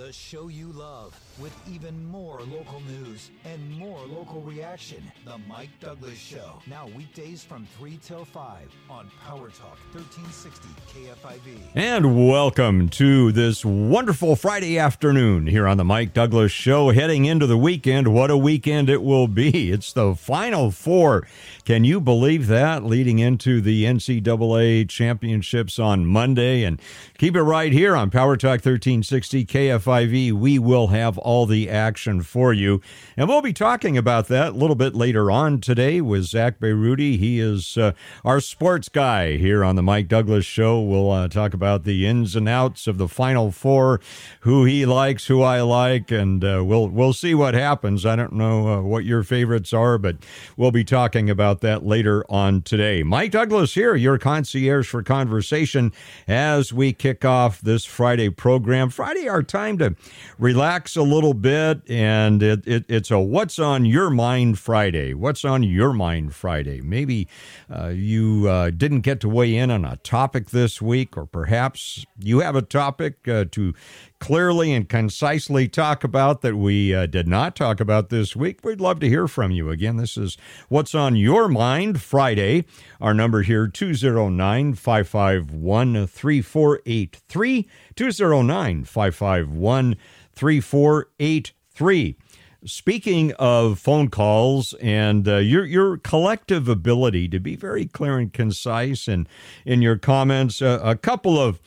The 0.00 0.14
show 0.14 0.48
you 0.48 0.72
love 0.72 1.14
with 1.38 1.52
even 1.70 2.06
more 2.06 2.40
local 2.40 2.80
news 2.88 3.30
and 3.44 3.70
more 3.78 4.00
local 4.06 4.40
reaction. 4.40 5.02
The 5.26 5.36
Mike 5.46 5.68
Douglass 5.78 6.16
Show. 6.16 6.54
Now 6.66 6.88
weekdays 6.96 7.44
from 7.44 7.66
3 7.76 7.98
till 8.02 8.24
5 8.24 8.74
on 8.88 9.10
Power 9.22 9.50
Talk 9.50 9.76
1360 9.92 10.68
KFIV. 10.88 11.58
And 11.74 12.30
welcome 12.30 12.88
to 12.88 13.30
this 13.30 13.62
wonderful 13.62 14.36
Friday 14.36 14.78
afternoon 14.78 15.46
here 15.46 15.66
on 15.66 15.76
the 15.76 15.84
Mike 15.84 16.14
Douglass 16.14 16.50
Show. 16.50 16.92
Heading 16.92 17.26
into 17.26 17.46
the 17.46 17.58
weekend. 17.58 18.08
What 18.08 18.30
a 18.30 18.38
weekend 18.38 18.88
it 18.88 19.02
will 19.02 19.28
be. 19.28 19.70
It's 19.70 19.92
the 19.92 20.14
final 20.14 20.70
four. 20.70 21.28
Can 21.66 21.84
you 21.84 22.00
believe 22.00 22.46
that? 22.46 22.84
Leading 22.84 23.18
into 23.18 23.60
the 23.60 23.84
NCAA 23.84 24.88
championships 24.88 25.78
on 25.78 26.06
Monday. 26.06 26.64
And 26.64 26.80
keep 27.18 27.36
it 27.36 27.42
right 27.42 27.70
here 27.70 27.94
on 27.94 28.08
Power 28.08 28.38
Talk 28.38 28.64
1360 28.64 29.44
KFIV. 29.44 29.89
We 29.90 30.58
will 30.58 30.88
have 30.88 31.18
all 31.18 31.46
the 31.46 31.68
action 31.68 32.22
for 32.22 32.52
you. 32.52 32.80
And 33.16 33.28
we'll 33.28 33.42
be 33.42 33.52
talking 33.52 33.98
about 33.98 34.28
that 34.28 34.52
a 34.52 34.56
little 34.56 34.76
bit 34.76 34.94
later 34.94 35.30
on 35.30 35.60
today 35.60 36.00
with 36.00 36.24
Zach 36.24 36.60
Beyruti. 36.60 37.18
He 37.18 37.40
is 37.40 37.76
uh, 37.76 37.92
our 38.24 38.40
sports 38.40 38.88
guy 38.88 39.36
here 39.36 39.64
on 39.64 39.74
the 39.74 39.82
Mike 39.82 40.06
Douglass 40.06 40.44
Show. 40.44 40.80
We'll 40.80 41.10
uh, 41.10 41.28
talk 41.28 41.54
about 41.54 41.82
the 41.82 42.06
ins 42.06 42.36
and 42.36 42.48
outs 42.48 42.86
of 42.86 42.98
the 42.98 43.08
Final 43.08 43.50
Four, 43.50 44.00
who 44.40 44.64
he 44.64 44.86
likes, 44.86 45.26
who 45.26 45.42
I 45.42 45.60
like, 45.62 46.12
and 46.12 46.44
uh, 46.44 46.62
we'll 46.64 46.88
we'll 46.88 47.12
see 47.12 47.34
what 47.34 47.54
happens. 47.54 48.06
I 48.06 48.14
don't 48.14 48.34
know 48.34 48.68
uh, 48.68 48.82
what 48.82 49.04
your 49.04 49.22
favorites 49.24 49.72
are, 49.72 49.98
but 49.98 50.16
we'll 50.56 50.70
be 50.70 50.84
talking 50.84 51.28
about 51.28 51.60
that 51.62 51.84
later 51.84 52.24
on 52.30 52.62
today. 52.62 53.02
Mike 53.02 53.32
Douglass 53.32 53.74
here, 53.74 53.96
your 53.96 54.18
concierge 54.18 54.88
for 54.88 55.02
conversation, 55.02 55.92
as 56.28 56.72
we 56.72 56.92
kick 56.92 57.24
off 57.24 57.60
this 57.60 57.84
Friday 57.84 58.30
program. 58.30 58.90
Friday, 58.90 59.28
our 59.28 59.42
time 59.42 59.76
to 59.80 59.96
relax 60.38 60.96
a 60.96 61.02
little 61.02 61.34
bit, 61.34 61.82
and 61.90 62.42
it, 62.42 62.66
it, 62.66 62.84
it's 62.88 63.10
a 63.10 63.18
What's 63.18 63.58
on 63.58 63.84
Your 63.84 64.10
Mind 64.10 64.58
Friday. 64.58 65.14
What's 65.14 65.44
on 65.44 65.62
Your 65.62 65.92
Mind 65.92 66.34
Friday? 66.34 66.80
Maybe 66.80 67.28
uh, 67.68 67.88
you 67.88 68.48
uh, 68.48 68.70
didn't 68.70 69.00
get 69.00 69.20
to 69.20 69.28
weigh 69.28 69.56
in 69.56 69.70
on 69.70 69.84
a 69.84 69.96
topic 69.96 70.50
this 70.50 70.80
week, 70.80 71.16
or 71.16 71.26
perhaps 71.26 72.04
you 72.18 72.40
have 72.40 72.56
a 72.56 72.62
topic 72.62 73.26
uh, 73.28 73.44
to 73.50 73.74
clearly 74.20 74.72
and 74.72 74.88
concisely 74.88 75.66
talk 75.66 76.04
about 76.04 76.42
that 76.42 76.54
we 76.56 76.94
uh, 76.94 77.06
did 77.06 77.26
not 77.26 77.56
talk 77.56 77.80
about 77.80 78.10
this 78.10 78.36
week, 78.36 78.60
we'd 78.62 78.80
love 78.80 79.00
to 79.00 79.08
hear 79.08 79.26
from 79.26 79.50
you. 79.50 79.70
Again, 79.70 79.96
this 79.96 80.16
is 80.16 80.36
What's 80.68 80.94
on 80.94 81.16
Your 81.16 81.48
Mind 81.48 82.00
Friday. 82.00 82.64
Our 83.00 83.14
number 83.14 83.42
here, 83.42 83.66
209 83.66 84.74
551 84.74 86.06
3483. 86.06 87.68
209 87.96 88.84
551 88.84 89.96
3483. 90.32 92.16
Speaking 92.62 93.32
of 93.38 93.78
phone 93.78 94.08
calls 94.10 94.74
and 94.82 95.26
uh, 95.26 95.36
your 95.36 95.64
your 95.64 95.96
collective 95.96 96.68
ability 96.68 97.26
to 97.28 97.40
be 97.40 97.56
very 97.56 97.86
clear 97.86 98.18
and 98.18 98.30
concise 98.30 99.08
and 99.08 99.26
in 99.64 99.80
your 99.80 99.96
comments, 99.96 100.60
uh, 100.60 100.78
a 100.82 100.94
couple 100.94 101.40
of 101.40 101.58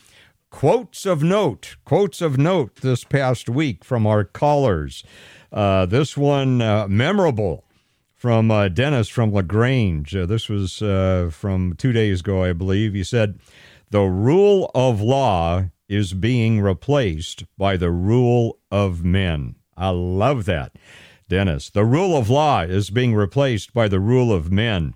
quotes 0.54 1.08
of 1.08 1.24
note, 1.24 1.78
quotes 1.84 2.22
of 2.22 2.38
note 2.38 2.76
this 2.78 3.04
past 3.04 3.50
week 3.50 3.84
from 3.84 4.06
our 4.06 4.24
callers. 4.24 5.04
Uh, 5.52 5.84
this 5.88 6.16
one 6.16 6.62
uh, 6.62 6.88
memorable 6.88 7.66
from 8.16 8.52
uh, 8.52 8.70
Dennis 8.70 9.10
from 9.10 9.34
LaGrange. 9.34 10.16
Uh, 10.16 10.28
this 10.28 10.48
was 10.48 10.80
uh, 10.82 11.32
from 11.32 11.74
two 11.74 11.92
days 11.92 12.20
ago, 12.20 12.44
I 12.44 12.54
believe. 12.54 12.94
He 12.94 13.04
said, 13.04 13.40
The 13.90 14.04
rule 14.04 14.70
of 14.76 15.02
law 15.02 15.66
is 15.90 16.14
being 16.14 16.62
replaced 16.62 17.46
by 17.58 17.76
the 17.76 17.92
rule 17.92 18.60
of 18.72 19.04
men. 19.04 19.56
I 19.76 19.90
love 19.90 20.46
that, 20.46 20.78
Dennis. 21.28 21.72
The 21.72 21.84
rule 21.84 22.16
of 22.16 22.30
law 22.30 22.62
is 22.62 22.92
being 22.92 23.16
replaced 23.16 23.74
by 23.74 23.88
the 23.88 24.00
rule 24.00 24.32
of 24.32 24.52
men. 24.52 24.94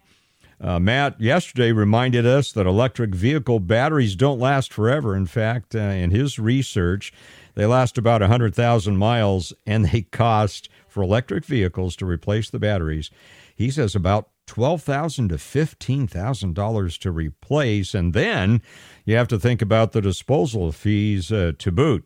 Uh, 0.59 0.79
Matt 0.79 1.21
yesterday 1.21 1.71
reminded 1.71 2.25
us 2.25 2.51
that 2.51 2.65
electric 2.65 3.13
vehicle 3.13 3.59
batteries 3.59 4.15
don't 4.15 4.39
last 4.39 4.73
forever. 4.73 5.15
In 5.15 5.27
fact, 5.27 5.75
uh, 5.75 5.79
in 5.79 6.09
his 6.11 6.39
research, 6.39 7.13
they 7.53 7.65
last 7.65 7.97
about 7.97 8.21
100,000 8.21 8.97
miles 8.97 9.53
and 9.65 9.85
they 9.85 10.01
cost 10.01 10.69
for 10.87 11.03
electric 11.03 11.45
vehicles 11.45 11.95
to 11.97 12.05
replace 12.05 12.49
the 12.49 12.59
batteries. 12.59 13.11
He 13.55 13.69
says 13.69 13.95
about 13.95 14.29
12,000 14.47 15.29
to 15.29 15.35
$15,000 15.35 16.99
to 16.99 17.11
replace. 17.11 17.93
And 17.93 18.13
then 18.13 18.61
you 19.05 19.15
have 19.15 19.27
to 19.27 19.39
think 19.39 19.61
about 19.61 19.91
the 19.91 20.01
disposal 20.01 20.71
fees 20.71 21.31
uh, 21.31 21.51
to 21.59 21.71
boot. 21.71 22.05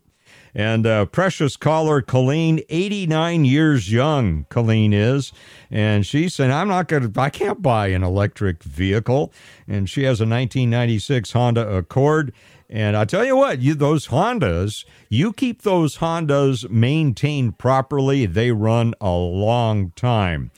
And 0.54 0.86
uh, 0.86 1.06
precious 1.06 1.56
caller 1.56 2.02
Colleen, 2.02 2.62
89 2.70 3.46
years 3.46 3.92
young, 3.92 4.46
Colleen 4.50 4.94
is. 4.94 5.32
And 5.70 6.06
she 6.06 6.28
said, 6.28 6.52
I'm 6.52 6.68
not 6.68 6.88
going 6.88 7.12
to, 7.12 7.22
I 7.22 7.30
can't 7.30 7.62
buy 7.62 7.88
an 7.88 8.04
electric 8.04 8.64
vehicle. 8.64 9.32
And 9.68 9.90
she 9.90 10.04
has 10.04 10.20
a 10.20 10.28
1996 10.28 11.32
Honda 11.32 11.78
Accord. 11.78 12.34
And 12.70 12.96
I 12.96 13.04
tell 13.06 13.26
you 13.26 13.36
what, 13.36 13.60
you 13.60 13.74
those 13.74 14.08
Hondas, 14.08 14.86
you 15.10 15.34
keep 15.34 15.64
those 15.64 15.98
Hondas 15.98 16.70
maintained 16.70 17.58
properly, 17.58 18.26
they 18.26 18.52
run 18.52 18.94
a 19.02 19.12
long 19.12 19.92
time. 19.92 20.52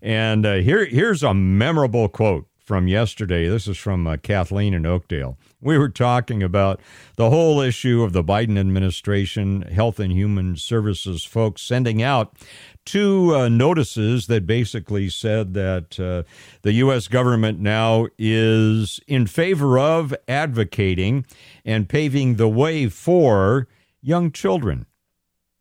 And 0.00 0.46
uh, 0.46 0.54
here, 0.56 0.84
here's 0.84 1.24
a 1.24 1.34
memorable 1.34 2.08
quote 2.08 2.46
from 2.64 2.86
yesterday. 2.86 3.48
This 3.48 3.66
is 3.66 3.78
from 3.78 4.06
uh, 4.06 4.16
Kathleen 4.16 4.74
in 4.74 4.86
Oakdale. 4.86 5.36
We 5.66 5.78
were 5.78 5.88
talking 5.88 6.44
about 6.44 6.80
the 7.16 7.28
whole 7.28 7.58
issue 7.60 8.04
of 8.04 8.12
the 8.12 8.22
Biden 8.22 8.56
administration, 8.56 9.62
Health 9.62 9.98
and 9.98 10.12
Human 10.12 10.54
Services 10.54 11.24
folks 11.24 11.60
sending 11.60 12.00
out 12.00 12.36
two 12.84 13.34
uh, 13.34 13.48
notices 13.48 14.28
that 14.28 14.46
basically 14.46 15.08
said 15.08 15.54
that 15.54 15.98
uh, 15.98 16.22
the 16.62 16.74
U.S. 16.74 17.08
government 17.08 17.58
now 17.58 18.06
is 18.16 19.00
in 19.08 19.26
favor 19.26 19.76
of 19.76 20.14
advocating 20.28 21.26
and 21.64 21.88
paving 21.88 22.36
the 22.36 22.48
way 22.48 22.86
for 22.86 23.66
young 24.00 24.30
children. 24.30 24.86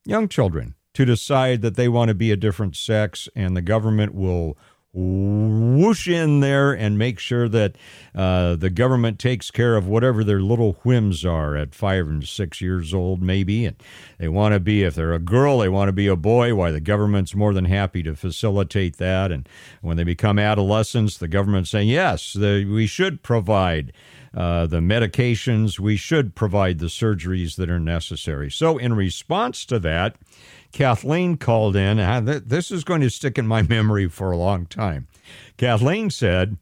Young 0.06 0.28
children 0.28 0.76
to 0.94 1.04
decide 1.04 1.64
that 1.64 1.76
they 1.76 1.88
want 1.88 2.10
to 2.10 2.14
be 2.14 2.30
a 2.30 2.38
different 2.38 2.76
sex, 2.76 3.28
and 3.36 3.58
the 3.58 3.62
government 3.64 4.14
will 4.14 4.56
whoosh 4.96 6.08
in 6.08 6.40
there 6.40 6.72
and 6.72 6.98
make 6.98 7.20
sure 7.20 7.50
that 7.50 7.76
uh, 8.16 8.56
the 8.56 8.70
government 8.70 9.20
takes 9.20 9.52
care 9.52 9.76
of 9.76 9.88
whatever 9.88 10.24
their 10.24 10.40
little 10.40 10.74
whims 10.84 11.26
are 11.26 11.58
at 11.58 11.76
five 11.76 12.08
and 12.08 12.26
six 12.26 12.62
years 12.62 12.94
old, 12.94 13.22
maybe. 13.22 13.66
And 13.66 13.76
they 14.18 14.30
want 14.30 14.54
to 14.54 14.60
be, 14.60 14.84
if 14.84 14.96
they're 14.96 15.14
a 15.14 15.20
girl, 15.20 15.60
they 15.60 15.70
want 15.70 15.90
to 15.90 15.94
be 15.94 16.08
a 16.08 16.16
boy. 16.16 16.56
Why 16.56 16.72
the 16.72 16.80
government's 16.80 17.36
more 17.36 17.54
than 17.54 17.66
happy 17.66 18.04
to 18.04 18.16
facilitate 18.16 18.98
that. 18.98 19.32
And 19.32 19.50
when 19.82 19.98
they 19.98 20.06
become 20.06 20.40
adolescents, 20.40 21.18
the 21.18 21.28
government's 21.28 21.72
saying, 21.72 21.90
yes, 21.90 22.34
the, 22.34 22.66
we 22.66 22.88
should 22.88 23.22
provide. 23.22 23.92
Uh, 24.36 24.66
the 24.66 24.82
medications, 24.82 25.80
we 25.80 25.96
should 25.96 26.36
provide 26.36 26.80
the 26.80 26.88
surgeries 26.88 27.56
that 27.56 27.70
are 27.70 27.80
necessary. 27.80 28.52
So, 28.52 28.78
in 28.78 28.94
response 28.94 29.64
to 29.68 29.80
that, 29.80 30.18
Kathleen 30.72 31.38
called 31.38 31.76
in. 31.76 32.00
And 32.00 32.28
this 32.28 32.72
is 32.72 32.84
going 32.84 33.02
to 33.02 33.10
stick 33.10 33.38
in 33.38 33.48
my 33.48 33.62
memory 33.70 34.08
for 34.08 34.32
a 34.32 34.38
long 34.38 34.66
time. 34.66 35.08
Kathleen 35.58 36.10
said, 36.10 36.58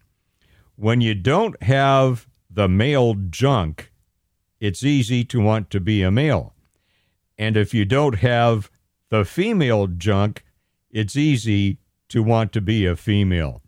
When 0.75 1.01
you 1.01 1.15
don't 1.15 1.61
have 1.63 2.27
the 2.49 2.67
male 2.67 3.15
junk, 3.15 3.91
it's 4.59 4.83
easy 4.83 5.23
to 5.25 5.41
want 5.41 5.69
to 5.71 5.79
be 5.79 6.03
a 6.03 6.11
male. 6.11 6.53
And 7.37 7.57
if 7.57 7.73
you 7.73 7.85
don't 7.85 8.19
have 8.19 8.69
the 9.09 9.25
female 9.25 9.87
junk, 9.87 10.45
it's 10.89 11.15
easy 11.15 11.79
to 12.09 12.23
want 12.23 12.53
to 12.53 12.61
be 12.61 12.85
a 12.85 12.95
female. 12.95 13.61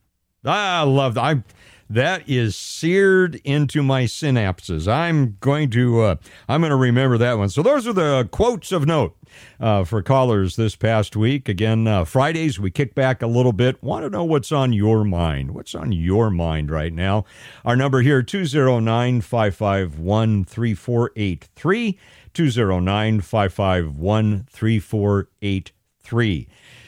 I 0.45 0.83
love 0.83 1.15
that. 1.15 1.23
I 1.23 1.43
that 1.89 2.27
is 2.27 2.55
seared 2.55 3.35
into 3.43 3.83
my 3.83 4.03
synapses. 4.03 4.91
I'm 4.91 5.37
going 5.39 5.69
to 5.71 6.01
uh, 6.01 6.15
I'm 6.49 6.61
going 6.61 6.71
to 6.71 6.75
remember 6.75 7.17
that 7.17 7.37
one. 7.37 7.49
So 7.49 7.61
those 7.61 7.87
are 7.87 7.93
the 7.93 8.27
quotes 8.31 8.71
of 8.71 8.85
note 8.85 9.15
uh, 9.59 9.83
for 9.83 10.01
callers 10.01 10.55
this 10.55 10.75
past 10.75 11.15
week. 11.15 11.47
Again, 11.47 11.87
uh, 11.87 12.05
Fridays 12.05 12.59
we 12.59 12.71
kick 12.71 12.95
back 12.95 13.21
a 13.21 13.27
little 13.27 13.53
bit. 13.53 13.81
Want 13.83 14.03
to 14.03 14.09
know 14.09 14.23
what's 14.23 14.51
on 14.51 14.73
your 14.73 15.03
mind? 15.03 15.51
What's 15.51 15.75
on 15.75 15.91
your 15.91 16.29
mind 16.29 16.71
right 16.71 16.93
now? 16.93 17.25
Our 17.63 17.75
number 17.75 18.01
here 18.01 18.23
209 18.23 19.21
551 19.21 20.45
3483 20.45 21.99
209 22.33 23.21
551 23.21 24.45
3483. 24.49 26.47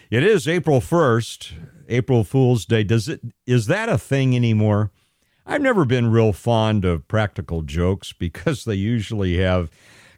It 0.09 0.23
is 0.23 0.47
April 0.47 0.79
1st. 0.79 1.76
April 1.87 2.23
Fool's 2.23 2.65
Day. 2.65 2.83
Does 2.83 3.07
it 3.07 3.21
is 3.45 3.67
that 3.67 3.89
a 3.89 3.97
thing 3.97 4.35
anymore? 4.35 4.91
I've 5.45 5.61
never 5.61 5.85
been 5.85 6.11
real 6.11 6.33
fond 6.33 6.83
of 6.83 7.07
practical 7.07 7.61
jokes 7.61 8.13
because 8.19 8.65
they 8.65 8.75
usually 8.75 9.37
have 9.37 9.69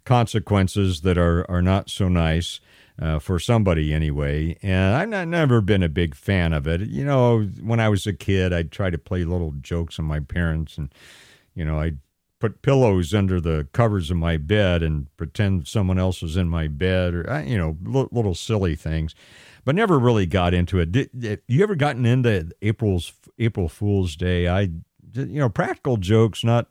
consequences 0.05 1.01
that 1.01 1.17
are 1.17 1.49
are 1.49 1.61
not 1.61 1.89
so 1.89 2.07
nice. 2.07 2.59
Uh, 3.01 3.17
for 3.17 3.39
somebody 3.39 3.93
anyway. 3.93 4.57
And 4.61 4.93
I've 4.93 5.07
not, 5.07 5.29
never 5.29 5.61
been 5.61 5.83
a 5.83 5.87
big 5.87 6.15
fan 6.15 6.51
of 6.51 6.67
it. 6.67 6.81
You 6.81 7.05
know, 7.05 7.43
when 7.61 7.79
I 7.79 7.87
was 7.87 8.05
a 8.05 8.11
kid, 8.11 8.51
I'd 8.51 8.73
try 8.73 8.89
to 8.89 8.97
play 8.97 9.23
little 9.23 9.53
jokes 9.61 9.99
on 9.99 10.03
my 10.03 10.19
parents, 10.19 10.77
and 10.77 10.93
you 11.55 11.63
know, 11.63 11.79
I'd 11.79 11.99
put 12.39 12.61
pillows 12.61 13.13
under 13.13 13.39
the 13.39 13.67
covers 13.73 14.09
of 14.09 14.17
my 14.17 14.37
bed 14.37 14.81
and 14.81 15.15
pretend 15.17 15.67
someone 15.67 15.99
else 15.99 16.21
was 16.21 16.37
in 16.37 16.49
my 16.49 16.67
bed, 16.67 17.13
or 17.13 17.43
you 17.45 17.57
know, 17.57 17.77
little 17.83 18.35
silly 18.35 18.75
things, 18.75 19.13
but 19.65 19.75
never 19.75 19.99
really 19.99 20.25
got 20.25 20.53
into 20.53 20.79
it. 20.79 20.91
Did, 20.91 21.09
did 21.17 21.41
you 21.47 21.63
ever 21.63 21.75
gotten 21.75 22.05
into 22.05 22.51
April's 22.61 23.13
April 23.37 23.69
Fool's 23.69 24.15
Day? 24.15 24.47
I, 24.47 24.61
you 25.13 25.39
know, 25.39 25.49
practical 25.49 25.97
jokes 25.97 26.43
not 26.43 26.67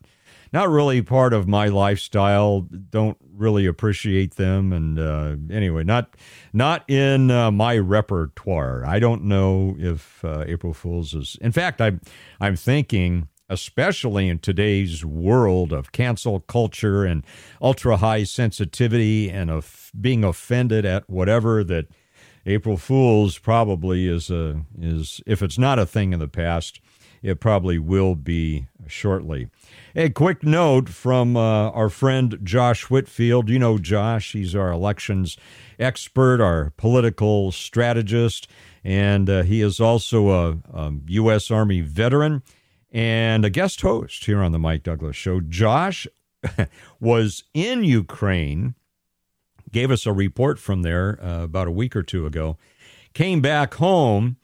not 0.52 0.70
really 0.70 1.02
part 1.02 1.34
of 1.34 1.46
my 1.46 1.66
lifestyle. 1.68 2.62
Don't 2.90 3.18
really 3.34 3.66
appreciate 3.66 4.36
them, 4.36 4.72
and 4.72 4.98
uh, 4.98 5.36
anyway, 5.50 5.84
not 5.84 6.16
not 6.52 6.88
in 6.88 7.30
uh, 7.30 7.50
my 7.50 7.76
repertoire. 7.76 8.84
I 8.86 8.98
don't 8.98 9.24
know 9.24 9.76
if 9.78 10.24
uh, 10.24 10.44
April 10.46 10.72
Fools 10.72 11.14
is. 11.14 11.36
In 11.40 11.52
fact, 11.52 11.80
I'm 11.80 12.00
I'm 12.40 12.56
thinking 12.56 13.28
especially 13.50 14.28
in 14.28 14.38
today's 14.38 15.04
world 15.04 15.72
of 15.72 15.90
cancel 15.90 16.40
culture 16.40 17.04
and 17.04 17.24
ultra 17.62 17.96
high 17.96 18.22
sensitivity 18.22 19.30
and 19.30 19.50
of 19.50 19.90
being 19.98 20.22
offended 20.22 20.84
at 20.84 21.08
whatever 21.08 21.64
that 21.64 21.86
April 22.48 22.78
Fools 22.78 23.36
probably 23.36 24.08
is 24.08 24.30
a 24.30 24.64
is 24.80 25.20
if 25.26 25.42
it's 25.42 25.58
not 25.58 25.78
a 25.78 25.84
thing 25.84 26.14
in 26.14 26.18
the 26.18 26.28
past, 26.28 26.80
it 27.22 27.40
probably 27.40 27.78
will 27.78 28.14
be 28.14 28.68
shortly. 28.86 29.50
A 29.94 30.08
quick 30.08 30.42
note 30.42 30.88
from 30.88 31.36
uh, 31.36 31.70
our 31.70 31.90
friend 31.90 32.38
Josh 32.42 32.88
Whitfield. 32.88 33.50
You 33.50 33.58
know 33.58 33.76
Josh, 33.76 34.32
he's 34.32 34.54
our 34.54 34.72
elections 34.72 35.36
expert, 35.78 36.40
our 36.40 36.72
political 36.78 37.52
strategist, 37.52 38.48
and 38.82 39.28
uh, 39.28 39.42
he 39.42 39.60
is 39.60 39.78
also 39.78 40.30
a, 40.30 40.58
a 40.72 40.94
U.S. 41.08 41.50
Army 41.50 41.82
veteran 41.82 42.42
and 42.90 43.44
a 43.44 43.50
guest 43.50 43.82
host 43.82 44.24
here 44.24 44.40
on 44.40 44.52
the 44.52 44.58
Mike 44.58 44.84
Douglass 44.84 45.16
Show. 45.16 45.40
Josh 45.42 46.06
was 47.00 47.44
in 47.52 47.84
Ukraine, 47.84 48.74
gave 49.72 49.90
us 49.90 50.06
a 50.06 50.12
report 50.12 50.58
from 50.58 50.82
there 50.82 51.18
uh, 51.22 51.44
about 51.44 51.68
a 51.68 51.72
week 51.72 51.94
or 51.96 52.02
two 52.02 52.26
ago, 52.26 52.56
came 53.14 53.40
back 53.40 53.74
home 53.74 54.36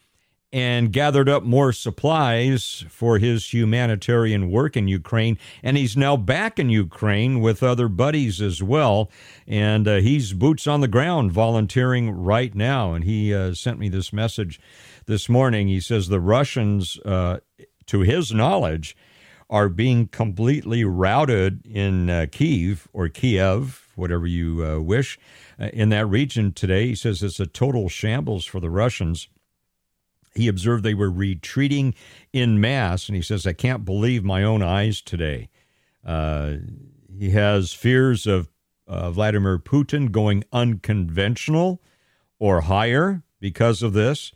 and 0.52 0.92
gathered 0.92 1.28
up 1.28 1.42
more 1.42 1.72
supplies 1.72 2.84
for 2.88 3.18
his 3.18 3.52
humanitarian 3.52 4.50
work 4.50 4.76
in 4.76 4.86
Ukraine. 4.86 5.36
And 5.64 5.76
he's 5.76 5.96
now 5.96 6.16
back 6.16 6.60
in 6.60 6.70
Ukraine 6.70 7.40
with 7.40 7.60
other 7.60 7.88
buddies 7.88 8.40
as 8.40 8.62
well. 8.62 9.10
And 9.48 9.88
uh, 9.88 9.96
he's 9.96 10.32
boots 10.32 10.68
on 10.68 10.80
the 10.80 10.86
ground 10.86 11.32
volunteering 11.32 12.12
right 12.12 12.54
now. 12.54 12.94
And 12.94 13.02
he 13.02 13.34
uh, 13.34 13.54
sent 13.54 13.80
me 13.80 13.88
this 13.88 14.12
message 14.12 14.60
this 15.06 15.28
morning. 15.28 15.66
He 15.66 15.80
says 15.80 16.06
the 16.06 16.20
Russians 16.20 17.00
uh, 17.04 17.40
to 17.86 18.00
his 18.00 18.32
knowledge, 18.32 18.96
are 19.50 19.68
being 19.68 20.08
completely 20.08 20.84
routed 20.84 21.64
in 21.66 22.08
uh, 22.08 22.26
Kiev 22.30 22.88
or 22.92 23.08
Kiev, 23.08 23.83
whatever 23.96 24.26
you 24.26 24.64
uh, 24.64 24.80
wish, 24.80 25.18
uh, 25.58 25.68
in 25.72 25.88
that 25.90 26.06
region 26.06 26.52
today. 26.52 26.88
He 26.88 26.94
says 26.94 27.22
it's 27.22 27.40
a 27.40 27.46
total 27.46 27.88
shambles 27.88 28.44
for 28.44 28.60
the 28.60 28.70
Russians. 28.70 29.28
He 30.34 30.48
observed 30.48 30.82
they 30.82 30.94
were 30.94 31.10
retreating 31.10 31.94
in 32.32 32.60
mass, 32.60 33.08
and 33.08 33.16
he 33.16 33.22
says, 33.22 33.46
I 33.46 33.52
can't 33.52 33.84
believe 33.84 34.24
my 34.24 34.42
own 34.42 34.62
eyes 34.62 35.00
today. 35.00 35.48
Uh, 36.04 36.54
he 37.16 37.30
has 37.30 37.72
fears 37.72 38.26
of 38.26 38.50
uh, 38.86 39.10
Vladimir 39.10 39.58
Putin 39.58 40.10
going 40.10 40.44
unconventional 40.52 41.80
or 42.38 42.62
higher 42.62 43.22
because 43.40 43.82
of 43.82 43.92
this. 43.92 44.32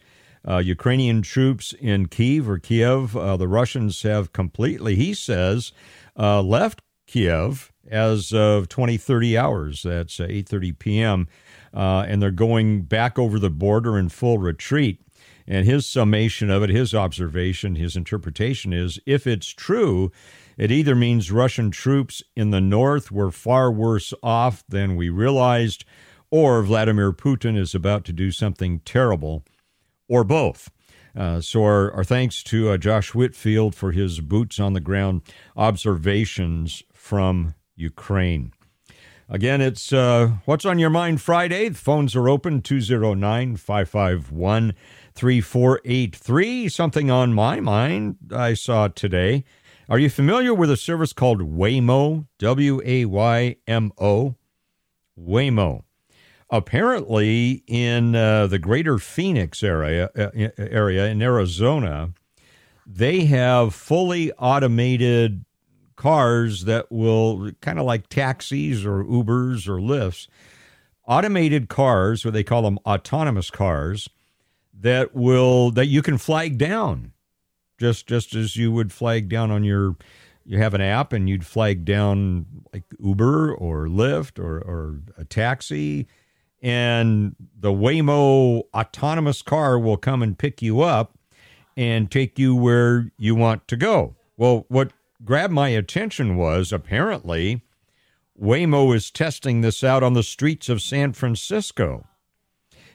Uh, 0.48 0.58
Ukrainian 0.58 1.20
troops 1.20 1.74
in 1.78 2.06
Kiev 2.06 2.48
or 2.48 2.58
Kiev, 2.58 3.16
uh, 3.16 3.36
the 3.36 3.48
Russians 3.48 4.00
have 4.02 4.32
completely, 4.32 4.94
he 4.94 5.12
says, 5.12 5.72
uh, 6.16 6.40
left 6.40 6.80
Kiev 7.06 7.72
as 7.90 8.32
of 8.32 8.68
20, 8.68 8.96
30 8.96 9.38
hours. 9.38 9.82
That's 9.82 10.18
8.30 10.18 10.78
p.m. 10.78 11.28
Uh, 11.74 12.04
and 12.06 12.22
they're 12.22 12.30
going 12.30 12.82
back 12.82 13.18
over 13.18 13.38
the 13.38 13.50
border 13.50 13.98
in 13.98 14.08
full 14.08 14.38
retreat. 14.38 15.00
And 15.46 15.64
his 15.64 15.86
summation 15.86 16.50
of 16.50 16.62
it, 16.62 16.68
his 16.68 16.94
observation, 16.94 17.74
his 17.74 17.96
interpretation 17.96 18.72
is 18.74 19.00
if 19.06 19.26
it's 19.26 19.48
true, 19.48 20.12
it 20.58 20.70
either 20.70 20.94
means 20.94 21.32
Russian 21.32 21.70
troops 21.70 22.22
in 22.36 22.50
the 22.50 22.60
north 22.60 23.10
were 23.10 23.30
far 23.30 23.70
worse 23.70 24.12
off 24.22 24.62
than 24.68 24.96
we 24.96 25.08
realized, 25.08 25.84
or 26.30 26.62
Vladimir 26.62 27.12
Putin 27.12 27.56
is 27.56 27.74
about 27.74 28.04
to 28.04 28.12
do 28.12 28.30
something 28.30 28.80
terrible 28.80 29.44
or 30.08 30.24
both. 30.24 30.70
Uh, 31.16 31.40
so, 31.40 31.62
our, 31.62 31.92
our, 31.92 32.04
thanks 32.04 32.42
to 32.42 32.70
uh, 32.70 32.76
Josh 32.76 33.14
Whitfield 33.14 33.74
for 33.74 33.92
his 33.92 34.20
boots 34.20 34.60
on 34.60 34.74
the 34.74 34.80
ground 34.80 35.22
observations 35.56 36.82
from 36.92 37.54
Ukraine. 37.78 38.52
Again, 39.30 39.60
it's 39.60 39.92
uh, 39.92 40.32
What's 40.46 40.64
on 40.64 40.78
Your 40.78 40.90
Mind 40.90 41.20
Friday. 41.20 41.68
The 41.68 41.78
phones 41.78 42.16
are 42.16 42.28
open 42.28 42.62
209 42.62 43.56
551 43.56 44.74
3483. 45.14 46.68
Something 46.68 47.10
on 47.10 47.34
my 47.34 47.60
mind 47.60 48.16
I 48.34 48.54
saw 48.54 48.88
today. 48.88 49.44
Are 49.88 49.98
you 49.98 50.10
familiar 50.10 50.54
with 50.54 50.70
a 50.70 50.76
service 50.76 51.12
called 51.12 51.40
Waymo? 51.40 52.26
W 52.38 52.80
A 52.84 53.04
Y 53.04 53.56
M 53.66 53.92
O? 53.98 54.34
Waymo 55.18 55.82
apparently 56.50 57.62
in 57.66 58.14
uh, 58.14 58.46
the 58.46 58.58
greater 58.58 58.98
Phoenix 58.98 59.62
area 59.62 60.10
uh, 60.16 60.30
area 60.56 61.06
in 61.06 61.22
Arizona, 61.22 62.12
they 62.86 63.24
have 63.26 63.74
fully 63.74 64.32
automated 64.32 65.44
cars 65.98 66.64
that 66.64 66.90
will 66.90 67.50
kind 67.60 67.78
of 67.78 67.84
like 67.84 68.08
taxis 68.08 68.86
or 68.86 69.04
Ubers 69.04 69.68
or 69.68 69.78
Lyfts, 69.78 70.28
automated 71.06 71.68
cars, 71.68 72.24
what 72.24 72.32
they 72.32 72.42
call 72.42 72.62
them 72.62 72.78
autonomous 72.86 73.50
cars, 73.50 74.08
that 74.80 75.14
will 75.14 75.70
that 75.72 75.86
you 75.86 76.00
can 76.00 76.16
flag 76.16 76.56
down, 76.56 77.12
just 77.78 78.06
just 78.06 78.34
as 78.34 78.56
you 78.56 78.72
would 78.72 78.92
flag 78.92 79.28
down 79.28 79.50
on 79.50 79.64
your. 79.64 79.96
You 80.46 80.56
have 80.56 80.72
an 80.72 80.80
app 80.80 81.12
and 81.12 81.28
you'd 81.28 81.44
flag 81.44 81.84
down 81.84 82.46
like 82.72 82.84
Uber 82.98 83.52
or 83.54 83.86
Lyft 83.86 84.38
or, 84.38 84.56
or 84.56 85.02
a 85.18 85.24
taxi 85.26 86.08
and 86.62 87.36
the 87.58 87.70
Waymo 87.70 88.62
autonomous 88.74 89.42
car 89.42 89.78
will 89.78 89.96
come 89.96 90.22
and 90.22 90.38
pick 90.38 90.60
you 90.62 90.80
up 90.80 91.18
and 91.76 92.10
take 92.10 92.38
you 92.38 92.56
where 92.56 93.12
you 93.18 93.34
want 93.34 93.68
to 93.68 93.76
go. 93.76 94.16
Well, 94.36 94.66
what 94.68 94.92
grabbed 95.24 95.52
my 95.52 95.68
attention 95.68 96.36
was 96.36 96.72
apparently 96.72 97.62
Waymo 98.40 98.94
is 98.94 99.10
testing 99.10 99.60
this 99.60 99.82
out 99.82 100.02
on 100.02 100.14
the 100.14 100.22
streets 100.22 100.68
of 100.68 100.80
San 100.80 101.12
Francisco. 101.12 102.06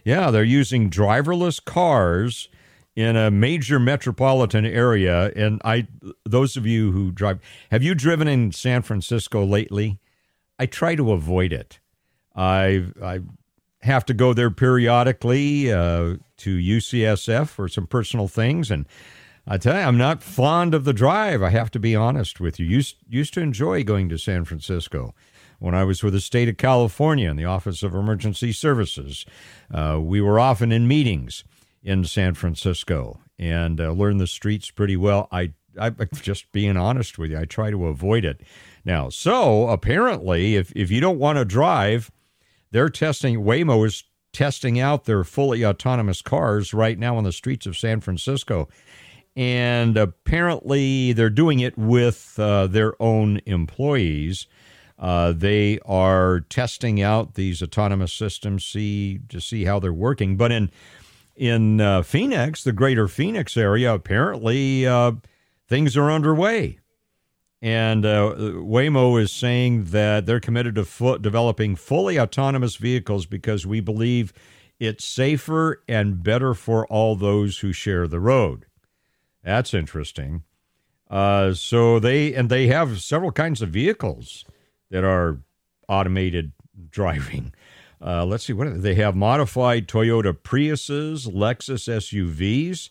Yeah, 0.05 0.31
they're 0.31 0.43
using 0.43 0.89
driverless 0.89 1.63
cars 1.63 2.49
in 2.95 3.15
a 3.15 3.31
major 3.31 3.79
metropolitan 3.79 4.65
area 4.65 5.31
and 5.35 5.59
I 5.65 5.87
those 6.25 6.55
of 6.55 6.67
you 6.67 6.91
who 6.91 7.11
drive 7.11 7.39
have 7.71 7.81
you 7.81 7.95
driven 7.95 8.27
in 8.27 8.51
San 8.51 8.83
Francisco 8.83 9.43
lately? 9.43 9.99
I 10.59 10.67
try 10.67 10.95
to 10.95 11.11
avoid 11.11 11.51
it. 11.51 11.79
I've 12.35 12.93
I've 13.01 13.25
have 13.83 14.05
to 14.05 14.13
go 14.13 14.33
there 14.33 14.49
periodically 14.49 15.71
uh, 15.71 16.15
to 16.37 16.57
UCSF 16.57 17.49
for 17.49 17.67
some 17.67 17.85
personal 17.85 18.27
things. 18.27 18.71
And 18.71 18.87
I 19.45 19.57
tell 19.57 19.75
you, 19.75 19.81
I'm 19.81 19.97
not 19.97 20.23
fond 20.23 20.73
of 20.73 20.85
the 20.85 20.93
drive. 20.93 21.43
I 21.43 21.49
have 21.49 21.69
to 21.71 21.79
be 21.79 21.95
honest 21.95 22.39
with 22.39 22.59
you. 22.59 22.65
Used, 22.65 22.95
used 23.09 23.33
to 23.33 23.41
enjoy 23.41 23.83
going 23.83 24.07
to 24.09 24.17
San 24.17 24.45
Francisco. 24.45 25.13
When 25.59 25.75
I 25.75 25.83
was 25.83 26.03
with 26.03 26.13
the 26.13 26.21
state 26.21 26.49
of 26.49 26.57
California 26.57 27.29
in 27.29 27.37
the 27.37 27.45
Office 27.45 27.83
of 27.83 27.93
Emergency 27.93 28.51
Services, 28.51 29.25
uh, 29.73 29.99
we 30.01 30.21
were 30.21 30.39
often 30.39 30.71
in 30.71 30.87
meetings 30.87 31.43
in 31.81 32.05
San 32.05 32.33
Francisco 32.33 33.19
and 33.37 33.79
uh, 33.79 33.91
learned 33.91 34.19
the 34.19 34.27
streets 34.27 34.71
pretty 34.71 34.97
well. 34.97 35.27
I, 35.31 35.53
I, 35.79 35.89
just 36.21 36.51
being 36.51 36.77
honest 36.77 37.17
with 37.17 37.31
you, 37.31 37.39
I 37.39 37.45
try 37.45 37.69
to 37.69 37.87
avoid 37.87 38.25
it 38.25 38.41
now. 38.85 39.09
So 39.09 39.69
apparently, 39.69 40.55
if 40.55 40.71
if 40.75 40.91
you 40.91 40.99
don't 40.99 41.19
want 41.19 41.37
to 41.37 41.45
drive, 41.45 42.11
they're 42.71 42.89
testing, 42.89 43.37
Waymo 43.37 43.85
is 43.85 44.03
testing 44.33 44.79
out 44.79 45.05
their 45.05 45.23
fully 45.23 45.63
autonomous 45.63 46.21
cars 46.21 46.73
right 46.73 46.97
now 46.97 47.15
on 47.17 47.23
the 47.23 47.31
streets 47.31 47.65
of 47.65 47.77
San 47.77 48.01
Francisco. 48.01 48.67
And 49.35 49.97
apparently, 49.97 51.13
they're 51.13 51.29
doing 51.29 51.59
it 51.59 51.77
with 51.77 52.35
uh, 52.37 52.67
their 52.67 53.01
own 53.01 53.41
employees. 53.45 54.45
Uh, 54.99 55.31
they 55.31 55.79
are 55.85 56.41
testing 56.41 57.01
out 57.01 57.33
these 57.33 57.61
autonomous 57.61 58.13
systems 58.13 58.63
see 58.63 59.19
to 59.29 59.41
see 59.41 59.65
how 59.65 59.79
they're 59.79 59.91
working. 59.91 60.37
But 60.37 60.51
in 60.51 60.71
in 61.35 61.81
uh, 61.81 62.03
Phoenix, 62.03 62.63
the 62.63 62.73
greater 62.73 63.07
Phoenix 63.07 63.57
area, 63.57 63.93
apparently 63.93 64.85
uh, 64.85 65.13
things 65.67 65.97
are 65.97 66.11
underway. 66.11 66.79
And 67.61 68.05
uh, 68.05 68.35
Waymo 68.37 69.19
is 69.21 69.31
saying 69.31 69.85
that 69.85 70.25
they're 70.25 70.41
committed 70.41 70.75
to 70.75 70.83
fo- 70.83 71.17
developing 71.17 71.75
fully 71.75 72.19
autonomous 72.19 72.75
vehicles 72.75 73.25
because 73.25 73.65
we 73.65 73.79
believe 73.79 74.33
it's 74.79 75.07
safer 75.07 75.81
and 75.87 76.21
better 76.21 76.53
for 76.53 76.85
all 76.87 77.15
those 77.15 77.59
who 77.59 77.71
share 77.71 78.07
the 78.07 78.19
road. 78.19 78.65
That's 79.43 79.73
interesting. 79.73 80.43
Uh, 81.09 81.53
so 81.53 81.99
they 81.99 82.33
and 82.33 82.49
they 82.49 82.67
have 82.67 83.01
several 83.01 83.31
kinds 83.31 83.61
of 83.61 83.69
vehicles 83.69 84.45
that 84.89 85.03
are 85.03 85.39
automated 85.87 86.53
driving. 86.89 87.53
Uh, 88.01 88.25
let's 88.25 88.45
see 88.45 88.53
what 88.53 88.81
they 88.81 88.95
have: 88.95 89.15
modified 89.15 89.87
Toyota 89.87 90.33
Priuses, 90.33 91.27
Lexus 91.27 91.87
SUVs, 91.87 92.89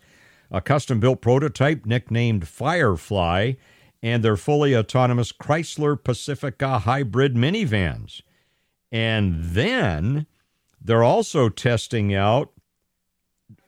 a 0.50 0.60
custom-built 0.60 1.20
prototype 1.20 1.84
nicknamed 1.86 2.46
Firefly, 2.46 3.54
and 4.02 4.22
their 4.22 4.36
fully 4.36 4.76
autonomous 4.76 5.32
Chrysler 5.32 6.02
Pacifica 6.02 6.80
hybrid 6.80 7.34
minivans. 7.34 8.22
And 8.90 9.42
then 9.42 10.26
they're 10.80 11.04
also 11.04 11.48
testing 11.48 12.14
out 12.14 12.52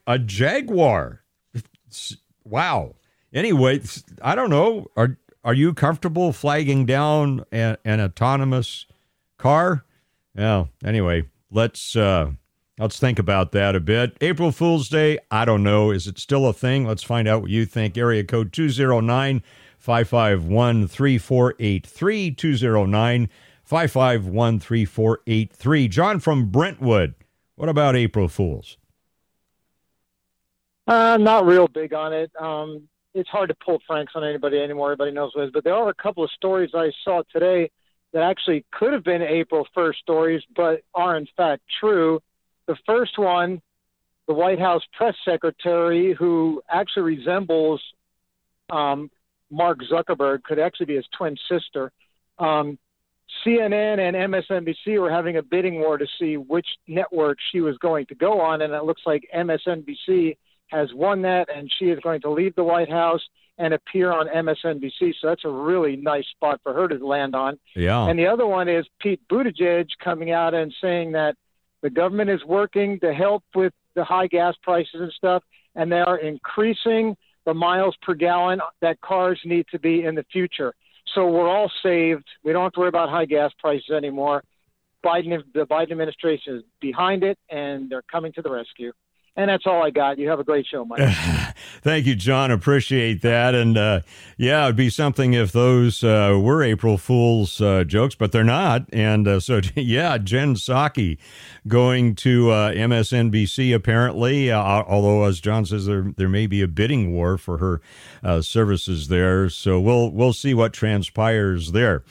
a 0.07 0.19
Jaguar. 0.19 1.23
Wow. 2.45 2.95
Anyway, 3.33 3.81
I 4.23 4.35
don't 4.35 4.51
know. 4.51 4.87
Are 4.97 5.19
are 5.43 5.55
you 5.55 5.75
comfortable 5.75 6.33
flagging 6.33 6.87
down 6.87 7.45
an, 7.53 7.77
an 7.85 8.01
autonomous 8.01 8.87
car? 9.39 9.85
Yeah. 10.37 10.67
Anyway, 10.85 11.25
let's 11.51 11.97
uh, 11.97 12.33
let's 12.79 12.99
think 12.99 13.19
about 13.19 13.53
that 13.53 13.75
a 13.75 13.81
bit. 13.81 14.17
April 14.21 14.53
Fool's 14.53 14.89
Day. 14.89 15.19
I 15.31 15.45
don't 15.45 15.63
know. 15.63 15.91
Is 15.91 16.07
it 16.07 16.19
still 16.19 16.47
a 16.47 16.53
thing? 16.53 16.87
Let's 16.87 17.03
find 17.03 17.27
out 17.29 17.43
what 17.43 17.51
you 17.51 17.67
think. 17.67 17.99
Area 17.99 18.25
code 18.25 18.53
two 18.53 18.71
zero 18.71 19.01
nine 19.01 19.43
five 19.79 20.09
five 20.09 20.45
one 20.45 20.87
three 20.89 21.19
four 21.19 21.55
eight 21.59 21.87
three 21.87 22.31
two 22.31 22.57
zero 22.57 22.87
nine 22.87 23.29
five 23.65 23.91
five 23.91 24.27
one 24.27 24.61
three 24.61 24.85
four 24.85 25.21
eight 25.27 25.53
three. 25.53 25.89
John 25.89 26.21
from 26.21 26.51
Brentwood. 26.51 27.15
What 27.57 27.69
about 27.69 27.97
April 27.97 28.29
Fools? 28.29 28.77
Uh, 30.87 31.17
not 31.17 31.47
real 31.47 31.67
big 31.67 31.95
on 31.95 32.13
it. 32.13 32.31
Um, 32.39 32.89
it's 33.15 33.29
hard 33.29 33.49
to 33.49 33.57
pull 33.65 33.81
Franks 33.87 34.13
on 34.17 34.25
anybody 34.25 34.59
anymore. 34.59 34.89
Everybody 34.89 35.13
knows 35.13 35.33
what 35.35 35.43
it 35.43 35.47
is. 35.47 35.53
But 35.53 35.65
there 35.65 35.75
are 35.75 35.89
a 35.89 35.95
couple 35.95 36.25
of 36.25 36.31
stories 36.31 36.71
I 36.75 36.91
saw 37.05 37.23
today 37.33 37.71
that 38.13 38.23
actually 38.23 38.65
could 38.73 38.93
have 38.93 39.05
been 39.05 39.23
April 39.23 39.67
1st 39.77 39.97
stories, 39.97 40.43
but 40.55 40.83
are 40.95 41.17
in 41.17 41.27
fact 41.37 41.63
true. 41.81 42.21
The 42.67 42.77
first 42.87 43.19
one, 43.19 43.63
the 44.27 44.35
White 44.35 44.59
House 44.59 44.83
press 44.93 45.15
secretary, 45.25 46.15
who 46.15 46.63
actually 46.69 47.17
resembles 47.17 47.83
um, 48.71 49.11
Mark 49.51 49.79
Zuckerberg, 49.91 50.43
could 50.43 50.59
actually 50.59 50.87
be 50.87 50.97
his 50.97 51.07
twin 51.17 51.37
sister. 51.49 51.93
Um, 52.39 52.79
CNN 53.45 53.99
and 53.99 54.17
MSNBC 54.33 55.01
were 55.01 55.11
having 55.11 55.37
a 55.37 55.43
bidding 55.43 55.81
war 55.81 55.99
to 55.99 56.07
see 56.19 56.37
which 56.37 56.67
network 56.87 57.39
she 57.53 57.61
was 57.61 57.77
going 57.79 58.07
to 58.07 58.15
go 58.15 58.41
on, 58.41 58.63
and 58.63 58.73
it 58.73 58.85
looks 58.85 59.03
like 59.07 59.29
MSNBC 59.35 60.37
has 60.75 60.93
won 60.93 61.23
that, 61.23 61.49
and 61.55 61.71
she 61.79 61.87
is 61.87 61.99
going 62.01 62.21
to 62.23 62.31
leave 62.31 62.55
the 62.55 62.65
White 62.65 62.91
House 62.91 63.23
and 63.57 63.73
appear 63.73 64.13
on 64.13 64.27
MSNBC. 64.27 65.15
So 65.21 65.29
that's 65.29 65.45
a 65.45 65.51
really 65.51 65.97
nice 65.97 66.27
spot 66.27 66.61
for 66.63 66.75
her 66.75 66.89
to 66.89 67.07
land 67.07 67.37
on. 67.37 67.59
Yeah. 67.77 68.07
And 68.09 68.19
the 68.19 68.27
other 68.27 68.47
one 68.47 68.69
is 68.69 68.85
Pete 69.01 69.21
Buttigieg 69.31 69.87
coming 70.03 70.33
out 70.33 70.55
and 70.55 70.75
saying 70.81 71.13
that 71.13 71.37
the 71.83 71.91
government 71.91 72.31
is 72.31 72.45
working 72.45 72.99
to 73.01 73.15
help 73.15 73.45
with 73.55 73.73
the 73.95 74.05
high 74.05 74.27
gas 74.27 74.55
prices 74.63 74.95
and 74.95 75.13
stuff, 75.13 75.45
and 75.77 75.93
they 75.93 76.01
are 76.01 76.19
increasing 76.19 77.17
the 77.45 77.55
miles 77.55 77.95
per 78.03 78.15
gallon 78.15 78.61
that 78.81 79.01
cars 79.01 79.39
need 79.45 79.67
to 79.71 79.79
be 79.79 80.05
in 80.05 80.15
the 80.15 80.25
future. 80.33 80.75
So 81.15 81.29
we're 81.29 81.49
all 81.49 81.71
saved. 81.83 82.25
We 82.43 82.53
don't 82.53 82.65
have 82.65 82.73
to 82.73 82.81
worry 82.81 82.89
about 82.89 83.11
high 83.11 83.27
gas 83.27 83.53
prices 83.61 83.91
anymore. 83.91 84.43
Biden, 85.05 85.45
the 85.53 85.67
Biden 85.67 85.93
administration 85.93 86.57
is 86.57 86.63
behind 86.81 87.23
it, 87.23 87.39
and 87.51 87.91
they're 87.91 88.03
coming 88.11 88.33
to 88.33 88.43
the 88.43 88.51
rescue. 88.51 88.93
And 89.37 89.51
that's 89.51 89.67
all 89.67 89.85
I 89.85 89.91
got. 89.91 90.19
You 90.19 90.29
have 90.29 90.39
a 90.39 90.45
great 90.45 90.65
show, 90.65 90.85
Mike. 90.85 91.01
Thank 91.83 92.07
you, 92.07 92.15
John. 92.15 92.53
Appreciate 92.53 93.21
that. 93.23 93.53
And 93.53 93.77
uh, 93.77 94.01
yeah, 94.37 94.65
it'd 94.65 94.77
be 94.77 94.91
something 94.91 95.35
if 95.35 95.51
those 95.51 96.05
uh, 96.05 96.39
were 96.41 96.63
April 96.63 96.99
Fool's 96.99 97.61
uh, 97.61 97.83
jokes, 97.83 98.15
but 98.15 98.31
they're 98.31 98.45
not. 98.45 98.87
And 98.93 99.27
uh, 99.27 99.41
so, 99.41 99.61
yeah, 99.75 100.19
Jen 100.19 100.55
Psaki 100.55 101.19
going 101.67 102.15
to 102.17 102.51
uh, 102.51 102.71
MSNBC 102.73 103.75
apparently. 103.75 104.53
Uh, 104.53 104.63
although, 104.63 105.25
as 105.25 105.41
John 105.41 105.67
says, 105.67 105.87
there 105.87 106.13
there 106.17 106.29
may 106.29 106.47
be 106.47 106.63
a 106.63 106.69
bidding 106.69 107.13
war 107.13 107.37
for 107.37 107.59
her 107.59 107.81
services 108.41 109.09
there. 109.09 109.49
So 109.49 109.81
we'll 109.81 110.13
we'll 110.13 110.33
see 110.33 110.55
what 110.55 110.73
transpires 110.73 111.73
there. 111.73 112.05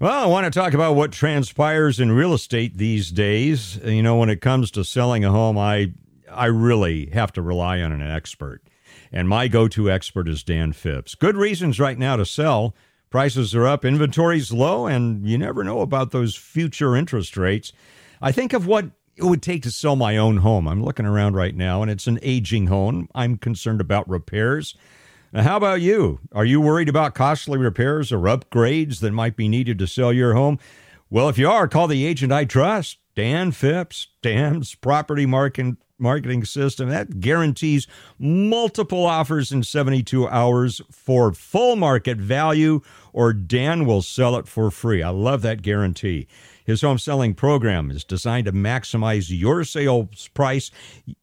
Well, 0.00 0.24
I 0.24 0.26
want 0.26 0.52
to 0.52 0.58
talk 0.58 0.74
about 0.74 0.94
what 0.94 1.12
transpires 1.12 2.00
in 2.00 2.12
real 2.12 2.34
estate 2.34 2.76
these 2.76 3.10
days. 3.10 3.76
You 3.84 4.02
know, 4.02 4.16
when 4.16 4.28
it 4.28 4.40
comes 4.40 4.70
to 4.72 4.84
selling 4.84 5.24
a 5.24 5.30
home, 5.30 5.56
I 5.56 5.92
I 6.36 6.46
really 6.46 7.10
have 7.12 7.32
to 7.32 7.42
rely 7.42 7.80
on 7.80 7.92
an 7.92 8.02
expert. 8.02 8.62
And 9.12 9.28
my 9.28 9.48
go 9.48 9.68
to 9.68 9.90
expert 9.90 10.28
is 10.28 10.42
Dan 10.42 10.72
Phipps. 10.72 11.14
Good 11.14 11.36
reasons 11.36 11.80
right 11.80 11.98
now 11.98 12.16
to 12.16 12.26
sell. 12.26 12.74
Prices 13.08 13.54
are 13.54 13.66
up, 13.66 13.84
inventory's 13.84 14.52
low, 14.52 14.86
and 14.86 15.26
you 15.26 15.38
never 15.38 15.64
know 15.64 15.80
about 15.80 16.10
those 16.10 16.34
future 16.34 16.96
interest 16.96 17.36
rates. 17.36 17.72
I 18.20 18.32
think 18.32 18.52
of 18.52 18.66
what 18.66 18.90
it 19.16 19.24
would 19.24 19.42
take 19.42 19.62
to 19.62 19.70
sell 19.70 19.96
my 19.96 20.16
own 20.16 20.38
home. 20.38 20.68
I'm 20.68 20.84
looking 20.84 21.06
around 21.06 21.34
right 21.34 21.54
now, 21.54 21.82
and 21.82 21.90
it's 21.90 22.06
an 22.06 22.18
aging 22.22 22.66
home. 22.66 23.08
I'm 23.14 23.38
concerned 23.38 23.80
about 23.80 24.08
repairs. 24.08 24.76
Now, 25.32 25.42
how 25.42 25.56
about 25.56 25.80
you? 25.80 26.20
Are 26.32 26.44
you 26.44 26.60
worried 26.60 26.88
about 26.88 27.14
costly 27.14 27.58
repairs 27.58 28.12
or 28.12 28.18
upgrades 28.18 29.00
that 29.00 29.12
might 29.12 29.36
be 29.36 29.48
needed 29.48 29.78
to 29.78 29.86
sell 29.86 30.12
your 30.12 30.34
home? 30.34 30.58
Well, 31.08 31.28
if 31.28 31.38
you 31.38 31.48
are, 31.48 31.68
call 31.68 31.86
the 31.86 32.04
agent 32.04 32.32
I 32.32 32.44
trust, 32.44 32.98
Dan 33.14 33.52
Phipps, 33.52 34.08
Dan's 34.20 34.74
Property 34.74 35.24
Market 35.24 35.76
marketing 35.98 36.44
system 36.44 36.88
that 36.88 37.20
guarantees 37.20 37.86
multiple 38.18 39.04
offers 39.04 39.52
in 39.52 39.62
72 39.62 40.28
hours 40.28 40.80
for 40.90 41.32
full 41.32 41.76
market 41.76 42.18
value, 42.18 42.80
or 43.12 43.32
Dan 43.32 43.86
will 43.86 44.02
sell 44.02 44.36
it 44.36 44.46
for 44.46 44.70
free. 44.70 45.02
I 45.02 45.10
love 45.10 45.42
that 45.42 45.62
guarantee. 45.62 46.26
His 46.64 46.82
home 46.82 46.98
selling 46.98 47.34
program 47.34 47.90
is 47.90 48.04
designed 48.04 48.46
to 48.46 48.52
maximize 48.52 49.26
your 49.30 49.64
sales 49.64 50.28
price. 50.28 50.70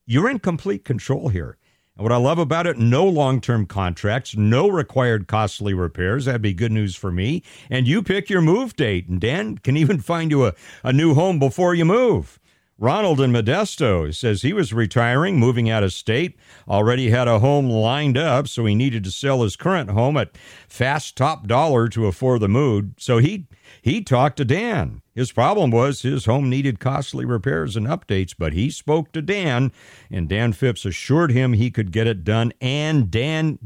You're 0.05 0.29
in 0.29 0.39
complete 0.39 0.85
control 0.85 1.29
here. 1.29 1.57
And 1.95 2.03
what 2.03 2.11
I 2.11 2.17
love 2.17 2.39
about 2.39 2.65
it, 2.65 2.79
no 2.79 3.05
long 3.05 3.39
term 3.39 3.67
contracts, 3.67 4.35
no 4.35 4.67
required 4.67 5.27
costly 5.27 5.73
repairs. 5.73 6.25
That'd 6.25 6.41
be 6.41 6.53
good 6.53 6.71
news 6.71 6.95
for 6.95 7.11
me. 7.11 7.43
And 7.69 7.87
you 7.87 8.01
pick 8.01 8.29
your 8.29 8.41
move 8.41 8.75
date, 8.75 9.07
and 9.07 9.21
Dan 9.21 9.59
can 9.59 9.77
even 9.77 9.99
find 9.99 10.31
you 10.31 10.47
a, 10.47 10.53
a 10.83 10.91
new 10.91 11.13
home 11.13 11.37
before 11.37 11.75
you 11.75 11.85
move. 11.85 12.39
Ronald 12.79 13.21
in 13.21 13.31
Modesto 13.31 14.13
says 14.13 14.41
he 14.41 14.51
was 14.51 14.73
retiring, 14.73 15.37
moving 15.37 15.69
out 15.69 15.83
of 15.83 15.93
state, 15.93 16.37
already 16.67 17.11
had 17.11 17.27
a 17.27 17.39
home 17.39 17.69
lined 17.69 18.17
up, 18.17 18.47
so 18.47 18.65
he 18.65 18.73
needed 18.73 19.03
to 19.03 19.11
sell 19.11 19.43
his 19.43 19.55
current 19.55 19.91
home 19.91 20.17
at 20.17 20.35
fast 20.67 21.15
top 21.15 21.45
dollar 21.45 21.87
to 21.89 22.07
afford 22.07 22.41
the 22.41 22.49
move. 22.49 22.91
So 22.97 23.19
he 23.19 23.47
he 23.81 24.01
talked 24.01 24.37
to 24.37 24.45
Dan. 24.45 25.01
His 25.13 25.31
problem 25.31 25.69
was 25.69 26.01
his 26.01 26.25
home 26.25 26.49
needed 26.49 26.79
costly 26.79 27.25
repairs 27.25 27.75
and 27.75 27.85
updates, 27.85 28.33
but 28.37 28.53
he 28.53 28.71
spoke 28.71 29.11
to 29.11 29.21
Dan, 29.21 29.71
and 30.09 30.27
Dan 30.27 30.51
Phipps 30.51 30.83
assured 30.83 31.31
him 31.31 31.53
he 31.53 31.69
could 31.69 31.91
get 31.91 32.07
it 32.07 32.23
done, 32.23 32.53
and 32.59 33.11
Dan 33.11 33.59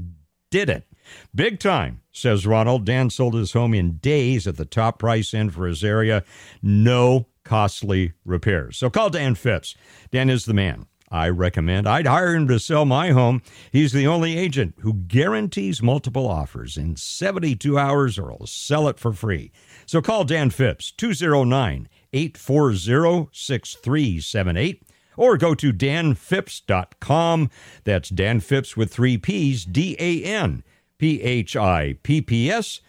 did 0.51 0.69
it. 0.69 0.83
Big 1.33 1.59
time, 1.59 2.01
says 2.11 2.45
Ronald. 2.45 2.85
Dan 2.85 3.09
sold 3.09 3.33
his 3.33 3.53
home 3.53 3.73
in 3.73 3.97
days 3.97 4.45
at 4.45 4.57
the 4.57 4.65
top 4.65 4.99
price 4.99 5.33
end 5.33 5.53
for 5.53 5.65
his 5.65 5.83
area. 5.83 6.23
No 6.61 7.27
costly 7.47 8.13
repairs. 8.25 8.77
So 8.77 8.89
call 8.89 9.09
Dan 9.09 9.35
Phipps. 9.35 9.75
Dan 10.11 10.29
is 10.29 10.45
the 10.45 10.53
man. 10.53 10.85
I 11.09 11.29
recommend. 11.29 11.87
I'd 11.87 12.05
hire 12.05 12.35
him 12.35 12.49
to 12.49 12.59
sell 12.59 12.83
my 12.83 13.11
home. 13.11 13.41
He's 13.71 13.93
the 13.93 14.05
only 14.05 14.37
agent 14.37 14.75
who 14.79 14.93
guarantees 14.93 15.81
multiple 15.81 16.27
offers 16.27 16.75
in 16.75 16.97
72 16.97 17.79
hours 17.79 18.19
or 18.19 18.31
he'll 18.31 18.45
sell 18.45 18.89
it 18.89 18.99
for 18.99 19.13
free. 19.13 19.53
So 19.85 20.01
call 20.01 20.25
Dan 20.25 20.49
Phipps, 20.49 20.91
209 20.91 21.87
840 22.11 23.29
6378, 23.31 24.83
or 25.15 25.37
go 25.37 25.55
to 25.55 25.71
danphipps.com. 25.71 27.49
That's 27.85 28.09
Dan 28.09 28.41
Phipps 28.41 28.75
with 28.75 28.91
three 28.91 29.17
P's, 29.17 29.63
D 29.63 29.95
A 29.99 30.23
N 30.23 30.63
P 30.97 31.21
H 31.21 31.55
I 31.55 31.93
P 32.03 32.21
P 32.21 32.51
S. 32.51 32.81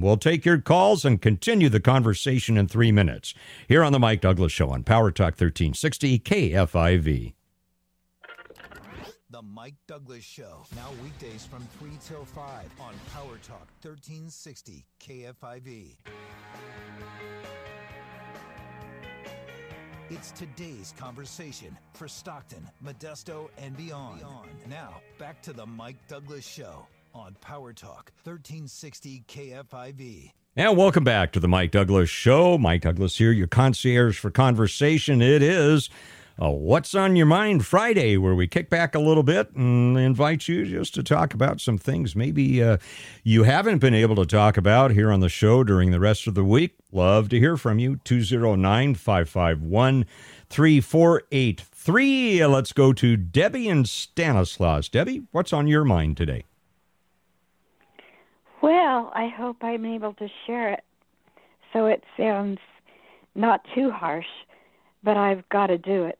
We'll 0.00 0.16
take 0.16 0.44
your 0.44 0.58
calls 0.58 1.04
and 1.04 1.20
continue 1.20 1.68
the 1.68 1.80
conversation 1.80 2.56
in 2.56 2.68
three 2.68 2.92
minutes 2.92 3.34
here 3.68 3.82
on 3.82 3.92
the 3.92 3.98
Mike 3.98 4.20
Douglass 4.20 4.52
Show 4.52 4.70
on 4.70 4.82
Power 4.82 5.10
Talk 5.10 5.38
1360 5.40 6.18
KFIV. 6.20 7.34
The 9.30 9.42
Mike 9.42 9.76
Douglass 9.86 10.24
Show, 10.24 10.64
now 10.74 10.88
weekdays 11.02 11.46
from 11.46 11.66
3 11.78 11.90
till 12.04 12.24
5 12.24 12.44
on 12.80 12.94
Power 13.12 13.38
Talk 13.46 13.68
1360 13.82 14.84
KFIV. 15.00 15.96
It's 20.10 20.32
today's 20.32 20.92
conversation 20.98 21.78
for 21.94 22.08
Stockton, 22.08 22.68
Modesto, 22.84 23.48
and 23.58 23.76
beyond. 23.76 24.18
beyond. 24.18 24.50
Now, 24.68 25.00
back 25.18 25.40
to 25.42 25.52
the 25.52 25.64
Mike 25.64 25.96
Douglass 26.08 26.44
Show 26.44 26.86
on 27.14 27.36
Power 27.40 27.72
Talk 27.72 28.12
1360 28.24 29.24
KFIV. 29.28 30.32
And 30.56 30.76
welcome 30.76 31.04
back 31.04 31.32
to 31.32 31.40
the 31.40 31.48
Mike 31.48 31.70
Douglass 31.70 32.10
Show. 32.10 32.58
Mike 32.58 32.82
Douglass 32.82 33.16
here, 33.18 33.32
your 33.32 33.46
concierge 33.46 34.18
for 34.18 34.30
conversation. 34.30 35.22
It 35.22 35.42
is 35.42 35.88
a 36.38 36.50
What's 36.50 36.94
on 36.94 37.16
Your 37.16 37.26
Mind 37.26 37.66
Friday, 37.66 38.16
where 38.16 38.34
we 38.34 38.46
kick 38.46 38.70
back 38.70 38.94
a 38.94 38.98
little 38.98 39.22
bit 39.22 39.54
and 39.54 39.98
invite 39.98 40.48
you 40.48 40.64
just 40.64 40.94
to 40.94 41.02
talk 41.02 41.34
about 41.34 41.60
some 41.60 41.76
things 41.76 42.16
maybe 42.16 42.62
uh, 42.62 42.78
you 43.22 43.44
haven't 43.44 43.78
been 43.78 43.94
able 43.94 44.16
to 44.16 44.24
talk 44.24 44.56
about 44.56 44.90
here 44.92 45.12
on 45.12 45.20
the 45.20 45.28
show 45.28 45.62
during 45.62 45.90
the 45.90 46.00
rest 46.00 46.26
of 46.26 46.34
the 46.34 46.44
week. 46.44 46.76
Love 46.90 47.28
to 47.28 47.38
hear 47.38 47.56
from 47.58 47.78
you. 47.78 47.96
209 48.04 48.94
551 48.94 50.06
3483. 50.48 52.46
Let's 52.46 52.72
go 52.72 52.92
to 52.94 53.16
Debbie 53.16 53.68
and 53.68 53.88
Stanislaus. 53.88 54.88
Debbie, 54.88 55.22
what's 55.30 55.52
on 55.52 55.66
your 55.66 55.84
mind 55.84 56.16
today? 56.16 56.44
Well, 58.62 59.10
I 59.14 59.28
hope 59.28 59.58
I'm 59.62 59.86
able 59.86 60.12
to 60.14 60.28
share 60.46 60.72
it 60.72 60.84
so 61.72 61.86
it 61.86 62.02
sounds 62.16 62.58
not 63.34 63.62
too 63.74 63.90
harsh, 63.90 64.26
but 65.02 65.16
I've 65.16 65.48
got 65.48 65.68
to 65.68 65.78
do 65.78 66.04
it. 66.04 66.18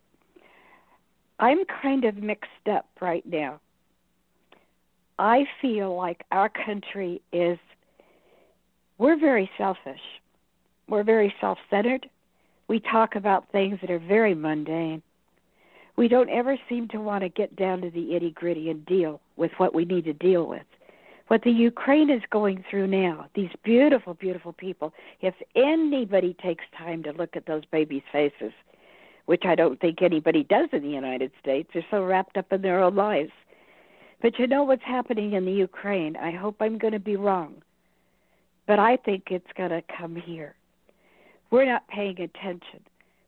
I'm 1.38 1.64
kind 1.82 2.04
of 2.04 2.16
mixed 2.16 2.68
up 2.70 2.86
right 3.00 3.24
now. 3.26 3.60
I 5.18 5.44
feel 5.60 5.94
like 5.94 6.24
our 6.32 6.48
country 6.48 7.20
is, 7.32 7.58
we're 8.96 9.18
very 9.18 9.50
selfish. 9.58 10.00
We're 10.88 11.04
very 11.04 11.34
self 11.40 11.58
centered. 11.68 12.08
We 12.68 12.80
talk 12.80 13.16
about 13.16 13.50
things 13.52 13.78
that 13.80 13.90
are 13.90 13.98
very 13.98 14.34
mundane. 14.34 15.02
We 15.96 16.08
don't 16.08 16.30
ever 16.30 16.56
seem 16.68 16.88
to 16.88 16.98
want 16.98 17.22
to 17.22 17.28
get 17.28 17.54
down 17.56 17.82
to 17.82 17.90
the 17.90 18.14
itty 18.14 18.30
gritty 18.30 18.70
and 18.70 18.84
deal 18.86 19.20
with 19.36 19.50
what 19.58 19.74
we 19.74 19.84
need 19.84 20.04
to 20.06 20.14
deal 20.14 20.46
with 20.46 20.62
what 21.30 21.44
the 21.44 21.50
Ukraine 21.52 22.10
is 22.10 22.22
going 22.32 22.64
through 22.68 22.88
now, 22.88 23.24
these 23.36 23.52
beautiful, 23.62 24.14
beautiful 24.14 24.52
people, 24.52 24.92
if 25.20 25.32
anybody 25.54 26.34
takes 26.42 26.64
time 26.76 27.04
to 27.04 27.12
look 27.12 27.36
at 27.36 27.46
those 27.46 27.64
babies' 27.66 28.02
faces, 28.10 28.50
which 29.26 29.44
I 29.44 29.54
don't 29.54 29.80
think 29.80 30.02
anybody 30.02 30.42
does 30.42 30.70
in 30.72 30.82
the 30.82 30.88
United 30.88 31.30
States, 31.40 31.70
they're 31.72 31.86
so 31.88 32.02
wrapped 32.02 32.36
up 32.36 32.52
in 32.52 32.62
their 32.62 32.82
own 32.82 32.96
lives. 32.96 33.30
But 34.20 34.40
you 34.40 34.48
know 34.48 34.64
what's 34.64 34.82
happening 34.82 35.34
in 35.34 35.44
the 35.44 35.52
Ukraine? 35.52 36.16
I 36.16 36.32
hope 36.32 36.56
I'm 36.58 36.78
going 36.78 36.94
to 36.94 36.98
be 36.98 37.14
wrong, 37.14 37.62
but 38.66 38.80
I 38.80 38.96
think 38.96 39.26
it's 39.30 39.52
going 39.56 39.70
to 39.70 39.84
come 39.96 40.16
here. 40.16 40.56
We're 41.52 41.64
not 41.64 41.86
paying 41.86 42.20
attention. 42.20 42.80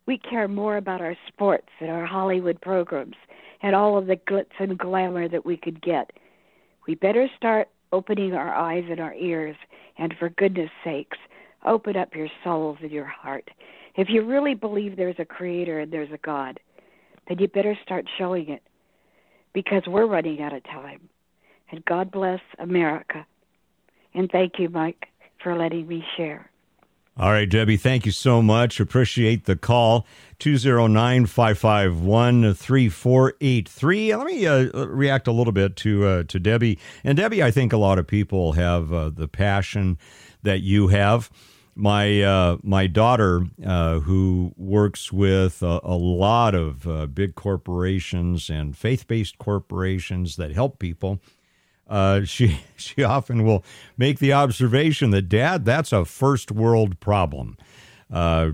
We 0.06 0.18
care 0.18 0.48
more 0.48 0.76
about 0.76 1.00
our 1.02 1.16
sports 1.28 1.68
and 1.78 1.88
our 1.88 2.04
Hollywood 2.04 2.60
programs 2.60 3.14
and 3.62 3.76
all 3.76 3.96
of 3.96 4.08
the 4.08 4.16
glitz 4.16 4.58
and 4.58 4.76
glamour 4.76 5.28
that 5.28 5.46
we 5.46 5.56
could 5.56 5.80
get. 5.80 6.10
We 6.88 6.96
better 6.96 7.28
start 7.36 7.68
opening 7.92 8.34
our 8.34 8.52
eyes 8.54 8.84
and 8.90 9.00
our 9.00 9.14
ears, 9.14 9.56
and 9.98 10.14
for 10.18 10.30
goodness 10.30 10.70
sakes, 10.82 11.18
open 11.64 11.96
up 11.96 12.14
your 12.14 12.28
souls 12.42 12.78
and 12.82 12.90
your 12.90 13.06
heart. 13.06 13.48
If 13.94 14.08
you 14.08 14.24
really 14.24 14.54
believe 14.54 14.96
there's 14.96 15.18
a 15.18 15.24
creator 15.24 15.80
and 15.80 15.92
there's 15.92 16.12
a 16.12 16.18
God, 16.18 16.58
then 17.28 17.38
you 17.38 17.48
better 17.48 17.78
start 17.84 18.06
showing 18.18 18.48
it 18.48 18.62
because 19.52 19.82
we're 19.86 20.06
running 20.06 20.40
out 20.40 20.54
of 20.54 20.64
time. 20.64 21.08
And 21.70 21.84
God 21.84 22.10
bless 22.10 22.40
America. 22.58 23.26
And 24.14 24.30
thank 24.30 24.58
you, 24.58 24.68
Mike, 24.68 25.06
for 25.42 25.56
letting 25.56 25.86
me 25.86 26.04
share. 26.16 26.51
All 27.14 27.30
right, 27.30 27.48
Debbie, 27.48 27.76
thank 27.76 28.06
you 28.06 28.12
so 28.12 28.40
much. 28.40 28.80
Appreciate 28.80 29.44
the 29.44 29.54
call. 29.54 30.06
209 30.38 31.26
551 31.26 32.54
3483. 32.54 34.16
Let 34.16 34.26
me 34.26 34.46
uh, 34.46 34.86
react 34.86 35.28
a 35.28 35.32
little 35.32 35.52
bit 35.52 35.76
to, 35.76 36.06
uh, 36.06 36.22
to 36.24 36.40
Debbie. 36.40 36.78
And 37.04 37.18
Debbie, 37.18 37.42
I 37.42 37.50
think 37.50 37.74
a 37.74 37.76
lot 37.76 37.98
of 37.98 38.06
people 38.06 38.52
have 38.52 38.94
uh, 38.94 39.10
the 39.10 39.28
passion 39.28 39.98
that 40.42 40.62
you 40.62 40.88
have. 40.88 41.30
My 41.74 42.22
uh, 42.22 42.58
my 42.62 42.86
daughter, 42.86 43.46
uh, 43.64 44.00
who 44.00 44.52
works 44.58 45.10
with 45.10 45.62
a, 45.62 45.80
a 45.82 45.96
lot 45.96 46.54
of 46.54 46.86
uh, 46.86 47.06
big 47.06 47.34
corporations 47.34 48.50
and 48.50 48.76
faith 48.76 49.06
based 49.06 49.38
corporations 49.38 50.36
that 50.36 50.52
help 50.52 50.78
people, 50.78 51.18
uh, 51.92 52.24
she 52.24 52.60
she 52.76 53.04
often 53.04 53.44
will 53.44 53.64
make 53.96 54.18
the 54.18 54.32
observation 54.32 55.10
that 55.10 55.28
Dad, 55.28 55.64
that's 55.64 55.92
a 55.92 56.04
first 56.04 56.50
world 56.50 56.98
problem. 56.98 57.56
Uh, 58.10 58.50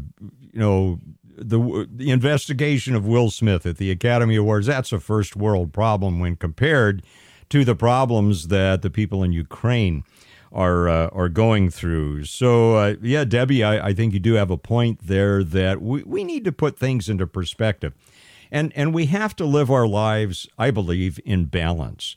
you 0.52 0.60
know, 0.60 1.00
the 1.24 1.88
the 1.90 2.10
investigation 2.10 2.94
of 2.94 3.06
Will 3.06 3.30
Smith 3.30 3.64
at 3.64 3.78
the 3.78 3.90
Academy 3.90 4.36
Awards, 4.36 4.66
that's 4.66 4.92
a 4.92 5.00
first 5.00 5.36
world 5.36 5.72
problem 5.72 6.20
when 6.20 6.36
compared 6.36 7.02
to 7.48 7.64
the 7.64 7.74
problems 7.74 8.48
that 8.48 8.82
the 8.82 8.90
people 8.90 9.22
in 9.22 9.32
Ukraine 9.32 10.04
are 10.50 10.88
uh, 10.88 11.08
are 11.08 11.28
going 11.28 11.70
through. 11.70 12.24
So 12.24 12.76
uh, 12.76 12.94
yeah, 13.00 13.24
Debbie, 13.24 13.62
I, 13.62 13.88
I 13.88 13.94
think 13.94 14.14
you 14.14 14.20
do 14.20 14.34
have 14.34 14.50
a 14.50 14.58
point 14.58 15.00
there 15.06 15.44
that 15.44 15.80
we, 15.80 16.02
we 16.02 16.24
need 16.24 16.44
to 16.44 16.52
put 16.52 16.78
things 16.78 17.08
into 17.08 17.26
perspective. 17.26 17.94
And 18.50 18.72
and 18.74 18.92
we 18.92 19.06
have 19.06 19.36
to 19.36 19.44
live 19.44 19.70
our 19.70 19.86
lives, 19.86 20.48
I 20.58 20.70
believe, 20.70 21.20
in 21.24 21.44
balance. 21.44 22.16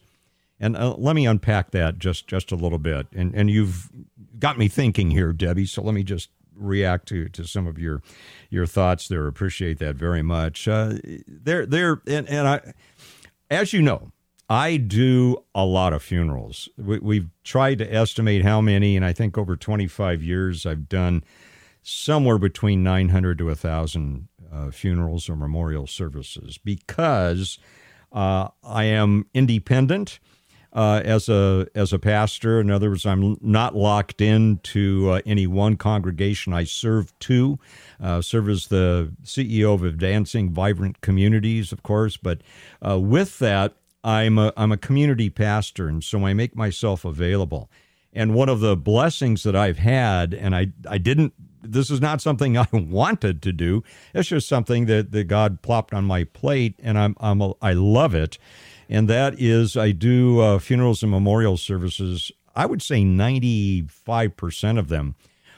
And 0.62 0.78
uh, 0.78 0.96
let 0.98 1.16
me 1.16 1.26
unpack 1.26 1.72
that 1.72 1.98
just 1.98 2.28
just 2.28 2.52
a 2.52 2.56
little 2.56 2.78
bit. 2.78 3.08
And 3.14 3.34
and 3.36 3.50
you've 3.50 3.90
got 4.38 4.58
me 4.58 4.68
thinking 4.68 5.10
here, 5.12 5.34
Debbie. 5.34 5.66
So 5.66 5.82
let 5.82 5.96
me 5.96 6.04
just 6.04 6.30
react 6.56 7.08
to 7.08 7.28
to 7.30 7.46
some 7.46 7.66
of 7.66 7.80
your 7.80 8.04
your 8.52 8.68
thoughts 8.68 9.08
there. 9.08 9.28
Appreciate 9.28 9.80
that 9.80 9.96
very 9.96 10.22
much. 10.22 10.68
Uh, 10.68 10.94
there 11.28 11.66
there 11.66 12.02
and 12.06 12.30
and 12.30 12.48
I, 12.48 12.74
as 13.50 13.74
you 13.74 13.82
know, 13.82 14.12
I 14.52 14.78
do 14.78 15.44
a 15.56 15.66
lot 15.66 15.94
of 15.94 16.04
funerals. 16.04 16.70
We, 16.78 17.18
have 17.18 17.30
tried 17.44 17.80
to 17.80 17.92
estimate 17.92 18.44
how 18.44 18.62
many, 18.62 18.96
and 18.96 19.04
I 19.04 19.14
think 19.14 19.38
over 19.38 19.56
25 19.56 20.22
years, 20.22 20.66
I've 20.66 20.88
done 20.90 21.24
somewhere 21.82 22.38
between 22.38 22.84
900 22.84 23.38
to 23.40 23.46
1,000 23.46 24.28
uh, 24.52 24.70
funerals 24.72 25.30
or 25.30 25.36
memorial 25.36 25.88
services 25.88 26.58
because 26.58 27.58
uh, 28.12 28.50
I 28.64 28.84
am 28.84 29.26
independent 29.34 30.20
uh, 30.74 31.02
as 31.04 31.28
a 31.30 31.68
as 31.76 31.92
a 31.92 32.00
pastor. 32.00 32.60
In 32.60 32.72
other 32.72 32.90
words, 32.90 33.06
I'm 33.06 33.38
not 33.42 33.76
locked 33.76 34.22
into 34.22 35.10
uh, 35.12 35.22
any 35.26 35.48
one 35.48 35.76
congregation. 35.76 36.54
I 36.54 36.64
serve 36.64 37.18
two. 37.20 37.60
Uh, 38.02 38.22
serve 38.22 38.50
as 38.50 38.68
the 38.68 39.12
CEO 39.24 39.74
of 39.74 39.84
Advancing 39.84 40.52
Vibrant 40.52 41.02
Communities, 41.02 41.72
of 41.72 41.84
course. 41.84 42.18
But 42.18 42.42
uh, 42.88 43.00
with 43.00 43.40
that, 43.40 43.74
I'm 44.04 44.38
a 44.38 44.54
I'm 44.56 44.72
a 44.72 44.78
community 44.78 45.30
pastor, 45.30 45.88
and 45.88 46.04
so 46.04 46.26
I 46.26 46.34
make 46.34 46.56
myself 46.56 47.06
available. 47.06 47.70
And 48.14 48.34
one 48.34 48.50
of 48.50 48.60
the 48.60 48.76
blessings 48.76 49.44
that 49.44 49.56
I've 49.56 49.78
had, 49.78 50.34
and 50.34 50.56
I 50.56 50.68
I 50.90 50.98
didn't. 50.98 51.34
This 51.64 51.92
is 51.92 52.02
not 52.02 52.22
something 52.22 52.58
I 52.58 52.68
wanted 52.72 53.44
to 53.44 53.52
do. 53.52 53.84
It's 54.16 54.30
just 54.30 54.48
something 54.48 54.88
that, 54.88 55.12
that 55.12 55.26
God 55.26 55.62
plopped 55.62 55.94
on 55.94 56.06
my 56.06 56.24
plate, 56.24 56.74
and 56.82 56.98
I'm, 56.98 57.16
I'm 57.20 57.40
a, 57.40 57.54
I 57.62 57.74
love 57.74 58.16
it 58.16 58.40
and 58.92 59.08
that 59.08 59.40
is 59.40 59.78
I 59.78 59.92
do 59.94 60.42
uh, 60.42 60.60
funerals 60.60 61.02
and 61.02 61.12
memorial 61.12 61.56
services. 61.56 62.32
I 62.54 62.66
would 62.66 62.82
say 62.82 63.04
95% 63.04 64.78
of 64.78 64.90
them 64.90 65.16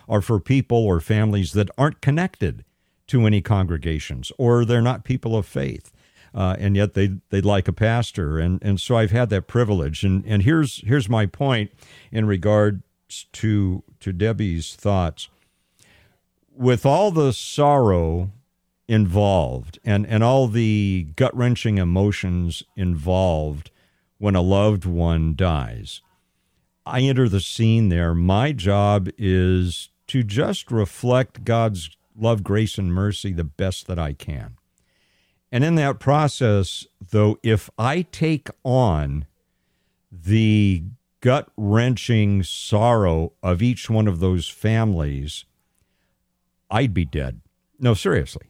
are 0.07 0.21
for 0.21 0.39
people 0.39 0.77
or 0.77 0.99
families 0.99 1.53
that 1.53 1.69
aren't 1.75 1.99
connected 1.99 2.63
to 3.07 3.25
any 3.25 3.41
congregations 3.41 4.31
or 4.37 4.63
they're 4.63 4.81
not 4.81 5.03
people 5.03 5.35
of 5.35 5.47
faith. 5.47 5.91
Uh, 6.35 6.55
and 6.59 6.75
yet 6.75 6.93
they 6.93 7.11
they'd 7.29 7.45
like 7.45 7.67
a 7.67 7.73
pastor, 7.73 8.39
and 8.39 8.59
and 8.63 8.81
so 8.81 8.97
I've 8.97 9.11
had 9.11 9.29
that 9.29 9.45
privilege. 9.47 10.03
And 10.03 10.25
and 10.25 10.41
here's 10.41 10.81
here's 10.83 11.07
my 11.07 11.27
point 11.27 11.71
in 12.11 12.25
regard 12.25 12.81
to 13.33 13.83
to 13.99 14.11
Debbie's 14.11 14.75
thoughts. 14.75 15.29
With 16.51 16.87
all 16.87 17.11
the 17.11 17.33
sorrow 17.33 18.31
involved 18.87 19.79
and, 19.83 20.05
and 20.07 20.23
all 20.23 20.47
the 20.47 21.07
gut 21.15 21.35
wrenching 21.35 21.77
emotions 21.77 22.63
involved 22.75 23.71
when 24.17 24.35
a 24.35 24.41
loved 24.41 24.85
one 24.85 25.35
dies. 25.35 26.01
I 26.85 27.01
enter 27.01 27.29
the 27.29 27.39
scene 27.39 27.89
there. 27.89 28.13
My 28.13 28.51
job 28.51 29.09
is 29.17 29.89
to 30.07 30.23
just 30.23 30.71
reflect 30.71 31.45
God's 31.45 31.89
love, 32.17 32.43
grace, 32.43 32.77
and 32.77 32.93
mercy 32.93 33.31
the 33.31 33.43
best 33.43 33.87
that 33.87 33.97
I 33.97 34.13
can. 34.13 34.57
And 35.51 35.63
in 35.63 35.75
that 35.75 35.99
process, 35.99 36.87
though, 37.11 37.37
if 37.43 37.69
I 37.77 38.01
take 38.01 38.49
on 38.63 39.25
the 40.11 40.83
gut 41.21 41.49
wrenching 41.55 42.43
sorrow 42.43 43.33
of 43.41 43.61
each 43.61 43.89
one 43.89 44.07
of 44.07 44.19
those 44.19 44.47
families, 44.47 45.45
I'd 46.69 46.93
be 46.93 47.05
dead. 47.05 47.41
No, 47.79 47.93
seriously. 47.93 48.47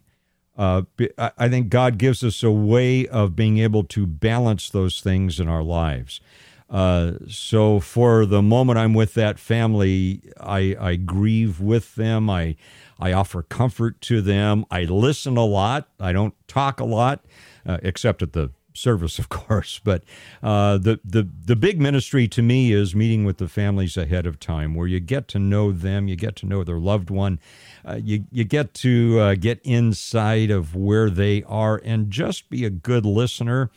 Uh, 0.55 0.83
I 1.17 1.49
think 1.49 1.69
God 1.69 1.97
gives 1.97 2.23
us 2.23 2.43
a 2.43 2.51
way 2.51 3.07
of 3.07 3.35
being 3.35 3.57
able 3.57 3.83
to 3.85 4.05
balance 4.05 4.69
those 4.69 5.01
things 5.01 5.39
in 5.39 5.47
our 5.47 5.63
lives. 5.63 6.21
Uh, 6.69 7.13
so 7.27 7.79
for 7.79 8.25
the 8.25 8.41
moment 8.41 8.79
I'm 8.79 8.93
with 8.93 9.13
that 9.15 9.39
family, 9.39 10.21
I, 10.39 10.75
I 10.79 10.95
grieve 10.95 11.59
with 11.59 11.95
them. 11.95 12.29
I 12.29 12.55
I 12.99 13.11
offer 13.11 13.41
comfort 13.41 13.99
to 14.01 14.21
them. 14.21 14.65
I 14.71 14.83
listen 14.83 15.35
a 15.35 15.43
lot. 15.43 15.89
I 15.99 16.13
don't 16.13 16.35
talk 16.47 16.79
a 16.79 16.85
lot, 16.85 17.25
uh, 17.65 17.79
except 17.83 18.21
at 18.21 18.33
the 18.33 18.51
service, 18.73 19.19
of 19.19 19.29
course. 19.29 19.79
But 19.83 20.03
uh, 20.41 20.77
the 20.77 20.99
the 21.03 21.27
the 21.45 21.55
big 21.55 21.79
ministry 21.79 22.27
to 22.29 22.41
me 22.41 22.71
is 22.71 22.95
meeting 22.95 23.25
with 23.25 23.38
the 23.38 23.47
families 23.47 23.97
ahead 23.97 24.25
of 24.25 24.39
time, 24.39 24.75
where 24.75 24.88
you 24.88 24.99
get 24.99 25.27
to 25.29 25.39
know 25.39 25.71
them, 25.71 26.07
you 26.07 26.15
get 26.15 26.36
to 26.38 26.45
know 26.45 26.63
their 26.63 26.79
loved 26.79 27.09
one, 27.09 27.39
uh, 27.86 27.99
you 28.01 28.25
you 28.31 28.43
get 28.43 28.73
to 28.75 29.19
uh, 29.19 29.36
get 29.36 29.59
inside 29.63 30.51
of 30.51 30.75
where 30.75 31.09
they 31.09 31.43
are, 31.43 31.81
and 31.83 32.12
just 32.12 32.49
be 32.49 32.65
a 32.65 32.69
good 32.69 33.05
listener 33.05 33.69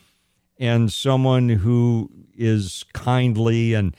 and 0.59 0.91
someone 0.91 1.49
who 1.49 2.09
is 2.35 2.85
kindly 2.93 3.73
and 3.73 3.95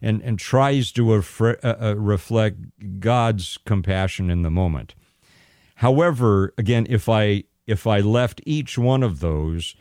and 0.00 0.20
and 0.22 0.38
tries 0.38 0.92
to 0.92 1.12
uh, 1.12 1.22
uh, 1.62 1.94
reflect 1.96 3.00
God's 3.00 3.58
compassion 3.64 4.30
in 4.30 4.42
the 4.42 4.50
moment. 4.50 4.94
However, 5.76 6.52
again, 6.58 6.86
if 6.88 7.08
I 7.08 7.44
if 7.66 7.86
I 7.86 8.00
left 8.00 8.40
each 8.44 8.76
one 8.78 9.02
of 9.02 9.20
those 9.20 9.74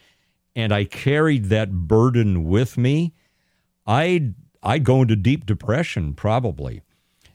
and 0.55 0.73
I 0.73 0.85
carried 0.85 1.45
that 1.45 1.71
burden 1.71 2.43
with 2.45 2.77
me, 2.77 3.13
I'd 3.85 4.35
I'd 4.63 4.83
go 4.83 5.01
into 5.01 5.15
deep 5.15 5.45
depression 5.45 6.13
probably, 6.13 6.81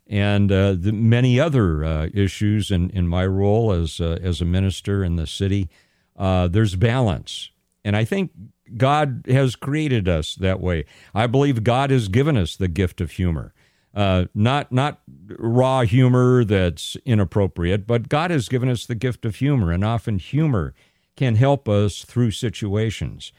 and 0.07 0.53
uh, 0.53 0.75
the 0.79 0.93
many 0.93 1.41
other 1.41 1.85
uh, 1.85 2.09
issues 2.15 2.71
in, 2.71 2.91
in 2.91 3.09
my 3.09 3.27
role 3.27 3.73
as 3.73 4.01
uh, 4.01 4.19
as 4.23 4.41
a 4.41 4.45
minister 4.45 5.03
in 5.03 5.17
the 5.17 5.27
city. 5.27 5.69
Uh, 6.17 6.49
there's 6.49 6.77
balance, 6.77 7.51
and 7.85 7.97
I 7.97 8.05
think 8.05 8.31
God 8.77 9.25
has 9.29 9.55
created 9.55 10.09
us 10.09 10.35
that 10.37 10.61
way. 10.61 10.85
I 11.15 11.27
believe 11.27 11.63
God 11.63 11.91
has 11.91 12.09
given 12.09 12.37
us 12.37 12.57
the 12.57 12.69
gift 12.69 13.01
of 13.01 13.13
humor. 13.13 13.53
Uh, 13.95 14.27
not 14.35 14.71
not 14.71 15.01
raw 15.39 15.81
humor 15.81 16.45
that's 16.45 16.97
inappropriate, 17.07 17.87
but 17.87 18.09
God 18.09 18.31
has 18.31 18.49
given 18.49 18.69
us 18.69 18.85
the 18.87 18.95
gift 18.95 19.25
of 19.25 19.37
humor, 19.37 19.73
and 19.73 19.85
often 19.85 20.19
humor 20.19 20.75
can 21.17 21.37
help 21.37 21.69
us 21.69 22.03
through 22.05 22.31
situations. 22.31 23.33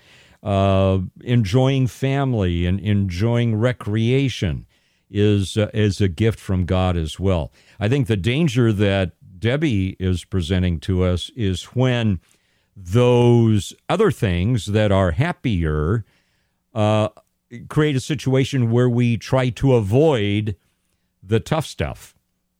Uh, 0.43 0.99
enjoying 1.23 1.87
family 1.87 2.65
and 2.65 2.79
enjoying 2.79 3.55
recreation 3.55 4.65
is 5.09 5.57
uh, 5.57 5.69
is 5.73 6.01
a 6.01 6.07
gift 6.07 6.39
from 6.39 6.65
God 6.65 6.97
as 6.97 7.19
well. 7.19 7.51
I 7.79 7.89
think 7.89 8.07
the 8.07 8.17
danger 8.17 8.71
that 8.73 9.13
Debbie 9.39 9.95
is 9.99 10.23
presenting 10.23 10.79
to 10.81 11.03
us 11.03 11.31
is 11.35 11.63
when 11.63 12.19
those 12.75 13.73
other 13.89 14.11
things 14.11 14.67
that 14.67 14.91
are 14.91 15.11
happier 15.11 16.05
uh, 16.73 17.09
create 17.69 17.95
a 17.95 18.01
situation 18.01 18.71
where 18.71 18.89
we 18.89 19.17
try 19.17 19.49
to 19.49 19.73
avoid 19.73 20.55
the 21.23 21.39
tough 21.39 21.65
stuff. 21.65 22.15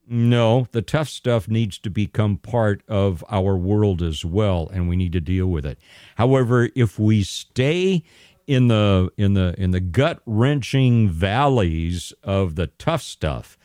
No, 0.10 0.68
the 0.72 0.82
tough 0.82 1.10
stuff 1.10 1.50
needs 1.50 1.78
to 1.80 1.90
become 1.90 2.38
part 2.38 2.82
of 2.88 3.26
our 3.30 3.58
world 3.58 4.02
as 4.02 4.24
well, 4.24 4.70
and 4.72 4.88
we 4.88 4.96
need 4.96 5.12
to 5.12 5.20
deal 5.20 5.48
with 5.48 5.66
it. 5.66 5.78
However, 6.16 6.70
if 6.76 6.98
we 6.98 7.24
stay 7.24 8.04
in 8.46 8.70
the 8.70 9.10
in 9.18 9.34
the 9.34 9.54
in 9.58 9.72
the 9.72 9.82
gut 9.82 10.22
wrenching 10.26 11.10
valleys 11.10 12.14
of 12.24 12.56
the 12.56 12.68
tough 12.68 13.02
stuff, 13.02 13.58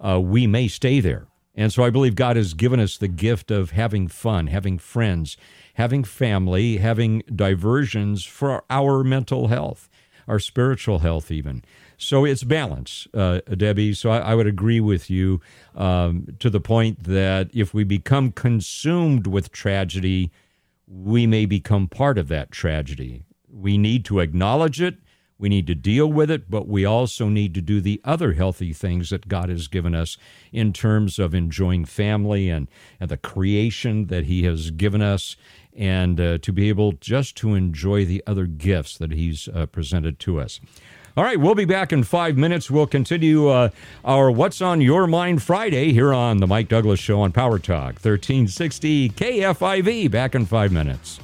uh, 0.00 0.20
we 0.20 0.48
may 0.48 0.66
stay 0.66 0.98
there. 0.98 1.28
And 1.54 1.72
so 1.72 1.84
I 1.84 1.90
believe 1.90 2.16
God 2.16 2.34
has 2.34 2.54
given 2.54 2.80
us 2.80 2.98
the 2.98 3.06
gift 3.06 3.52
of 3.52 3.70
having 3.70 4.08
fun, 4.08 4.48
having 4.48 4.78
friends, 4.78 5.36
having 5.74 6.02
family, 6.02 6.78
having 6.78 7.22
diversions 7.32 8.24
for 8.24 8.64
our 8.68 9.04
mental 9.04 9.46
health, 9.46 9.88
our 10.26 10.40
spiritual 10.40 10.98
health, 10.98 11.30
even. 11.30 11.62
So 12.04 12.26
it's 12.26 12.44
balance, 12.44 13.08
uh, 13.14 13.40
Debbie. 13.56 13.94
So 13.94 14.10
I, 14.10 14.18
I, 14.18 14.34
would 14.34 14.46
agree 14.46 14.78
with 14.78 15.08
you 15.08 15.40
um, 15.74 16.36
to 16.38 16.50
the 16.50 16.60
point 16.60 17.04
that 17.04 17.48
if 17.54 17.72
we 17.72 17.82
become 17.82 18.30
consumed 18.30 19.26
with 19.26 19.50
tragedy, 19.50 20.30
we 20.86 21.26
may 21.26 21.46
become 21.46 21.88
part 21.88 22.18
of 22.18 22.28
that 22.28 22.50
tragedy. 22.50 23.24
We 23.50 23.78
need 23.78 24.04
to 24.04 24.20
acknowledge 24.20 24.82
it. 24.82 24.98
We 25.38 25.48
need 25.48 25.66
to 25.66 25.74
deal 25.74 26.06
with 26.06 26.30
it, 26.30 26.50
but 26.50 26.68
we 26.68 26.84
also 26.84 27.30
need 27.30 27.54
to 27.54 27.62
do 27.62 27.80
the 27.80 28.02
other 28.04 28.34
healthy 28.34 28.74
things 28.74 29.08
that 29.08 29.26
God 29.26 29.48
has 29.48 29.66
given 29.66 29.94
us 29.94 30.18
in 30.52 30.74
terms 30.74 31.18
of 31.18 31.34
enjoying 31.34 31.86
family 31.86 32.50
and, 32.50 32.68
and 33.00 33.10
the 33.10 33.16
creation 33.16 34.08
that 34.08 34.24
He 34.24 34.42
has 34.44 34.70
given 34.70 35.00
us, 35.00 35.36
and 35.74 36.20
uh, 36.20 36.36
to 36.38 36.52
be 36.52 36.68
able 36.68 36.92
just 36.92 37.34
to 37.38 37.54
enjoy 37.54 38.04
the 38.04 38.22
other 38.26 38.46
gifts 38.46 38.98
that 38.98 39.10
He's 39.10 39.48
uh, 39.48 39.64
presented 39.66 40.18
to 40.20 40.38
us. 40.38 40.60
All 41.16 41.22
right, 41.22 41.38
we'll 41.38 41.54
be 41.54 41.64
back 41.64 41.92
in 41.92 42.02
five 42.02 42.36
minutes. 42.36 42.68
We'll 42.68 42.88
continue 42.88 43.46
uh, 43.46 43.68
our 44.04 44.32
What's 44.32 44.60
on 44.60 44.80
Your 44.80 45.06
Mind 45.06 45.44
Friday 45.44 45.92
here 45.92 46.12
on 46.12 46.38
The 46.38 46.46
Mike 46.48 46.66
Douglass 46.66 46.98
Show 46.98 47.20
on 47.20 47.30
Power 47.30 47.60
Talk, 47.60 48.02
1360 48.02 49.10
KFIV. 49.10 50.10
Back 50.10 50.34
in 50.34 50.44
five 50.44 50.72
minutes. 50.72 51.20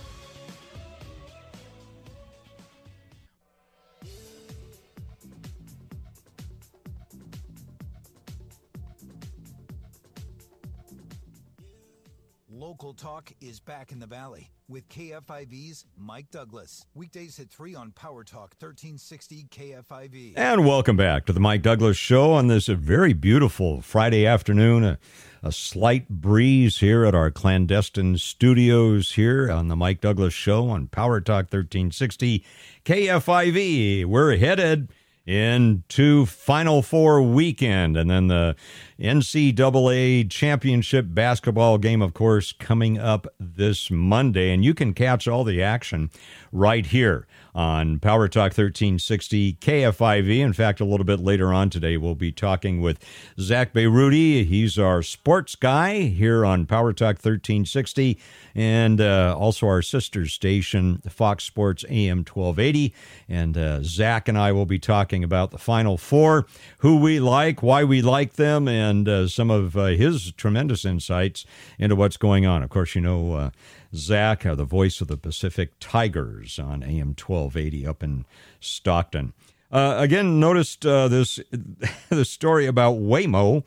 Talk 12.95 13.33
is 13.41 13.61
back 13.61 13.93
in 13.93 13.99
the 13.99 14.07
Valley 14.07 14.51
with 14.69 14.89
KFIV's 14.89 15.85
Mike 15.97 16.31
Douglass. 16.31 16.87
Weekdays 16.95 17.39
at 17.39 17.51
3 17.51 17.75
on 17.75 17.93
Power 17.93 18.25
Talk 18.25 18.55
1360 18.59 19.47
KFIV. 19.51 20.33
And 20.37 20.67
welcome 20.67 20.97
back 20.97 21.27
to 21.27 21.33
the 21.33 21.41
Mike 21.41 21.63
Douglass 21.63 21.97
Show 21.97 22.33
on 22.33 22.47
this 22.47 22.67
very 22.67 23.13
beautiful 23.13 23.81
Friday 23.81 24.27
afternoon. 24.27 24.85
A, 24.85 24.99
a 25.43 25.53
slight 25.53 26.09
breeze 26.09 26.79
here 26.79 27.05
at 27.05 27.15
our 27.15 27.31
clandestine 27.31 28.19
studios 28.19 29.13
here 29.13 29.51
on 29.51 29.69
the 29.69 29.77
Mike 29.77 30.01
Douglass 30.01 30.35
Show 30.35 30.69
on 30.69 30.87
Power 30.89 31.21
Talk 31.21 31.45
1360 31.53 32.45
KFIV. 32.85 34.05
We're 34.05 34.37
headed 34.37 34.89
into 35.27 36.27
Final 36.27 36.83
Four 36.83 37.23
weekend. 37.23 37.97
And 37.97 38.11
then 38.11 38.29
the 38.29 38.57
NCAA 38.99 40.31
championship 40.31 41.07
basketball 41.09 41.79
game, 41.79 42.03
of 42.03 42.15
course, 42.15 42.53
coming 42.53 42.99
up 42.99 43.27
this 43.39 43.91
Monday. 43.91 44.53
And 44.53 44.65
you 44.65 44.75
can 44.75 44.95
catch 44.95 45.29
all 45.29 45.45
the 45.45 45.63
action 45.63 46.11
right 46.53 46.87
here 46.87 47.27
on 47.55 47.99
Power 47.99 48.29
Talk 48.29 48.53
1360 48.57 49.55
KFIV. 49.55 50.39
In 50.39 50.53
fact, 50.53 50.81
a 50.81 50.85
little 50.85 51.05
bit 51.05 51.21
later 51.21 51.53
on 51.53 51.71
today, 51.71 51.97
we'll 51.97 52.15
be 52.15 52.33
talking 52.33 52.81
with 52.81 52.99
Zach 53.39 53.73
Beyruti. 53.73 54.47
He's 54.47 54.79
our 54.79 55.03
sports 55.03 55.55
guy 55.55 56.03
here 56.03 56.45
on 56.45 56.67
Power 56.67 56.93
Talk 56.93 57.17
1360 57.17 58.19
and 58.55 59.01
uh, 59.01 59.37
also 59.39 59.67
our 59.67 59.83
sister 59.83 60.27
station, 60.27 61.03
Fox 61.09 61.45
Sports 61.45 61.85
AM 61.89 62.19
1280. 62.19 62.95
And 63.29 63.57
uh, 63.57 63.83
Zach 63.83 64.29
and 64.29 64.39
I 64.39 64.53
will 64.53 64.67
be 64.67 64.79
talking 64.79 65.25
about 65.25 65.51
the 65.51 65.59
Final 65.59 65.97
Four, 65.97 66.47
who 66.79 66.99
we 66.99 67.21
like, 67.21 67.63
why 67.63 67.85
we 67.85 68.03
like 68.03 68.35
them, 68.35 68.69
and 68.69 69.09
uh, 69.09 69.29
some 69.29 69.51
of 69.51 69.77
uh, 69.77 69.87
his 69.87 70.33
tremendous 70.33 70.85
insights 70.85 71.45
into 71.79 71.97
what's 71.97 72.17
going 72.17 72.47
on. 72.47 72.63
Of 72.63 72.71
course, 72.71 72.95
you 72.95 73.01
know, 73.01 73.35
uh, 73.35 73.51
Zach, 73.95 74.47
uh, 74.47 74.55
the 74.55 74.65
voice 74.65 75.01
of 75.01 75.09
the 75.09 75.17
Pacific 75.17 75.73
Tigers 75.81 76.59
on 76.59 76.83
AM 76.83 77.09
1280 77.09 77.87
up 77.87 78.03
in 78.03 78.25
Stockton. 78.61 79.33
Uh, 79.73 79.97
again, 79.99 80.41
noticed 80.41 80.85
uh, 80.85 81.09
this 81.09 81.39
the 82.09 82.25
story 82.25 82.67
about 82.67 82.97
Waymo 82.97 83.65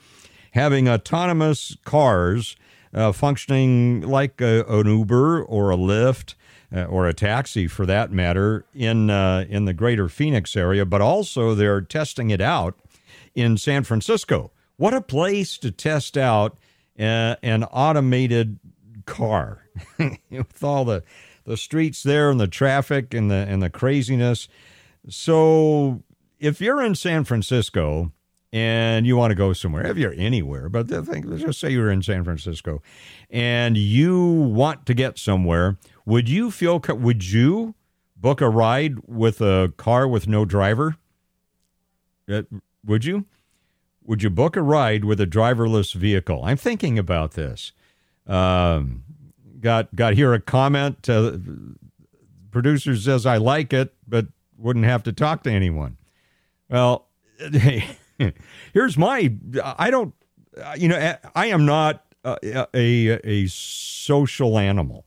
having 0.52 0.88
autonomous 0.88 1.76
cars 1.86 2.56
uh, 2.94 3.12
functioning 3.12 4.02
like 4.02 4.40
a, 4.42 4.64
an 4.68 4.86
Uber 4.86 5.44
or 5.44 5.72
a 5.72 5.78
Lyft 5.78 6.36
uh, 6.76 6.84
or 6.84 7.08
a 7.08 7.14
taxi, 7.14 7.68
for 7.68 7.86
that 7.86 8.12
matter, 8.12 8.66
in 8.74 9.10
uh, 9.10 9.46
in 9.50 9.66
the 9.66 9.74
greater 9.74 10.10
Phoenix 10.10 10.56
area. 10.56 10.86
But 10.86 11.02
also, 11.02 11.56
they're 11.56 11.82
testing 11.82 12.30
it 12.30 12.42
out 12.42 12.78
in 13.34 13.58
San 13.58 13.84
Francisco. 13.84 14.52
What 14.76 14.94
a 14.94 15.02
place 15.02 15.58
to 15.60 15.72
test 15.72 16.18
out 16.18 16.58
an 16.96 17.64
automated 17.66 18.60
car 19.06 19.68
with 20.30 20.64
all 20.64 20.86
the 20.86 21.04
the 21.46 21.58
streets 21.58 22.04
there 22.04 22.30
and 22.30 22.40
the 22.40 22.48
traffic 22.48 23.14
and 23.14 23.30
the 23.30 23.46
and 23.48 23.62
the 23.62 23.70
craziness. 23.70 24.48
So 25.10 26.04
if 26.40 26.62
you're 26.62 26.82
in 26.82 26.96
San 26.96 27.24
Francisco 27.24 28.12
and 28.52 29.06
you 29.08 29.18
want 29.18 29.32
to 29.32 29.36
go 29.36 29.54
somewhere, 29.54 29.86
if 29.88 29.98
you're 29.98 30.14
anywhere, 30.16 30.70
but 30.70 30.88
the 30.88 31.02
thing, 31.02 31.24
let's 31.24 31.44
just 31.44 31.60
say 31.60 31.70
you're 31.70 31.92
in 31.92 32.04
San 32.04 32.24
Francisco 32.24 32.82
and 33.30 33.78
you 33.78 34.32
want 34.32 34.86
to 34.86 34.94
get 34.94 35.18
somewhere, 35.18 35.78
would 36.06 36.30
you 36.30 36.52
feel 36.52 36.80
would 36.88 37.30
you 37.30 37.76
book 38.16 38.42
a 38.42 38.50
ride 38.50 39.00
with 39.08 39.42
a 39.42 39.74
car 39.78 40.08
with 40.08 40.28
no 40.28 40.46
driver? 40.46 40.98
Uh, 42.30 42.44
would 42.86 43.06
you? 43.06 43.26
Would 44.06 44.22
you 44.22 44.30
book 44.30 44.58
a 44.58 44.62
ride 44.62 45.06
with 45.06 45.22
a 45.22 45.26
driverless 45.26 45.94
vehicle? 45.94 46.44
I'm 46.44 46.58
thinking 46.58 47.00
about 47.00 47.34
this. 47.34 47.72
Um, 48.28 49.04
got 49.60 49.94
got 49.96 50.14
here 50.14 50.34
a 50.34 50.40
comment. 50.40 51.10
Uh, 51.10 51.38
producer 52.52 52.96
says 52.96 53.26
I 53.26 53.38
like 53.38 53.74
it, 53.74 53.94
but 54.08 54.28
wouldn't 54.58 54.86
have 54.86 55.04
to 55.04 55.14
talk 55.14 55.44
to 55.44 55.52
anyone. 55.52 55.98
Well, 56.70 57.08
here's 58.74 58.98
my. 58.98 59.34
I 59.64 59.90
don't. 59.90 60.14
You 60.78 60.88
know, 60.88 61.16
I 61.36 61.48
am 61.48 61.66
not 61.66 62.06
a 62.24 62.68
a, 62.74 63.20
a 63.24 63.48
social 63.48 64.58
animal. 64.58 65.06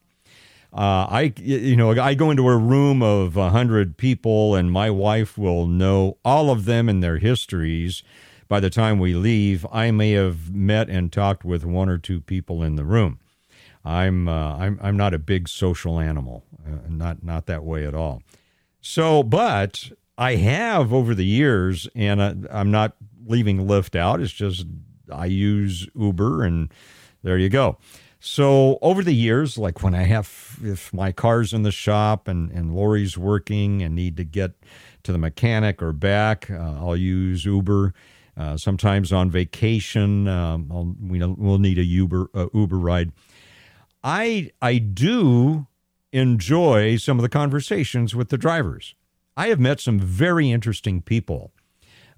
Uh, 0.72 1.06
I, 1.08 1.32
you 1.36 1.74
know, 1.74 1.92
I 1.92 2.12
go 2.12 2.30
into 2.30 2.46
a 2.48 2.56
room 2.56 3.02
of 3.02 3.38
a 3.38 3.48
hundred 3.48 3.96
people, 3.96 4.54
and 4.54 4.70
my 4.70 4.90
wife 4.90 5.38
will 5.38 5.66
know 5.66 6.18
all 6.22 6.50
of 6.50 6.66
them 6.66 6.88
and 6.90 7.02
their 7.02 7.16
histories. 7.16 8.02
By 8.48 8.60
the 8.60 8.70
time 8.70 8.98
we 8.98 9.14
leave, 9.14 9.66
I 9.72 9.90
may 9.90 10.12
have 10.12 10.54
met 10.54 10.88
and 10.88 11.12
talked 11.12 11.44
with 11.44 11.64
one 11.64 11.88
or 11.88 11.98
two 11.98 12.20
people 12.20 12.62
in 12.62 12.76
the 12.76 12.84
room. 12.84 13.18
I'm, 13.84 14.28
uh, 14.28 14.56
I'm, 14.56 14.78
I'm 14.82 14.96
not 14.96 15.14
a 15.14 15.18
big 15.18 15.48
social 15.48 15.98
animal, 16.00 16.44
uh, 16.66 16.88
not, 16.88 17.22
not 17.22 17.46
that 17.46 17.64
way 17.64 17.86
at 17.86 17.94
all. 17.94 18.22
So, 18.80 19.22
but 19.22 19.90
I 20.18 20.36
have 20.36 20.92
over 20.92 21.14
the 21.14 21.24
years, 21.24 21.88
and 21.94 22.22
I, 22.22 22.34
I'm 22.50 22.70
not 22.70 22.96
leaving 23.26 23.66
Lyft 23.66 23.96
out. 23.96 24.20
It's 24.20 24.32
just 24.32 24.66
I 25.12 25.26
use 25.26 25.88
Uber, 25.94 26.44
and 26.44 26.72
there 27.22 27.38
you 27.38 27.48
go. 27.48 27.78
So 28.18 28.78
over 28.82 29.04
the 29.04 29.14
years, 29.14 29.58
like 29.58 29.82
when 29.82 29.94
I 29.94 30.02
have, 30.02 30.58
if 30.62 30.92
my 30.92 31.12
car's 31.12 31.52
in 31.52 31.62
the 31.62 31.70
shop 31.70 32.26
and, 32.28 32.50
and 32.50 32.74
Lori's 32.74 33.16
working 33.16 33.82
and 33.82 33.94
need 33.94 34.16
to 34.16 34.24
get 34.24 34.52
to 35.04 35.12
the 35.12 35.18
mechanic 35.18 35.82
or 35.82 35.92
back, 35.92 36.50
uh, 36.50 36.54
I'll 36.54 36.96
use 36.96 37.44
Uber. 37.44 37.94
Uh, 38.36 38.56
sometimes 38.56 39.12
on 39.12 39.30
vacation, 39.30 40.28
um, 40.28 40.96
we, 41.08 41.18
will 41.18 41.58
need 41.58 41.78
a 41.78 41.84
Uber 41.84 42.28
uh, 42.34 42.46
Uber 42.52 42.78
ride. 42.78 43.12
I 44.04 44.50
I 44.60 44.78
do 44.78 45.66
enjoy 46.12 46.96
some 46.96 47.18
of 47.18 47.22
the 47.22 47.28
conversations 47.28 48.14
with 48.14 48.28
the 48.28 48.38
drivers. 48.38 48.94
I 49.36 49.48
have 49.48 49.60
met 49.60 49.80
some 49.80 49.98
very 49.98 50.50
interesting 50.50 51.02
people 51.02 51.52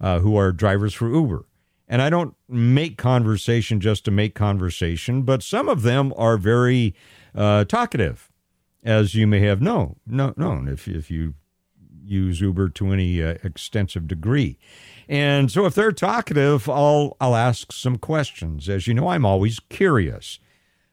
uh, 0.01 0.21
who 0.21 0.37
are 0.37 0.53
drivers 0.53 0.95
for 0.95 1.13
Uber. 1.13 1.45
And 1.89 2.03
I 2.03 2.11
don't 2.11 2.35
make 2.49 2.99
conversation 2.99 3.81
just 3.81 4.05
to 4.05 4.11
make 4.11 4.35
conversation, 4.35 5.23
but 5.23 5.43
some 5.43 5.69
of 5.69 5.83
them 5.83 6.13
are 6.17 6.37
very 6.37 6.95
uh, 7.35 7.65
talkative, 7.65 8.31
as 8.85 9.15
you 9.15 9.27
may 9.27 9.41
have 9.41 9.63
known, 9.63 9.97
known 10.07 10.69
if, 10.69 10.87
if 10.87 11.11
you 11.11 11.35
use 12.05 12.41
Uber 12.41 12.69
to 12.71 12.93
any 12.93 13.23
uh, 13.23 13.35
extensive 13.43 14.07
degree. 14.07 14.59
And 15.09 15.51
so 15.51 15.65
if 15.65 15.75
they're 15.75 15.93
talkative, 15.93 16.69
I'll, 16.69 17.17
I'll 17.21 17.35
ask 17.35 17.73
some 17.73 17.97
questions. 17.97 18.69
As 18.69 18.87
you 18.87 18.95
know, 18.95 19.09
I'm 19.09 19.25
always 19.25 19.59
curious 19.59 20.39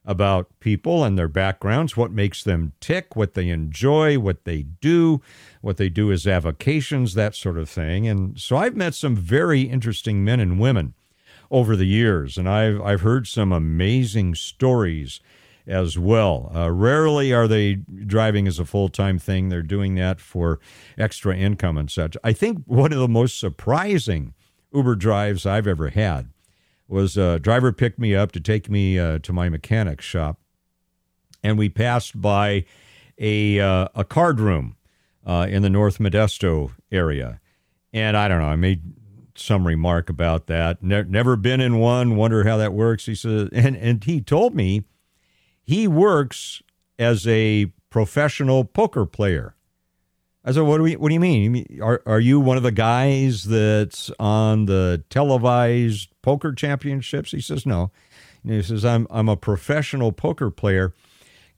about 0.06 0.48
people 0.60 1.04
and 1.04 1.18
their 1.18 1.28
backgrounds, 1.28 1.98
what 1.98 2.12
makes 2.12 2.44
them 2.44 2.74
tick, 2.80 3.16
what 3.16 3.34
they 3.34 3.50
enjoy, 3.50 4.20
what 4.20 4.46
they 4.46 4.62
do, 4.62 5.20
what 5.62 5.78
they 5.78 5.90
do 5.90 6.12
as 6.12 6.28
avocations, 6.28 7.16
that 7.16 7.36
sort 7.36 7.58
of 7.58 7.70
thing. 7.70 8.08
And 8.08 8.40
so 8.40 8.56
I've 8.56 8.76
met 8.76 8.94
some 8.94 9.16
very 9.16 9.62
interesting 9.62 10.24
men 10.24 10.40
and 10.40 10.60
women 10.60 10.94
over 11.52 11.76
the 11.76 11.88
years, 11.88 12.38
and 12.38 12.50
I've 12.50 12.82
I've 12.82 13.02
heard 13.02 13.28
some 13.28 13.52
amazing 13.52 14.36
stories 14.36 15.20
as 15.68 15.98
well. 15.98 16.52
Uh, 16.56 16.72
rarely 16.72 17.34
are 17.34 17.48
they 17.48 17.76
driving 17.76 18.48
as 18.48 18.60
a 18.60 18.66
full 18.66 18.90
time 18.90 19.20
thing; 19.20 19.50
they're 19.50 19.62
doing 19.62 19.96
that 19.96 20.20
for 20.20 20.60
extra 20.98 21.36
income 21.36 21.78
and 21.78 21.90
such. 21.90 22.16
I 22.24 22.34
think 22.34 22.64
one 22.66 22.94
of 22.94 23.00
the 23.00 23.08
most 23.08 23.40
surprising 23.40 24.34
Uber 24.74 24.96
drives 24.96 25.46
I've 25.46 25.68
ever 25.68 25.90
had 25.90 26.30
was 26.88 27.18
a 27.18 27.40
driver 27.40 27.72
picked 27.72 28.00
me 28.00 28.14
up 28.14 28.32
to 28.34 28.40
take 28.40 28.70
me 28.70 29.00
uh, 29.00 29.20
to 29.20 29.34
my 29.34 29.50
mechanic 29.50 30.02
shop, 30.02 30.40
and 31.44 31.58
we 31.58 31.70
passed 31.70 32.20
by 32.20 32.66
a 33.18 33.60
uh, 33.60 33.88
a 33.96 34.04
card 34.04 34.40
room 34.40 34.76
uh, 35.26 35.48
in 35.50 35.62
the 35.62 35.70
North 35.70 35.98
Modesto 35.98 36.72
area, 36.92 37.40
and 37.94 38.16
I 38.16 38.28
don't 38.28 38.40
know, 38.40 38.48
I 38.48 38.56
made 38.56 38.82
some 39.38 39.68
remark 39.68 40.10
about 40.10 40.48
that. 40.48 40.82
Ne- 40.82 41.04
never 41.04 41.36
been 41.36 41.60
in 41.62 41.78
one. 41.78 42.16
Wonder 42.16 42.46
how 42.46 42.58
that 42.58 42.74
works. 42.74 43.06
He 43.06 43.16
said, 43.16 43.50
and 43.52 43.76
and 43.76 44.04
he 44.04 44.22
told 44.22 44.56
me 44.56 44.84
he 45.66 45.88
works 45.88 46.62
as 46.98 47.28
a 47.28 47.66
professional 47.90 48.64
poker 48.64 49.06
player. 49.06 49.56
I 50.44 50.52
said, 50.52 50.62
"What 50.62 50.78
do 50.78 50.84
we? 50.84 50.96
What 50.96 51.10
do 51.10 51.16
you 51.16 51.20
mean? 51.20 51.80
Are 51.82 52.02
are 52.06 52.20
you 52.20 52.40
one 52.40 52.56
of 52.56 52.64
the 52.64 52.72
guys 52.72 53.46
that's 53.46 54.12
on 54.20 54.66
the 54.66 55.04
televised 55.10 56.10
poker 56.22 56.54
championships?" 56.54 57.32
He 57.32 57.42
says, 57.42 57.66
"No." 57.66 57.92
And 58.44 58.54
he 58.54 58.62
says, 58.62 58.86
"I'm 58.86 59.08
I'm 59.10 59.28
a 59.28 59.36
professional 59.36 60.12
poker 60.12 60.52
player. 60.52 60.94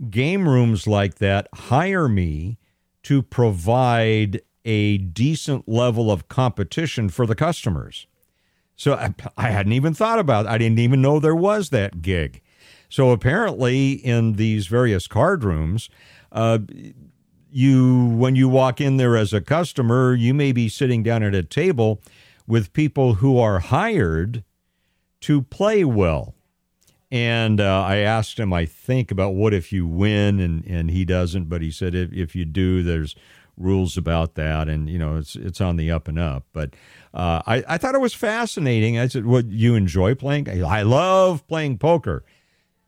Game 0.09 0.47
rooms 0.47 0.87
like 0.87 1.15
that 1.15 1.49
hire 1.53 2.07
me 2.07 2.57
to 3.03 3.21
provide 3.21 4.41
a 4.63 4.97
decent 4.99 5.67
level 5.67 6.09
of 6.09 6.29
competition 6.29 7.09
for 7.09 7.25
the 7.25 7.35
customers." 7.35 8.07
So 8.77 8.93
I, 8.93 9.13
I 9.35 9.49
hadn't 9.49 9.73
even 9.73 9.95
thought 9.95 10.19
about. 10.19 10.45
It. 10.45 10.49
I 10.49 10.57
didn't 10.57 10.79
even 10.79 11.01
know 11.01 11.19
there 11.19 11.35
was 11.35 11.71
that 11.71 12.01
gig. 12.01 12.41
So 12.89 13.11
apparently, 13.11 13.93
in 13.93 14.33
these 14.33 14.67
various 14.67 15.07
card 15.07 15.43
rooms. 15.43 15.89
Uh, 16.31 16.59
you 17.49 18.05
when 18.07 18.35
you 18.35 18.49
walk 18.49 18.81
in 18.81 18.97
there 18.97 19.15
as 19.15 19.33
a 19.33 19.41
customer, 19.41 20.13
you 20.13 20.33
may 20.33 20.51
be 20.51 20.69
sitting 20.69 21.01
down 21.01 21.23
at 21.23 21.33
a 21.33 21.43
table 21.43 22.01
with 22.45 22.73
people 22.73 23.15
who 23.15 23.39
are 23.39 23.59
hired 23.59 24.43
to 25.21 25.41
play 25.41 25.83
well. 25.83 26.35
And 27.09 27.61
uh, 27.61 27.83
I 27.83 27.97
asked 27.97 28.37
him, 28.37 28.51
I 28.51 28.65
think, 28.65 29.11
about 29.11 29.33
what 29.33 29.53
if 29.53 29.71
you 29.71 29.87
win, 29.87 30.41
and, 30.41 30.65
and 30.65 30.91
he 30.91 31.05
doesn't. 31.05 31.45
But 31.45 31.61
he 31.61 31.71
said 31.71 31.95
if, 31.95 32.11
if 32.11 32.35
you 32.35 32.43
do, 32.43 32.83
there's 32.83 33.15
rules 33.57 33.97
about 33.97 34.35
that, 34.35 34.67
and 34.67 34.89
you 34.89 34.99
know 34.99 35.15
it's 35.15 35.35
it's 35.35 35.61
on 35.61 35.77
the 35.77 35.89
up 35.89 36.07
and 36.07 36.19
up. 36.19 36.45
But 36.51 36.73
uh, 37.13 37.41
I 37.47 37.63
I 37.67 37.77
thought 37.77 37.95
it 37.95 38.01
was 38.01 38.13
fascinating. 38.13 38.99
I 38.99 39.07
said, 39.07 39.25
"What 39.25 39.49
you 39.49 39.75
enjoy 39.75 40.15
playing? 40.15 40.63
I 40.63 40.81
love 40.81 41.47
playing 41.47 41.77
poker." 41.77 42.23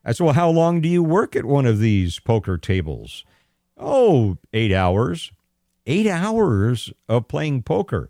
I 0.10 0.14
said, 0.14 0.24
"Well, 0.24 0.34
how 0.34 0.50
long 0.50 0.82
do 0.82 0.90
you 0.90 1.04
work 1.04 1.36
at 1.36 1.46
one 1.46 1.66
of 1.66 1.80
these 1.80 2.20
poker 2.20 2.58
tables?" 2.58 3.24
oh, 3.80 4.38
eight 4.54 4.74
hours, 4.74 5.32
eight 5.88 6.08
hours 6.08 6.92
of 7.08 7.28
playing 7.28 7.64
poker. 7.64 8.10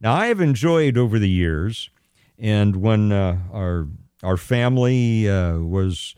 Now, 0.00 0.14
I 0.14 0.26
have 0.26 0.40
enjoyed 0.40 0.98
over 0.98 1.18
the 1.18 1.28
years, 1.28 1.90
and 2.38 2.76
when 2.76 3.12
uh, 3.12 3.38
our 3.52 3.86
our 4.22 4.36
family 4.36 5.28
uh, 5.28 5.58
was 5.58 6.14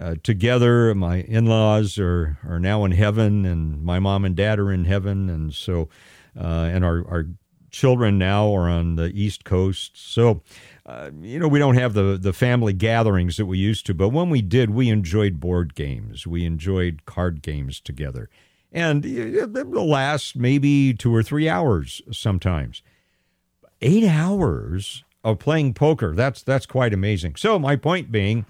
uh, 0.00 0.14
together, 0.22 0.94
my 0.94 1.18
in 1.22 1.46
laws 1.46 1.98
are 1.98 2.38
are 2.44 2.58
now 2.58 2.84
in 2.84 2.92
heaven, 2.92 3.44
and 3.44 3.82
my 3.82 3.98
mom 3.98 4.24
and 4.24 4.34
dad 4.34 4.58
are 4.58 4.72
in 4.72 4.84
heaven, 4.84 5.28
and 5.28 5.54
so 5.54 5.88
uh, 6.36 6.68
and 6.72 6.84
our 6.84 7.06
our 7.08 7.26
children 7.70 8.18
now 8.18 8.52
are 8.52 8.68
on 8.68 8.96
the 8.96 9.12
East 9.14 9.44
Coast. 9.44 9.92
So, 9.94 10.42
uh, 10.90 11.10
you 11.22 11.38
know, 11.38 11.46
we 11.46 11.60
don't 11.60 11.76
have 11.76 11.94
the, 11.94 12.18
the 12.20 12.32
family 12.32 12.72
gatherings 12.72 13.36
that 13.36 13.46
we 13.46 13.58
used 13.58 13.86
to, 13.86 13.94
but 13.94 14.08
when 14.08 14.28
we 14.28 14.42
did, 14.42 14.70
we 14.70 14.88
enjoyed 14.88 15.38
board 15.38 15.76
games. 15.76 16.26
We 16.26 16.44
enjoyed 16.44 17.04
card 17.04 17.42
games 17.42 17.78
together. 17.78 18.28
And 18.72 19.06
it 19.06 19.68
will 19.68 19.88
last 19.88 20.34
maybe 20.34 20.92
two 20.92 21.14
or 21.14 21.22
three 21.22 21.48
hours 21.48 22.02
sometimes. 22.10 22.82
Eight 23.80 24.04
hours 24.04 25.04
of 25.22 25.38
playing 25.38 25.74
poker. 25.74 26.12
That's 26.14 26.42
that's 26.42 26.66
quite 26.66 26.92
amazing. 26.92 27.36
So 27.36 27.58
my 27.58 27.76
point 27.76 28.10
being, 28.10 28.46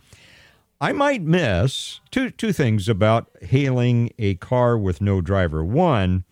I 0.81 0.93
might 0.93 1.23
miss 1.23 2.01
two 2.11 2.31
two 2.31 2.53
things 2.53 2.89
about 2.89 3.31
hailing 3.43 4.13
a 4.19 4.35
car 4.37 4.79
with 4.79 5.01
no 5.01 5.21
driver. 5.21 5.65
One, 5.65 6.25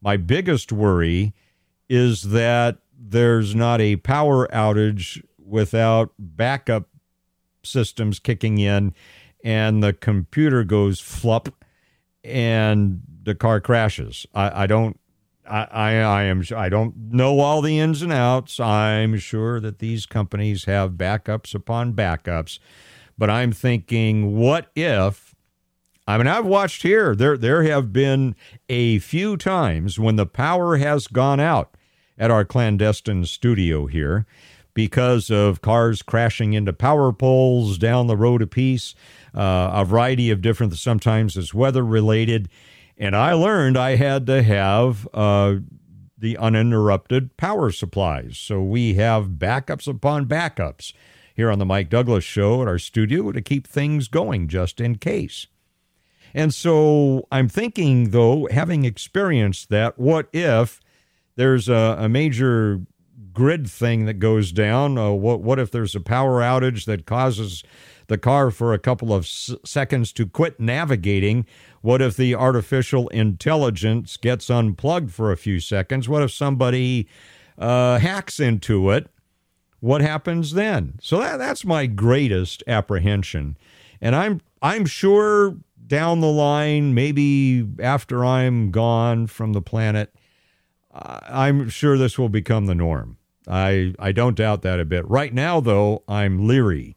my 0.00 0.16
biggest 0.16 0.72
worry 0.72 1.34
is 1.88 2.22
that 2.22 2.78
there's 2.98 3.54
not 3.54 3.80
a 3.80 3.96
power 3.96 4.46
outage 4.48 5.22
without 5.48 6.12
backup 6.18 6.88
systems 7.62 8.18
kicking 8.18 8.58
in 8.58 8.94
and 9.44 9.82
the 9.82 9.92
computer 9.92 10.64
goes 10.64 11.00
flop 11.00 11.48
and 12.24 13.02
the 13.22 13.34
car 13.34 13.60
crashes. 13.60 14.26
I, 14.34 14.64
I 14.64 14.66
don't 14.66 14.98
I, 15.48 15.64
I, 15.70 15.92
I 15.94 16.22
am 16.24 16.42
I 16.54 16.68
don't 16.68 16.94
know 16.96 17.40
all 17.40 17.62
the 17.62 17.78
ins 17.78 18.02
and 18.02 18.12
outs. 18.12 18.60
I'm 18.60 19.16
sure 19.18 19.60
that 19.60 19.78
these 19.78 20.06
companies 20.06 20.64
have 20.64 20.92
backups 20.92 21.54
upon 21.54 21.94
backups, 21.94 22.58
but 23.16 23.30
I'm 23.30 23.52
thinking, 23.52 24.36
what 24.36 24.70
if 24.74 25.34
I 26.06 26.16
mean, 26.16 26.26
I've 26.26 26.46
watched 26.46 26.82
here. 26.84 27.14
There, 27.14 27.36
there 27.36 27.64
have 27.64 27.92
been 27.92 28.34
a 28.70 28.98
few 28.98 29.36
times 29.36 29.98
when 29.98 30.16
the 30.16 30.24
power 30.24 30.78
has 30.78 31.06
gone 31.06 31.38
out 31.38 31.76
at 32.16 32.30
our 32.30 32.46
clandestine 32.46 33.26
studio 33.26 33.84
here 33.84 34.24
because 34.78 35.28
of 35.28 35.60
cars 35.60 36.02
crashing 36.02 36.52
into 36.52 36.72
power 36.72 37.12
poles 37.12 37.78
down 37.78 38.06
the 38.06 38.16
road 38.16 38.40
a 38.40 38.46
piece, 38.46 38.94
uh, 39.34 39.70
a 39.72 39.84
variety 39.84 40.30
of 40.30 40.40
different, 40.40 40.72
sometimes 40.78 41.36
it's 41.36 41.52
weather 41.52 41.84
related. 41.84 42.48
And 42.96 43.16
I 43.16 43.32
learned 43.32 43.76
I 43.76 43.96
had 43.96 44.24
to 44.26 44.40
have 44.40 45.08
uh, 45.12 45.56
the 46.16 46.36
uninterrupted 46.36 47.36
power 47.36 47.72
supplies. 47.72 48.38
So 48.38 48.62
we 48.62 48.94
have 48.94 49.30
backups 49.30 49.88
upon 49.88 50.26
backups 50.26 50.92
here 51.34 51.50
on 51.50 51.58
the 51.58 51.66
Mike 51.66 51.90
Douglass 51.90 52.22
Show 52.22 52.62
at 52.62 52.68
our 52.68 52.78
studio 52.78 53.32
to 53.32 53.42
keep 53.42 53.66
things 53.66 54.06
going 54.06 54.46
just 54.46 54.80
in 54.80 54.98
case. 54.98 55.48
And 56.32 56.54
so 56.54 57.26
I'm 57.32 57.48
thinking, 57.48 58.10
though, 58.10 58.46
having 58.52 58.84
experienced 58.84 59.70
that, 59.70 59.98
what 59.98 60.28
if 60.32 60.80
there's 61.34 61.68
a, 61.68 61.96
a 61.98 62.08
major 62.08 62.82
grid 63.32 63.68
thing 63.68 64.06
that 64.06 64.14
goes 64.14 64.52
down? 64.52 64.98
Uh, 64.98 65.10
what, 65.10 65.40
what 65.40 65.58
if 65.58 65.70
there's 65.70 65.94
a 65.94 66.00
power 66.00 66.40
outage 66.40 66.84
that 66.86 67.06
causes 67.06 67.62
the 68.06 68.18
car 68.18 68.50
for 68.50 68.72
a 68.72 68.78
couple 68.78 69.12
of 69.12 69.24
s- 69.24 69.54
seconds 69.64 70.12
to 70.14 70.26
quit 70.26 70.58
navigating? 70.58 71.46
What 71.80 72.02
if 72.02 72.16
the 72.16 72.34
artificial 72.34 73.08
intelligence 73.08 74.16
gets 74.16 74.50
unplugged 74.50 75.12
for 75.12 75.30
a 75.30 75.36
few 75.36 75.60
seconds? 75.60 76.08
What 76.08 76.22
if 76.22 76.32
somebody 76.32 77.08
uh, 77.58 77.98
hacks 77.98 78.40
into 78.40 78.90
it? 78.90 79.08
What 79.80 80.00
happens 80.00 80.54
then? 80.54 80.98
So 81.00 81.18
that, 81.18 81.36
that's 81.36 81.64
my 81.64 81.86
greatest 81.86 82.64
apprehension, 82.66 83.56
and 84.00 84.16
I'm 84.16 84.40
I'm 84.60 84.86
sure 84.86 85.56
down 85.86 86.20
the 86.20 86.26
line, 86.26 86.94
maybe 86.94 87.66
after 87.78 88.24
I'm 88.24 88.70
gone 88.70 89.28
from 89.28 89.52
the 89.52 89.62
planet, 89.62 90.12
I'm 90.92 91.68
sure 91.68 91.98
this 91.98 92.18
will 92.18 92.28
become 92.28 92.66
the 92.66 92.74
norm. 92.74 93.18
I 93.46 93.94
I 93.98 94.12
don't 94.12 94.36
doubt 94.36 94.62
that 94.62 94.80
a 94.80 94.84
bit. 94.84 95.08
Right 95.08 95.32
now, 95.32 95.60
though, 95.60 96.02
I'm 96.08 96.46
leery 96.46 96.96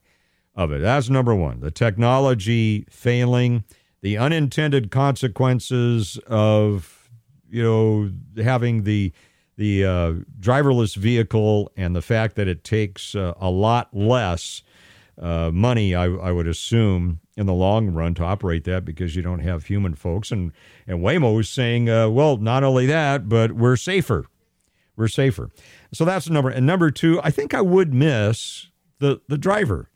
of 0.56 0.72
it. 0.72 0.82
That's 0.82 1.10
number 1.10 1.34
one. 1.34 1.60
The 1.60 1.72
technology 1.72 2.86
failing, 2.90 3.64
the 4.02 4.18
unintended 4.18 4.92
consequences 4.92 6.20
of 6.28 7.10
you 7.50 7.64
know 7.64 8.12
having 8.44 8.84
the 8.84 9.12
the 9.58 9.86
uh, 9.86 10.14
driverless 10.40 10.96
vehicle 10.96 11.72
and 11.78 11.96
the 11.96 12.02
fact 12.02 12.36
that 12.36 12.48
it 12.48 12.64
takes 12.64 13.14
uh, 13.16 13.34
a 13.40 13.50
lot 13.50 13.96
less 13.96 14.64
uh, 15.22 15.52
money, 15.54 15.94
I, 15.94 16.06
I, 16.06 16.32
would 16.32 16.48
assume, 16.48 17.20
in 17.38 17.46
the 17.46 17.54
long 17.54 17.92
run 17.92 18.16
to 18.16 18.24
operate 18.24 18.64
that 18.64 18.84
because 18.84 19.16
you 19.16 19.22
don't 19.22 19.40
have 19.40 19.66
human 19.66 19.94
folks. 19.94 20.32
And, 20.32 20.52
and 20.88 21.00
Waymo 21.00 21.40
is 21.40 21.48
saying, 21.48 21.90
uh, 21.90 22.10
well, 22.10 22.38
not 22.38 22.64
only 22.64 22.88
that, 22.88 23.30
but 23.30 23.52
we're 23.52 23.76
safer. 23.76 24.26
We're 24.96 25.08
safer. 25.08 25.52
So 25.94 26.06
that's 26.06 26.30
number. 26.30 26.50
And 26.50 26.66
number 26.66 26.90
two, 26.90 27.22
I 27.24 27.30
think 27.30 27.54
I 27.54 27.62
would 27.62 27.94
miss 27.94 28.68
the, 29.00 29.22
the 29.28 29.38
driver 29.38 29.90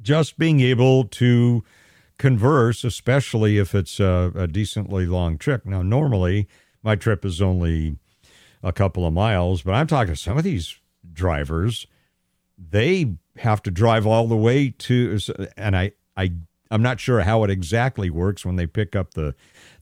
just 0.00 0.38
being 0.38 0.60
able 0.60 1.04
to 1.04 1.62
converse, 2.18 2.82
especially 2.82 3.58
if 3.58 3.74
it's 3.74 4.00
a, 4.00 4.32
a 4.34 4.46
decently 4.46 5.04
long 5.04 5.36
trip. 5.36 5.66
Now, 5.66 5.82
normally 5.82 6.48
my 6.82 6.96
trip 6.96 7.24
is 7.24 7.42
only 7.42 7.98
a 8.62 8.72
couple 8.72 9.06
of 9.06 9.12
miles, 9.12 9.62
but 9.62 9.74
I'm 9.74 9.86
talking 9.86 10.14
to 10.14 10.20
some 10.20 10.38
of 10.38 10.44
these 10.44 10.78
drivers, 11.12 11.86
they 12.56 13.16
have 13.38 13.62
to 13.62 13.70
drive 13.70 14.06
all 14.06 14.28
the 14.28 14.36
way 14.36 14.70
to, 14.70 15.18
and 15.56 15.76
I, 15.76 15.92
I, 16.16 16.32
I'm 16.70 16.82
not 16.82 17.00
sure 17.00 17.20
how 17.20 17.44
it 17.44 17.50
exactly 17.50 18.10
works 18.10 18.44
when 18.44 18.56
they 18.56 18.66
pick 18.66 18.94
up 18.94 19.14
the, 19.14 19.34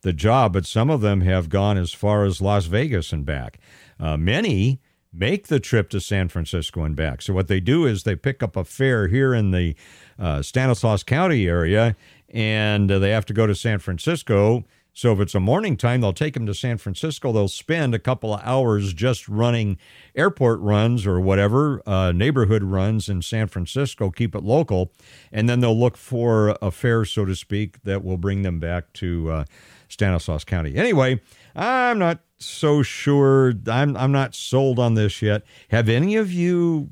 the 0.03 0.13
job, 0.13 0.53
but 0.53 0.67
some 0.67 0.91
of 0.91 1.01
them 1.01 1.21
have 1.23 1.49
gone 1.49 1.79
as 1.79 1.93
far 1.93 2.25
as 2.25 2.41
Las 2.41 2.67
Vegas 2.67 3.13
and 3.13 3.25
back. 3.25 3.59
Uh, 4.01 4.17
many 4.17 4.81
make 5.13 5.49
the 5.49 5.61
trip 5.61 5.91
to 5.91 6.01
San 6.01 6.29
Francisco 6.29 6.83
and 6.83 6.97
back. 6.97 7.21
So 7.23 7.35
what 7.35 7.49
they 7.49 7.61
do 7.61 7.85
is 7.85 8.03
they 8.03 8.17
pick 8.17 8.43
up 8.43 8.57
a 8.57 8.65
fare 8.65 9.09
here 9.09 9.35
in 9.35 9.51
the 9.51 9.75
uh, 10.19 10.43
Stanislaus 10.43 11.03
County 11.03 11.47
area, 11.47 11.97
and 12.31 12.91
uh, 12.91 12.99
they 12.99 13.11
have 13.11 13.27
to 13.27 13.35
go 13.35 13.47
to 13.47 13.55
San 13.55 13.79
Francisco 13.79 14.65
so 14.95 15.13
if 15.13 15.21
it's 15.21 15.35
a 15.35 15.41
morning 15.41 15.77
time, 15.77 16.03
they'll 16.03 16.13
take 16.13 16.35
them 16.35 16.45
to 16.47 16.55
San 16.55 16.77
Francisco. 16.77 17.33
They'll 17.33 17.49
spend 17.49 17.95
a 17.95 17.99
couple 17.99 18.35
of 18.35 18.41
hours 18.45 18.93
just 18.93 19.27
running 19.29 19.79
airport 20.15 20.61
runs 20.61 21.07
or 21.07 21.19
whatever, 21.19 21.83
uh, 21.87 22.13
neighborhood 22.13 22.63
runs 22.63 23.09
in 23.09 23.23
San 23.23 23.47
Francisco, 23.49 24.11
keep 24.11 24.35
it 24.35 24.43
local, 24.43 24.93
and 25.33 25.49
then 25.49 25.61
they'll 25.61 25.79
look 25.79 25.97
for 25.97 26.57
a 26.61 26.71
fare, 26.71 27.05
so 27.05 27.25
to 27.25 27.35
speak, 27.35 27.83
that 27.85 28.05
will 28.05 28.19
bring 28.19 28.43
them 28.43 28.61
back 28.61 28.93
to 28.95 29.31
uh, 29.31 29.45
Stanislaus 29.89 30.45
County. 30.45 30.75
Anyway, 30.77 31.21
I'm 31.57 31.99
not 31.99 32.21
so 32.39 32.83
sure. 32.83 33.55
I'm 33.67 33.97
I'm 33.97 34.13
not 34.13 34.35
sold 34.35 34.79
on 34.79 34.95
this 34.95 35.23
yet. 35.23 35.43
Have 35.69 35.89
any 35.89 36.17
of 36.17 36.33
you 36.33 36.91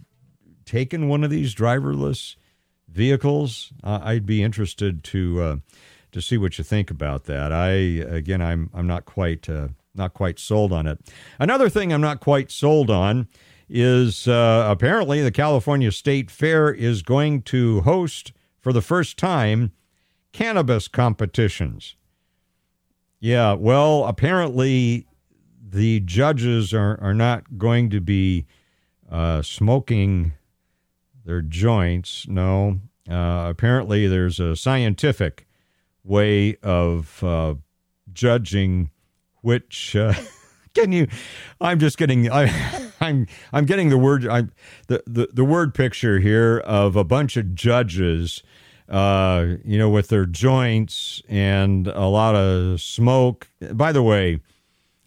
taken 0.64 1.08
one 1.08 1.24
of 1.24 1.30
these 1.30 1.54
driverless 1.54 2.36
vehicles? 2.88 3.72
Uh, 3.82 4.00
I'd 4.02 4.26
be 4.26 4.42
interested 4.42 5.04
to 5.04 5.42
uh, 5.42 5.56
to 6.12 6.20
see 6.20 6.38
what 6.38 6.59
you 6.59 6.64
think 6.64 6.90
about 6.90 7.25
that. 7.25 7.53
I 7.53 7.70
again, 7.70 8.42
I'm 8.42 8.70
I'm 8.75 8.87
not 8.87 9.05
quite 9.05 9.49
uh, 9.49 9.68
not 9.94 10.14
quite 10.14 10.38
sold 10.38 10.73
on 10.73 10.87
it. 10.87 10.99
Another 11.38 11.68
thing 11.68 11.92
I'm 11.92 12.01
not 12.01 12.20
quite 12.20 12.51
sold 12.51 12.90
on 12.90 13.29
is 13.68 14.27
uh, 14.27 14.66
apparently 14.68 15.23
the 15.23 15.31
California 15.31 15.92
State 15.92 16.31
Fair 16.31 16.73
is 16.73 17.03
going 17.03 17.42
to 17.42 17.83
host 17.83 18.33
for 18.59 18.73
the 18.73 18.83
first 18.83 19.16
time 19.16 19.73
cannabis 20.33 20.88
competitions. 20.88 21.96
Yeah, 23.20 23.53
well, 23.53 24.05
apparently 24.07 25.07
the 25.62 26.01
judges 26.01 26.73
are, 26.73 26.99
are 27.01 27.14
not 27.14 27.59
going 27.59 27.90
to 27.90 28.01
be 28.01 28.46
uh, 29.11 29.42
smoking 29.42 30.33
their 31.25 31.42
joints. 31.42 32.27
No. 32.29 32.81
Uh, 33.09 33.46
apparently, 33.49 34.07
there's 34.07 34.40
a 34.40 34.57
scientific 34.57 35.46
way 36.04 36.56
of 36.62 37.22
uh, 37.22 37.54
judging 38.12 38.90
which. 39.42 39.96
Uh, 39.96 40.14
can 40.74 40.92
you? 40.92 41.08
I'm 41.60 41.78
just 41.78 41.98
getting. 41.98 42.30
I, 42.30 42.50
I'm. 43.00 43.26
I'm 43.52 43.64
getting 43.64 43.88
the 43.88 43.98
word. 43.98 44.26
I'm 44.26 44.52
the, 44.88 45.02
the 45.06 45.28
the 45.32 45.44
word 45.44 45.74
picture 45.74 46.18
here 46.18 46.58
of 46.58 46.96
a 46.96 47.04
bunch 47.04 47.36
of 47.36 47.54
judges. 47.54 48.42
Uh, 48.88 49.54
you 49.64 49.78
know, 49.78 49.88
with 49.88 50.08
their 50.08 50.26
joints 50.26 51.22
and 51.28 51.86
a 51.86 52.06
lot 52.06 52.34
of 52.34 52.80
smoke. 52.80 53.48
By 53.72 53.92
the 53.92 54.02
way, 54.02 54.40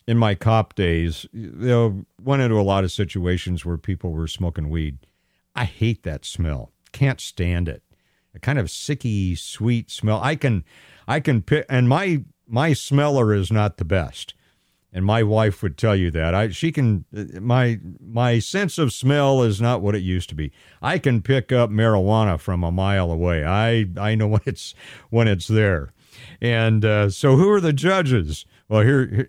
in 0.08 0.18
my 0.18 0.36
cop 0.36 0.76
days, 0.76 1.26
you 1.34 1.52
know, 1.52 2.06
went 2.22 2.42
into 2.42 2.58
a 2.58 2.64
lot 2.64 2.86
of 2.86 2.94
situations 2.94 3.66
where 3.66 3.78
people 3.78 4.12
were 4.12 4.28
smoking 4.28 4.70
weed. 4.70 5.00
I 5.54 5.66
hate 5.66 6.04
that 6.04 6.24
smell. 6.24 6.72
Can't 6.94 7.20
stand 7.20 7.68
it. 7.68 7.84
A 8.36 8.40
kind 8.40 8.58
of 8.58 8.68
sicky, 8.68 9.38
sweet 9.38 9.92
smell. 9.92 10.20
I 10.22 10.36
can 10.36 10.64
I 11.08 11.20
can 11.20 11.42
pick, 11.42 11.66
and 11.70 11.88
my 11.88 12.24
my 12.48 12.74
smeller 12.74 13.34
is 13.34 13.52
not 13.52 13.78
the 13.78 13.86
best, 13.86 14.34
and 14.92 15.06
my 15.06 15.24
wife 15.24 15.62
would 15.62 15.78
tell 15.78 15.96
you 15.96 16.10
that. 16.12 16.34
I 16.34 16.50
she 16.50 16.72
can 16.72 17.06
my 17.40 17.80
my 18.00 18.40
sense 18.40 18.78
of 18.78 18.92
smell 18.92 19.44
is 19.44 19.62
not 19.62 19.82
what 19.82 19.96
it 19.96 20.02
used 20.02 20.30
to 20.30 20.36
be. 20.36 20.52
I 20.82 20.98
can 20.98 21.22
pick 21.22 21.52
up 21.52 21.70
marijuana 21.70 22.40
from 22.40 22.64
a 22.64 22.72
mile 22.72 23.12
away. 23.12 23.44
I 23.46 23.88
I 23.98 24.16
know 24.16 24.28
when 24.34 24.42
it's 24.46 24.74
when 25.10 25.28
it's 25.28 25.48
there, 25.48 25.94
and 26.42 26.84
uh, 26.84 27.10
so 27.10 27.36
who 27.36 27.50
are 27.52 27.62
the 27.62 27.74
judges? 27.74 28.46
Well, 28.70 28.82
here, 28.82 29.28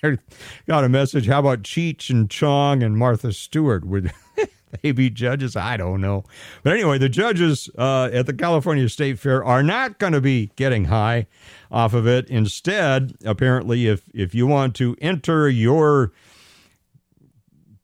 here 0.00 0.18
got 0.66 0.84
a 0.84 0.88
message. 0.88 1.26
How 1.26 1.40
about 1.40 1.62
Cheech 1.62 2.10
and 2.10 2.28
Chong 2.28 2.82
and 2.82 2.96
Martha 2.96 3.32
Stewart? 3.32 3.84
Would 3.84 4.12
they 4.82 4.92
be 4.92 5.10
judges? 5.10 5.56
I 5.56 5.76
don't 5.76 6.00
know. 6.00 6.24
But 6.62 6.72
anyway, 6.72 6.98
the 6.98 7.08
judges 7.08 7.68
uh, 7.76 8.10
at 8.12 8.26
the 8.26 8.32
California 8.32 8.88
State 8.88 9.18
Fair 9.18 9.44
are 9.44 9.62
not 9.62 9.98
going 9.98 10.12
to 10.12 10.20
be 10.20 10.50
getting 10.56 10.86
high 10.86 11.26
off 11.70 11.94
of 11.94 12.06
it. 12.06 12.28
Instead, 12.28 13.14
apparently, 13.24 13.86
if 13.86 14.04
if 14.14 14.34
you 14.34 14.46
want 14.46 14.74
to 14.76 14.96
enter 15.00 15.48
your 15.48 16.12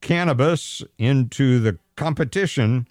cannabis 0.00 0.82
into 0.98 1.58
the 1.58 1.78
competition, 1.96 2.86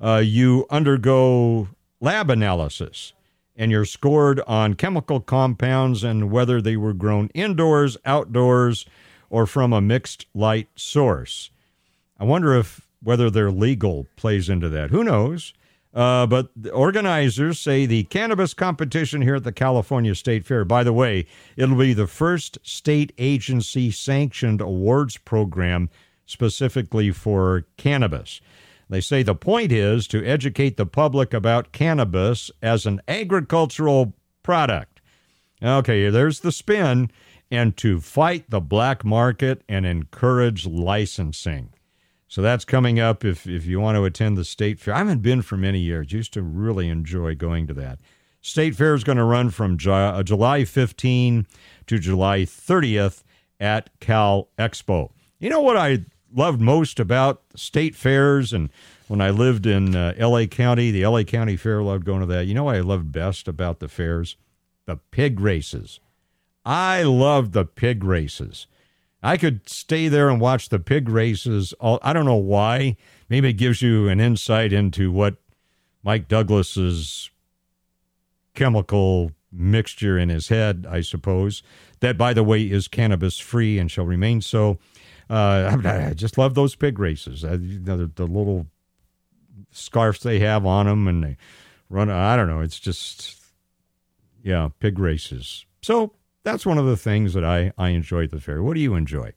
uh, 0.00 0.22
you 0.24 0.66
undergo 0.70 1.68
lab 2.00 2.30
analysis 2.30 3.12
and 3.56 3.70
you're 3.70 3.84
scored 3.84 4.40
on 4.46 4.74
chemical 4.74 5.20
compounds 5.20 6.02
and 6.02 6.30
whether 6.30 6.60
they 6.60 6.76
were 6.76 6.94
grown 6.94 7.28
indoors, 7.28 7.96
outdoors, 8.04 8.86
or 9.30 9.46
from 9.46 9.72
a 9.72 9.80
mixed 9.80 10.26
light 10.34 10.68
source. 10.74 11.50
I 12.18 12.24
wonder 12.24 12.54
if 12.54 12.86
whether 13.02 13.30
they're 13.30 13.50
legal 13.50 14.06
plays 14.16 14.48
into 14.48 14.68
that. 14.68 14.90
Who 14.90 15.04
knows? 15.04 15.52
Uh, 15.94 16.26
but 16.26 16.48
organizers 16.72 17.60
say 17.60 17.84
the 17.84 18.04
cannabis 18.04 18.54
competition 18.54 19.20
here 19.20 19.34
at 19.34 19.44
the 19.44 19.52
California 19.52 20.14
State 20.14 20.46
Fair, 20.46 20.64
by 20.64 20.82
the 20.82 20.92
way, 20.92 21.26
it'll 21.56 21.76
be 21.76 21.92
the 21.92 22.06
first 22.06 22.58
state 22.62 23.12
agency 23.18 23.90
sanctioned 23.90 24.62
awards 24.62 25.18
program 25.18 25.90
specifically 26.24 27.10
for 27.10 27.66
cannabis. 27.76 28.40
They 28.88 29.02
say 29.02 29.22
the 29.22 29.34
point 29.34 29.70
is 29.70 30.06
to 30.08 30.24
educate 30.24 30.76
the 30.76 30.86
public 30.86 31.34
about 31.34 31.72
cannabis 31.72 32.50
as 32.62 32.86
an 32.86 33.02
agricultural 33.06 34.14
product. 34.42 35.00
Okay, 35.62 36.08
there's 36.08 36.40
the 36.40 36.52
spin, 36.52 37.10
and 37.50 37.76
to 37.76 38.00
fight 38.00 38.48
the 38.48 38.60
black 38.60 39.04
market 39.04 39.62
and 39.68 39.84
encourage 39.84 40.66
licensing. 40.66 41.72
So 42.32 42.40
that's 42.40 42.64
coming 42.64 42.98
up 42.98 43.26
if, 43.26 43.46
if 43.46 43.66
you 43.66 43.78
want 43.78 43.96
to 43.96 44.06
attend 44.06 44.38
the 44.38 44.44
state 44.46 44.80
fair. 44.80 44.94
I 44.94 44.98
haven't 45.00 45.20
been 45.20 45.42
for 45.42 45.58
many 45.58 45.80
years. 45.80 46.12
Used 46.12 46.32
to 46.32 46.40
really 46.40 46.88
enjoy 46.88 47.34
going 47.34 47.66
to 47.66 47.74
that. 47.74 47.98
State 48.40 48.74
fair 48.74 48.94
is 48.94 49.04
going 49.04 49.18
to 49.18 49.24
run 49.24 49.50
from 49.50 49.76
uh, 49.86 50.22
July 50.22 50.64
15 50.64 51.46
to 51.88 51.98
July 51.98 52.38
30th 52.38 53.22
at 53.60 53.90
Cal 54.00 54.48
Expo. 54.58 55.10
You 55.40 55.50
know 55.50 55.60
what 55.60 55.76
I 55.76 56.06
loved 56.34 56.62
most 56.62 56.98
about 56.98 57.42
state 57.54 57.94
fairs 57.94 58.54
and 58.54 58.70
when 59.08 59.20
I 59.20 59.28
lived 59.28 59.66
in 59.66 59.94
uh, 59.94 60.14
LA 60.18 60.46
County, 60.46 60.90
the 60.90 61.06
LA 61.06 61.24
County 61.24 61.58
Fair, 61.58 61.82
loved 61.82 62.06
going 62.06 62.20
to 62.20 62.26
that. 62.28 62.46
You 62.46 62.54
know 62.54 62.64
what 62.64 62.76
I 62.76 62.80
loved 62.80 63.12
best 63.12 63.46
about 63.46 63.78
the 63.78 63.88
fairs? 63.88 64.36
The 64.86 64.96
pig 64.96 65.38
races. 65.38 66.00
I 66.64 67.02
loved 67.02 67.52
the 67.52 67.66
pig 67.66 68.02
races. 68.02 68.68
I 69.22 69.36
could 69.36 69.68
stay 69.68 70.08
there 70.08 70.28
and 70.28 70.40
watch 70.40 70.68
the 70.68 70.80
pig 70.80 71.08
races. 71.08 71.72
All, 71.74 71.98
I 72.02 72.12
don't 72.12 72.24
know 72.24 72.34
why. 72.34 72.96
Maybe 73.28 73.50
it 73.50 73.54
gives 73.54 73.80
you 73.80 74.08
an 74.08 74.20
insight 74.20 74.72
into 74.72 75.12
what 75.12 75.36
Mike 76.02 76.26
Douglass's 76.28 77.30
chemical 78.54 79.30
mixture 79.52 80.18
in 80.18 80.28
his 80.28 80.48
head, 80.48 80.86
I 80.88 81.02
suppose. 81.02 81.62
That, 82.00 82.18
by 82.18 82.32
the 82.32 82.42
way, 82.42 82.62
is 82.62 82.88
cannabis 82.88 83.38
free 83.38 83.78
and 83.78 83.90
shall 83.90 84.06
remain 84.06 84.40
so. 84.40 84.78
Uh, 85.30 85.78
I 85.84 86.14
just 86.14 86.36
love 86.36 86.54
those 86.54 86.74
pig 86.74 86.98
races. 86.98 87.44
Uh, 87.44 87.58
the, 87.60 88.10
the, 88.14 88.26
little 88.26 88.66
scarfs 89.70 90.20
they 90.20 90.40
have 90.40 90.66
on 90.66 90.86
them 90.86 91.06
and 91.06 91.22
they 91.22 91.36
run. 91.88 92.10
I 92.10 92.36
don't 92.36 92.48
know. 92.48 92.60
It's 92.60 92.80
just, 92.80 93.40
yeah, 94.42 94.68
pig 94.80 94.98
races. 94.98 95.64
So 95.80 96.12
that's 96.44 96.66
one 96.66 96.78
of 96.78 96.86
the 96.86 96.96
things 96.96 97.34
that 97.34 97.44
I, 97.44 97.72
I 97.78 97.90
enjoy 97.90 98.24
at 98.24 98.30
the 98.30 98.40
fair. 98.40 98.62
What 98.62 98.74
do 98.74 98.80
you 98.80 98.94
enjoy? 98.94 99.32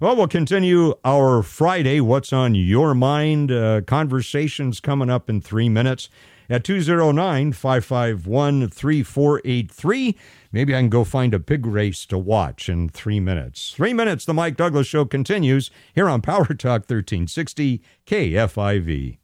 Well, 0.00 0.16
we'll 0.16 0.28
continue 0.28 0.94
our 1.04 1.42
Friday 1.42 2.00
What's 2.00 2.32
on 2.32 2.56
Your 2.56 2.92
Mind 2.92 3.52
uh, 3.52 3.82
conversations 3.82 4.80
coming 4.80 5.08
up 5.08 5.30
in 5.30 5.40
three 5.40 5.68
minutes 5.68 6.08
at 6.50 6.64
209 6.64 7.52
551 7.52 8.68
3483. 8.68 10.16
Maybe 10.50 10.74
I 10.74 10.80
can 10.80 10.88
go 10.88 11.04
find 11.04 11.32
a 11.32 11.40
pig 11.40 11.66
race 11.66 12.04
to 12.06 12.18
watch 12.18 12.68
in 12.68 12.88
three 12.88 13.20
minutes. 13.20 13.72
Three 13.72 13.94
minutes, 13.94 14.24
the 14.24 14.34
Mike 14.34 14.56
Douglass 14.56 14.88
Show 14.88 15.04
continues 15.04 15.70
here 15.94 16.08
on 16.08 16.20
Power 16.20 16.46
Talk 16.46 16.82
1360 16.82 17.80
KFIV. 18.06 19.21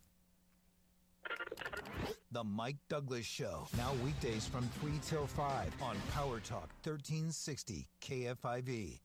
The 2.30 2.44
Mike 2.44 2.76
Douglass 2.90 3.24
Show, 3.24 3.66
now 3.78 3.90
weekdays 4.04 4.46
from 4.46 4.68
3 4.82 4.92
till 5.02 5.26
5 5.26 5.72
on 5.80 5.96
Power 6.12 6.40
Talk 6.40 6.68
1360 6.84 7.88
KFIV. 8.02 8.98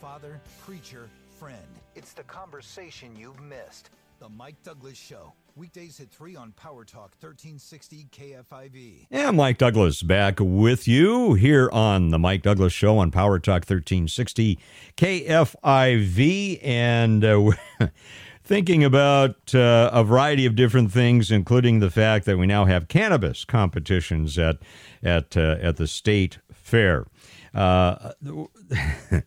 Father, 0.00 0.40
preacher, 0.64 1.10
friend. 1.40 1.66
It's 1.96 2.12
the 2.12 2.22
conversation 2.22 3.16
you've 3.16 3.40
missed. 3.40 3.90
The 4.20 4.28
Mike 4.28 4.62
Douglass 4.62 4.96
Show. 4.96 5.32
Weekdays 5.56 5.98
at 5.98 6.12
3 6.12 6.36
on 6.36 6.52
Power 6.52 6.84
Talk 6.84 7.16
1360 7.18 8.06
KFIV. 8.12 9.06
And 9.10 9.36
Mike 9.36 9.58
Douglass 9.58 10.02
back 10.02 10.36
with 10.38 10.86
you 10.86 11.34
here 11.34 11.68
on 11.72 12.10
the 12.10 12.20
Mike 12.20 12.42
Douglass 12.42 12.72
Show 12.72 12.98
on 12.98 13.10
Power 13.10 13.40
Talk 13.40 13.68
1360 13.68 14.60
KFIV. 14.96 16.60
And 16.62 17.24
uh, 17.24 17.50
thinking 18.46 18.84
about 18.84 19.54
uh, 19.54 19.90
a 19.92 20.04
variety 20.04 20.46
of 20.46 20.54
different 20.54 20.92
things, 20.92 21.32
including 21.32 21.80
the 21.80 21.90
fact 21.90 22.24
that 22.26 22.38
we 22.38 22.46
now 22.46 22.64
have 22.64 22.86
cannabis 22.86 23.44
competitions 23.44 24.38
at, 24.38 24.58
at, 25.02 25.36
uh, 25.36 25.56
at 25.60 25.76
the 25.76 25.86
state 25.88 26.38
fair. 26.52 27.06
Uh, 27.52 28.12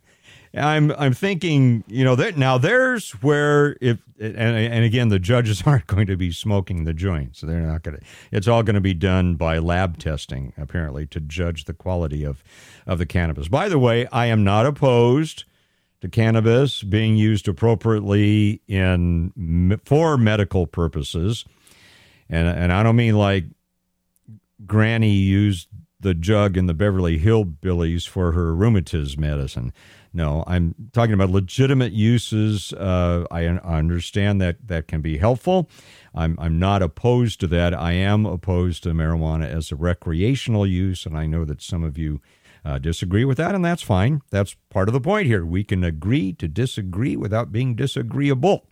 I'm 0.56 0.92
I'm 0.94 1.14
thinking, 1.14 1.84
you 1.88 2.04
know, 2.04 2.16
that 2.16 2.36
now 2.36 2.58
there's 2.58 3.12
where 3.22 3.78
if 3.82 4.00
and, 4.20 4.36
and 4.36 4.84
again 4.84 5.10
the 5.10 5.20
judges 5.20 5.62
aren't 5.66 5.86
going 5.86 6.08
to 6.08 6.18
be 6.18 6.32
smoking 6.32 6.86
the 6.86 6.94
joints. 6.94 7.42
They're 7.42 7.62
not 7.62 7.84
going 7.84 7.98
to. 7.98 8.04
It's 8.32 8.48
all 8.48 8.64
going 8.64 8.74
to 8.74 8.82
be 8.82 8.96
done 8.96 9.36
by 9.36 9.60
lab 9.60 10.00
testing 10.00 10.54
apparently 10.58 11.06
to 11.08 11.20
judge 11.20 11.66
the 11.66 11.74
quality 11.74 12.24
of 12.24 12.44
of 12.88 12.98
the 12.98 13.06
cannabis. 13.06 13.48
By 13.48 13.70
the 13.70 13.78
way, 13.78 14.08
I 14.08 14.26
am 14.26 14.44
not 14.44 14.66
opposed 14.66 15.44
to 16.02 16.10
cannabis 16.10 16.84
being 16.84 17.16
used 17.16 17.48
appropriately 17.48 18.62
in 18.68 19.80
for 19.86 20.18
medical 20.18 20.68
purposes. 20.68 21.46
And 22.30 22.48
and 22.48 22.72
I 22.72 22.84
don't 22.84 22.96
mean 22.96 23.18
like 23.18 23.46
Granny 24.66 25.12
used 25.12 25.68
the 26.00 26.14
jug 26.14 26.56
in 26.56 26.66
the 26.66 26.74
Beverly 26.74 27.20
Hillbillies 27.20 28.08
for 28.08 28.32
her 28.32 28.56
rheumatism 28.56 29.20
medicine. 29.20 29.74
No, 30.14 30.44
I'm 30.48 30.74
talking 30.92 31.14
about 31.14 31.30
legitimate 31.30 31.92
uses. 31.92 32.74
Uh, 32.74 33.26
I, 33.30 33.42
I 33.42 33.78
understand 33.78 34.42
that 34.42 34.68
that 34.68 34.88
can 34.88 35.02
be 35.02 35.18
helpful. 35.18 35.70
I'm, 36.16 36.36
I'm 36.40 36.58
not 36.58 36.82
opposed 36.82 37.40
to 37.42 37.48
that. 37.48 37.74
I 37.76 37.92
am 37.92 38.26
opposed 38.26 38.84
to 38.84 38.90
marijuana 38.90 39.46
as 39.46 39.72
a 39.72 39.76
recreational 39.76 40.66
use, 40.66 41.06
and 41.06 41.16
I 41.16 41.28
know 41.28 41.46
that 41.46 41.62
some 41.62 41.84
of 41.84 41.98
you 41.98 42.22
uh, 42.66 42.78
disagree 42.78 43.26
with 43.26 43.38
that, 43.38 43.56
and 43.56 43.64
that's 43.64 43.82
fine. 43.82 44.22
That's 44.30 44.56
part 44.70 44.90
of 44.90 44.94
the 44.94 45.02
point 45.02 45.28
here. 45.28 45.46
We 45.46 45.64
can 45.64 45.84
agree 45.84 46.34
to 46.34 46.48
disagree 46.48 47.16
without 47.16 47.52
being 47.52 47.76
disagreeable, 47.76 48.68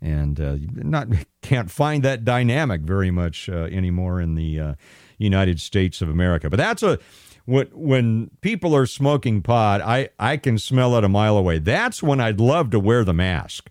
and 0.00 0.40
uh, 0.40 0.56
not 0.72 1.08
can't 1.42 1.70
find 1.70 2.02
that 2.04 2.24
dynamic 2.24 2.82
very 2.82 3.10
much 3.10 3.48
uh, 3.48 3.64
anymore 3.64 4.20
in 4.20 4.34
the 4.34 4.60
uh, 4.60 4.74
United 5.18 5.60
States 5.60 6.00
of 6.02 6.08
America. 6.08 6.50
But 6.50 6.58
that's 6.58 6.82
a 6.82 6.98
when 7.44 7.66
when 7.72 8.30
people 8.40 8.76
are 8.76 8.86
smoking 8.86 9.42
pot, 9.42 9.80
I 9.80 10.10
I 10.18 10.36
can 10.36 10.58
smell 10.58 10.96
it 10.96 11.04
a 11.04 11.08
mile 11.08 11.36
away. 11.36 11.58
That's 11.58 12.02
when 12.02 12.20
I'd 12.20 12.40
love 12.40 12.70
to 12.70 12.80
wear 12.80 13.04
the 13.04 13.14
mask. 13.14 13.70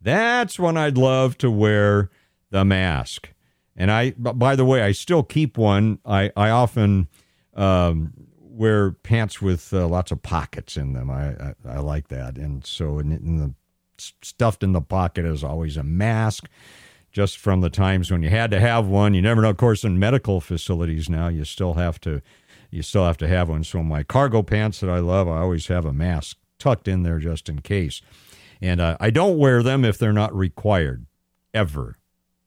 That's 0.00 0.58
when 0.58 0.76
I'd 0.76 0.98
love 0.98 1.38
to 1.38 1.50
wear 1.50 2.10
the 2.50 2.64
mask. 2.64 3.30
And 3.76 3.90
I, 3.90 4.10
by 4.10 4.56
the 4.56 4.64
way, 4.64 4.82
I 4.82 4.92
still 4.92 5.22
keep 5.22 5.56
one. 5.56 6.00
I 6.04 6.32
I 6.36 6.50
often 6.50 7.08
um, 7.54 8.12
wear 8.58 8.90
pants 8.90 9.40
with 9.40 9.72
uh, 9.72 9.86
lots 9.86 10.10
of 10.10 10.22
pockets 10.22 10.76
in 10.76 10.92
them. 10.92 11.10
I, 11.10 11.28
I, 11.28 11.54
I 11.66 11.78
like 11.78 12.08
that. 12.08 12.36
And 12.36 12.66
so 12.66 12.98
in, 12.98 13.12
in 13.12 13.38
the 13.38 13.54
stuffed 13.98 14.62
in 14.62 14.72
the 14.72 14.80
pocket 14.80 15.24
is 15.24 15.42
always 15.44 15.76
a 15.76 15.82
mask 15.82 16.48
just 17.10 17.38
from 17.38 17.60
the 17.60 17.70
times 17.70 18.10
when 18.10 18.22
you 18.22 18.30
had 18.30 18.50
to 18.50 18.60
have 18.60 18.86
one. 18.86 19.14
You 19.14 19.22
never 19.22 19.42
know. 19.42 19.50
Of 19.50 19.56
course, 19.56 19.84
in 19.84 19.98
medical 19.98 20.40
facilities 20.40 21.08
now, 21.08 21.28
you 21.28 21.44
still 21.44 21.74
have 21.74 22.00
to 22.00 22.20
you 22.70 22.82
still 22.82 23.04
have 23.04 23.16
to 23.18 23.28
have 23.28 23.48
one. 23.48 23.64
So 23.64 23.82
my 23.82 24.02
cargo 24.02 24.42
pants 24.42 24.80
that 24.80 24.90
I 24.90 24.98
love, 24.98 25.28
I 25.28 25.38
always 25.38 25.68
have 25.68 25.86
a 25.86 25.92
mask 25.92 26.36
tucked 26.58 26.88
in 26.88 27.02
there 27.02 27.18
just 27.18 27.48
in 27.48 27.60
case. 27.60 28.02
And 28.60 28.80
uh, 28.80 28.96
I 29.00 29.10
don't 29.10 29.38
wear 29.38 29.62
them 29.62 29.84
if 29.84 29.98
they're 29.98 30.12
not 30.12 30.34
required, 30.34 31.06
ever, 31.54 31.96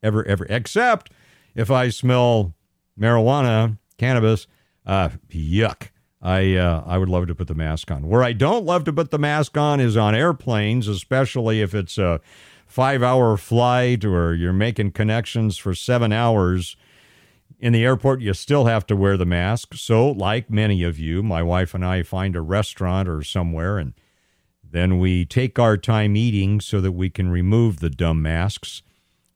ever, 0.04 0.26
ever, 0.28 0.46
except 0.50 1.12
if 1.56 1.72
I 1.72 1.90
smell 1.90 2.54
marijuana, 3.00 3.78
cannabis. 3.98 4.46
Uh, 4.86 5.10
yuck. 5.30 5.90
I 6.22 6.56
uh, 6.56 6.84
I 6.86 6.98
would 6.98 7.10
love 7.10 7.28
to 7.28 7.36
put 7.36 7.48
the 7.48 7.56
mask 7.56 7.90
on. 7.90 8.08
Where 8.08 8.24
I 8.24 8.34
don't 8.34 8.66
love 8.66 8.84
to 8.86 8.94
put 8.94 9.12
the 9.12 9.18
mask 9.20 9.58
on 9.58 9.80
is 9.80 9.98
on 9.98 10.14
airplanes, 10.14 10.88
especially 10.88 11.62
if 11.62 11.74
it's 11.74 11.98
a 11.98 12.22
five 12.68 13.02
hour 13.02 13.38
flight 13.38 14.06
or 14.06 14.34
you're 14.36 14.54
making 14.54 14.92
connections 14.92 15.58
for 15.58 15.74
seven 15.74 16.14
hours 16.14 16.76
in 17.62 17.74
the 17.74 17.86
airport, 17.86 18.22
you 18.22 18.34
still 18.34 18.66
have 18.66 18.88
to 18.88 18.96
wear 18.96 19.16
the 19.16 19.26
mask. 19.26 19.76
So, 19.76 20.10
like 20.10 20.50
many 20.50 20.84
of 20.84 20.98
you, 20.98 21.22
my 21.22 21.44
wife 21.44 21.74
and 21.76 21.86
I 21.86 22.02
find 22.02 22.36
a 22.36 22.42
restaurant 22.42 23.08
or 23.08 23.22
somewhere, 23.22 23.78
and 23.78 23.94
then 24.64 25.00
we 25.00 25.26
take 25.26 25.60
our 25.60 25.78
time 25.78 26.16
eating 26.16 26.60
so 26.60 26.82
that 26.82 26.94
we 26.94 27.10
can 27.10 27.30
remove 27.30 27.80
the 27.80 27.90
dumb 27.90 28.22
masks 28.22 28.82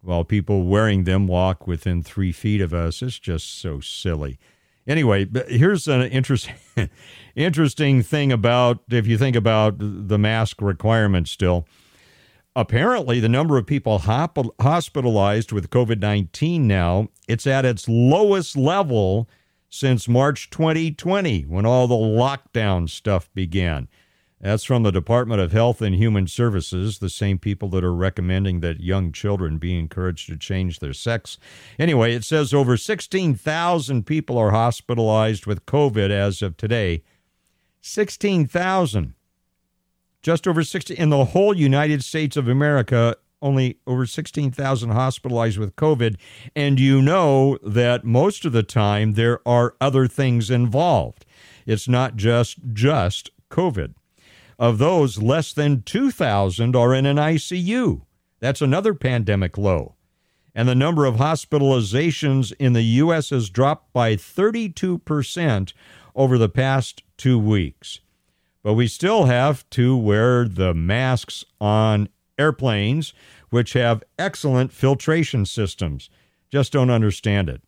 while 0.02 0.24
people 0.24 0.66
wearing 0.66 1.04
them 1.04 1.28
walk 1.28 1.68
within 1.68 2.02
three 2.02 2.32
feet 2.32 2.62
of 2.62 2.74
us. 2.74 3.02
It's 3.02 3.20
just 3.20 3.60
so 3.60 3.80
silly. 3.80 4.40
Anyway, 4.88 5.28
here's 5.48 5.88
an 5.88 6.04
interesting, 6.04 6.56
interesting 7.36 8.04
thing 8.04 8.32
about 8.32 8.80
if 8.90 9.08
you 9.08 9.18
think 9.18 9.36
about 9.36 9.76
the 9.80 10.18
mask 10.18 10.62
requirement 10.62 11.28
still 11.28 11.68
apparently 12.58 13.20
the 13.20 13.28
number 13.28 13.58
of 13.58 13.66
people 13.66 14.00
hop- 14.00 14.38
hospitalized 14.62 15.52
with 15.52 15.70
COVID-19 15.70 16.62
now 16.62 17.10
it's 17.28 17.46
at 17.46 17.66
its 17.66 17.90
lowest 17.90 18.56
level 18.56 19.28
since 19.76 20.08
March 20.08 20.50
2020 20.50 21.42
when 21.44 21.66
all 21.66 21.88
the 21.88 21.96
lockdown 21.96 22.90
stuff 22.90 23.30
began. 23.34 23.90
That's 24.42 24.66
from 24.66 24.84
the 24.84 24.92
Department 24.92 25.42
of 25.42 25.54
Health 25.54 25.82
and 25.82 25.96
Human 25.96 26.28
Services, 26.28 27.00
the 27.00 27.10
same 27.10 27.40
people 27.40 27.70
that 27.70 27.84
are 27.84 27.96
recommending 27.96 28.60
that 28.60 28.82
young 28.82 29.12
children 29.12 29.58
be 29.58 29.78
encouraged 29.80 30.28
to 30.28 30.38
change 30.38 30.80
their 30.80 30.94
sex. 30.94 31.38
Anyway, 31.80 32.14
it 32.14 32.24
says 32.24 32.54
over 32.54 32.76
16,000 32.76 34.06
people 34.06 34.38
are 34.38 34.52
hospitalized 34.52 35.46
with 35.46 35.66
COVID 35.66 36.10
as 36.10 36.42
of 36.42 36.58
today. 36.58 37.04
16,000 37.82 39.14
just 40.26 40.48
over 40.48 40.64
60 40.64 40.96
in 40.96 41.12
the 41.12 41.26
whole 41.26 41.56
United 41.56 42.04
States 42.04 42.36
of 42.36 42.48
America 42.48 43.16
only 43.44 43.78
over 43.86 44.08
16,000 44.08 44.90
hospitalized 44.90 45.60
with 45.60 45.76
COVID 45.76 46.16
and 46.56 46.80
you 46.80 47.00
know 47.00 47.60
that 47.62 48.04
most 48.04 48.44
of 48.44 48.52
the 48.52 48.64
time 48.64 49.14
there 49.14 49.48
are 49.48 49.76
other 49.80 50.08
things 50.08 50.50
involved 50.50 51.28
it's 51.68 51.88
not 51.88 52.16
just 52.16 52.58
just 52.74 53.30
COVID 53.52 53.94
of 54.58 54.78
those 54.78 55.22
less 55.22 55.54
than 55.54 55.82
2,000 55.84 56.76
are 56.76 56.94
in 56.94 57.06
an 57.06 57.18
ICU 57.18 58.02
that's 58.40 58.62
another 58.62 58.94
pandemic 58.94 59.58
low 59.58 59.96
and 60.54 60.68
the 60.68 60.76
number 60.76 61.06
of 61.06 61.16
hospitalizations 61.16 62.54
in 62.60 62.74
the 62.74 62.84
US 62.84 63.30
has 63.30 63.50
dropped 63.50 63.92
by 63.94 64.16
32% 64.16 65.74
over 66.16 66.38
the 66.38 66.50
past 66.50 67.04
2 67.18 67.38
weeks 67.38 68.00
but 68.66 68.74
we 68.74 68.88
still 68.88 69.26
have 69.26 69.70
to 69.70 69.96
wear 69.96 70.48
the 70.48 70.74
masks 70.74 71.46
on 71.62 72.10
airplanes, 72.40 73.14
which 73.52 73.74
have 73.74 74.04
excellent 74.18 74.72
filtration 74.72 75.46
systems. 75.46 76.10
Just 76.50 76.74
don't 76.74 76.90
understand 76.90 77.48
it. 77.48 77.62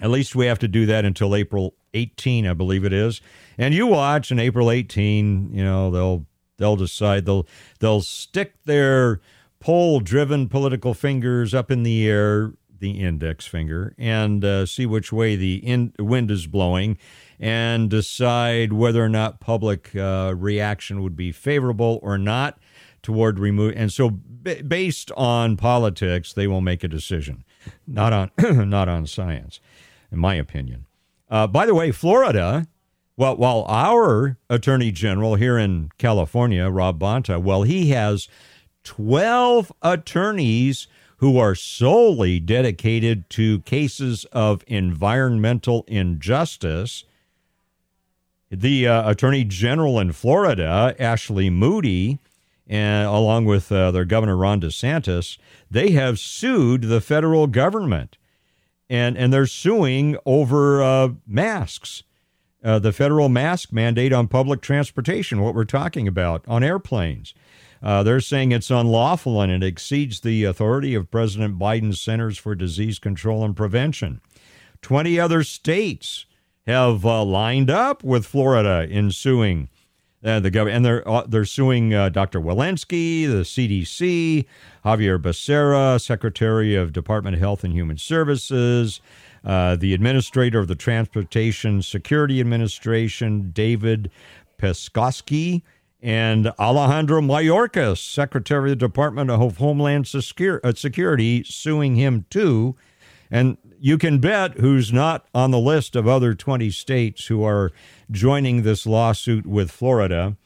At 0.00 0.10
least 0.10 0.34
we 0.34 0.46
have 0.46 0.58
to 0.58 0.66
do 0.66 0.86
that 0.86 1.04
until 1.04 1.36
April 1.36 1.76
18, 1.94 2.46
I 2.46 2.54
believe 2.54 2.84
it 2.84 2.92
is. 2.92 3.20
And 3.58 3.74
you 3.74 3.86
watch, 3.86 4.30
in 4.30 4.38
April 4.38 4.70
18, 4.70 5.52
you 5.52 5.64
know 5.64 5.90
they'll 5.90 6.26
they'll 6.58 6.76
decide 6.76 7.26
they'll 7.26 7.46
they'll 7.80 8.00
stick 8.00 8.54
their 8.64 9.20
pole 9.60 10.00
driven 10.00 10.48
political 10.48 10.94
fingers 10.94 11.54
up 11.54 11.70
in 11.70 11.82
the 11.82 12.08
air, 12.08 12.52
the 12.78 13.00
index 13.00 13.46
finger, 13.46 13.94
and 13.96 14.44
uh, 14.44 14.66
see 14.66 14.86
which 14.86 15.12
way 15.12 15.36
the 15.36 15.56
in- 15.56 15.92
wind 15.98 16.30
is 16.30 16.46
blowing 16.46 16.98
and 17.38 17.90
decide 17.90 18.72
whether 18.72 19.04
or 19.04 19.08
not 19.08 19.40
public 19.40 19.94
uh, 19.96 20.34
reaction 20.36 21.02
would 21.02 21.16
be 21.16 21.30
favorable 21.32 21.98
or 22.02 22.18
not 22.18 22.58
toward 23.02 23.38
remove. 23.38 23.74
And 23.76 23.92
so, 23.92 24.10
b- 24.10 24.62
based 24.62 25.10
on 25.16 25.56
politics, 25.56 26.32
they 26.32 26.46
will 26.46 26.60
make 26.60 26.82
a 26.84 26.88
decision, 26.88 27.44
not 27.86 28.12
on 28.12 28.30
not 28.68 28.88
on 28.88 29.06
science, 29.06 29.60
in 30.10 30.18
my 30.18 30.34
opinion. 30.34 30.86
Uh, 31.32 31.46
by 31.46 31.64
the 31.64 31.74
way, 31.74 31.90
Florida. 31.90 32.66
Well, 33.16 33.36
while 33.36 33.64
our 33.66 34.36
attorney 34.50 34.92
general 34.92 35.36
here 35.36 35.56
in 35.56 35.90
California, 35.96 36.68
Rob 36.68 36.98
Bonta, 36.98 37.40
well, 37.40 37.62
he 37.62 37.88
has 37.90 38.28
12 38.84 39.72
attorneys 39.80 40.88
who 41.16 41.38
are 41.38 41.54
solely 41.54 42.38
dedicated 42.38 43.30
to 43.30 43.60
cases 43.60 44.26
of 44.32 44.62
environmental 44.66 45.84
injustice. 45.88 47.04
The 48.50 48.86
uh, 48.86 49.10
Attorney 49.10 49.44
General 49.44 50.00
in 50.00 50.12
Florida, 50.12 50.94
Ashley 50.98 51.48
Moody, 51.48 52.18
and 52.66 53.06
along 53.06 53.46
with 53.46 53.72
uh, 53.72 53.90
their 53.90 54.04
governor 54.04 54.36
Ron 54.36 54.60
DeSantis, 54.60 55.38
they 55.70 55.92
have 55.92 56.18
sued 56.18 56.82
the 56.82 57.00
federal 57.00 57.46
government, 57.46 58.18
and 58.92 59.16
and 59.16 59.32
they're 59.32 59.46
suing 59.46 60.18
over 60.26 60.82
uh, 60.82 61.08
masks, 61.26 62.02
uh, 62.62 62.78
the 62.78 62.92
federal 62.92 63.30
mask 63.30 63.72
mandate 63.72 64.12
on 64.12 64.28
public 64.28 64.60
transportation. 64.60 65.40
What 65.40 65.54
we're 65.54 65.64
talking 65.64 66.06
about 66.06 66.44
on 66.46 66.62
airplanes, 66.62 67.32
uh, 67.82 68.02
they're 68.02 68.20
saying 68.20 68.52
it's 68.52 68.70
unlawful 68.70 69.40
and 69.40 69.50
it 69.50 69.66
exceeds 69.66 70.20
the 70.20 70.44
authority 70.44 70.94
of 70.94 71.10
President 71.10 71.58
Biden's 71.58 72.02
Centers 72.02 72.36
for 72.36 72.54
Disease 72.54 72.98
Control 72.98 73.42
and 73.44 73.56
Prevention. 73.56 74.20
Twenty 74.82 75.18
other 75.18 75.42
states 75.42 76.26
have 76.66 77.06
uh, 77.06 77.24
lined 77.24 77.70
up 77.70 78.04
with 78.04 78.26
Florida 78.26 78.86
in 78.88 79.10
suing 79.10 79.70
uh, 80.24 80.40
the 80.40 80.50
government, 80.50 80.76
and 80.76 80.84
they're 80.84 81.08
uh, 81.08 81.24
they're 81.26 81.44
suing 81.44 81.92
uh, 81.94 82.08
Dr. 82.08 82.40
Walensky, 82.40 83.26
the 83.26 83.42
CDC, 83.42 84.46
Xavier 84.84 85.18
Becerra, 85.18 86.00
Secretary 86.00 86.74
of 86.74 86.92
Department 86.92 87.34
of 87.34 87.40
Health 87.40 87.64
and 87.64 87.72
Human 87.72 87.98
Services, 87.98 89.00
uh, 89.44 89.76
the 89.76 89.94
Administrator 89.94 90.58
of 90.60 90.68
the 90.68 90.76
Transportation 90.76 91.82
Security 91.82 92.40
Administration, 92.40 93.50
David 93.50 94.10
Pekoske, 94.58 95.62
and 96.00 96.48
Alejandro 96.58 97.20
Mayorkas, 97.20 97.98
Secretary 97.98 98.72
of 98.72 98.78
the 98.78 98.86
Department 98.86 99.30
of 99.30 99.56
Homeland 99.56 100.08
uh, 100.14 100.72
Security, 100.74 101.44
suing 101.44 101.96
him 101.96 102.26
too. 102.30 102.76
And 103.30 103.56
you 103.84 103.98
can 103.98 104.20
bet 104.20 104.58
who's 104.58 104.92
not 104.92 105.26
on 105.34 105.50
the 105.50 105.58
list 105.58 105.96
of 105.96 106.06
other 106.06 106.34
20 106.34 106.70
states 106.70 107.26
who 107.26 107.42
are 107.42 107.72
joining 108.12 108.62
this 108.62 108.86
lawsuit 108.86 109.44
with 109.44 109.72
Florida. 109.72 110.36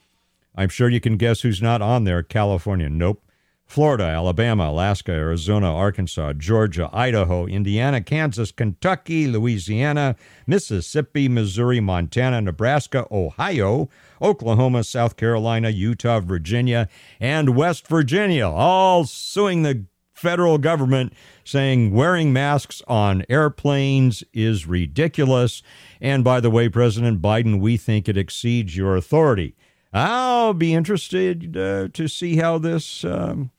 I'm 0.55 0.71
sure 0.71 0.89
you 0.89 1.01
can 1.01 1.19
guess 1.19 1.43
who's 1.43 1.61
not 1.61 1.83
on 1.83 2.05
there 2.05 2.23
California. 2.23 2.89
Nope. 2.89 3.23
Florida, 3.67 4.05
Alabama, 4.05 4.71
Alaska, 4.71 5.13
Arizona, 5.13 5.71
Arkansas, 5.71 6.33
Georgia, 6.35 6.89
Idaho, 6.95 7.45
Indiana, 7.45 8.01
Kansas, 8.01 8.53
Kentucky, 8.53 9.27
Louisiana, 9.27 10.17
Mississippi, 10.47 11.29
Missouri, 11.29 11.81
Montana, 11.81 12.41
Nebraska, 12.41 13.07
Ohio, 13.11 13.91
Oklahoma, 14.23 14.83
South 14.83 15.17
Carolina, 15.17 15.69
Utah, 15.69 16.21
Virginia, 16.21 16.89
and 17.21 17.55
West 17.55 17.87
Virginia, 17.87 18.49
all 18.49 19.05
suing 19.05 19.63
the 19.63 19.85
federal 20.17 20.59
government 20.59 21.13
saying 21.45 21.93
wearing 21.93 22.33
masks 22.33 22.83
on 22.89 23.25
airplanes 23.29 24.25
is 24.33 24.67
ridiculous. 24.67 25.63
And 26.01 26.25
by 26.25 26.41
the 26.41 26.51
way, 26.51 26.69
President 26.69 27.21
Biden, 27.21 27.61
we 27.61 27.77
think 27.77 28.09
it 28.09 28.17
exceeds 28.17 28.77
your 28.77 28.97
authority. 28.97 29.55
I'll 29.93 30.55
be 30.55 30.75
interested 30.75 31.57
uh, 31.57 31.89
to 31.93 32.09
see 32.09 32.37
how 32.37 32.59
this 32.59 33.05
um, 33.05 33.51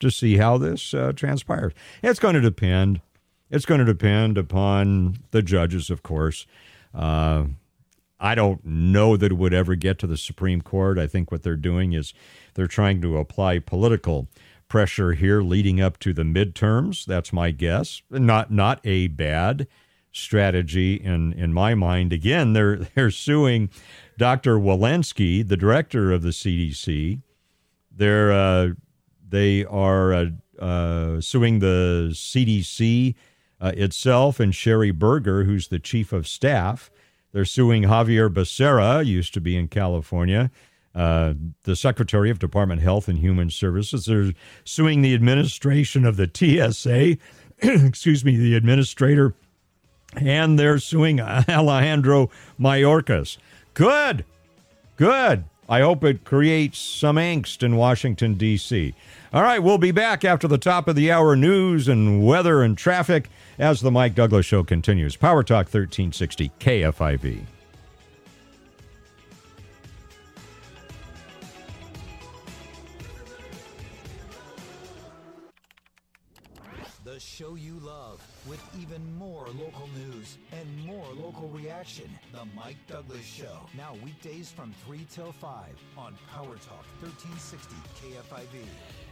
to 0.00 0.10
see 0.10 0.36
how 0.36 0.58
this 0.58 0.92
uh, 0.92 1.12
transpires. 1.14 1.72
It's 2.02 2.18
going 2.18 2.34
to 2.34 2.40
depend. 2.40 3.00
It's 3.50 3.64
going 3.64 3.78
to 3.78 3.86
depend 3.86 4.36
upon 4.36 5.18
the 5.30 5.42
judges, 5.42 5.90
of 5.90 6.02
course. 6.02 6.46
Uh, 6.92 7.44
I 8.18 8.34
don't 8.34 8.64
know 8.64 9.16
that 9.16 9.32
it 9.32 9.36
would 9.36 9.54
ever 9.54 9.74
get 9.74 9.98
to 10.00 10.06
the 10.06 10.16
Supreme 10.16 10.60
Court. 10.62 10.98
I 10.98 11.06
think 11.06 11.30
what 11.30 11.42
they're 11.42 11.54
doing 11.54 11.92
is 11.92 12.14
they're 12.54 12.66
trying 12.66 13.00
to 13.02 13.18
apply 13.18 13.60
political 13.60 14.28
pressure 14.68 15.12
here 15.12 15.42
leading 15.42 15.80
up 15.80 15.98
to 16.00 16.12
the 16.12 16.22
midterms. 16.22 17.04
That's 17.04 17.32
my 17.32 17.50
guess. 17.50 18.02
Not 18.10 18.50
not 18.50 18.80
a 18.84 19.08
bad 19.08 19.66
strategy 20.12 20.94
in 20.94 21.32
in 21.32 21.52
my 21.52 21.74
mind. 21.74 22.12
Again, 22.12 22.52
they're 22.52 22.76
they're 22.94 23.10
suing 23.10 23.70
Dr. 24.18 24.58
Walensky, 24.58 25.46
the 25.46 25.56
director 25.56 26.12
of 26.12 26.22
the 26.22 26.30
CDC. 26.30 27.20
They're 27.90 28.32
uh, 28.32 28.68
they 29.28 29.64
are 29.64 30.12
uh, 30.12 30.26
uh, 30.58 31.20
suing 31.20 31.58
the 31.58 32.10
CDC 32.12 33.14
uh, 33.60 33.72
itself 33.74 34.40
and 34.40 34.54
Sherri 34.54 34.90
Berger, 34.90 35.44
who's 35.44 35.68
the 35.68 35.78
chief 35.78 36.12
of 36.12 36.26
staff. 36.26 36.90
They're 37.32 37.44
suing 37.44 37.86
Xavier 37.86 38.30
Becerra, 38.30 39.04
used 39.04 39.34
to 39.34 39.40
be 39.40 39.56
in 39.56 39.68
California, 39.68 40.50
uh, 40.96 41.34
the 41.64 41.76
Secretary 41.76 42.30
of 42.30 42.38
Department 42.38 42.80
of 42.80 42.84
Health 42.84 43.06
and 43.06 43.18
Human 43.18 43.50
Services. 43.50 44.06
They're 44.06 44.32
suing 44.64 45.02
the 45.02 45.14
administration 45.14 46.06
of 46.06 46.16
the 46.16 46.30
TSA, 46.32 47.18
excuse 47.86 48.24
me, 48.24 48.36
the 48.36 48.54
administrator, 48.56 49.34
and 50.16 50.58
they're 50.58 50.78
suing 50.78 51.20
Alejandro 51.20 52.30
Mayorkas. 52.58 53.36
Good, 53.74 54.24
good. 54.96 55.44
I 55.68 55.80
hope 55.80 56.02
it 56.04 56.24
creates 56.24 56.78
some 56.78 57.16
angst 57.16 57.62
in 57.62 57.76
Washington, 57.76 58.34
D.C. 58.34 58.94
All 59.32 59.42
right, 59.42 59.58
we'll 59.58 59.78
be 59.78 59.90
back 59.90 60.24
after 60.24 60.48
the 60.48 60.58
top 60.58 60.88
of 60.88 60.96
the 60.96 61.10
hour 61.10 61.36
news 61.36 61.88
and 61.88 62.24
weather 62.24 62.62
and 62.62 62.78
traffic 62.78 63.28
as 63.58 63.80
the 63.80 63.90
Mike 63.90 64.14
Douglass 64.14 64.46
Show 64.46 64.64
continues. 64.64 65.16
Power 65.16 65.42
Talk 65.42 65.66
1360 65.66 66.52
KFIV. 66.60 67.55
Mike 82.66 82.86
Douglass 82.88 83.24
Show. 83.24 83.60
Now 83.76 83.94
weekdays 84.04 84.50
from 84.50 84.74
3 84.84 85.06
till 85.08 85.30
5 85.30 85.50
on 85.96 86.16
Power 86.32 86.56
Talk 86.56 86.84
1360 87.00 87.76
KFIV. 87.94 88.64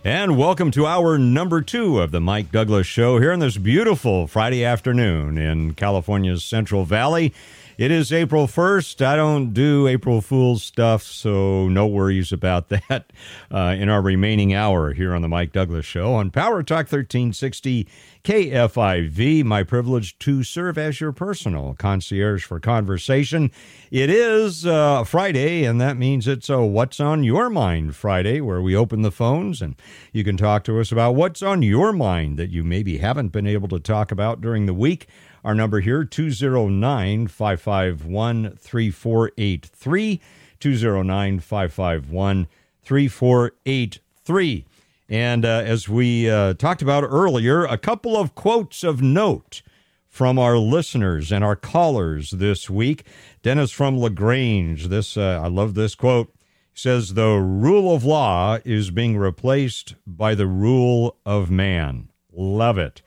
And 0.02 0.36
welcome 0.36 0.72
to 0.72 0.86
our 0.86 1.18
number 1.18 1.62
two 1.62 2.00
of 2.00 2.10
the 2.10 2.20
Mike 2.20 2.50
Douglass 2.50 2.88
Show 2.88 3.20
here 3.20 3.32
on 3.32 3.38
this 3.38 3.56
beautiful 3.56 4.26
Friday 4.26 4.64
afternoon 4.64 5.38
in 5.38 5.74
California's 5.74 6.42
Central 6.42 6.84
Valley. 6.84 7.32
It 7.76 7.90
is 7.90 8.12
April 8.12 8.46
1st. 8.46 9.04
I 9.04 9.16
don't 9.16 9.52
do 9.52 9.88
April 9.88 10.20
Fool's 10.20 10.62
stuff, 10.62 11.02
so 11.02 11.68
no 11.68 11.88
worries 11.88 12.30
about 12.30 12.68
that 12.68 13.12
uh, 13.50 13.74
in 13.76 13.88
our 13.88 14.00
remaining 14.00 14.54
hour 14.54 14.92
here 14.92 15.12
on 15.12 15.22
the 15.22 15.28
Mike 15.28 15.50
Douglass 15.50 15.84
Show 15.84 16.14
on 16.14 16.30
Power 16.30 16.62
Talk 16.62 16.86
1360 16.86 17.88
KFIV. 18.22 19.42
My 19.42 19.64
privilege 19.64 20.16
to 20.20 20.44
serve 20.44 20.78
as 20.78 21.00
your 21.00 21.10
personal 21.10 21.74
concierge 21.76 22.44
for 22.44 22.60
conversation. 22.60 23.50
It 23.90 24.08
is 24.08 24.64
uh, 24.64 25.02
Friday, 25.02 25.64
and 25.64 25.80
that 25.80 25.96
means 25.96 26.28
it's 26.28 26.48
a 26.48 26.62
What's 26.62 27.00
on 27.00 27.24
Your 27.24 27.50
Mind 27.50 27.96
Friday, 27.96 28.40
where 28.40 28.62
we 28.62 28.76
open 28.76 29.02
the 29.02 29.10
phones 29.10 29.60
and 29.60 29.74
you 30.12 30.22
can 30.22 30.36
talk 30.36 30.62
to 30.64 30.78
us 30.78 30.92
about 30.92 31.16
what's 31.16 31.42
on 31.42 31.62
your 31.62 31.92
mind 31.92 32.38
that 32.38 32.50
you 32.50 32.62
maybe 32.62 32.98
haven't 32.98 33.32
been 33.32 33.48
able 33.48 33.66
to 33.68 33.80
talk 33.80 34.12
about 34.12 34.40
during 34.40 34.66
the 34.66 34.74
week. 34.74 35.08
Our 35.44 35.54
number 35.54 35.80
here, 35.80 36.04
209 36.04 37.28
551 37.28 38.56
3483. 38.56 40.20
209 40.58 41.40
551 41.40 42.46
3483. 42.82 44.64
And 45.10 45.44
uh, 45.44 45.48
as 45.48 45.86
we 45.86 46.30
uh, 46.30 46.54
talked 46.54 46.80
about 46.80 47.04
earlier, 47.04 47.64
a 47.64 47.76
couple 47.76 48.16
of 48.16 48.34
quotes 48.34 48.82
of 48.82 49.02
note 49.02 49.60
from 50.08 50.38
our 50.38 50.56
listeners 50.56 51.30
and 51.30 51.44
our 51.44 51.56
callers 51.56 52.30
this 52.30 52.70
week. 52.70 53.04
Dennis 53.42 53.70
from 53.70 53.98
LaGrange, 53.98 54.88
this 54.88 55.18
uh, 55.18 55.40
I 55.44 55.48
love 55.48 55.74
this 55.74 55.94
quote. 55.94 56.34
Says 56.72 57.14
the 57.14 57.36
rule 57.36 57.94
of 57.94 58.04
law 58.04 58.58
is 58.64 58.90
being 58.90 59.18
replaced 59.18 59.94
by 60.06 60.34
the 60.34 60.46
rule 60.46 61.18
of 61.26 61.50
man. 61.50 62.08
Love 62.32 62.78
it. 62.78 63.02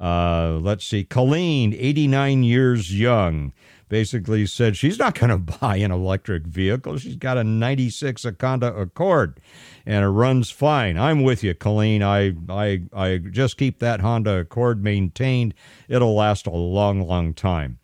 Uh, 0.00 0.58
let's 0.60 0.84
see. 0.84 1.04
Colleen, 1.04 1.74
89 1.74 2.42
years 2.42 2.98
young. 2.98 3.52
basically 3.88 4.44
said 4.46 4.76
she's 4.76 4.98
not 4.98 5.18
going 5.18 5.30
to 5.46 5.58
buy 5.58 5.76
an 5.76 5.90
electric 5.90 6.44
vehicle. 6.44 6.98
She's 6.98 7.16
got 7.16 7.38
a 7.38 7.44
96 7.44 8.26
Honda 8.40 8.74
Accord 8.74 9.40
and 9.86 10.04
it 10.04 10.08
runs 10.08 10.50
fine. 10.50 10.98
I'm 10.98 11.22
with 11.22 11.44
you, 11.44 11.54
Colleen. 11.54 12.02
I, 12.02 12.34
I, 12.48 12.82
I 12.92 13.18
just 13.18 13.56
keep 13.56 13.78
that 13.78 14.00
Honda 14.00 14.40
Accord 14.40 14.82
maintained. 14.82 15.54
It'll 15.88 16.14
last 16.14 16.46
a 16.46 16.50
long, 16.50 17.06
long 17.06 17.32
time. 17.32 17.78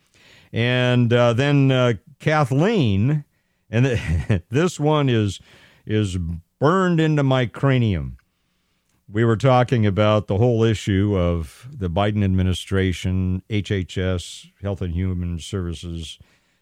And 0.52 1.12
uh, 1.12 1.32
then 1.32 1.70
uh, 1.70 1.94
Kathleen, 2.18 3.24
and 3.70 4.42
this 4.50 4.78
one 4.78 5.08
is 5.08 5.40
is 5.86 6.18
burned 6.60 7.00
into 7.00 7.22
my 7.22 7.46
cranium. 7.46 8.18
We 9.08 9.24
were 9.24 9.36
talking 9.36 9.84
about 9.84 10.28
the 10.28 10.38
whole 10.38 10.62
issue 10.62 11.16
of 11.18 11.68
the 11.70 11.90
Biden 11.90 12.24
administration, 12.24 13.42
HHS, 13.50 14.50
Health 14.62 14.80
and 14.80 14.94
Human 14.94 15.38
Services 15.38 16.18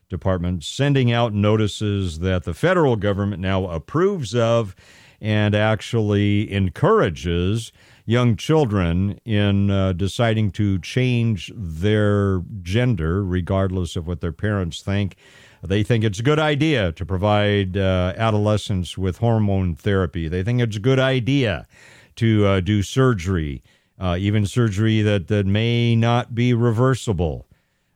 Department, 0.09 0.65
sending 0.65 1.13
out 1.13 1.33
notices 1.35 2.21
that 2.21 2.45
the 2.45 2.55
federal 2.55 2.97
government 2.97 3.43
now 3.43 3.67
approves 3.67 4.35
of 4.35 4.75
and 5.21 5.55
actually 5.55 6.51
encourages 6.51 7.73
young 8.07 8.37
children 8.37 9.21
in 9.25 9.71
uh, 9.71 9.93
deciding 9.93 10.51
to 10.51 10.79
change 10.81 11.53
their 11.55 12.43
gender, 12.63 13.23
regardless 13.23 13.97
of 13.97 14.07
what 14.07 14.23
their 14.23 14.33
parents 14.33 14.81
think. 14.81 15.15
They 15.63 15.83
think 15.83 16.05
it's 16.05 16.19
a 16.19 16.25
good 16.25 16.39
idea 16.39 16.91
to 16.93 17.05
provide 17.05 17.77
uh, 17.77 18.15
adolescents 18.17 18.97
with 18.97 19.19
hormone 19.19 19.77
therapy. 19.77 20.27
They 20.27 20.43
think 20.43 20.61
it's 20.63 20.77
a 20.77 20.81
good 20.81 20.99
idea 20.99 21.69
to 22.17 22.47
uh, 22.47 22.61
do 22.61 22.83
surgery, 22.83 23.63
uh, 23.99 24.17
even 24.19 24.47
surgery 24.47 25.03
that, 25.03 25.29
that 25.29 25.47
may 25.47 25.95
not 25.95 26.35
be 26.35 26.55
reversible. 26.55 27.47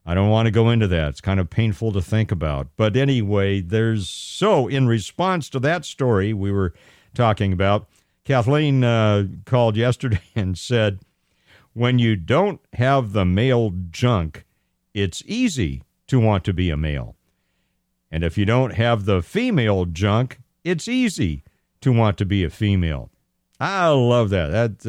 I 0.07 0.15
don't 0.15 0.29
want 0.29 0.47
to 0.47 0.51
go 0.51 0.69
into 0.71 0.87
that. 0.89 1.09
It's 1.11 1.21
kind 1.21 1.41
of 1.41 1.49
painful 1.49 1.93
to 1.93 2.03
think 2.03 2.31
about. 2.31 2.69
But 2.77 2.97
anyway, 2.97 3.61
there's 3.61 4.09
so 4.09 4.69
in 4.69 4.87
response 4.87 5.49
to 5.51 5.61
that 5.61 5.85
story 5.85 6.33
we 6.33 6.53
were 6.53 6.75
talking 7.15 7.53
about, 7.53 7.89
Kathleen 8.25 8.85
uh, 8.85 9.27
called 9.45 9.77
yesterday 9.77 10.21
and 10.35 10.59
said, 10.59 11.01
when 11.73 11.99
you 11.99 12.17
don't 12.17 12.61
have 12.75 13.13
the 13.13 13.25
male 13.25 13.73
junk, 13.91 14.45
it's 14.93 15.23
easy 15.27 15.83
to 16.07 16.21
want 16.21 16.45
to 16.45 16.53
be 16.53 16.71
a 16.71 16.77
male. 16.77 17.17
And 18.11 18.23
if 18.23 18.39
you 18.39 18.45
don't 18.45 18.75
have 18.75 19.07
the 19.07 19.23
female 19.23 19.87
junk, 19.87 20.39
it's 20.63 20.87
easy 20.87 21.43
to 21.81 21.93
want 21.93 22.17
to 22.19 22.25
be 22.25 22.45
a 22.45 22.51
female. 22.51 23.11
I 23.65 23.89
love 23.89 24.31
that. 24.31 24.49
That 24.83 24.87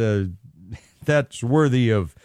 uh, 0.72 0.78
that's 1.06 1.44
worthy 1.44 1.90
of 1.90 2.16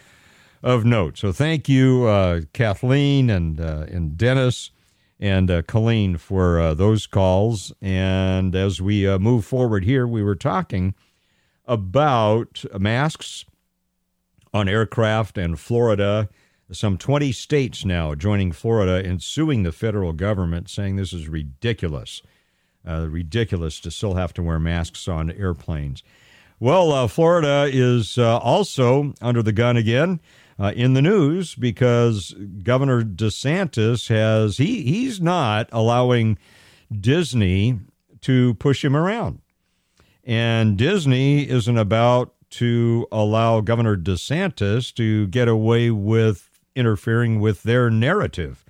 of 0.62 0.84
note. 0.84 1.18
So 1.18 1.32
thank 1.32 1.68
you, 1.68 2.06
uh, 2.06 2.42
Kathleen 2.52 3.30
and 3.30 3.60
uh, 3.60 3.86
and 3.88 4.16
Dennis 4.16 4.70
and 5.18 5.50
uh, 5.50 5.62
Colleen 5.62 6.16
for 6.16 6.58
uh, 6.58 6.74
those 6.74 7.06
calls. 7.06 7.72
And 7.82 8.54
as 8.54 8.80
we 8.80 9.06
uh, 9.06 9.18
move 9.18 9.44
forward 9.44 9.84
here, 9.84 10.06
we 10.06 10.22
were 10.22 10.36
talking 10.36 10.94
about 11.66 12.64
masks 12.78 13.44
on 14.52 14.68
aircraft 14.68 15.38
and 15.38 15.60
Florida 15.60 16.28
some 16.72 16.96
20 16.96 17.32
states 17.32 17.84
now 17.84 18.14
joining 18.14 18.52
Florida 18.52 19.04
in 19.04 19.18
suing 19.18 19.64
the 19.64 19.72
federal 19.72 20.12
government, 20.12 20.70
saying 20.70 20.96
this 20.96 21.12
is 21.12 21.28
ridiculous. 21.28 22.22
Uh, 22.86 23.08
ridiculous 23.10 23.80
to 23.80 23.90
still 23.90 24.14
have 24.14 24.32
to 24.32 24.42
wear 24.42 24.58
masks 24.58 25.06
on 25.06 25.30
airplanes. 25.32 26.02
Well, 26.62 26.92
uh, 26.92 27.08
Florida 27.08 27.70
is 27.72 28.18
uh, 28.18 28.36
also 28.36 29.14
under 29.22 29.42
the 29.42 29.50
gun 29.50 29.78
again 29.78 30.20
uh, 30.58 30.74
in 30.76 30.92
the 30.92 31.00
news 31.00 31.54
because 31.54 32.34
Governor 32.62 33.02
DeSantis 33.02 34.08
has 34.10 34.58
he 34.58 34.82
he's 34.82 35.22
not 35.22 35.70
allowing 35.72 36.36
Disney 36.92 37.80
to 38.20 38.52
push 38.54 38.84
him 38.84 38.94
around, 38.94 39.40
and 40.22 40.76
Disney 40.76 41.48
isn't 41.48 41.78
about 41.78 42.34
to 42.50 43.06
allow 43.10 43.62
Governor 43.62 43.96
DeSantis 43.96 44.92
to 44.96 45.28
get 45.28 45.48
away 45.48 45.90
with 45.90 46.50
interfering 46.76 47.40
with 47.40 47.62
their 47.62 47.88
narrative. 47.88 48.66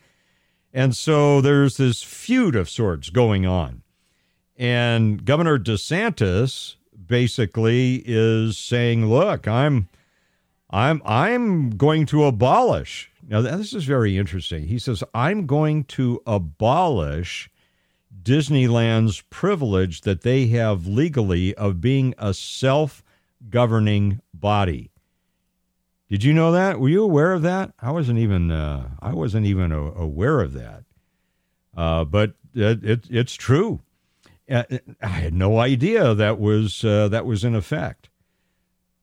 And 0.72 0.96
so 0.96 1.40
there's 1.40 1.76
this 1.76 2.04
feud 2.04 2.54
of 2.54 2.70
sorts 2.70 3.10
going 3.10 3.46
on. 3.46 3.82
And 4.56 5.24
Governor 5.24 5.58
DeSantis 5.58 6.76
basically 7.10 8.02
is 8.06 8.56
saying, 8.56 9.10
"Look, 9.10 9.46
I'm 9.46 9.88
I'm 10.70 11.02
I'm 11.04 11.70
going 11.76 12.06
to 12.06 12.24
abolish." 12.24 13.10
Now 13.28 13.42
this 13.42 13.74
is 13.74 13.84
very 13.84 14.16
interesting. 14.16 14.64
He 14.64 14.78
says, 14.78 15.04
"I'm 15.12 15.46
going 15.46 15.84
to 15.96 16.22
abolish 16.26 17.50
Disneyland's 18.22 19.20
privilege 19.28 20.00
that 20.02 20.22
they 20.22 20.46
have 20.46 20.86
legally 20.86 21.54
of 21.56 21.82
being 21.82 22.14
a 22.16 22.32
self-governing 22.32 24.20
body." 24.32 24.90
Did 26.08 26.24
you 26.24 26.32
know 26.32 26.52
that? 26.52 26.80
Were 26.80 26.88
you 26.88 27.04
aware 27.04 27.32
of 27.32 27.42
that? 27.42 27.72
I 27.80 27.90
wasn't 27.90 28.18
even 28.18 28.50
uh, 28.50 28.88
I 29.02 29.12
wasn't 29.12 29.46
even 29.46 29.70
aware 29.72 30.40
of 30.40 30.54
that. 30.54 30.84
Uh, 31.76 32.04
but 32.04 32.34
it, 32.54 32.84
it, 32.84 33.06
it's 33.10 33.34
true. 33.34 33.80
Uh, 34.50 34.64
I 35.02 35.08
had 35.08 35.34
no 35.34 35.58
idea 35.58 36.14
that 36.14 36.40
was 36.40 36.84
uh, 36.84 37.08
that 37.08 37.26
was 37.26 37.44
in 37.44 37.54
effect. 37.54 38.10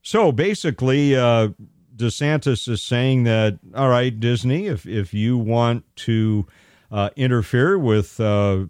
So 0.01 0.31
basically, 0.31 1.15
uh, 1.15 1.49
DeSantis 1.95 2.67
is 2.67 2.81
saying 2.81 3.23
that 3.23 3.59
all 3.75 3.89
right, 3.89 4.17
Disney, 4.19 4.67
if 4.67 4.85
if 4.85 5.13
you 5.13 5.37
want 5.37 5.83
to 5.97 6.47
uh, 6.91 7.09
interfere 7.15 7.77
with 7.77 8.17
the 8.17 8.69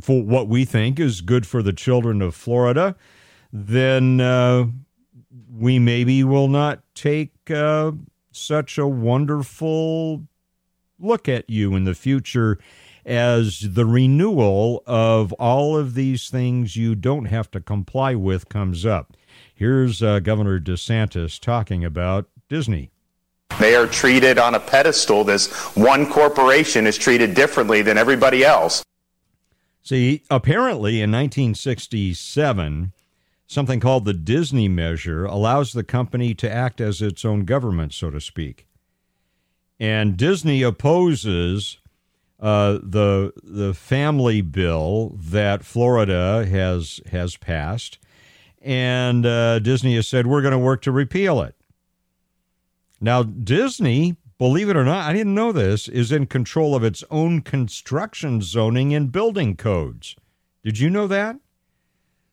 for 0.00 0.22
what 0.22 0.48
we 0.48 0.64
think 0.64 1.00
is 1.00 1.20
good 1.20 1.46
for 1.46 1.62
the 1.62 1.72
children 1.72 2.20
of 2.20 2.34
Florida, 2.34 2.96
then 3.52 4.20
we 5.50 5.78
maybe 5.78 6.24
will 6.24 6.48
not 6.48 6.82
take 6.94 7.32
uh, 7.50 7.92
such 8.30 8.78
a 8.78 8.86
wonderful 8.86 10.24
look 10.98 11.28
at 11.28 11.48
you 11.48 11.74
in 11.74 11.84
the 11.84 11.94
future 11.94 12.58
as 13.08 13.60
the 13.60 13.86
renewal 13.86 14.82
of 14.86 15.32
all 15.34 15.76
of 15.76 15.94
these 15.94 16.28
things 16.30 16.76
you 16.76 16.94
don't 16.94 17.24
have 17.24 17.50
to 17.50 17.60
comply 17.60 18.14
with 18.14 18.48
comes 18.48 18.86
up. 18.86 19.16
Here's 19.54 20.02
uh, 20.02 20.20
Governor 20.20 20.60
DeSantis 20.60 21.40
talking 21.40 21.84
about 21.84 22.28
Disney. 22.48 22.90
They 23.58 23.74
are 23.74 23.86
treated 23.86 24.38
on 24.38 24.54
a 24.54 24.60
pedestal. 24.60 25.24
This 25.24 25.52
one 25.74 26.08
corporation 26.08 26.86
is 26.86 26.96
treated 26.96 27.34
differently 27.34 27.82
than 27.82 27.98
everybody 27.98 28.44
else. 28.44 28.84
See, 29.82 30.22
apparently 30.30 31.00
in 31.00 31.10
1967, 31.10 32.92
Something 33.50 33.80
called 33.80 34.04
the 34.04 34.12
Disney 34.12 34.68
measure 34.68 35.24
allows 35.24 35.72
the 35.72 35.82
company 35.82 36.34
to 36.34 36.52
act 36.52 36.82
as 36.82 37.00
its 37.00 37.24
own 37.24 37.46
government, 37.46 37.94
so 37.94 38.10
to 38.10 38.20
speak. 38.20 38.66
And 39.80 40.18
Disney 40.18 40.62
opposes 40.62 41.78
uh, 42.40 42.78
the 42.82 43.32
the 43.42 43.74
family 43.74 44.40
bill 44.42 45.16
that 45.18 45.64
Florida 45.64 46.46
has 46.46 47.00
has 47.10 47.36
passed, 47.36 47.98
and 48.62 49.26
uh, 49.26 49.58
Disney 49.58 49.96
has 49.96 50.06
said 50.06 50.26
we're 50.26 50.42
going 50.42 50.52
to 50.52 50.58
work 50.58 50.82
to 50.82 50.92
repeal 50.92 51.42
it. 51.42 51.56
Now, 53.00 53.22
Disney, 53.22 54.16
believe 54.38 54.68
it 54.68 54.76
or 54.76 54.84
not, 54.84 55.08
I 55.08 55.12
didn't 55.12 55.34
know 55.34 55.52
this, 55.52 55.88
is 55.88 56.12
in 56.12 56.26
control 56.26 56.74
of 56.74 56.84
its 56.84 57.02
own 57.10 57.42
construction 57.42 58.40
zoning 58.42 58.94
and 58.94 59.10
building 59.10 59.56
codes. 59.56 60.14
Did 60.64 60.78
you 60.78 60.90
know 60.90 61.06
that? 61.06 61.36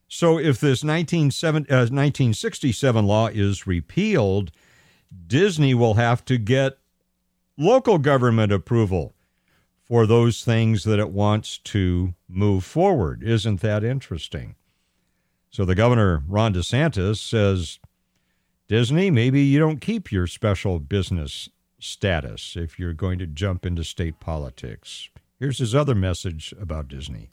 So 0.08 0.38
if 0.38 0.60
this 0.60 0.84
1967 0.84 1.66
uh, 1.72 3.02
law 3.02 3.28
is 3.28 3.66
repealed, 3.66 4.52
Disney 5.28 5.74
will 5.74 5.96
have 5.96 6.24
to 6.26 6.38
get 6.38 6.78
local 7.58 7.98
government 7.98 8.52
approval 8.52 9.15
for 9.86 10.08
those 10.08 10.44
things 10.44 10.84
that 10.84 11.00
it 11.00 11.12
wants 11.12 11.60
to 11.60 12.14
move 12.28 12.66
forward. 12.66 13.24
Isn't 13.24 13.62
that 13.62 13.84
interesting? 13.84 14.56
So 15.52 15.64
the 15.64 15.76
governor, 15.76 16.24
Ron 16.28 16.54
DeSantis, 16.54 17.18
says, 17.18 17.80
Disney, 18.68 19.12
maybe 19.12 19.42
you 19.42 19.60
don't 19.60 19.80
keep 19.80 20.12
your 20.12 20.28
special 20.28 20.80
business 20.80 21.50
status 21.80 22.56
if 22.58 22.80
you're 22.80 22.94
going 22.94 23.20
to 23.20 23.28
jump 23.28 23.66
into 23.66 23.84
state 23.84 24.20
politics. 24.20 25.10
Here's 25.40 25.60
his 25.60 25.76
other 25.76 25.94
message 25.94 26.54
about 26.60 26.88
Disney 26.88 27.30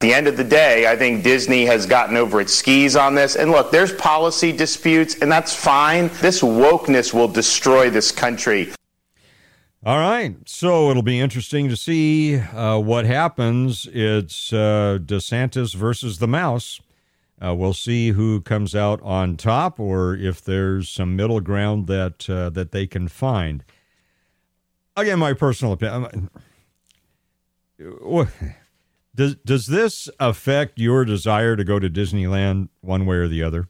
At 0.00 0.08
the 0.08 0.12
end 0.12 0.26
of 0.26 0.36
the 0.36 0.44
day, 0.44 0.90
I 0.90 0.96
think 0.96 1.22
Disney 1.22 1.64
has 1.66 1.86
gotten 1.86 2.16
over 2.16 2.40
its 2.40 2.52
skis 2.52 2.96
on 2.96 3.14
this. 3.14 3.36
And 3.36 3.52
look, 3.52 3.70
there's 3.70 3.92
policy 3.92 4.50
disputes, 4.50 5.14
and 5.22 5.30
that's 5.30 5.54
fine. 5.54 6.10
This 6.20 6.42
wokeness 6.42 7.14
will 7.14 7.28
destroy 7.28 7.90
this 7.90 8.10
country. 8.10 8.72
All 9.84 9.98
right. 9.98 10.36
So 10.46 10.90
it'll 10.90 11.02
be 11.02 11.18
interesting 11.18 11.68
to 11.68 11.76
see 11.76 12.36
uh, 12.36 12.78
what 12.78 13.04
happens. 13.04 13.88
It's 13.92 14.52
uh, 14.52 14.98
DeSantis 15.02 15.74
versus 15.74 16.18
the 16.18 16.28
mouse. 16.28 16.80
Uh, 17.44 17.54
we'll 17.54 17.74
see 17.74 18.10
who 18.10 18.40
comes 18.40 18.76
out 18.76 19.02
on 19.02 19.36
top, 19.36 19.80
or 19.80 20.14
if 20.14 20.40
there's 20.40 20.88
some 20.88 21.16
middle 21.16 21.40
ground 21.40 21.88
that 21.88 22.30
uh, 22.30 22.50
that 22.50 22.70
they 22.70 22.86
can 22.86 23.08
find. 23.08 23.64
Again, 24.96 25.18
my 25.18 25.32
personal 25.32 25.72
opinion 25.72 26.30
does 29.14 29.36
does 29.36 29.66
this 29.66 30.08
affect 30.20 30.78
your 30.78 31.04
desire 31.04 31.56
to 31.56 31.64
go 31.64 31.78
to 31.78 31.90
Disneyland 31.90 32.68
one 32.80 33.06
way 33.06 33.16
or 33.16 33.28
the 33.28 33.42
other? 33.42 33.68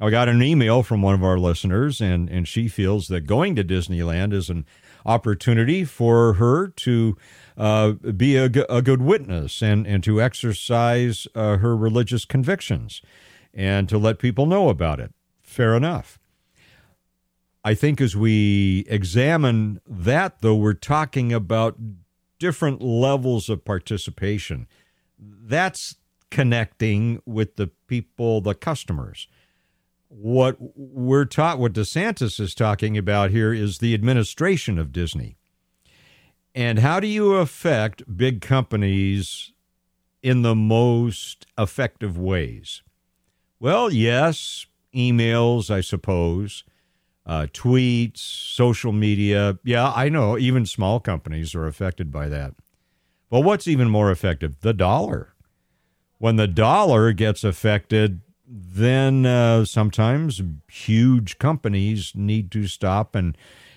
I 0.00 0.10
got 0.10 0.28
an 0.28 0.42
email 0.42 0.82
from 0.82 1.02
one 1.02 1.14
of 1.14 1.22
our 1.22 1.38
listeners, 1.38 2.00
and 2.00 2.28
and 2.28 2.48
she 2.48 2.68
feels 2.68 3.08
that 3.08 3.22
going 3.22 3.54
to 3.56 3.64
Disneyland 3.64 4.32
is 4.32 4.50
an 4.50 4.66
opportunity 5.04 5.84
for 5.84 6.34
her 6.34 6.68
to 6.68 7.16
uh, 7.56 7.92
be 7.92 8.36
a, 8.36 8.50
a 8.68 8.82
good 8.82 9.02
witness 9.02 9.62
and 9.62 9.86
and 9.86 10.02
to 10.04 10.20
exercise 10.20 11.26
uh, 11.34 11.58
her 11.58 11.76
religious 11.76 12.24
convictions 12.24 13.02
and 13.52 13.88
to 13.88 13.98
let 13.98 14.18
people 14.18 14.46
know 14.46 14.68
about 14.68 15.00
it. 15.00 15.12
Fair 15.42 15.74
enough. 15.74 16.18
I 17.64 17.74
think 17.74 18.00
as 18.00 18.14
we 18.14 18.84
examine 18.88 19.80
that, 19.86 20.42
though, 20.42 20.56
we're 20.56 20.74
talking 20.74 21.32
about 21.32 21.78
different 22.38 22.82
levels 22.82 23.48
of 23.48 23.64
participation. 23.64 24.66
That's 25.18 25.96
connecting 26.30 27.22
with 27.24 27.56
the 27.56 27.68
people, 27.86 28.42
the 28.42 28.54
customers. 28.54 29.28
What 30.16 30.56
we're 30.76 31.24
taught, 31.24 31.58
what 31.58 31.72
DeSantis 31.72 32.38
is 32.38 32.54
talking 32.54 32.96
about 32.96 33.30
here 33.30 33.52
is 33.52 33.78
the 33.78 33.94
administration 33.94 34.78
of 34.78 34.92
Disney. 34.92 35.36
And 36.54 36.78
how 36.78 37.00
do 37.00 37.08
you 37.08 37.34
affect 37.34 38.16
big 38.16 38.40
companies 38.40 39.52
in 40.22 40.42
the 40.42 40.54
most 40.54 41.46
effective 41.58 42.16
ways? 42.16 42.82
Well, 43.58 43.92
yes, 43.92 44.66
emails, 44.94 45.68
I 45.68 45.80
suppose 45.80 46.62
uh, 47.26 47.46
tweets, 47.52 48.18
social 48.18 48.92
media. 48.92 49.58
Yeah, 49.64 49.92
I 49.94 50.08
know 50.08 50.38
even 50.38 50.66
small 50.66 51.00
companies 51.00 51.54
are 51.54 51.66
affected 51.66 52.12
by 52.12 52.28
that. 52.28 52.54
But 53.30 53.40
what's 53.40 53.66
even 53.66 53.88
more 53.88 54.10
effective? 54.10 54.60
The 54.60 54.74
dollar. 54.74 55.34
When 56.18 56.36
the 56.36 56.46
dollar 56.46 57.12
gets 57.12 57.42
affected, 57.42 58.20
then 58.46 59.24
uh, 59.26 59.64
sometimes 59.64 60.42
huge 60.68 61.38
companies 61.38 62.12
need 62.14 62.50
to 62.52 62.66
stop 62.66 63.14
and 63.14 63.36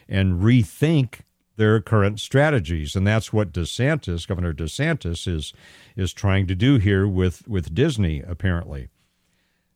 and 0.10 0.42
rethink 0.42 1.20
their 1.58 1.82
current 1.82 2.20
strategies, 2.20 2.96
and 2.96 3.06
that's 3.06 3.34
what 3.34 3.52
DeSantis, 3.52 4.28
Governor 4.28 4.54
DeSantis, 4.54 5.28
is 5.28 5.54
is 5.96 6.14
trying 6.14 6.48
to 6.48 6.56
do 6.56 6.78
here 6.78 7.08
with 7.08 7.48
with 7.48 7.74
Disney, 7.74 8.22
apparently. 8.22 8.90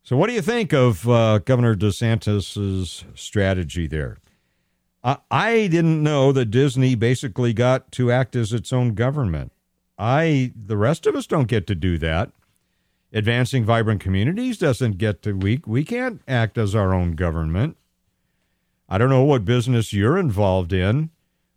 So, 0.04 0.18
what 0.18 0.28
do 0.28 0.34
you 0.34 0.42
think 0.42 0.74
of 0.74 1.08
uh, 1.08 1.39
Governor 1.39 1.76
DeSantis's 1.76 3.04
strategy 3.14 3.88
there? 3.88 4.18
I, 5.04 5.18
I 5.30 5.68
didn't 5.68 6.02
know 6.02 6.32
that 6.32 6.46
Disney 6.46 6.96
basically 6.96 7.54
got 7.54 7.92
to 7.94 8.12
act 8.12 8.36
as 8.36 8.54
its 8.54 8.72
own 8.72 8.94
government. 8.94 9.52
I, 9.98 10.54
the 10.56 10.78
rest 10.78 11.06
of 11.06 11.16
us, 11.16 11.28
don't 11.28 11.48
get 11.48 11.68
to 11.68 11.76
do 11.76 11.98
that. 12.00 12.32
Advancing 13.14 13.66
vibrant 13.66 13.99
communities 13.99 14.57
doesn't 14.57 14.97
get 14.97 15.22
to 15.22 15.34
we 15.34 15.62
we 15.66 15.84
can't 15.84 16.22
act 16.28 16.57
as 16.57 16.74
our 16.74 16.93
own 16.93 17.14
government. 17.14 17.76
I 18.88 18.97
don't 18.97 19.09
know 19.09 19.24
what 19.24 19.45
business 19.45 19.93
you're 19.93 20.18
involved 20.18 20.72
in, 20.74 21.09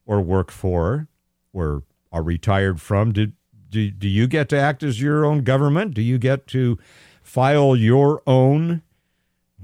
or 0.07 0.21
work 0.21 0.51
for, 0.51 1.09
or 1.53 1.83
are 2.13 2.23
retired 2.23 2.81
from. 2.81 3.13
Do, 3.13 3.33
do, 3.71 3.91
do 3.91 4.09
you 4.09 4.27
get 4.27 4.49
to 4.51 4.59
act 4.59 4.83
as 4.83 5.01
your 5.01 5.25
own 5.25 5.43
government? 5.43 5.95
Do 5.95 6.03
you 6.03 6.19
get 6.19 6.47
to 6.49 6.79
file 7.23 7.75
your 7.75 8.23
own 8.27 8.83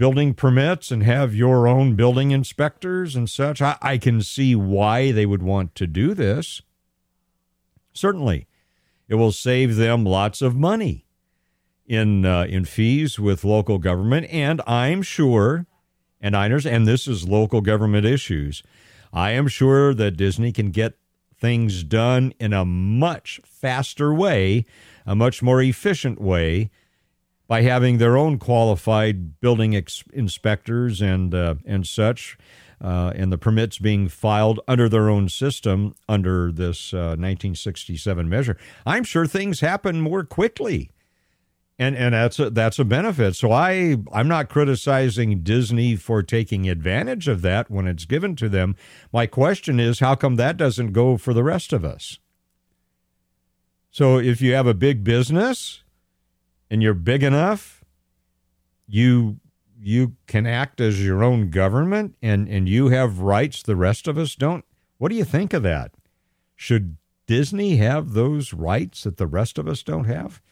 building 0.01 0.32
permits 0.32 0.91
and 0.91 1.03
have 1.03 1.34
your 1.34 1.68
own 1.68 1.95
building 1.95 2.30
inspectors 2.30 3.14
and 3.14 3.28
such. 3.28 3.61
I, 3.61 3.76
I, 3.82 3.99
can 3.99 4.22
see 4.22 4.55
why 4.55 5.12
they 5.12 5.26
would 5.26 5.43
want 5.43 5.74
to 5.74 5.86
do 5.86 6.14
this. 6.14 6.62
Certainly, 7.93 8.47
it 9.09 9.16
will 9.16 9.30
save 9.30 9.76
them 9.76 10.05
lots 10.05 10.41
of 10.41 10.57
money 10.57 11.05
in 11.91 12.24
uh, 12.24 12.45
in 12.45 12.64
fees 12.64 13.18
with 13.18 13.43
local 13.43 13.78
government, 13.78 14.28
and 14.30 14.62
I'm 14.64 15.03
sure, 15.03 15.66
and 16.20 16.36
I 16.36 16.47
and 16.47 16.86
this 16.86 17.09
is 17.09 17.26
local 17.26 17.61
government 17.61 18.07
issues. 18.07 18.62
I 19.12 19.32
am 19.32 19.49
sure 19.49 19.93
that 19.95 20.12
Disney 20.12 20.53
can 20.53 20.70
get 20.70 20.97
things 21.36 21.82
done 21.82 22.32
in 22.38 22.53
a 22.53 22.64
much 22.64 23.41
faster 23.45 24.14
way, 24.14 24.66
a 25.05 25.16
much 25.16 25.43
more 25.43 25.61
efficient 25.61 26.20
way 26.20 26.70
by 27.49 27.62
having 27.62 27.99
their 27.99 28.16
own 28.16 28.38
qualified 28.38 29.41
building 29.41 29.74
ex- 29.74 30.05
inspectors 30.12 31.03
and 31.03 31.34
uh, 31.34 31.57
and 31.66 31.88
such, 31.88 32.38
uh, 32.80 33.12
and 33.16 33.32
the 33.32 33.38
permits 33.38 33.78
being 33.78 34.07
filed 34.07 34.61
under 34.68 34.88
their 34.88 35.11
own 35.11 35.28
system 35.28 35.97
under 36.09 36.53
this 36.53 36.95
uh, 36.95 37.18
1967 37.18 38.28
measure. 38.28 38.57
I'm 38.86 39.03
sure 39.03 39.26
things 39.26 39.59
happen 39.59 40.01
more 40.01 40.22
quickly, 40.22 40.93
and 41.81 41.97
and 41.97 42.12
that's 42.12 42.39
a, 42.39 42.51
that's 42.51 42.78
a 42.78 42.85
benefit. 42.85 43.35
So 43.35 43.51
I 43.51 43.97
I'm 44.12 44.28
not 44.28 44.51
criticizing 44.51 45.43
Disney 45.43 45.97
for 45.97 46.22
taking 46.22 46.68
advantage 46.68 47.26
of 47.26 47.41
that 47.41 47.70
when 47.70 47.89
it's 47.89 48.05
given 48.05 48.37
to 48.37 48.51
them. 48.51 48.76
My 49.12 49.26
question 49.26 49.81
is, 49.81 49.99
how 49.99 50.14
come 50.14 50.37
that 50.37 50.59
doesn't 50.59 50.93
go 50.93 51.16
for 51.16 51.33
the 51.33 51.43
rest 51.43 51.72
of 51.72 51.83
us? 51.83 52.18
So 53.91 54.18
if 54.18 54.43
you 54.43 54.53
have 54.53 54.66
a 54.66 54.74
big 54.74 55.03
business 55.03 55.83
and 56.70 56.83
you're 56.83 56.93
big 56.93 57.22
enough, 57.22 57.83
you 58.87 59.41
you 59.81 60.16
can 60.26 60.47
act 60.47 60.83
as 60.83 61.03
your 61.03 61.24
own 61.24 61.49
government 61.49 62.14
and 62.20 62.47
and 62.47 62.68
you 62.68 62.91
have 62.91 63.20
rights 63.20 63.62
the 63.62 63.74
rest 63.74 64.07
of 64.07 64.18
us 64.18 64.35
don't. 64.35 64.66
What 64.99 65.09
do 65.09 65.16
you 65.16 65.24
think 65.24 65.55
of 65.55 65.62
that? 65.62 65.93
Should 66.57 66.99
Disney 67.26 67.76
have 67.76 68.12
those 68.12 68.53
rights 68.53 69.05
that 69.05 69.16
the 69.16 69.26
rest 69.26 69.57
of 69.57 69.66
us 69.66 69.83
don't 69.83 70.05
have? 70.05 70.43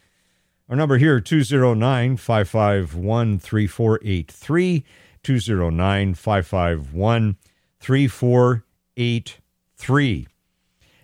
Our 0.69 0.75
number 0.75 0.97
here 0.99 1.19
209 1.19 2.17
551 2.17 3.39
3483 3.39 4.85
209 5.23 6.13
551 6.13 7.37
3483. 7.79 10.27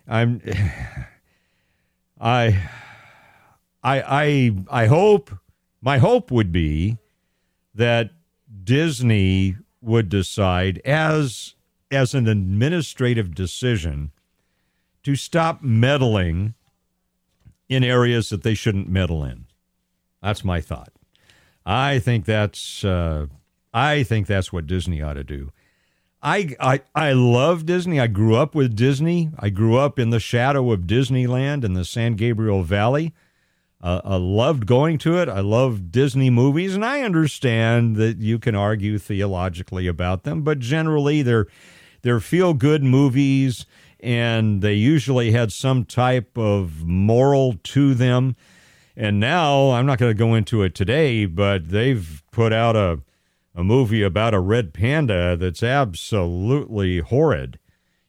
I'm 0.08 0.40
I 2.22 2.70
I 3.84 4.02
I 4.02 4.56
I 4.70 4.86
hope 4.86 5.32
my 5.82 5.98
hope 5.98 6.30
would 6.30 6.52
be 6.52 7.00
that 7.74 8.12
Disney 8.64 9.58
would 9.82 10.10
decide 10.10 10.80
as 10.86 11.56
as 11.90 12.14
an 12.14 12.28
administrative 12.28 13.34
decision 13.34 14.12
to 15.02 15.16
stop 15.16 15.64
meddling 15.64 16.54
in 17.68 17.84
areas 17.84 18.30
that 18.30 18.44
they 18.44 18.54
shouldn't 18.54 18.88
meddle 18.88 19.24
in. 19.24 19.45
That's 20.26 20.44
my 20.44 20.60
thought. 20.60 20.92
I 21.68 22.00
think 22.00 22.26
that's 22.26 22.84
uh, 22.84 23.28
I 23.72 24.02
think 24.02 24.26
that's 24.26 24.52
what 24.52 24.66
Disney 24.66 25.00
ought 25.00 25.14
to 25.14 25.24
do. 25.24 25.52
I, 26.20 26.56
I 26.60 26.82
I 26.96 27.14
love 27.14 27.68
Disney. 27.68 28.00
I 28.00 28.08
grew 28.08 28.36
up 28.36 28.56
with 28.56 28.76
Disney. 28.76 29.30
I 29.38 29.50
grew 29.50 29.78
up 29.78 30.00
in 30.00 30.10
the 30.10 30.20
shadow 30.20 30.72
of 30.72 30.82
Disneyland 30.82 31.64
in 31.64 31.74
the 31.74 31.86
San 31.86 32.16
Gabriel 32.16 32.64
Valley. 32.64 33.14
Uh, 33.80 34.02
I 34.04 34.16
loved 34.16 34.66
going 34.66 34.98
to 35.00 35.20
it. 35.20 35.30
I 35.30 35.42
love 35.42 35.92
Disney 35.92 36.32
movies, 36.32 36.74
and 36.74 36.84
I 36.84 37.02
understand 37.02 37.96
that 37.98 38.18
you 38.18 38.40
can 38.40 38.56
argue 38.56 38.98
theologically 38.98 39.86
about 39.86 40.24
them, 40.24 40.42
but 40.42 40.58
generally 40.58 41.22
they're 41.22 41.46
they're 42.02 42.20
feel 42.20 42.56
good 42.56 42.84
movies, 42.84 43.68
and 44.00 44.64
they 44.64 44.74
usually 44.74 45.34
had 45.34 45.52
some 45.52 45.86
type 45.86 46.36
of 46.36 46.84
moral 46.84 47.60
to 47.62 47.94
them. 47.94 48.36
And 48.98 49.20
now 49.20 49.72
I'm 49.72 49.86
not 49.86 50.00
going 50.00 50.10
to 50.10 50.18
go 50.18 50.36
into 50.36 50.64
it 50.64 50.74
today, 50.74 51.26
but 51.26 51.70
they've 51.70 52.24
put 52.32 52.54
out 52.54 52.76
a 52.76 53.02
a 53.58 53.64
movie 53.64 54.04
about 54.04 54.34
a 54.34 54.40
red 54.40 54.74
panda 54.74 55.38
that's 55.38 55.64
absolutely 55.64 57.00
horrid. 57.00 57.58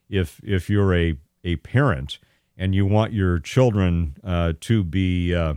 If 0.09 0.41
if 0.43 0.69
you're 0.69 0.93
a 0.93 1.17
a 1.43 1.55
parent 1.57 2.19
and 2.57 2.73
you 2.75 2.85
want 2.85 3.13
your 3.13 3.39
children 3.39 4.17
uh, 4.23 4.53
to 4.61 4.83
be 4.83 5.33
uh, 5.33 5.55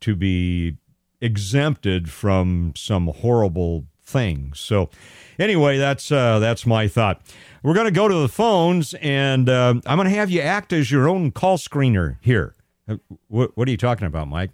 to 0.00 0.14
be 0.14 0.76
exempted 1.20 2.10
from 2.10 2.74
some 2.76 3.06
horrible 3.06 3.86
things. 4.02 4.60
So, 4.60 4.90
anyway, 5.38 5.78
that's 5.78 6.12
uh, 6.12 6.38
that's 6.38 6.66
my 6.66 6.88
thought. 6.88 7.22
We're 7.62 7.74
going 7.74 7.86
to 7.86 7.92
go 7.92 8.08
to 8.08 8.14
the 8.14 8.28
phones, 8.28 8.92
and 8.94 9.48
uh, 9.48 9.74
I'm 9.86 9.96
going 9.96 10.08
to 10.08 10.14
have 10.14 10.30
you 10.30 10.42
act 10.42 10.72
as 10.72 10.90
your 10.90 11.08
own 11.08 11.30
call 11.30 11.56
screener 11.56 12.18
here. 12.20 12.54
Uh, 12.88 12.96
what, 13.28 13.56
what 13.56 13.68
are 13.68 13.70
you 13.70 13.76
talking 13.76 14.06
about, 14.06 14.28
Mike? 14.28 14.50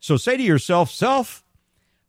So, 0.00 0.16
say 0.16 0.36
to 0.36 0.42
yourself, 0.42 0.90
self, 0.90 1.44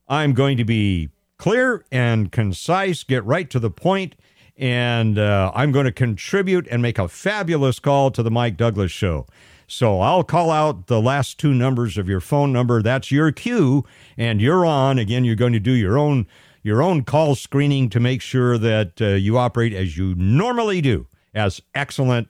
I'm 0.08 0.34
going 0.34 0.58
to 0.58 0.66
be 0.66 1.10
clear 1.38 1.86
and 1.92 2.32
concise, 2.32 3.04
get 3.04 3.24
right 3.26 3.50
to 3.50 3.60
the 3.60 3.70
point, 3.70 4.16
and 4.58 5.18
uh, 5.18 5.52
I'm 5.54 5.72
going 5.72 5.86
to 5.86 5.92
contribute 5.92 6.68
and 6.70 6.82
make 6.82 7.00
a 7.00 7.08
fabulous 7.08 7.80
call 7.80 8.12
to 8.12 8.24
the 8.24 8.32
Mike 8.32 8.58
Douglass 8.58 8.92
Show. 8.92 9.26
So 9.68 10.02
I'll 10.02 10.24
call 10.24 10.52
out 10.52 10.88
the 10.88 11.02
last 11.02 11.40
two 11.40 11.54
numbers 11.54 11.98
of 11.98 12.08
your 12.08 12.20
phone 12.20 12.54
number. 12.54 12.82
That's 12.82 13.12
your 13.12 13.32
cue, 13.32 13.86
and 14.18 14.42
you're 14.42 14.66
on. 14.66 15.00
Again, 15.00 15.26
you're 15.26 15.36
going 15.36 15.54
to 15.54 15.60
do 15.60 15.72
your 15.72 15.98
own 15.98 16.28
your 16.62 16.82
own 16.82 17.04
call 17.04 17.36
screening 17.36 17.90
to 17.90 18.00
make 18.00 18.22
sure 18.22 18.58
that 18.58 19.02
uh, 19.02 19.08
you 19.08 19.38
operate 19.38 19.74
as 19.74 19.98
you 19.98 20.16
normally 20.16 20.80
do, 20.80 21.08
as 21.34 21.62
excellent 21.76 22.30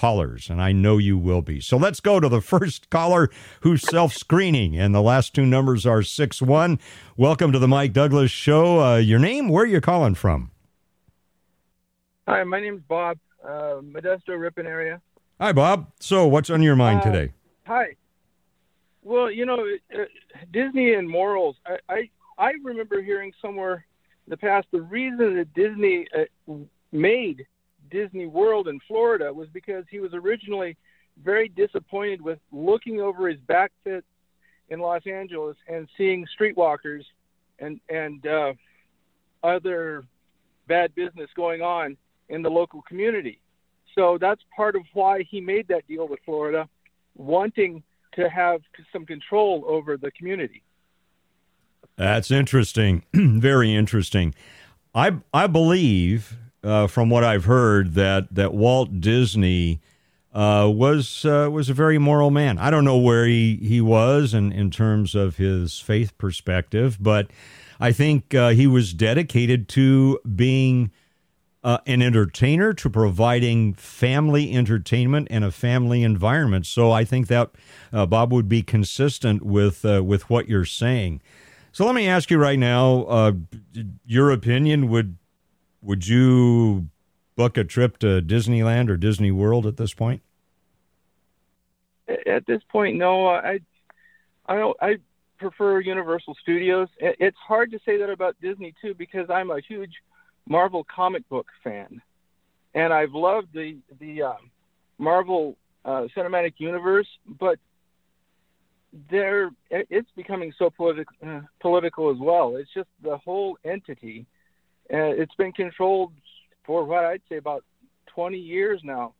callers, 0.00 0.48
and 0.48 0.60
I 0.60 0.72
know 0.72 0.98
you 0.98 1.18
will 1.18 1.42
be. 1.42 1.60
So 1.60 1.76
let's 1.76 2.00
go 2.00 2.20
to 2.20 2.28
the 2.28 2.40
first 2.40 2.90
caller 2.90 3.28
who's 3.60 3.82
self 3.82 4.12
screening, 4.14 4.78
and 4.78 4.94
the 4.94 5.02
last 5.02 5.34
two 5.34 5.46
numbers 5.46 5.86
are 5.86 6.02
6 6.02 6.42
1. 6.42 6.78
Welcome 7.16 7.52
to 7.52 7.58
the 7.58 7.68
Mike 7.68 7.92
Douglass 7.92 8.30
Show. 8.30 8.80
Uh, 8.82 8.96
your 8.96 9.18
name? 9.18 9.48
Where 9.48 9.64
are 9.64 9.68
you 9.68 9.80
calling 9.80 10.14
from? 10.14 10.50
Hi, 12.28 12.44
my 12.44 12.60
name's 12.60 12.82
Bob, 12.88 13.18
uh, 13.44 13.80
Modesto 13.82 14.38
Ripon 14.38 14.66
area. 14.66 15.00
Hi, 15.40 15.52
Bob. 15.52 15.90
So, 15.98 16.26
what's 16.26 16.50
on 16.50 16.62
your 16.62 16.76
mind 16.76 17.00
Uh, 17.00 17.04
today? 17.04 17.32
Hi. 17.66 17.96
Well, 19.02 19.30
you 19.30 19.46
know, 19.46 19.66
uh, 19.94 20.04
Disney 20.52 20.92
and 20.94 21.08
morals. 21.08 21.56
I, 21.66 21.78
I 21.88 22.10
I 22.38 22.52
remember 22.62 23.02
hearing 23.02 23.32
somewhere 23.40 23.86
in 24.26 24.30
the 24.30 24.36
past 24.36 24.66
the 24.70 24.82
reason 24.82 25.36
that 25.36 25.52
Disney 25.54 26.06
uh, 26.16 26.52
made 26.92 27.46
Disney 27.90 28.26
World 28.26 28.68
in 28.68 28.80
Florida 28.86 29.32
was 29.32 29.48
because 29.52 29.84
he 29.90 30.00
was 30.00 30.14
originally 30.14 30.76
very 31.22 31.48
disappointed 31.48 32.20
with 32.20 32.38
looking 32.52 33.00
over 33.00 33.28
his 33.28 33.40
back 33.40 33.72
pit 33.84 34.04
in 34.68 34.80
Los 34.80 35.02
Angeles 35.06 35.56
and 35.68 35.88
seeing 35.96 36.26
streetwalkers 36.38 37.02
and 37.58 37.80
and 37.88 38.26
uh, 38.26 38.52
other 39.42 40.04
bad 40.66 40.94
business 40.94 41.28
going 41.34 41.62
on 41.62 41.96
in 42.28 42.42
the 42.42 42.50
local 42.50 42.82
community. 42.82 43.40
So 43.94 44.18
that's 44.18 44.40
part 44.54 44.76
of 44.76 44.82
why 44.92 45.24
he 45.28 45.40
made 45.40 45.66
that 45.68 45.86
deal 45.88 46.06
with 46.06 46.20
Florida, 46.24 46.68
wanting 47.16 47.82
to 48.12 48.28
have 48.30 48.62
some 48.92 49.04
control 49.04 49.64
over 49.66 49.96
the 49.96 50.10
community. 50.12 50.62
That's 51.96 52.30
interesting. 52.30 53.02
Very 53.12 53.74
interesting. 53.74 54.34
I 54.94 55.18
I 55.34 55.46
believe 55.46 56.36
uh, 56.62 56.86
from 56.86 57.10
what 57.10 57.24
I've 57.24 57.44
heard 57.44 57.94
that 57.94 58.34
that 58.34 58.54
Walt 58.54 59.00
Disney 59.00 59.80
uh, 60.32 60.70
was 60.72 61.24
uh, 61.24 61.48
was 61.50 61.68
a 61.68 61.74
very 61.74 61.98
moral 61.98 62.30
man. 62.30 62.58
I 62.58 62.70
don't 62.70 62.84
know 62.84 62.98
where 62.98 63.26
he 63.26 63.56
he 63.56 63.80
was 63.80 64.34
in 64.34 64.52
in 64.52 64.70
terms 64.70 65.14
of 65.14 65.36
his 65.36 65.78
faith 65.78 66.16
perspective, 66.18 66.98
but 67.00 67.30
I 67.78 67.92
think 67.92 68.34
uh, 68.34 68.50
he 68.50 68.66
was 68.66 68.92
dedicated 68.92 69.68
to 69.70 70.18
being. 70.34 70.90
Uh, 71.62 71.76
an 71.86 72.00
entertainer 72.00 72.72
to 72.72 72.88
providing 72.88 73.74
family 73.74 74.50
entertainment 74.54 75.28
and 75.30 75.44
a 75.44 75.50
family 75.50 76.02
environment. 76.02 76.64
So 76.64 76.90
I 76.90 77.04
think 77.04 77.26
that 77.26 77.50
Bob 77.92 78.32
would 78.32 78.48
be 78.48 78.62
consistent 78.62 79.44
with 79.44 79.84
with 79.84 80.30
what 80.30 80.48
you're 80.48 80.64
saying. 80.64 81.20
So 81.72 81.86
let 81.86 81.94
me 81.94 82.08
ask 82.08 82.30
you 82.30 82.38
right 82.38 82.58
now, 82.58 83.02
uh, 83.02 83.32
your 84.04 84.30
opinion 84.30 84.88
would 84.88 85.16
would 85.82 86.06
you 86.06 86.88
book 87.36 87.56
a 87.56 87.64
trip 87.64 87.98
to 87.98 88.20
Disneyland 88.20 88.88
or 88.88 88.96
Disney 88.96 89.30
World 89.30 89.66
at 89.66 89.76
this 89.76 89.94
point? 89.94 90.22
At 92.26 92.46
this 92.46 92.62
point, 92.70 92.96
no. 92.96 93.26
I 93.26 93.60
I 94.46 94.56
don't. 94.56 94.76
I 94.80 94.96
prefer 95.38 95.80
Universal 95.80 96.36
Studios. 96.42 96.88
It's 96.98 97.36
hard 97.38 97.70
to 97.70 97.78
say 97.84 97.96
that 97.98 98.10
about 98.10 98.36
Disney 98.40 98.74
too 98.82 98.94
because 98.94 99.30
I'm 99.30 99.50
a 99.50 99.60
huge 99.60 99.92
Marvel 100.48 100.84
comic 100.84 101.28
book 101.28 101.46
fan, 101.62 102.02
and 102.74 102.92
I've 102.92 103.12
loved 103.12 103.48
the 103.54 103.78
the 104.00 104.22
um, 104.22 104.50
Marvel 104.98 105.56
uh, 105.84 106.06
cinematic 106.16 106.54
universe, 106.58 107.08
but 107.26 107.58
there 109.10 109.50
it's 109.70 110.10
becoming 110.16 110.52
so 110.58 110.68
political 110.70 111.14
uh, 111.26 111.40
political 111.60 112.10
as 112.10 112.18
well. 112.18 112.56
It's 112.56 112.72
just 112.74 112.88
the 113.02 113.16
whole 113.16 113.56
entity. 113.64 114.26
Uh, 114.92 115.14
it's 115.14 115.34
been 115.36 115.52
controlled 115.52 116.12
for 116.64 116.84
what 116.84 117.04
I'd 117.04 117.22
say 117.28 117.36
about 117.36 117.64
20 118.14 118.38
years 118.38 118.80
now 118.82 119.14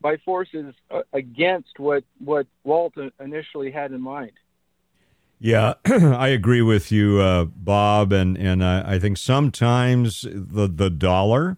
by 0.00 0.16
forces 0.18 0.74
uh, 0.90 1.02
against 1.12 1.78
what 1.78 2.04
what 2.18 2.46
Walt 2.64 2.94
initially 3.20 3.70
had 3.70 3.92
in 3.92 4.00
mind. 4.00 4.32
Yeah, 5.38 5.74
I 5.86 6.28
agree 6.28 6.62
with 6.62 6.92
you, 6.92 7.18
uh, 7.20 7.44
Bob, 7.44 8.12
and 8.12 8.36
and 8.36 8.64
I, 8.64 8.94
I 8.94 8.98
think 8.98 9.18
sometimes 9.18 10.22
the 10.22 10.68
the 10.68 10.90
dollar 10.90 11.56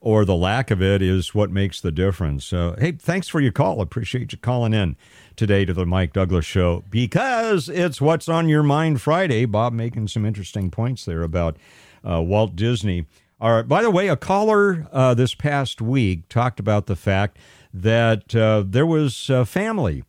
or 0.00 0.24
the 0.24 0.36
lack 0.36 0.70
of 0.70 0.80
it 0.80 1.02
is 1.02 1.34
what 1.34 1.50
makes 1.50 1.80
the 1.80 1.90
difference. 1.90 2.44
So, 2.44 2.76
hey, 2.78 2.92
thanks 2.92 3.26
for 3.28 3.40
your 3.40 3.50
call. 3.50 3.80
Appreciate 3.80 4.30
you 4.30 4.38
calling 4.38 4.72
in 4.72 4.96
today 5.34 5.64
to 5.64 5.72
the 5.72 5.86
Mike 5.86 6.12
Douglass 6.12 6.44
Show 6.44 6.84
because 6.90 7.68
it's 7.68 8.00
what's 8.00 8.28
on 8.28 8.48
your 8.48 8.62
mind 8.62 9.00
Friday. 9.00 9.46
Bob 9.46 9.72
making 9.72 10.06
some 10.08 10.24
interesting 10.24 10.70
points 10.70 11.04
there 11.04 11.22
about 11.22 11.56
uh, 12.08 12.22
Walt 12.22 12.56
Disney. 12.56 13.06
All 13.40 13.52
right. 13.52 13.68
By 13.68 13.82
the 13.82 13.90
way, 13.90 14.08
a 14.08 14.16
caller 14.16 14.86
uh, 14.92 15.12
this 15.14 15.34
past 15.34 15.82
week 15.82 16.28
talked 16.28 16.58
about 16.58 16.86
the 16.86 16.96
fact 16.96 17.38
that 17.72 18.34
uh, 18.34 18.64
there 18.66 18.86
was 18.86 19.28
a 19.28 19.44
family 19.44 20.04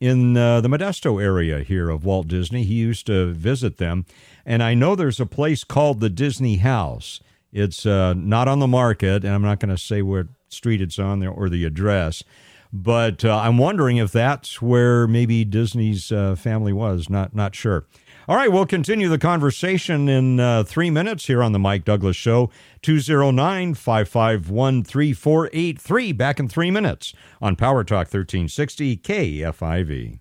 in 0.00 0.36
uh, 0.36 0.60
the 0.60 0.68
Modesto 0.68 1.22
area 1.22 1.60
here 1.60 1.90
of 1.90 2.04
Walt 2.04 2.26
Disney. 2.26 2.64
He 2.64 2.74
used 2.74 3.06
to 3.06 3.32
visit 3.32 3.76
them. 3.76 4.04
And 4.44 4.62
I 4.62 4.74
know 4.74 4.96
there's 4.96 5.20
a 5.20 5.26
place 5.26 5.62
called 5.62 6.00
the 6.00 6.10
Disney 6.10 6.56
House. 6.56 7.20
It's 7.52 7.86
uh, 7.86 8.14
not 8.14 8.48
on 8.48 8.58
the 8.58 8.66
market, 8.66 9.24
and 9.24 9.32
I'm 9.32 9.42
not 9.42 9.60
going 9.60 9.74
to 9.74 9.78
say 9.78 10.02
what 10.02 10.26
street 10.48 10.80
it's 10.80 10.98
on 10.98 11.20
there 11.20 11.30
or 11.30 11.48
the 11.48 11.64
address. 11.64 12.24
But 12.72 13.24
uh, 13.24 13.38
I'm 13.38 13.58
wondering 13.58 13.98
if 13.98 14.10
that's 14.10 14.60
where 14.60 15.06
maybe 15.06 15.44
Disney's 15.44 16.08
family 16.08 16.72
was. 16.72 17.10
Not 17.10 17.34
not 17.34 17.54
sure. 17.54 17.84
All 18.28 18.36
right, 18.36 18.52
we'll 18.52 18.66
continue 18.66 19.08
the 19.08 19.18
conversation 19.18 20.08
in 20.08 20.38
uh, 20.38 20.62
three 20.62 20.90
minutes 20.90 21.26
here 21.26 21.42
on 21.42 21.50
the 21.50 21.58
Mike 21.58 21.84
Douglass 21.84 22.14
Show. 22.14 22.50
209 22.82 23.74
551 23.74 24.84
3483. 24.84 26.12
Back 26.12 26.38
in 26.38 26.48
three 26.48 26.70
minutes 26.70 27.14
on 27.40 27.56
Power 27.56 27.82
Talk 27.82 28.06
1360 28.06 28.98
KFIV. 28.98 30.20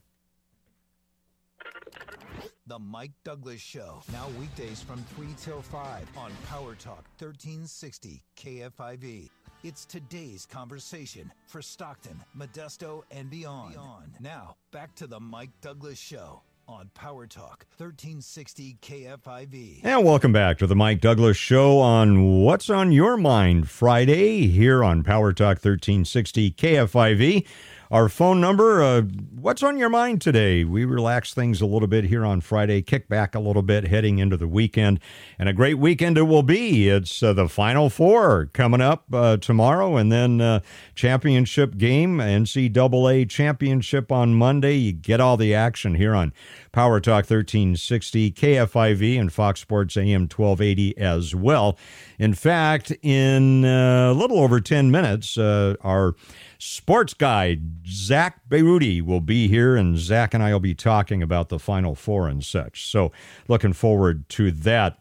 The 2.66 2.80
Mike 2.80 3.12
Douglass 3.24 3.62
Show. 3.62 4.02
Now 4.12 4.28
weekdays 4.40 4.82
from 4.82 5.04
3 5.16 5.28
till 5.40 5.62
5 5.62 6.08
on 6.18 6.32
Power 6.50 6.74
Talk 6.74 7.06
1360 7.20 8.24
KFIV. 8.36 9.30
It's 9.64 9.86
today's 9.86 10.48
conversation 10.48 11.32
for 11.46 11.62
Stockton, 11.62 12.20
Modesto, 12.36 13.04
and 13.12 13.30
beyond. 13.30 13.74
beyond. 13.74 14.14
Now, 14.20 14.56
back 14.72 14.96
to 14.96 15.06
the 15.06 15.20
Mike 15.20 15.52
Douglass 15.62 16.00
Show 16.00 16.42
on 16.72 16.90
Power 16.94 17.28
Talk 17.28 17.66
1360 17.78 18.78
KFIV. 18.82 19.82
And 19.84 20.06
welcome 20.06 20.32
back 20.32 20.58
to 20.60 20.68
the 20.68 20.76
Mike 20.76 21.02
Douglass 21.02 21.36
Show 21.36 21.80
on 21.80 22.44
What's 22.44 22.70
on 22.70 22.94
Your 22.94 23.18
Mind 23.18 23.70
Friday 23.70 24.48
here 24.48 24.82
on 24.82 25.04
Power 25.04 25.34
Talk 25.34 25.58
1360 25.58 26.52
KFIV. 26.52 27.46
Our 27.92 28.08
phone 28.08 28.40
number, 28.40 28.82
uh, 28.82 29.02
what's 29.02 29.62
on 29.62 29.78
your 29.78 29.90
mind 29.90 30.22
today? 30.22 30.64
We 30.64 30.86
relax 30.86 31.34
things 31.34 31.60
a 31.60 31.66
little 31.66 31.90
bit 31.90 32.06
here 32.06 32.24
on 32.24 32.40
Friday, 32.40 32.82
kick 32.82 33.10
back 33.10 33.36
a 33.36 33.40
little 33.42 33.64
bit 33.64 33.90
heading 33.90 34.20
into 34.20 34.38
the 34.38 34.48
weekend. 34.48 35.02
And 35.38 35.50
a 35.50 35.54
great 35.54 35.78
weekend 35.78 36.18
it 36.18 36.22
will 36.22 36.42
be. 36.42 36.88
It's 36.88 37.22
uh, 37.22 37.34
the 37.34 37.50
Final 37.50 37.90
Four 37.90 38.46
coming 38.54 38.80
up 38.80 39.08
uh, 39.12 39.36
tomorrow, 39.36 39.98
and 39.98 40.10
then 40.10 40.40
uh, 40.40 40.62
championship 40.96 41.78
game, 41.78 42.20
NCAA 42.20 43.30
championship 43.30 44.10
on 44.10 44.36
Monday. 44.36 44.76
You 44.78 44.94
get 44.94 45.20
all 45.20 45.36
the 45.36 45.54
action 45.54 45.96
here 45.96 46.16
on 46.16 46.32
Power 46.72 47.02
Talk 47.02 47.30
1360, 47.30 48.32
KFIV, 48.32 49.20
and 49.20 49.32
Fox 49.32 49.60
Sports 49.60 49.98
AM 49.98 50.22
1280 50.22 50.98
as 50.98 51.36
well. 51.36 51.78
In 52.18 52.34
fact, 52.34 52.92
in 53.02 53.66
uh, 53.66 54.12
a 54.12 54.14
little 54.14 54.40
over 54.40 54.62
10 54.62 54.90
minutes, 54.90 55.38
uh, 55.38 55.76
our 55.82 56.16
sports 56.60 57.14
guy, 57.14 57.58
Zach 57.86 58.42
Beiruti, 58.50 59.02
will 59.02 59.20
be 59.20 59.48
here, 59.50 59.76
and 59.76 59.98
Zach 59.98 60.34
and 60.34 60.42
I 60.42 60.54
will 60.54 60.62
be 60.62 60.76
talking 60.76 61.22
about 61.22 61.50
the 61.50 61.60
Final 61.60 61.94
Four 61.94 62.28
and 62.28 62.44
such. 62.44 62.90
So, 62.90 63.12
looking 63.48 63.74
forward 63.74 64.30
to 64.30 64.52
that. 64.52 64.98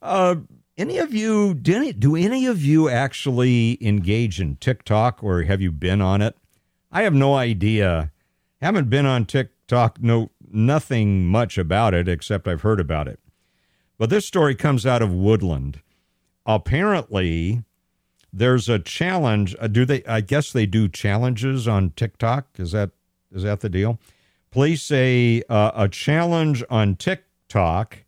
Uh, 0.00 0.36
any 0.76 0.98
of 0.98 1.14
you, 1.14 1.54
do 1.54 2.16
any 2.16 2.46
of 2.46 2.64
you 2.64 2.88
actually 2.88 3.78
engage 3.80 4.40
in 4.40 4.56
TikTok 4.56 5.22
or 5.22 5.42
have 5.42 5.60
you 5.60 5.70
been 5.70 6.00
on 6.00 6.22
it? 6.22 6.36
I 6.90 7.02
have 7.02 7.14
no 7.14 7.34
idea. 7.34 8.10
Haven't 8.60 8.90
been 8.90 9.06
on 9.06 9.26
TikTok 9.26 10.00
no 10.00 10.30
nothing 10.52 11.26
much 11.26 11.58
about 11.58 11.94
it 11.94 12.08
except 12.08 12.46
I've 12.46 12.62
heard 12.62 12.80
about 12.80 13.08
it. 13.08 13.20
But 13.98 14.10
this 14.10 14.26
story 14.26 14.54
comes 14.54 14.84
out 14.84 15.02
of 15.02 15.12
Woodland. 15.12 15.80
Apparently, 16.44 17.62
there's 18.32 18.68
a 18.68 18.78
challenge. 18.78 19.54
Uh, 19.60 19.68
do 19.68 19.84
they? 19.84 20.02
I 20.04 20.20
guess 20.20 20.52
they 20.52 20.66
do 20.66 20.88
challenges 20.88 21.68
on 21.68 21.90
TikTok. 21.90 22.48
Is 22.58 22.72
that 22.72 22.90
is 23.30 23.42
that 23.44 23.60
the 23.60 23.68
deal? 23.68 23.98
Police 24.50 24.82
say 24.82 25.42
uh, 25.48 25.72
a 25.74 25.88
challenge 25.88 26.64
on 26.68 26.96
TikTok, 26.96 27.98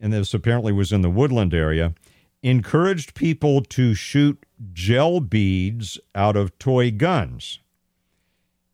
and 0.00 0.12
this 0.12 0.34
apparently 0.34 0.72
was 0.72 0.92
in 0.92 1.00
the 1.00 1.10
Woodland 1.10 1.54
area, 1.54 1.94
encouraged 2.42 3.14
people 3.14 3.62
to 3.62 3.94
shoot 3.94 4.44
gel 4.72 5.20
beads 5.20 5.98
out 6.14 6.36
of 6.36 6.58
toy 6.58 6.90
guns. 6.90 7.60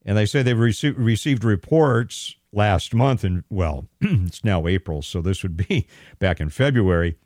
And 0.04 0.16
they 0.16 0.26
say 0.26 0.42
they've 0.42 0.56
rece- 0.56 0.94
received 0.96 1.44
reports 1.44 2.36
last 2.56 2.94
month, 2.94 3.22
and 3.22 3.44
well, 3.50 3.86
it's 4.00 4.42
now 4.42 4.66
April, 4.66 5.02
so 5.02 5.20
this 5.20 5.42
would 5.42 5.56
be 5.56 5.86
back 6.18 6.40
in 6.40 6.48
February, 6.48 7.16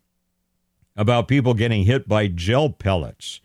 about 0.97 1.29
people 1.29 1.55
getting 1.55 1.85
hit 1.85 2.09
by 2.09 2.27
gel 2.27 2.71
pellets. 2.71 3.41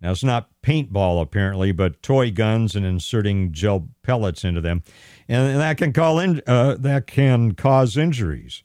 Now, 0.00 0.12
it's 0.12 0.24
not 0.24 0.50
paintball, 0.62 1.20
apparently, 1.20 1.72
but 1.72 2.02
toy 2.02 2.30
guns 2.30 2.76
and 2.76 2.86
inserting 2.86 3.52
gel 3.52 3.88
pellets 4.02 4.44
into 4.44 4.60
them. 4.60 4.82
And 5.26 5.58
that 5.58 5.78
can, 5.78 5.92
call 5.92 6.18
in, 6.18 6.42
uh, 6.46 6.76
that 6.78 7.06
can 7.06 7.52
cause 7.52 7.96
injuries. 7.96 8.62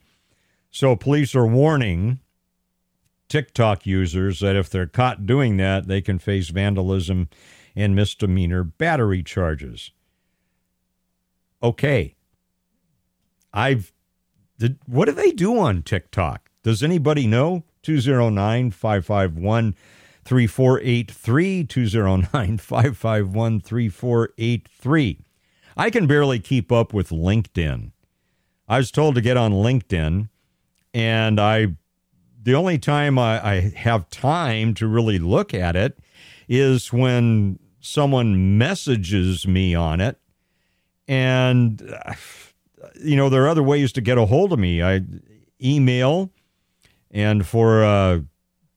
So, 0.70 0.96
police 0.96 1.34
are 1.36 1.48
warning 1.48 2.20
TikTok 3.28 3.86
users 3.86 4.42
that 4.42 4.58
if 4.58 4.70
they're 4.70 4.88
caught 4.88 5.26
doing 5.26 5.58
that, 5.58 5.88
they 5.88 6.02
can 6.02 6.20
face 6.20 6.50
vandalism 6.50 7.30
and 7.76 7.96
misdemeanor 7.96 8.64
battery 8.66 9.24
charges. 9.24 9.92
Okay. 11.64 12.16
I've. 13.54 13.92
Did, 14.58 14.78
what 14.86 15.06
do 15.06 15.14
they 15.14 15.32
do 15.32 15.58
on 15.58 15.82
TikTok? 15.82 16.50
Does 16.64 16.84
anybody 16.84 17.26
know? 17.26 17.64
209 17.82 18.72
551 18.72 19.76
3483. 20.24 21.64
209 21.64 22.58
551 22.58 23.62
3483. 23.62 25.20
I 25.78 25.90
can 25.90 26.06
barely 26.06 26.40
keep 26.40 26.72
up 26.72 26.94
with 26.94 27.10
LinkedIn. 27.10 27.92
I 28.68 28.78
was 28.78 28.92
told 28.92 29.16
to 29.16 29.22
get 29.22 29.36
on 29.36 29.52
LinkedIn, 29.52 30.30
and 30.94 31.40
I 31.40 31.76
the 32.44 32.56
only 32.56 32.78
time 32.78 33.20
I, 33.20 33.46
I, 33.46 33.60
have 33.76 34.10
time 34.10 34.74
to 34.76 34.88
really 34.88 35.20
look 35.20 35.54
at 35.54 35.76
it 35.76 36.00
is 36.48 36.92
when 36.92 37.60
someone 37.80 38.58
messages 38.58 39.46
me 39.48 39.76
on 39.76 40.02
it. 40.02 40.18
And, 41.08 41.82
uh, 42.06 42.14
you 43.00 43.16
know, 43.16 43.30
there 43.30 43.44
are 43.44 43.50
other 43.50 43.64
ways 43.64 43.92
to 43.94 44.02
get 44.02 44.18
a 44.18 44.26
hold 44.26 44.54
of 44.54 44.60
me. 44.60 44.82
I 44.82 45.02
email 45.62 46.32
and 47.10 47.46
for 47.46 47.84
uh, 47.84 48.20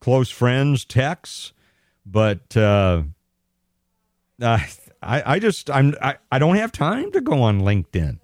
close 0.01 0.31
friends, 0.31 0.85
texts. 0.85 1.53
But 2.07 2.57
uh, 2.57 3.03
I, 4.43 4.69
I 5.03 5.39
just, 5.39 5.71
I'm, 5.71 5.95
I, 6.03 6.17
I 6.31 6.39
don't 6.39 6.57
have 6.57 6.73
time 6.73 7.11
to 7.13 7.21
go 7.21 7.43
on 7.43 7.61
LinkedIn. 7.61 8.19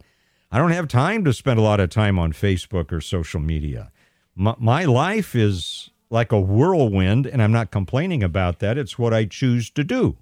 I 0.52 0.58
don't 0.58 0.72
have 0.72 0.88
time 0.88 1.24
to 1.24 1.32
spend 1.32 1.58
a 1.58 1.62
lot 1.62 1.80
of 1.80 1.90
time 1.90 2.18
on 2.18 2.32
Facebook 2.32 2.90
or 2.92 3.00
social 3.00 3.40
media 3.40 3.92
my, 4.40 4.54
my 4.58 4.84
life 4.84 5.34
is 5.34 5.90
like 6.08 6.32
a 6.32 6.40
whirlwind, 6.40 7.26
and 7.26 7.42
I'm 7.42 7.52
not 7.52 7.70
complaining 7.70 8.22
about 8.22 8.58
that. 8.60 8.78
It's 8.78 8.98
what 8.98 9.14
I 9.14 9.26
choose 9.26 9.70
to 9.70 9.84
do. 9.84 10.16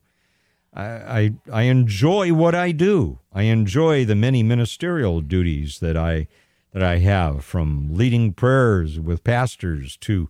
I, 0.75 1.35
I, 1.51 1.63
enjoy 1.63 2.33
what 2.33 2.55
I 2.55 2.73
do. 2.73 3.19
I 3.33 3.43
enjoy 3.45 4.05
the 4.05 4.15
many 4.15 4.43
ministerial 4.43 5.21
duties 5.21 5.81
that 5.81 5.97
I 5.97 6.29
that 6.73 6.83
I 6.83 6.99
have, 6.99 7.45
from 7.45 7.95
leading 7.95 8.33
prayers 8.35 9.01
with 9.01 9.25
pastors 9.25 9.97
to 9.99 10.29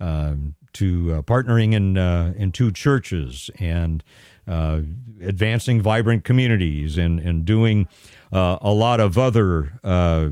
uh, 0.00 0.34
to 0.74 1.14
uh, 1.14 1.22
partnering 1.22 1.72
in 1.72 1.98
uh, 1.98 2.32
in 2.36 2.52
two 2.52 2.70
churches 2.70 3.50
and 3.58 4.02
uh, 4.46 4.80
advancing 5.20 5.82
vibrant 5.82 6.24
communities 6.24 6.96
and 6.96 7.20
and 7.20 7.44
doing 7.44 7.88
uh, 8.32 8.58
a 8.60 8.72
lot 8.72 9.00
of 9.00 9.18
other 9.18 9.78
uh, 9.82 10.30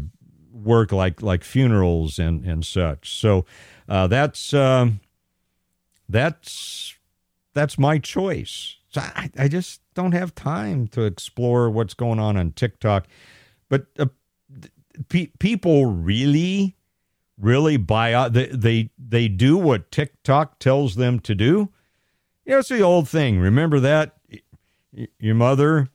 work 0.52 0.92
like 0.92 1.22
like 1.22 1.44
funerals 1.44 2.18
and 2.18 2.44
and 2.44 2.64
such. 2.64 3.18
So 3.18 3.44
that's 3.86 4.54
uh, 4.54 4.90
that's 6.09 6.94
that's 7.54 7.78
my 7.78 7.98
choice. 7.98 8.78
So 8.89 9.01
I, 9.01 9.30
I, 9.39 9.49
just 9.49 9.82
don't 9.95 10.12
have 10.12 10.34
time 10.34 10.89
to 10.89 11.03
explore 11.03 11.68
what's 11.68 11.95
going 11.95 12.18
on 12.18 12.36
on 12.36 12.53
TikTok. 12.53 13.07
But 13.68 13.86
uh, 13.99 14.07
pe- 15.11 15.30
people 15.39 15.86
really, 15.86 16.76
really 17.39 17.76
buy 17.76 18.14
out. 18.14 18.32
They, 18.32 18.47
they 18.47 18.91
they 18.99 19.28
do 19.28 19.59
what 19.59 19.91
TikTok 19.91 20.59
tells 20.59 20.95
them 20.95 21.20
to 21.20 21.34
do. 21.34 21.68
You 22.47 22.53
know, 22.53 22.59
it's 22.61 22.70
the 22.70 22.80
old 22.80 23.09
thing. 23.09 23.39
Remember 23.39 23.78
that 23.80 24.16
your 25.18 25.34
mother 25.34 25.91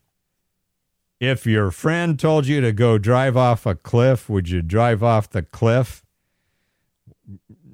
if 1.23 1.45
your 1.45 1.71
friend 1.71 2.19
told 2.19 2.47
you 2.47 2.59
to 2.59 2.73
go 2.73 2.97
drive 2.97 3.37
off 3.37 3.65
a 3.65 3.75
cliff, 3.75 4.29
would 4.29 4.49
you 4.49 4.61
drive 4.61 5.01
off 5.01 5.29
the 5.29 5.41
cliff? 5.41 6.03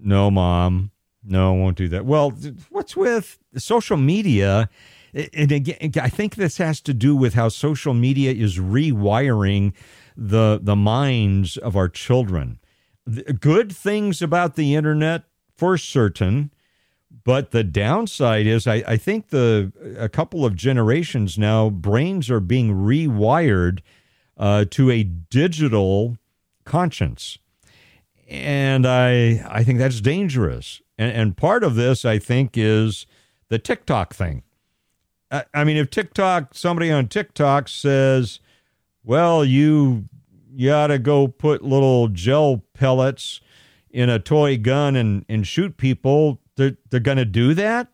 No, 0.01 0.29
mom. 0.29 0.91
No, 1.23 1.55
I 1.55 1.57
won't 1.57 1.75
do 1.75 1.87
that. 1.89 2.05
Well, 2.05 2.31
what's 2.69 2.95
with 2.95 3.39
social 3.57 3.97
media? 3.97 4.69
And 5.13 5.51
again, 5.51 5.91
I 6.01 6.09
think 6.09 6.35
this 6.35 6.57
has 6.57 6.81
to 6.81 6.93
do 6.93 7.15
with 7.15 7.33
how 7.33 7.49
social 7.49 7.93
media 7.93 8.31
is 8.31 8.57
rewiring 8.57 9.73
the 10.15 10.59
the 10.61 10.75
minds 10.75 11.57
of 11.57 11.75
our 11.75 11.89
children. 11.89 12.59
Good 13.39 13.71
things 13.71 14.21
about 14.21 14.55
the 14.55 14.75
internet 14.75 15.23
for 15.57 15.77
certain, 15.77 16.51
but 17.23 17.51
the 17.51 17.63
downside 17.63 18.45
is, 18.45 18.67
I, 18.67 18.83
I 18.87 18.97
think 18.97 19.29
the 19.29 19.71
a 19.97 20.09
couple 20.09 20.45
of 20.45 20.55
generations 20.55 21.37
now, 21.37 21.69
brains 21.69 22.29
are 22.29 22.39
being 22.39 22.73
rewired 22.73 23.79
uh, 24.37 24.65
to 24.71 24.91
a 24.91 25.03
digital 25.03 26.17
conscience, 26.65 27.39
and 28.27 28.85
I 28.85 29.43
I 29.49 29.63
think 29.63 29.79
that's 29.79 30.01
dangerous. 30.01 30.81
And, 30.97 31.11
and 31.11 31.37
part 31.37 31.63
of 31.63 31.75
this, 31.75 32.05
I 32.05 32.19
think, 32.19 32.51
is 32.55 33.07
the 33.47 33.57
TikTok 33.57 34.13
thing. 34.13 34.43
I, 35.31 35.63
mean, 35.63 35.77
if 35.77 35.89
TikTok, 35.89 36.55
somebody 36.55 36.91
on 36.91 37.07
TikTok 37.07 37.67
says, 37.67 38.39
"Well, 39.03 39.45
you 39.45 40.05
you 40.55 40.71
ought 40.71 40.87
to 40.87 40.99
go 40.99 41.27
put 41.27 41.61
little 41.61 42.07
gel 42.07 42.63
pellets." 42.73 43.41
in 43.91 44.09
a 44.09 44.19
toy 44.19 44.57
gun 44.57 44.95
and, 44.95 45.25
and 45.27 45.45
shoot 45.47 45.77
people 45.77 46.39
they're, 46.55 46.77
they're 46.89 46.99
going 46.99 47.17
to 47.17 47.25
do 47.25 47.53
that? 47.53 47.87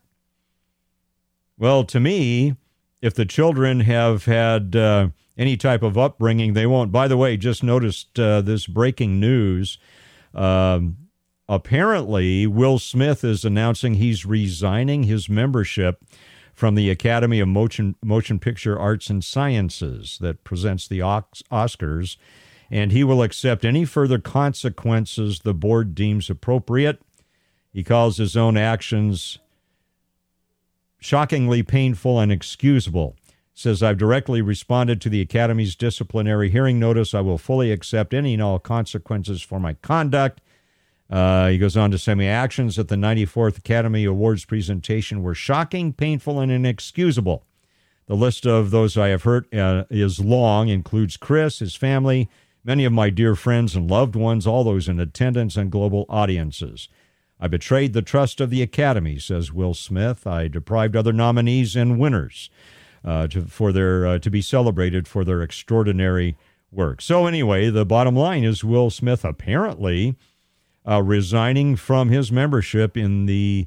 Well, 1.58 1.84
to 1.84 2.00
me, 2.00 2.56
if 3.00 3.14
the 3.14 3.24
children 3.24 3.80
have 3.80 4.26
had 4.26 4.76
uh, 4.76 5.08
any 5.38 5.56
type 5.56 5.82
of 5.82 5.96
upbringing, 5.96 6.52
they 6.52 6.66
won't. 6.66 6.92
By 6.92 7.08
the 7.08 7.16
way, 7.16 7.36
just 7.36 7.62
noticed 7.62 8.18
uh, 8.18 8.42
this 8.42 8.66
breaking 8.66 9.18
news. 9.20 9.78
Um, 10.34 10.96
apparently, 11.48 12.46
Will 12.46 12.78
Smith 12.78 13.24
is 13.24 13.44
announcing 13.44 13.94
he's 13.94 14.26
resigning 14.26 15.04
his 15.04 15.30
membership 15.30 16.04
from 16.56 16.74
the 16.74 16.88
Academy 16.88 17.38
of 17.38 17.46
Motion, 17.46 17.96
Motion 18.02 18.38
Picture 18.38 18.78
Arts 18.78 19.10
and 19.10 19.22
Sciences 19.22 20.16
that 20.22 20.42
presents 20.42 20.88
the 20.88 21.00
Oscars, 21.00 22.16
and 22.70 22.92
he 22.92 23.04
will 23.04 23.22
accept 23.22 23.62
any 23.62 23.84
further 23.84 24.18
consequences 24.18 25.40
the 25.40 25.52
board 25.52 25.94
deems 25.94 26.30
appropriate. 26.30 27.02
He 27.74 27.84
calls 27.84 28.16
his 28.16 28.38
own 28.38 28.56
actions 28.56 29.38
shockingly 30.98 31.62
painful 31.62 32.18
and 32.18 32.32
excusable. 32.32 33.16
Says, 33.52 33.82
I've 33.82 33.98
directly 33.98 34.40
responded 34.40 35.00
to 35.02 35.10
the 35.10 35.20
Academy's 35.20 35.76
disciplinary 35.76 36.48
hearing 36.48 36.78
notice. 36.78 37.12
I 37.12 37.20
will 37.20 37.38
fully 37.38 37.70
accept 37.70 38.14
any 38.14 38.32
and 38.32 38.42
all 38.42 38.58
consequences 38.58 39.42
for 39.42 39.60
my 39.60 39.74
conduct. 39.74 40.40
Uh, 41.08 41.48
he 41.48 41.58
goes 41.58 41.76
on 41.76 41.90
to 41.90 41.98
say, 41.98 42.14
My 42.14 42.26
actions 42.26 42.78
at 42.78 42.88
the 42.88 42.96
94th 42.96 43.58
Academy 43.58 44.04
Awards 44.04 44.44
presentation 44.44 45.22
were 45.22 45.34
shocking, 45.34 45.92
painful, 45.92 46.40
and 46.40 46.50
inexcusable. 46.50 47.44
The 48.06 48.16
list 48.16 48.46
of 48.46 48.70
those 48.70 48.96
I 48.96 49.08
have 49.08 49.24
hurt 49.24 49.52
uh, 49.54 49.84
is 49.90 50.20
long, 50.20 50.68
includes 50.68 51.16
Chris, 51.16 51.58
his 51.58 51.74
family, 51.74 52.28
many 52.64 52.84
of 52.84 52.92
my 52.92 53.10
dear 53.10 53.34
friends 53.34 53.74
and 53.74 53.90
loved 53.90 54.16
ones, 54.16 54.46
all 54.46 54.64
those 54.64 54.88
in 54.88 55.00
attendance, 55.00 55.56
and 55.56 55.70
global 55.70 56.06
audiences. 56.08 56.88
I 57.38 57.48
betrayed 57.48 57.92
the 57.92 58.02
trust 58.02 58.40
of 58.40 58.50
the 58.50 58.62
Academy, 58.62 59.18
says 59.18 59.52
Will 59.52 59.74
Smith. 59.74 60.26
I 60.26 60.48
deprived 60.48 60.96
other 60.96 61.12
nominees 61.12 61.76
and 61.76 61.98
winners 61.98 62.48
uh, 63.04 63.26
to, 63.28 63.42
for 63.42 63.72
their 63.72 64.06
uh, 64.06 64.18
to 64.20 64.30
be 64.30 64.40
celebrated 64.40 65.06
for 65.06 65.24
their 65.24 65.42
extraordinary 65.42 66.36
work. 66.70 67.00
So 67.02 67.26
anyway, 67.26 67.70
the 67.70 67.84
bottom 67.84 68.16
line 68.16 68.42
is 68.42 68.64
Will 68.64 68.90
Smith 68.90 69.24
apparently 69.24 70.16
uh, 70.88 71.02
resigning 71.02 71.76
from 71.76 72.08
his 72.08 72.30
membership 72.30 72.96
in 72.96 73.26
the 73.26 73.66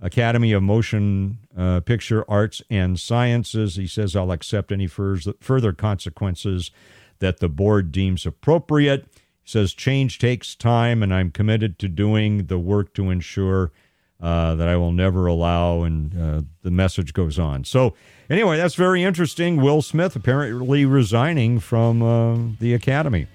Academy 0.00 0.52
of 0.52 0.62
Motion 0.62 1.38
uh, 1.56 1.80
Picture 1.80 2.24
Arts 2.28 2.62
and 2.68 2.98
Sciences. 2.98 3.76
He 3.76 3.86
says, 3.86 4.16
I'll 4.16 4.32
accept 4.32 4.72
any 4.72 4.86
further 4.86 5.72
consequences 5.72 6.70
that 7.20 7.40
the 7.40 7.48
board 7.48 7.92
deems 7.92 8.26
appropriate. 8.26 9.06
He 9.42 9.50
says, 9.50 9.72
Change 9.72 10.18
takes 10.18 10.54
time, 10.54 11.02
and 11.02 11.12
I'm 11.12 11.30
committed 11.30 11.78
to 11.80 11.88
doing 11.88 12.46
the 12.46 12.58
work 12.58 12.92
to 12.94 13.10
ensure 13.10 13.72
uh, 14.20 14.54
that 14.54 14.68
I 14.68 14.76
will 14.76 14.92
never 14.92 15.26
allow. 15.26 15.82
And 15.82 16.20
uh, 16.20 16.42
the 16.62 16.70
message 16.70 17.12
goes 17.12 17.38
on. 17.38 17.64
So, 17.64 17.94
anyway, 18.28 18.56
that's 18.56 18.74
very 18.74 19.02
interesting. 19.02 19.60
Will 19.60 19.82
Smith 19.82 20.16
apparently 20.16 20.84
resigning 20.84 21.60
from 21.60 22.02
uh, 22.02 22.56
the 22.58 22.74
Academy. 22.74 23.26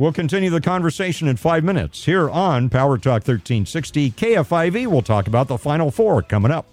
We'll 0.00 0.14
continue 0.14 0.48
the 0.48 0.62
conversation 0.62 1.28
in 1.28 1.36
five 1.36 1.62
minutes 1.62 2.06
here 2.06 2.30
on 2.30 2.70
Power 2.70 2.96
Talk 2.96 3.28
1360 3.28 4.12
KFIV. 4.12 4.86
We'll 4.86 5.02
talk 5.02 5.26
about 5.26 5.46
the 5.46 5.58
Final 5.58 5.90
Four 5.90 6.22
coming 6.22 6.50
up. 6.50 6.64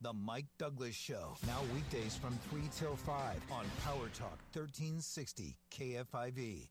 The 0.00 0.12
Mike 0.12 0.46
Douglass 0.60 0.94
Show. 0.94 1.34
Now 1.44 1.58
weekdays 1.74 2.14
from 2.14 2.38
3 2.50 2.60
till 2.72 2.94
5 2.94 3.14
on 3.50 3.64
Power 3.84 4.08
Talk 4.14 4.38
1360 4.52 5.56
KFIV. 5.72 6.68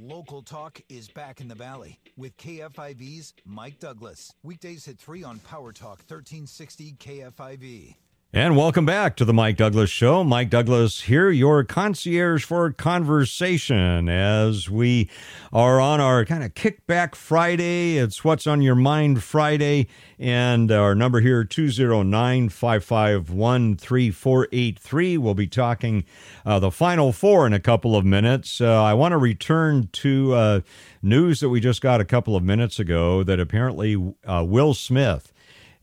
Local 0.00 0.42
talk 0.42 0.80
is 0.88 1.06
back 1.06 1.40
in 1.40 1.46
the 1.46 1.54
Valley. 1.54 2.00
with 2.16 2.36
KFIV's 2.38 3.34
Mike 3.44 3.78
Douglass. 3.78 4.32
Weekdays 4.42 4.88
at 4.88 4.98
3 4.98 5.22
on 5.22 5.38
Power 5.38 5.72
Talk 5.72 5.98
1360 6.08 6.96
KFIV. 6.98 7.94
And 8.32 8.56
welcome 8.56 8.84
back 8.84 9.16
to 9.16 9.24
the 9.24 9.32
Mike 9.32 9.56
Douglass 9.56 9.88
Show. 9.88 10.22
Mike 10.22 10.50
Douglass 10.50 11.02
here, 11.02 11.30
your 11.30 11.62
concierge 11.64 12.44
for 12.44 12.70
conversation, 12.72 14.10
as 14.10 14.68
we 14.68 15.08
are 15.52 15.80
on 15.80 16.00
our 16.00 16.24
kind 16.24 16.42
of 16.42 16.52
kickback 16.52 17.14
Friday. 17.14 17.96
It's 17.96 18.24
What's 18.24 18.46
on 18.46 18.60
Your 18.60 18.74
Mind 18.74 19.22
Friday. 19.22 19.86
And 20.18 20.70
our 20.72 20.94
number 20.94 21.20
here, 21.20 21.44
209 21.44 22.48
551 22.48 23.76
3483. 23.76 25.16
We'll 25.16 25.34
be 25.34 25.46
talking 25.46 26.04
uh, 26.44 26.58
the 26.58 26.72
final 26.72 27.12
four 27.12 27.46
in 27.46 27.54
a 27.54 27.60
couple 27.60 27.96
of 27.96 28.04
minutes. 28.04 28.60
Uh, 28.60 28.82
I 28.82 28.92
want 28.92 29.12
to 29.12 29.18
return 29.18 29.88
to 29.92 30.34
uh, 30.34 30.60
news 31.00 31.40
that 31.40 31.48
we 31.48 31.60
just 31.60 31.80
got 31.80 32.00
a 32.00 32.04
couple 32.04 32.36
of 32.36 32.42
minutes 32.42 32.78
ago 32.78 33.22
that 33.22 33.38
apparently 33.38 34.14
uh, 34.26 34.44
Will 34.46 34.74
Smith 34.74 35.32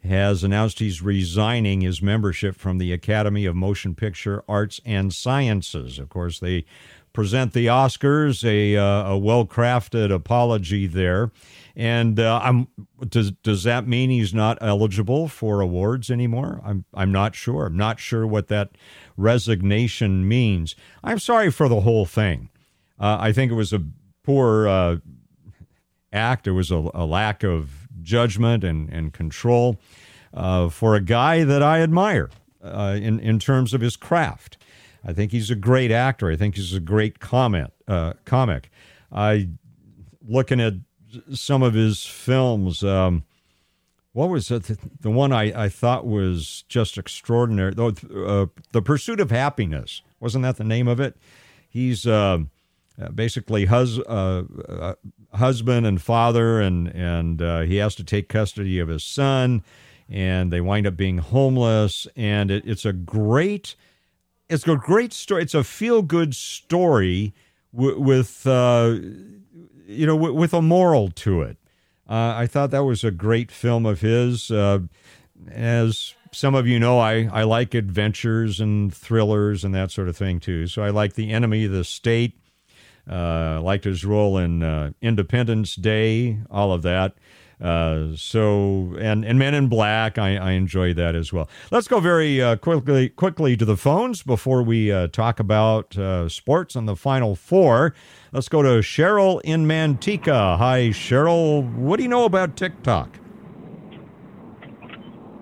has 0.03 0.43
announced 0.43 0.79
he's 0.79 1.01
resigning 1.01 1.81
his 1.81 2.01
membership 2.01 2.55
from 2.55 2.77
the 2.77 2.91
Academy 2.91 3.45
of 3.45 3.55
Motion 3.55 3.95
Picture 3.95 4.43
Arts 4.47 4.81
and 4.85 5.13
Sciences. 5.13 5.97
Of 5.97 6.09
course, 6.09 6.39
they 6.39 6.65
present 7.13 7.53
the 7.53 7.67
Oscars, 7.67 8.43
a, 8.43 8.75
uh, 8.75 9.11
a 9.11 9.17
well 9.17 9.45
crafted 9.45 10.11
apology 10.11 10.87
there. 10.87 11.31
And 11.75 12.19
uh, 12.19 12.39
I'm, 12.43 12.67
does, 13.07 13.31
does 13.31 13.63
that 13.63 13.87
mean 13.87 14.09
he's 14.09 14.33
not 14.33 14.57
eligible 14.61 15.27
for 15.27 15.61
awards 15.61 16.11
anymore? 16.11 16.61
I'm, 16.65 16.85
I'm 16.93 17.11
not 17.11 17.33
sure. 17.33 17.67
I'm 17.67 17.77
not 17.77 17.99
sure 17.99 18.27
what 18.27 18.47
that 18.49 18.71
resignation 19.15 20.27
means. 20.27 20.75
I'm 21.03 21.19
sorry 21.19 21.49
for 21.49 21.69
the 21.69 21.81
whole 21.81 22.05
thing. 22.05 22.49
Uh, 22.99 23.17
I 23.19 23.31
think 23.31 23.51
it 23.51 23.55
was 23.55 23.73
a 23.73 23.83
poor 24.23 24.67
uh, 24.67 24.97
act, 26.11 26.47
it 26.47 26.51
was 26.51 26.71
a, 26.71 26.89
a 26.93 27.05
lack 27.05 27.43
of 27.43 27.82
judgment 28.03 28.63
and, 28.63 28.89
and 28.89 29.13
control 29.13 29.79
uh, 30.33 30.69
for 30.69 30.95
a 30.95 31.01
guy 31.01 31.43
that 31.43 31.63
I 31.63 31.81
admire 31.81 32.29
uh, 32.63 32.97
in, 32.99 33.19
in 33.19 33.39
terms 33.39 33.73
of 33.73 33.81
his 33.81 33.95
craft. 33.95 34.57
I 35.05 35.13
think 35.13 35.31
he's 35.31 35.49
a 35.49 35.55
great 35.55 35.91
actor. 35.91 36.29
I 36.29 36.35
think 36.35 36.55
he's 36.55 36.73
a 36.73 36.79
great 36.79 37.19
comment, 37.19 37.73
uh, 37.87 38.13
comic. 38.25 38.69
I 39.11 39.49
looking 40.25 40.61
at 40.61 40.73
some 41.33 41.61
of 41.61 41.73
his 41.73 42.05
films. 42.05 42.83
Um, 42.83 43.25
what 44.13 44.29
was 44.29 44.49
it? 44.49 44.63
The, 44.63 44.77
the 45.01 45.11
one 45.11 45.33
I, 45.33 45.65
I 45.65 45.69
thought 45.69 46.05
was 46.05 46.63
just 46.69 46.97
extraordinary. 46.97 47.73
Though, 47.73 47.93
uh, 48.15 48.45
the 48.71 48.81
Pursuit 48.81 49.19
of 49.19 49.29
Happyness 49.29 50.01
wasn't 50.19 50.43
that 50.43 50.57
the 50.57 50.63
name 50.63 50.87
of 50.87 50.99
it? 50.99 51.17
He's 51.67 52.07
um, 52.07 52.49
uh, 53.01 53.09
basically 53.09 53.65
hus- 53.65 53.99
uh, 53.99 54.43
uh, 54.69 54.93
husband 55.33 55.85
and 55.85 56.01
father, 56.01 56.61
and 56.61 56.87
and 56.89 57.41
uh, 57.41 57.61
he 57.61 57.77
has 57.77 57.95
to 57.95 58.03
take 58.03 58.29
custody 58.29 58.79
of 58.79 58.87
his 58.87 59.03
son, 59.03 59.63
and 60.09 60.51
they 60.51 60.61
wind 60.61 60.85
up 60.85 60.95
being 60.95 61.17
homeless. 61.17 62.07
And 62.15 62.51
it, 62.51 62.63
it's 62.65 62.85
a 62.85 62.93
great, 62.93 63.75
it's 64.49 64.67
a 64.67 64.75
great 64.75 65.11
story. 65.11 65.41
It's 65.41 65.55
a 65.55 65.63
feel 65.63 66.01
good 66.03 66.35
story 66.35 67.33
w- 67.75 67.99
with 67.99 68.43
you 68.45 70.05
know 70.05 70.15
w- 70.15 70.33
with 70.33 70.53
a 70.53 70.61
moral 70.61 71.09
to 71.11 71.41
it. 71.41 71.57
I 72.07 72.45
thought 72.45 72.69
that 72.71 72.83
was 72.83 73.03
a 73.03 73.11
great 73.11 73.51
film 73.51 73.85
of 73.87 74.01
his. 74.01 74.51
As 75.49 76.13
some 76.31 76.55
of 76.55 76.67
you 76.67 76.79
know, 76.79 76.99
I, 76.99 77.29
I 77.31 77.43
like 77.43 77.73
adventures 77.73 78.59
and 78.59 78.93
thrillers 78.93 79.63
and 79.63 79.73
that 79.73 79.91
sort 79.91 80.09
of 80.09 80.15
thing 80.15 80.39
too. 80.39 80.67
So 80.67 80.83
I 80.83 80.89
like 80.89 81.13
The 81.13 81.31
Enemy 81.31 81.65
of 81.65 81.71
the 81.71 81.83
State. 81.83 82.37
Uh, 83.09 83.59
liked 83.61 83.83
his 83.83 84.05
role 84.05 84.37
in 84.37 84.63
uh, 84.63 84.91
Independence 85.01 85.75
Day, 85.75 86.39
all 86.49 86.71
of 86.71 86.83
that. 86.83 87.15
Uh, 87.61 88.15
so 88.15 88.93
and 88.99 89.23
and 89.23 89.39
Men 89.39 89.53
in 89.53 89.67
Black, 89.67 90.17
I, 90.17 90.35
I 90.35 90.51
enjoy 90.51 90.93
that 90.95 91.15
as 91.15 91.31
well. 91.31 91.49
Let's 91.71 91.87
go 91.87 91.99
very 91.99 92.41
uh, 92.41 92.57
quickly 92.57 93.09
quickly 93.09 93.55
to 93.55 93.63
the 93.63 93.77
phones 93.77 94.21
before 94.21 94.63
we 94.63 94.91
uh, 94.91 95.07
talk 95.07 95.39
about 95.39 95.97
uh, 95.97 96.27
sports 96.27 96.75
and 96.75 96.87
the 96.87 96.95
Final 96.95 97.35
Four. 97.35 97.93
Let's 98.33 98.49
go 98.49 98.61
to 98.61 98.79
Cheryl 98.79 99.39
in 99.43 99.65
Manteca. 99.65 100.57
Hi, 100.57 100.89
Cheryl. 100.89 101.73
What 101.75 101.97
do 101.97 102.03
you 102.03 102.09
know 102.09 102.25
about 102.25 102.57
TikTok? 102.57 103.17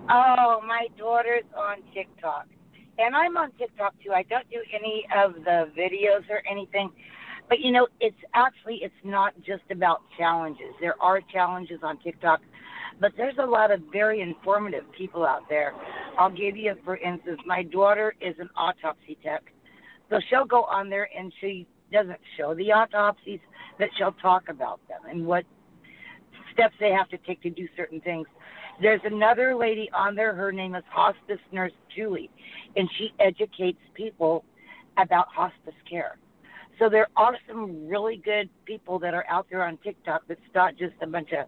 Oh, 0.09 0.61
my 0.67 0.87
daughter's 0.97 1.45
on 1.57 1.77
TikTok, 1.93 2.45
and 2.99 3.15
I'm 3.15 3.37
on 3.37 3.51
TikTok 3.57 3.95
too. 4.03 4.11
I 4.11 4.23
don't 4.23 4.47
do 4.51 4.61
any 4.73 5.07
of 5.15 5.35
the 5.35 5.71
videos 5.75 6.29
or 6.29 6.43
anything. 6.47 6.91
But 7.51 7.59
you 7.59 7.73
know, 7.73 7.85
it's 7.99 8.15
actually 8.33 8.79
it's 8.81 8.93
not 9.03 9.33
just 9.45 9.63
about 9.71 10.03
challenges. 10.17 10.73
There 10.79 10.95
are 11.01 11.19
challenges 11.33 11.79
on 11.83 11.99
TikTok, 11.99 12.39
but 13.01 13.11
there's 13.17 13.35
a 13.39 13.45
lot 13.45 13.71
of 13.71 13.81
very 13.91 14.21
informative 14.21 14.85
people 14.97 15.25
out 15.25 15.41
there. 15.49 15.73
I'll 16.17 16.31
give 16.31 16.55
you, 16.55 16.75
for 16.85 16.95
instance, 16.95 17.41
my 17.45 17.63
daughter 17.63 18.15
is 18.21 18.35
an 18.39 18.49
autopsy 18.55 19.17
tech, 19.21 19.41
so 20.09 20.21
she'll 20.29 20.45
go 20.45 20.63
on 20.63 20.89
there 20.89 21.09
and 21.13 21.33
she 21.41 21.67
doesn't 21.91 22.21
show 22.37 22.55
the 22.55 22.71
autopsies, 22.71 23.41
but 23.77 23.89
she'll 23.97 24.13
talk 24.13 24.43
about 24.47 24.79
them 24.87 25.01
and 25.09 25.25
what 25.25 25.43
steps 26.53 26.75
they 26.79 26.91
have 26.91 27.09
to 27.09 27.17
take 27.27 27.41
to 27.41 27.49
do 27.49 27.67
certain 27.75 27.99
things. 27.99 28.27
There's 28.81 29.01
another 29.03 29.55
lady 29.55 29.89
on 29.93 30.15
there. 30.15 30.33
Her 30.33 30.53
name 30.53 30.73
is 30.73 30.85
Hospice 30.89 31.41
Nurse 31.51 31.73
Julie, 31.93 32.29
and 32.77 32.89
she 32.97 33.09
educates 33.19 33.81
people 33.93 34.45
about 34.97 35.27
hospice 35.27 35.75
care. 35.89 36.17
So 36.81 36.89
there 36.89 37.09
are 37.15 37.37
some 37.47 37.87
really 37.87 38.17
good 38.17 38.49
people 38.65 38.97
that 38.99 39.13
are 39.13 39.23
out 39.29 39.45
there 39.51 39.63
on 39.63 39.77
TikTok 39.77 40.23
that's 40.27 40.41
not 40.55 40.75
just 40.77 40.95
a 41.03 41.05
bunch 41.05 41.31
of 41.31 41.45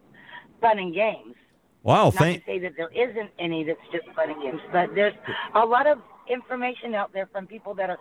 fun 0.61 0.77
and 0.77 0.93
games. 0.93 1.33
Wow, 1.81 2.05
not 2.05 2.13
thank. 2.13 2.45
to 2.45 2.51
say 2.51 2.59
that 2.59 2.73
there 2.77 2.91
isn't 2.91 3.31
any 3.39 3.63
that's 3.63 3.79
just 3.91 4.05
fun 4.15 4.29
and 4.29 4.39
games, 4.43 4.61
but 4.71 4.93
there's 4.93 5.15
a 5.55 5.65
lot 5.65 5.87
of 5.87 5.97
information 6.29 6.93
out 6.93 7.11
there 7.13 7.27
from 7.31 7.47
people 7.47 7.73
that 7.73 7.89
are 7.89 7.97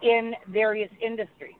in 0.00 0.34
various 0.46 0.90
industries. 1.02 1.56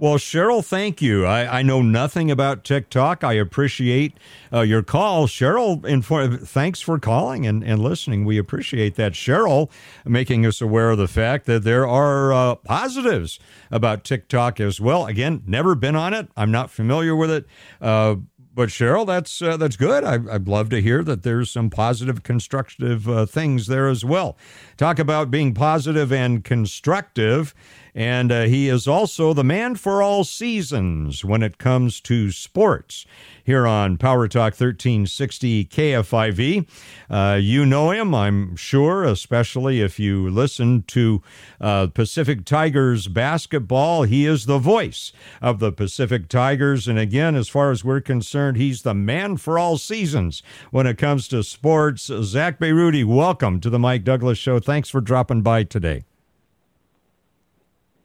Well, 0.00 0.14
Cheryl, 0.14 0.64
thank 0.64 1.02
you. 1.02 1.26
I, 1.26 1.58
I 1.58 1.62
know 1.62 1.82
nothing 1.82 2.30
about 2.30 2.62
TikTok. 2.62 3.24
I 3.24 3.32
appreciate 3.32 4.16
uh, 4.52 4.60
your 4.60 4.84
call. 4.84 5.26
Cheryl, 5.26 6.46
thanks 6.46 6.80
for 6.80 7.00
calling 7.00 7.44
and, 7.46 7.64
and 7.64 7.82
listening. 7.82 8.24
We 8.24 8.38
appreciate 8.38 8.94
that. 8.94 9.14
Cheryl 9.14 9.70
making 10.04 10.46
us 10.46 10.60
aware 10.60 10.90
of 10.90 10.98
the 10.98 11.08
fact 11.08 11.46
that 11.46 11.64
there 11.64 11.84
are 11.84 12.32
uh, 12.32 12.54
positives 12.54 13.40
about 13.72 14.04
TikTok 14.04 14.60
as 14.60 14.80
well. 14.80 15.06
Again, 15.06 15.42
never 15.48 15.74
been 15.74 15.96
on 15.96 16.14
it. 16.14 16.28
I'm 16.36 16.52
not 16.52 16.70
familiar 16.70 17.16
with 17.16 17.32
it. 17.32 17.46
Uh, 17.80 18.16
but 18.58 18.70
Cheryl, 18.70 19.06
that's 19.06 19.40
uh, 19.40 19.56
that's 19.56 19.76
good. 19.76 20.02
I, 20.02 20.16
would 20.16 20.48
love 20.48 20.68
to 20.70 20.80
hear 20.80 21.04
that 21.04 21.22
there's 21.22 21.48
some 21.48 21.70
positive, 21.70 22.24
constructive 22.24 23.08
uh, 23.08 23.24
things 23.24 23.68
there 23.68 23.86
as 23.86 24.04
well. 24.04 24.36
Talk 24.76 24.98
about 24.98 25.30
being 25.30 25.54
positive 25.54 26.12
and 26.12 26.42
constructive. 26.42 27.54
And 27.98 28.30
uh, 28.30 28.42
he 28.44 28.68
is 28.68 28.86
also 28.86 29.32
the 29.32 29.42
man 29.42 29.74
for 29.74 30.04
all 30.04 30.22
seasons 30.22 31.24
when 31.24 31.42
it 31.42 31.58
comes 31.58 32.00
to 32.02 32.30
sports 32.30 33.04
here 33.42 33.66
on 33.66 33.96
Power 33.96 34.28
Talk 34.28 34.52
1360 34.52 35.64
KFIV. 35.64 36.68
Uh, 37.10 37.40
you 37.42 37.66
know 37.66 37.90
him, 37.90 38.14
I'm 38.14 38.54
sure, 38.54 39.02
especially 39.02 39.80
if 39.80 39.98
you 39.98 40.30
listen 40.30 40.84
to 40.84 41.24
uh, 41.60 41.88
Pacific 41.88 42.44
Tigers 42.44 43.08
basketball. 43.08 44.04
He 44.04 44.26
is 44.26 44.46
the 44.46 44.58
voice 44.58 45.12
of 45.42 45.58
the 45.58 45.72
Pacific 45.72 46.28
Tigers. 46.28 46.86
And 46.86 47.00
again, 47.00 47.34
as 47.34 47.48
far 47.48 47.72
as 47.72 47.84
we're 47.84 48.00
concerned, 48.00 48.58
he's 48.58 48.82
the 48.82 48.94
man 48.94 49.38
for 49.38 49.58
all 49.58 49.76
seasons 49.76 50.40
when 50.70 50.86
it 50.86 50.98
comes 50.98 51.26
to 51.28 51.42
sports. 51.42 52.04
Zack 52.22 52.60
Bayrouty, 52.60 53.04
welcome 53.04 53.58
to 53.58 53.68
the 53.68 53.80
Mike 53.80 54.04
Douglass 54.04 54.38
Show. 54.38 54.60
Thanks 54.60 54.88
for 54.88 55.00
dropping 55.00 55.42
by 55.42 55.64
today. 55.64 56.04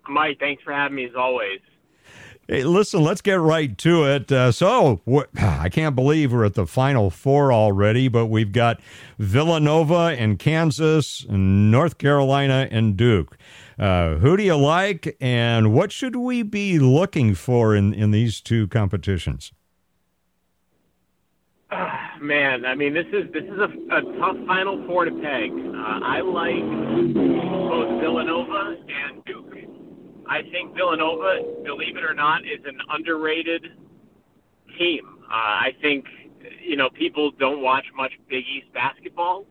Mike, 0.07 0.39
thanks 0.39 0.63
for 0.63 0.73
having 0.73 0.95
me 0.95 1.05
as 1.05 1.15
always. 1.15 1.59
Hey, 2.47 2.63
listen, 2.63 3.01
let's 3.01 3.21
get 3.21 3.39
right 3.39 3.77
to 3.77 4.03
it. 4.03 4.29
Uh, 4.29 4.51
so, 4.51 5.01
wh- 5.09 5.23
I 5.41 5.69
can't 5.69 5.95
believe 5.95 6.33
we're 6.33 6.43
at 6.43 6.55
the 6.55 6.67
final 6.67 7.09
four 7.09 7.53
already, 7.53 8.09
but 8.09 8.25
we've 8.25 8.51
got 8.51 8.81
Villanova 9.17 10.15
and 10.17 10.37
Kansas, 10.37 11.25
and 11.27 11.71
North 11.71 11.97
Carolina 11.97 12.67
and 12.69 12.97
Duke. 12.97 13.37
Uh, 13.79 14.15
who 14.15 14.35
do 14.35 14.43
you 14.43 14.57
like, 14.57 15.15
and 15.21 15.73
what 15.73 15.91
should 15.91 16.17
we 16.17 16.43
be 16.43 16.79
looking 16.79 17.33
for 17.33 17.75
in, 17.75 17.93
in 17.93 18.11
these 18.11 18.41
two 18.41 18.67
competitions? 18.67 19.53
Uh, 21.71 21.87
man, 22.21 22.65
I 22.65 22.75
mean, 22.75 22.93
this 22.93 23.07
is 23.07 23.31
this 23.31 23.43
is 23.43 23.57
a, 23.57 23.95
a 23.95 24.01
tough 24.19 24.37
Final 24.47 24.85
Four 24.85 25.05
to 25.05 25.11
peg. 25.11 25.51
Uh, 25.51 25.99
I 26.03 26.19
like 26.19 27.13
both 27.13 28.01
Villanova 28.01 28.75
and 28.87 29.23
Duke. 29.25 29.52
I 30.27 30.41
think 30.51 30.75
Villanova, 30.75 31.41
believe 31.63 31.97
it 31.97 32.03
or 32.03 32.13
not, 32.13 32.41
is 32.41 32.63
an 32.65 32.77
underrated 32.89 33.67
team. 34.77 35.19
Uh, 35.23 35.33
I 35.33 35.75
think 35.81 36.05
you 36.61 36.75
know 36.75 36.89
people 36.89 37.31
don't 37.39 37.61
watch 37.61 37.85
much 37.95 38.11
Big 38.29 38.45
East 38.45 38.71
basketball. 38.73 39.45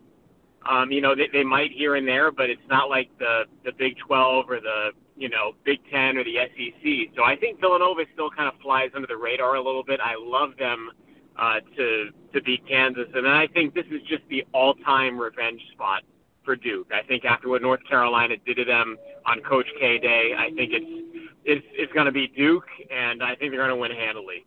Um, 0.69 0.91
you 0.91 1.01
know 1.01 1.15
they, 1.15 1.27
they 1.31 1.43
might 1.43 1.71
here 1.71 1.95
and 1.95 2.07
there, 2.07 2.31
but 2.31 2.49
it's 2.49 2.67
not 2.69 2.89
like 2.89 3.09
the 3.19 3.43
the 3.65 3.71
Big 3.77 3.97
12 4.05 4.49
or 4.49 4.59
the 4.59 4.91
you 5.15 5.29
know 5.29 5.53
Big 5.63 5.79
10 5.91 6.17
or 6.17 6.23
the 6.23 6.35
SEC. 6.37 7.15
So 7.15 7.23
I 7.23 7.35
think 7.35 7.59
Villanova 7.59 8.03
still 8.13 8.29
kind 8.29 8.47
of 8.47 8.59
flies 8.61 8.91
under 8.95 9.07
the 9.07 9.17
radar 9.17 9.55
a 9.55 9.63
little 9.63 9.83
bit. 9.83 9.99
I 10.03 10.15
love 10.17 10.57
them 10.57 10.89
uh, 11.37 11.59
to 11.77 12.09
to 12.33 12.41
beat 12.41 12.67
Kansas, 12.67 13.07
and 13.13 13.27
I 13.27 13.47
think 13.47 13.73
this 13.73 13.85
is 13.91 14.01
just 14.07 14.23
the 14.29 14.43
all-time 14.53 15.19
revenge 15.19 15.61
spot 15.73 16.01
for 16.43 16.55
Duke. 16.55 16.87
I 16.93 17.05
think 17.05 17.25
after 17.25 17.49
what 17.49 17.61
North 17.61 17.81
Carolina 17.87 18.35
did 18.45 18.55
to 18.55 18.65
them 18.65 18.97
on 19.25 19.41
Coach 19.41 19.67
K 19.79 19.97
Day, 19.97 20.33
I 20.37 20.51
think 20.51 20.71
it's 20.73 21.29
it's 21.45 21.65
it's 21.73 21.93
going 21.93 22.05
to 22.05 22.11
be 22.11 22.27
Duke, 22.27 22.67
and 22.91 23.23
I 23.23 23.35
think 23.35 23.51
they're 23.51 23.59
going 23.59 23.69
to 23.69 23.75
win 23.75 23.91
handily. 23.91 24.45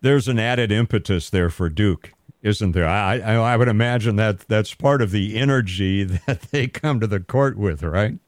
There's 0.00 0.28
an 0.28 0.38
added 0.38 0.70
impetus 0.70 1.30
there 1.30 1.50
for 1.50 1.68
Duke, 1.68 2.12
isn't 2.42 2.72
there? 2.72 2.86
I, 2.86 3.18
I 3.18 3.34
I 3.34 3.56
would 3.56 3.68
imagine 3.68 4.16
that 4.16 4.40
that's 4.40 4.74
part 4.74 5.02
of 5.02 5.10
the 5.10 5.38
energy 5.38 6.04
that 6.26 6.42
they 6.52 6.66
come 6.66 7.00
to 7.00 7.06
the 7.06 7.20
court 7.20 7.56
with, 7.56 7.82
right? 7.82 8.18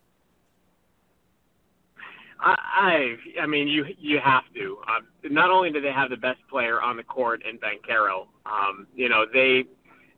I, 2.40 3.16
I, 3.36 3.42
I 3.42 3.46
mean, 3.46 3.68
you 3.68 3.84
you 3.98 4.20
have 4.22 4.44
to. 4.54 4.78
Um, 4.88 5.06
not 5.32 5.50
only 5.50 5.70
do 5.70 5.80
they 5.80 5.92
have 5.92 6.10
the 6.10 6.16
best 6.16 6.38
player 6.48 6.80
on 6.80 6.96
the 6.96 7.02
court 7.02 7.42
in 7.48 7.58
Banchero, 7.58 8.26
um, 8.46 8.86
you 8.94 9.08
know 9.08 9.26
they 9.32 9.64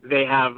they 0.03 0.25
have 0.25 0.55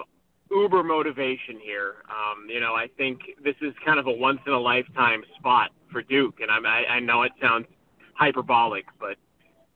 uber 0.56 0.84
motivation 0.84 1.60
here. 1.62 1.96
Um, 2.10 2.48
you 2.50 2.60
know, 2.60 2.74
I 2.74 2.88
think 2.98 3.20
this 3.44 3.56
is 3.62 3.74
kind 3.86 4.00
of 4.00 4.08
a 4.08 4.12
once 4.12 4.40
in 4.46 4.54
a 4.54 4.60
lifetime 4.60 5.24
spot 5.38 5.72
for 5.92 6.02
Duke, 6.02 6.40
and 6.42 6.50
I'm, 6.50 6.66
I, 6.66 6.86
I 6.86 7.00
know 7.00 7.24
it 7.24 7.32
sounds 7.42 7.66
hyperbolic, 8.16 8.86
but 9.00 9.18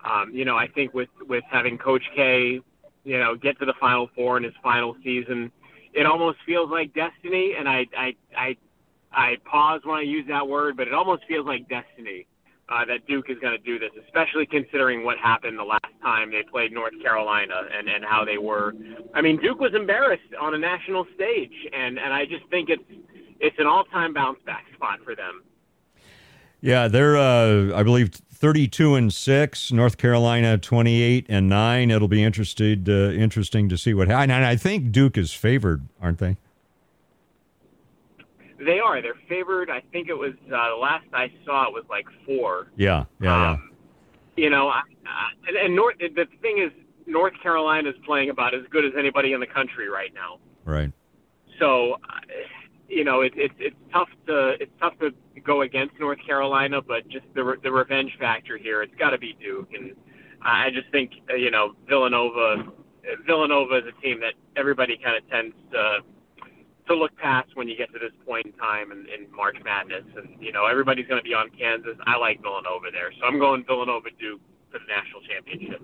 um, 0.06 0.32
you 0.34 0.46
know, 0.46 0.56
I 0.56 0.68
think 0.68 0.94
with 0.94 1.10
with 1.28 1.44
having 1.50 1.78
Coach 1.78 2.04
K, 2.16 2.62
you 3.04 3.20
know, 3.20 3.36
get 3.36 3.60
to 3.60 3.66
the 3.66 3.74
Final 3.80 4.10
Four 4.16 4.38
in 4.38 4.44
his 4.44 4.54
final 4.62 4.96
season, 5.04 5.52
it 5.94 6.06
almost 6.06 6.38
feels 6.46 6.70
like 6.70 6.94
destiny. 6.94 7.56
And 7.58 7.68
I 7.68 7.86
I 7.98 8.16
I 8.38 8.58
I 9.12 9.36
pause 9.46 9.82
when 9.84 9.98
I 9.98 10.02
use 10.04 10.26
that 10.30 10.48
word, 10.48 10.78
but 10.78 10.88
it 10.88 10.94
almost 10.94 11.24
feels 11.28 11.46
like 11.46 11.68
destiny 11.68 12.28
uh, 12.70 12.86
that 12.86 13.08
Duke 13.08 13.30
is 13.30 13.38
going 13.40 13.58
to 13.58 13.64
do 13.64 13.80
this, 13.80 13.92
especially 14.06 14.46
considering 14.46 15.04
what 15.04 15.18
happened 15.18 15.58
the 15.58 15.64
last 15.64 15.86
time 16.02 16.32
they 16.32 16.44
played 16.44 16.72
North 16.72 16.94
Carolina 17.02 17.62
and, 17.78 17.88
and 17.88 18.04
how 18.04 18.26
they 18.26 18.38
were. 18.38 18.74
I 19.14 19.22
mean, 19.22 19.40
Duke 19.40 19.60
was 19.60 19.74
embarrassed 19.74 20.34
on 20.40 20.54
a 20.54 20.58
national 20.58 21.06
stage, 21.16 21.54
and, 21.74 21.98
and 21.98 22.14
I 22.14 22.26
just 22.26 22.46
think 22.50 22.70
it's 22.70 22.84
it's 23.40 23.58
an 23.60 23.68
all-time 23.68 24.14
bounce 24.14 24.40
back 24.48 24.66
spot 24.74 25.00
for 25.04 25.16
them. 25.16 25.44
Yeah, 26.60 26.88
they're 26.88 27.18
uh, 27.18 27.78
I 27.78 27.84
believe 27.84 28.10
32 28.38 28.94
and 28.94 29.12
6 29.12 29.72
north 29.72 29.98
carolina 29.98 30.60
28 30.60 31.26
and 31.28 31.50
9 31.50 31.90
it'll 31.90 32.08
be 32.08 32.24
interested 32.24 32.88
uh, 32.88 33.10
interesting 33.10 33.68
to 33.68 33.76
see 33.76 33.96
what 33.96 34.08
happens 34.08 34.32
and 34.32 34.46
i 34.46 34.56
think 34.56 34.92
duke 34.92 35.18
is 35.18 35.34
favored 35.34 35.88
aren't 36.00 36.20
they 36.20 36.38
they 38.60 38.80
are. 38.80 39.02
They're 39.02 39.20
favored. 39.30 39.70
I 39.70 39.82
think 39.92 40.10
it 40.10 40.18
was 40.18 40.34
uh, 40.48 40.70
the 40.70 40.76
last 40.76 41.06
I 41.14 41.32
saw 41.46 41.68
it 41.68 41.74
was 41.74 41.86
like 41.90 42.06
four. 42.26 42.68
Yeah, 42.76 43.06
yeah, 43.22 43.52
um, 43.52 43.72
yeah. 44.36 44.44
You 44.44 44.50
know, 44.50 44.70
uh, 44.70 44.82
and, 45.48 45.58
and 45.58 45.76
North. 45.76 45.96
The 46.00 46.26
thing 46.42 46.60
is, 46.60 46.72
North 47.06 47.34
Carolina 47.42 47.90
is 47.90 47.96
playing 48.06 48.30
about 48.30 48.54
as 48.54 48.62
good 48.70 48.86
as 48.86 48.94
anybody 48.98 49.34
in 49.34 49.40
the 49.40 49.48
country 49.48 49.90
right 49.90 50.14
now. 50.14 50.40
Right. 50.66 50.92
So, 51.60 51.94
uh, 51.94 51.98
you 52.88 53.04
know, 53.04 53.22
it's 53.22 53.36
it, 53.38 53.52
it's 53.60 53.76
tough 53.92 54.10
to 54.28 54.56
it's 54.60 54.72
tough 54.80 54.94
to 55.00 55.12
go 55.42 55.62
against 55.62 56.00
North 56.00 56.20
Carolina, 56.26 56.82
but 56.82 57.08
just 57.08 57.26
the 57.34 57.56
the 57.64 57.72
revenge 57.72 58.12
factor 58.20 58.58
here, 58.58 58.82
it's 58.82 58.96
got 58.96 59.12
to 59.12 59.18
be 59.18 59.36
Duke, 59.40 59.70
and 59.74 59.96
I 60.42 60.70
just 60.72 60.90
think 60.92 61.12
uh, 61.30 61.36
you 61.36 61.52
know 61.52 61.76
Villanova. 61.88 62.72
Villanova 63.26 63.78
is 63.78 63.84
a 63.88 64.02
team 64.02 64.20
that 64.20 64.34
everybody 64.58 65.00
kind 65.02 65.16
of 65.16 65.30
tends 65.30 65.56
to 65.72 66.00
to 66.88 66.96
look 66.96 67.16
past 67.18 67.50
when 67.56 67.68
you 67.68 67.78
get 67.78 67.92
to 67.94 68.00
this 68.00 68.12
point 68.26 68.46
in 68.46 68.54
time 68.54 68.92
in, 68.92 69.06
in 69.08 69.32
March 69.36 69.58
Madness. 69.64 70.06
And, 70.16 70.30
you 70.40 70.52
know, 70.52 70.66
everybody's 70.66 71.08
going 71.08 71.20
to 71.20 71.24
be 71.24 71.34
on 71.34 71.50
Kansas. 71.58 71.98
I 72.06 72.18
like 72.18 72.42
Villanova 72.42 72.88
there. 72.92 73.12
So 73.20 73.26
I'm 73.26 73.40
going 73.40 73.64
Villanova 73.66 74.10
Duke 74.20 74.42
for 74.72 74.80
the 74.80 74.86
national 74.88 75.22
championship. 75.22 75.82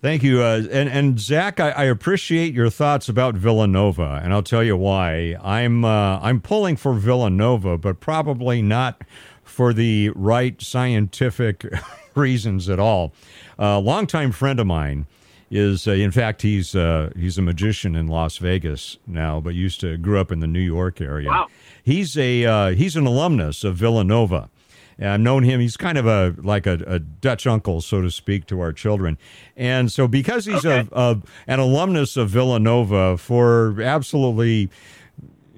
Thank 0.00 0.22
you. 0.22 0.42
Uh, 0.42 0.62
and, 0.70 0.88
and 0.88 1.18
Zach, 1.18 1.58
I, 1.58 1.70
I, 1.70 1.84
appreciate 1.84 2.54
your 2.54 2.70
thoughts 2.70 3.08
about 3.08 3.34
Villanova, 3.34 4.20
and 4.22 4.32
I'll 4.32 4.44
tell 4.44 4.62
you 4.62 4.76
why. 4.76 5.36
I'm, 5.42 5.84
uh, 5.84 6.20
I'm 6.20 6.40
pulling 6.40 6.76
for 6.76 6.94
Villanova, 6.94 7.76
but 7.78 7.98
probably 7.98 8.62
not 8.62 9.02
for 9.42 9.72
the 9.72 10.10
right 10.10 10.62
scientific 10.62 11.64
reasons 12.14 12.68
at 12.68 12.78
all. 12.78 13.12
A 13.58 13.64
uh, 13.64 13.80
longtime 13.80 14.30
friend 14.30 14.60
of 14.60 14.68
mine 14.68 15.06
is 15.50 15.88
uh, 15.88 15.92
in 15.92 16.10
fact 16.10 16.42
he's 16.42 16.74
uh, 16.74 17.10
he's 17.16 17.38
a 17.38 17.42
magician 17.42 17.96
in 17.96 18.08
Las 18.08 18.38
Vegas 18.38 18.98
now, 19.06 19.40
but 19.40 19.54
used 19.54 19.80
to 19.80 19.96
grew 19.96 20.20
up 20.20 20.30
in 20.30 20.40
the 20.40 20.46
New 20.46 20.60
York 20.60 21.00
area. 21.00 21.28
Wow. 21.28 21.48
He's 21.82 22.16
a 22.18 22.44
uh, 22.44 22.70
he's 22.70 22.96
an 22.96 23.06
alumnus 23.06 23.64
of 23.64 23.76
Villanova. 23.76 24.50
And 25.00 25.10
I've 25.10 25.20
known 25.20 25.44
him. 25.44 25.60
He's 25.60 25.76
kind 25.76 25.96
of 25.96 26.06
a 26.06 26.34
like 26.38 26.66
a, 26.66 26.82
a, 26.84 26.98
Dutch 26.98 27.46
uncle, 27.46 27.80
so 27.80 28.02
to 28.02 28.10
speak, 28.10 28.46
to 28.46 28.58
our 28.58 28.72
children. 28.72 29.16
And 29.56 29.92
so, 29.92 30.08
because 30.08 30.44
he's 30.44 30.66
okay. 30.66 30.88
a, 30.90 31.00
a, 31.00 31.22
an 31.46 31.60
alumnus 31.60 32.16
of 32.16 32.30
Villanova, 32.30 33.16
for 33.16 33.80
absolutely 33.80 34.70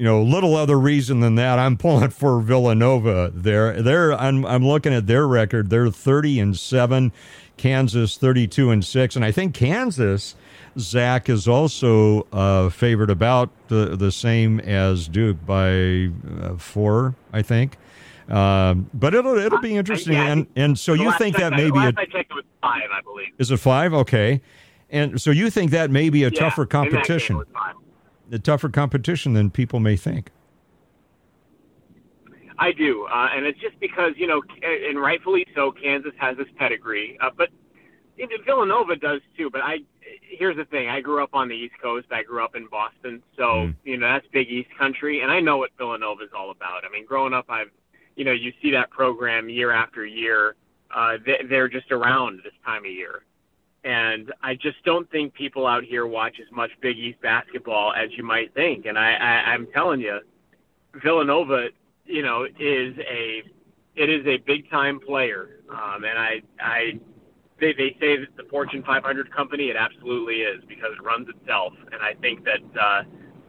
you 0.00 0.06
know 0.06 0.22
little 0.22 0.56
other 0.56 0.80
reason 0.80 1.20
than 1.20 1.34
that, 1.34 1.58
I'm 1.58 1.76
pulling 1.76 2.08
for 2.08 2.40
Villanova. 2.40 3.30
There, 3.34 3.82
they're 3.82 4.14
I'm 4.14 4.46
I'm 4.46 4.66
looking 4.66 4.94
at 4.94 5.06
their 5.06 5.28
record. 5.28 5.68
They're 5.68 5.90
30 5.90 6.40
and 6.40 6.58
seven 6.58 7.12
Kansas 7.58 8.16
32 8.16 8.70
and 8.70 8.82
6. 8.82 9.16
And 9.16 9.22
I 9.26 9.30
think 9.30 9.54
Kansas, 9.54 10.36
Zach, 10.78 11.28
is 11.28 11.46
also 11.46 12.26
uh, 12.32 12.70
favored 12.70 13.10
about 13.10 13.50
the, 13.68 13.94
the 13.94 14.10
same 14.10 14.58
as 14.60 15.06
Duke 15.06 15.44
by 15.44 16.08
uh, 16.40 16.56
four, 16.56 17.14
I 17.30 17.42
think. 17.42 17.76
Um, 18.30 18.88
but 18.94 19.14
it'll 19.14 19.36
it'll 19.36 19.58
be 19.58 19.76
interesting, 19.76 20.14
yeah, 20.14 20.32
and 20.32 20.46
and 20.54 20.78
so 20.78 20.94
you 20.94 21.12
think 21.18 21.36
that 21.36 21.50
maybe 21.50 21.72
last 21.72 21.98
I 21.98 22.04
checked 22.04 22.30
it 22.30 22.34
was 22.34 22.44
five, 22.62 22.88
I 22.92 23.00
believe. 23.02 23.32
Is 23.38 23.50
it 23.50 23.56
five? 23.56 23.92
Okay, 23.92 24.40
and 24.88 25.20
so 25.20 25.32
you 25.32 25.50
think 25.50 25.72
that 25.72 25.90
may 25.90 26.10
be 26.10 26.22
a 26.22 26.28
yeah, 26.28 26.38
tougher 26.38 26.64
competition, 26.64 27.42
a 28.30 28.38
tougher 28.38 28.68
competition 28.68 29.34
than 29.34 29.50
people 29.50 29.80
may 29.80 29.96
think. 29.96 30.30
I 32.58 32.72
do, 32.72 33.06
uh, 33.10 33.28
and 33.34 33.46
it's 33.46 33.58
just 33.58 33.80
because 33.80 34.12
you 34.16 34.26
know, 34.26 34.42
and 34.62 35.00
rightfully 35.00 35.46
so, 35.54 35.72
Kansas 35.72 36.12
has 36.18 36.36
this 36.36 36.46
pedigree, 36.58 37.18
uh, 37.22 37.30
but 37.34 37.48
Villanova 38.44 38.96
does 38.96 39.22
too. 39.36 39.48
But 39.50 39.62
I, 39.62 39.78
here's 40.22 40.56
the 40.56 40.66
thing: 40.66 40.88
I 40.88 41.00
grew 41.00 41.22
up 41.22 41.30
on 41.32 41.48
the 41.48 41.54
East 41.54 41.74
Coast. 41.82 42.08
I 42.10 42.22
grew 42.22 42.44
up 42.44 42.54
in 42.54 42.66
Boston, 42.66 43.22
so 43.36 43.42
mm. 43.42 43.76
you 43.84 43.96
know 43.96 44.06
that's 44.12 44.26
big 44.32 44.48
East 44.48 44.68
country, 44.78 45.22
and 45.22 45.30
I 45.30 45.40
know 45.40 45.56
what 45.56 45.70
Villanova 45.78 46.22
is 46.22 46.30
all 46.36 46.50
about. 46.50 46.84
I 46.84 46.92
mean, 46.92 47.06
growing 47.06 47.32
up, 47.32 47.46
I've, 47.48 47.70
you 48.16 48.24
know, 48.24 48.32
you 48.32 48.52
see 48.62 48.70
that 48.72 48.90
program 48.90 49.48
year 49.48 49.72
after 49.72 50.04
year. 50.04 50.54
Uh, 50.94 51.16
they, 51.24 51.46
they're 51.48 51.68
just 51.68 51.90
around 51.92 52.40
this 52.44 52.52
time 52.64 52.84
of 52.84 52.90
year, 52.90 53.22
and 53.84 54.32
I 54.42 54.54
just 54.54 54.82
don't 54.84 55.10
think 55.10 55.34
people 55.34 55.66
out 55.66 55.84
here 55.84 56.06
watch 56.06 56.36
as 56.40 56.50
much 56.52 56.70
Big 56.80 56.98
East 56.98 57.20
basketball 57.22 57.92
as 57.92 58.10
you 58.16 58.24
might 58.24 58.52
think. 58.54 58.86
And 58.86 58.98
I, 58.98 59.12
I 59.14 59.52
I'm 59.52 59.66
telling 59.72 60.00
you, 60.00 60.20
Villanova 61.02 61.68
you 62.10 62.22
know, 62.22 62.44
is 62.44 62.98
a 62.98 63.42
it 63.96 64.10
is 64.10 64.26
a 64.26 64.38
big 64.46 64.68
time 64.70 65.00
player, 65.00 65.60
um, 65.70 66.04
and 66.04 66.18
I 66.18 66.42
I 66.60 67.00
they 67.60 67.72
they 67.72 67.96
say 68.00 68.16
that 68.18 68.36
the 68.36 68.44
Fortune 68.50 68.82
500 68.82 69.34
company. 69.34 69.68
It 69.68 69.76
absolutely 69.76 70.42
is 70.42 70.62
because 70.68 70.90
it 70.98 71.02
runs 71.02 71.28
itself, 71.28 71.72
and 71.92 72.02
I 72.02 72.14
think 72.20 72.44
that 72.44 72.80
uh, 72.80 73.02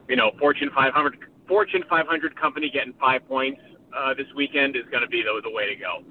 you 0.08 0.16
know 0.16 0.30
Fortune 0.38 0.70
500 0.74 1.18
Fortune 1.48 1.82
500 1.88 2.40
company 2.40 2.70
getting 2.70 2.94
five 3.00 3.26
points 3.28 3.60
uh, 3.96 4.14
this 4.14 4.26
weekend 4.34 4.76
is 4.76 4.84
going 4.90 5.02
to 5.02 5.08
be 5.08 5.22
the, 5.22 5.40
the 5.42 5.50
way 5.50 5.66
to 5.66 5.76
go. 5.76 6.04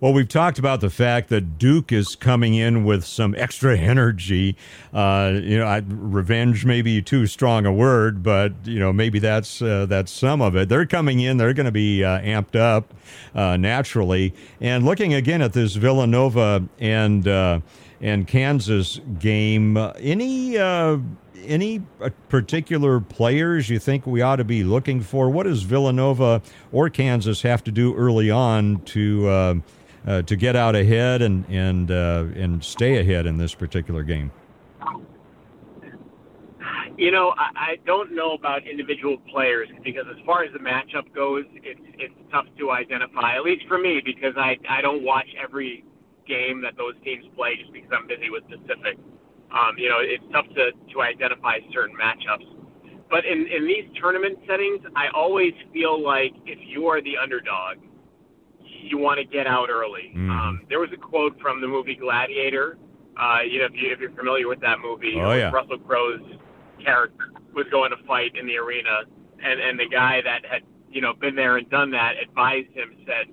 Well, 0.00 0.12
we've 0.12 0.28
talked 0.28 0.60
about 0.60 0.80
the 0.80 0.90
fact 0.90 1.28
that 1.30 1.58
Duke 1.58 1.90
is 1.90 2.14
coming 2.14 2.54
in 2.54 2.84
with 2.84 3.04
some 3.04 3.34
extra 3.36 3.76
energy. 3.76 4.56
Uh, 4.92 5.32
you 5.42 5.58
know, 5.58 5.66
I, 5.66 5.82
revenge 5.88 6.64
may 6.64 6.82
be 6.82 7.02
too 7.02 7.26
strong 7.26 7.66
a 7.66 7.72
word, 7.72 8.22
but 8.22 8.52
you 8.62 8.78
know 8.78 8.92
maybe 8.92 9.18
that's 9.18 9.60
uh, 9.60 9.86
that's 9.86 10.12
some 10.12 10.40
of 10.40 10.54
it. 10.54 10.68
They're 10.68 10.86
coming 10.86 11.18
in; 11.18 11.36
they're 11.36 11.52
going 11.52 11.66
to 11.66 11.72
be 11.72 12.04
uh, 12.04 12.20
amped 12.20 12.54
up 12.54 12.94
uh, 13.34 13.56
naturally. 13.56 14.34
And 14.60 14.84
looking 14.84 15.14
again 15.14 15.42
at 15.42 15.52
this 15.52 15.74
Villanova 15.74 16.68
and 16.78 17.26
uh, 17.26 17.58
and 18.00 18.24
Kansas 18.28 19.00
game, 19.18 19.76
uh, 19.76 19.94
any 19.98 20.58
any 20.58 21.82
particular 22.28 23.00
players 23.00 23.68
you 23.68 23.80
think 23.80 24.06
we 24.06 24.22
ought 24.22 24.36
to 24.36 24.44
be 24.44 24.62
looking 24.62 25.00
for? 25.00 25.28
What 25.28 25.42
does 25.42 25.62
Villanova 25.62 26.40
or 26.70 26.88
Kansas 26.88 27.42
have 27.42 27.64
to 27.64 27.72
do 27.72 27.96
early 27.96 28.30
on 28.30 28.82
to 28.82 29.62
uh, 30.08 30.22
to 30.22 30.36
get 30.36 30.56
out 30.56 30.74
ahead 30.74 31.20
and 31.20 31.44
and 31.50 31.90
uh, 31.90 32.24
and 32.34 32.64
stay 32.64 32.96
ahead 32.96 33.26
in 33.26 33.36
this 33.36 33.54
particular 33.54 34.02
game? 34.02 34.32
You 36.96 37.12
know, 37.12 37.32
I, 37.36 37.50
I 37.54 37.76
don't 37.86 38.12
know 38.12 38.32
about 38.32 38.66
individual 38.66 39.18
players 39.30 39.68
because 39.84 40.06
as 40.10 40.16
far 40.26 40.42
as 40.42 40.52
the 40.52 40.58
matchup 40.58 41.14
goes, 41.14 41.44
it's 41.62 41.80
it's 41.98 42.14
tough 42.32 42.46
to 42.58 42.70
identify. 42.70 43.36
At 43.36 43.44
least 43.44 43.66
for 43.68 43.78
me, 43.78 44.00
because 44.04 44.34
I 44.36 44.56
I 44.68 44.80
don't 44.80 45.04
watch 45.04 45.28
every 45.40 45.84
game 46.26 46.62
that 46.62 46.76
those 46.76 46.94
teams 47.04 47.24
play 47.36 47.56
just 47.60 47.72
because 47.72 47.90
I'm 47.92 48.06
busy 48.06 48.30
with 48.30 48.44
Pacific. 48.48 48.98
Um, 49.52 49.78
you 49.78 49.88
know, 49.88 49.98
it's 50.00 50.24
tough 50.32 50.46
to 50.56 50.72
to 50.72 51.02
identify 51.02 51.58
certain 51.72 51.96
matchups. 51.96 52.48
But 53.10 53.26
in 53.26 53.46
in 53.46 53.66
these 53.66 53.84
tournament 54.00 54.38
settings, 54.48 54.80
I 54.96 55.08
always 55.14 55.52
feel 55.72 56.02
like 56.02 56.32
if 56.46 56.58
you 56.64 56.86
are 56.86 57.00
the 57.02 57.16
underdog, 57.16 57.76
you 58.80 58.98
want 58.98 59.18
to 59.18 59.24
get 59.24 59.46
out 59.46 59.68
early. 59.70 60.12
Mm. 60.14 60.30
Um, 60.30 60.60
there 60.68 60.78
was 60.80 60.90
a 60.92 60.96
quote 60.96 61.38
from 61.40 61.60
the 61.60 61.66
movie 61.68 61.94
Gladiator 61.94 62.78
Uh, 63.16 63.40
you 63.42 63.58
know, 63.58 63.64
if, 63.66 63.72
you, 63.74 63.90
if 63.92 63.98
you're 63.98 64.12
familiar 64.12 64.46
with 64.46 64.60
that 64.60 64.78
movie, 64.80 65.14
Oh, 65.20 65.32
yeah. 65.32 65.50
Russell 65.50 65.78
Crowe's 65.78 66.20
character 66.84 67.32
was 67.52 67.66
going 67.70 67.90
to 67.90 67.96
fight 68.06 68.36
in 68.36 68.46
the 68.46 68.56
arena, 68.56 69.02
and 69.42 69.60
and 69.60 69.78
the 69.78 69.88
guy 69.88 70.20
that 70.22 70.44
had 70.46 70.62
you 70.90 71.00
know 71.00 71.12
been 71.14 71.34
there 71.34 71.56
and 71.56 71.68
done 71.68 71.90
that 71.90 72.14
advised 72.22 72.70
him 72.72 72.94
said, 73.06 73.26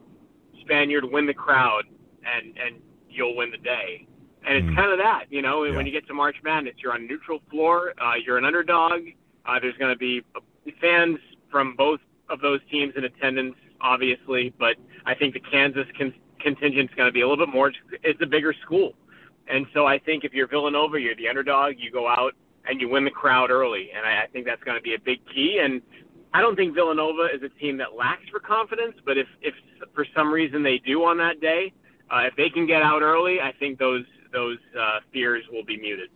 Spaniard, 0.62 1.06
win 1.06 1.26
the 1.28 1.34
crowd, 1.34 1.84
and 2.26 2.58
and 2.58 2.82
you'll 3.10 3.36
win 3.36 3.52
the 3.52 3.58
day. 3.58 4.08
And 4.48 4.58
it's 4.58 4.68
Mm. 4.68 4.76
kind 4.76 4.92
of 4.92 4.98
that, 5.00 5.26
you 5.30 5.42
know, 5.42 5.64
Yeah. 5.64 5.76
when 5.76 5.86
you 5.88 5.92
get 5.92 6.06
to 6.08 6.14
March 6.14 6.38
Madness, 6.44 6.76
you're 6.78 6.94
on 6.94 7.02
a 7.02 7.06
neutral 7.06 7.42
floor, 7.50 7.94
uh, 8.00 8.14
you're 8.24 8.38
an 8.38 8.46
underdog. 8.46 9.02
Uh, 9.46 9.60
there's 9.60 9.78
going 9.78 9.92
to 9.94 9.98
be 9.98 10.22
fans 10.82 11.18
from 11.52 11.76
both 11.76 12.00
of 12.30 12.42
those 12.42 12.60
teams 12.70 12.94
in 12.96 13.04
attendance, 13.06 13.56
obviously, 13.82 14.54
but 14.60 14.76
I 15.06 15.16
think 15.16 15.34
the 15.34 15.40
Kansas 15.40 15.86
con- 15.98 16.14
contingent's 16.42 16.94
going 16.96 17.08
to 17.08 17.14
be 17.14 17.22
a 17.22 17.28
little 17.28 17.46
bit 17.46 17.54
more. 17.54 17.72
It's 18.04 18.22
a 18.22 18.26
bigger 18.26 18.54
school, 18.64 18.94
and 19.48 19.66
so 19.74 19.86
I 19.86 20.00
think 20.00 20.24
if 20.24 20.34
you're 20.34 20.48
Villanova, 20.48 21.00
you're 21.00 21.16
the 21.16 21.28
underdog. 21.28 21.76
You 21.78 21.92
go 21.92 22.08
out 22.08 22.34
and 22.68 22.82
you 22.82 22.90
win 22.90 23.06
the 23.06 23.12
crowd 23.12 23.52
early, 23.52 23.90
and 23.96 24.06
I, 24.06 24.24
I 24.24 24.28
think 24.28 24.46
that's 24.46 24.64
going 24.64 24.78
to 24.78 24.82
be 24.82 24.96
a 24.96 25.00
big 25.00 25.20
key. 25.34 25.60
And 25.64 25.82
I 26.34 26.42
don't 26.42 26.56
think 26.56 26.74
Villanova 26.74 27.28
is 27.34 27.42
a 27.44 27.50
team 27.60 27.78
that 27.78 27.96
lacks 27.96 28.28
for 28.30 28.40
confidence, 28.40 28.96
but 29.06 29.18
if 29.18 29.28
if 29.42 29.54
for 29.94 30.06
some 30.16 30.32
reason 30.32 30.64
they 30.64 30.80
do 30.86 31.04
on 31.04 31.18
that 31.18 31.40
day, 31.40 31.74
uh, 32.12 32.24
if 32.28 32.36
they 32.36 32.50
can 32.50 32.68
get 32.68 32.82
out 32.82 33.02
early, 33.02 33.40
I 33.40 33.54
think 33.54 33.80
those 33.80 34.06
those 34.34 34.58
uh, 34.78 35.00
fears 35.14 35.44
will 35.52 35.64
be 35.64 35.78
muted. 35.78 36.10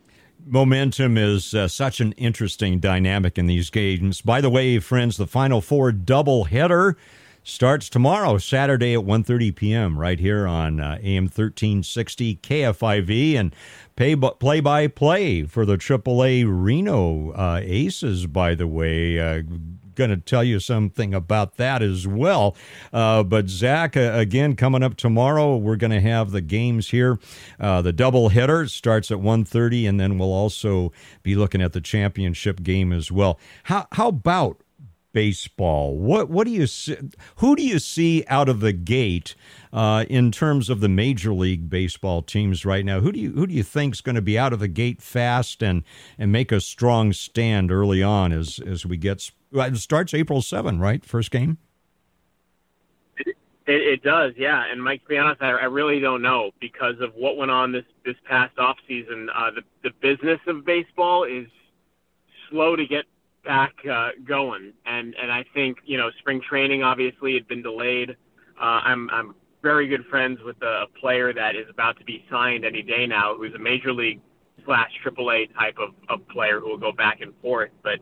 Momentum 0.46 1.18
is 1.18 1.54
uh, 1.54 1.68
such 1.68 2.00
an 2.00 2.14
interesting 2.14 2.80
dynamic 2.80 3.38
in 3.38 3.46
these 3.46 3.70
games. 3.70 4.22
By 4.22 4.42
the 4.42 4.50
way, 4.50 4.80
friends, 4.80 5.18
the 5.18 5.28
Final 5.28 5.62
Four 5.62 5.92
double 5.92 6.46
header 6.46 6.98
starts 7.44 7.90
tomorrow, 7.90 8.38
Saturday 8.38 8.94
at 8.94 9.02
1.30 9.02 9.56
p.m. 9.56 10.00
right 10.00 10.20
here 10.20 10.48
on 10.48 10.80
uh, 10.80 10.98
AM 11.02 11.26
1360 11.26 12.38
KFIV 12.38 13.36
and 13.36 13.56
pay 13.96 14.16
play 14.16 14.60
by 14.60 14.88
play 14.88 15.44
for 15.44 15.66
the 15.66 15.78
AAA 15.78 16.46
Reno 16.48 17.32
uh, 17.32 17.62
Aces. 17.64 18.28
By 18.28 18.56
the 18.56 18.68
way, 18.68 19.20
uh, 19.20 19.44
going 20.00 20.10
to 20.10 20.18
tell 20.18 20.44
you 20.44 20.60
something 20.60 21.14
about 21.14 21.58
that 21.58 21.84
as 21.84 22.08
well. 22.08 22.56
Uh, 22.92 23.22
but 23.22 23.50
Zach, 23.50 23.96
uh, 23.96 24.12
again, 24.16 24.56
coming 24.56 24.82
up 24.82 24.96
tomorrow, 24.96 25.56
we're 25.58 25.76
going 25.76 25.92
to 25.92 26.02
have 26.02 26.32
the 26.32 26.42
games 26.42 26.90
here. 26.90 27.20
Uh, 27.60 27.82
the 27.82 27.94
double 27.94 28.30
header 28.30 28.68
starts 28.68 29.12
at 29.12 29.18
1.30, 29.18 29.88
and 29.88 30.00
then 30.00 30.18
we'll 30.18 30.34
also 30.34 30.92
be 31.22 31.36
looking 31.36 31.62
at 31.62 31.74
the 31.74 31.82
championship 31.82 32.64
game 32.64 32.92
as 32.92 33.12
well. 33.12 33.38
How 33.64 33.88
how 33.92 34.08
about 34.08 34.64
baseball? 35.12 35.98
What 35.98 36.30
what 36.30 36.46
do 36.46 36.52
you 36.52 36.68
see, 36.68 36.98
who 37.38 37.56
do 37.56 37.64
you 37.64 37.80
see 37.80 38.24
out 38.28 38.50
of 38.50 38.60
the 38.60 38.74
gate 38.74 39.36
uh, 39.74 40.06
in 40.10 40.32
terms 40.32 40.70
of 40.70 40.80
the 40.80 40.90
major 40.90 41.34
league 41.34 41.70
baseball 41.70 42.22
teams 42.22 42.66
right 42.66 42.86
now? 42.86 43.00
Who 43.00 43.12
do 43.12 43.20
you 43.20 43.32
who 43.32 43.48
do 43.48 43.54
you 43.54 43.64
think 43.64 43.96
is 43.96 44.02
going 44.02 44.16
to 44.16 44.22
be 44.22 44.38
out 44.38 44.54
of 44.54 44.60
the 44.60 44.68
gate 44.68 45.02
fast 45.02 45.64
and 45.64 45.84
and 46.18 46.32
make 46.32 46.52
a 46.52 46.62
strong 46.62 47.14
stand 47.14 47.72
early 47.72 48.04
on 48.04 48.32
as 48.32 48.60
as 48.60 48.86
we 48.86 48.98
get 48.98 49.32
it 49.52 49.78
starts 49.78 50.14
April 50.14 50.42
seven, 50.42 50.80
right? 50.80 51.04
First 51.04 51.32
game. 51.32 51.58
It, 53.18 53.36
it 53.68 54.04
does, 54.04 54.34
yeah. 54.36 54.64
And 54.72 54.84
Mike, 54.84 55.04
to 55.04 55.10
be 55.10 55.18
honest, 55.18 55.44
I, 55.44 55.52
I 55.52 55.66
really 55.66 56.00
don't 56.00 56.24
know 56.24 56.50
because 56.60 56.96
of 57.02 57.14
what 57.14 57.38
went 57.38 57.52
on 57.52 57.72
this 57.72 57.86
this 58.04 58.16
past 58.28 58.58
off 58.58 58.78
season. 58.88 59.30
Uh, 59.34 59.52
the 59.52 59.62
the 59.84 59.92
business 60.02 60.40
of 60.48 60.66
baseball 60.66 61.24
is 61.24 61.46
slow 62.50 62.76
to 62.76 62.86
get 62.88 63.06
back 63.44 63.74
uh, 63.90 64.10
going, 64.28 64.74
and 64.86 65.16
and 65.22 65.32
I 65.32 65.44
think 65.54 65.78
you 65.86 65.98
know 65.98 66.10
spring 66.20 66.42
training 66.48 66.84
obviously 66.84 67.34
had 67.34 67.48
been 67.48 67.62
delayed. 67.62 68.12
Uh, 68.60 68.82
I'm 68.84 69.10
I'm 69.10 69.36
very 69.62 69.88
good 69.88 70.06
friends 70.10 70.40
with 70.44 70.62
a 70.62 70.86
player 71.00 71.34
that 71.34 71.56
is 71.56 71.66
about 71.70 71.98
to 72.00 72.06
be 72.06 72.24
signed 72.30 72.66
any 72.66 72.82
day 72.82 73.06
now, 73.06 73.36
who's 73.36 73.54
a 73.56 73.60
major 73.60 73.92
league 73.92 74.22
slash 74.66 74.92
AAA 75.06 75.54
type 75.54 75.78
of, 75.80 75.90
of 76.08 76.26
player 76.30 76.60
who 76.60 76.70
will 76.70 76.78
go 76.78 76.92
back 76.92 77.22
and 77.22 77.34
forth, 77.42 77.72
but. 77.84 78.00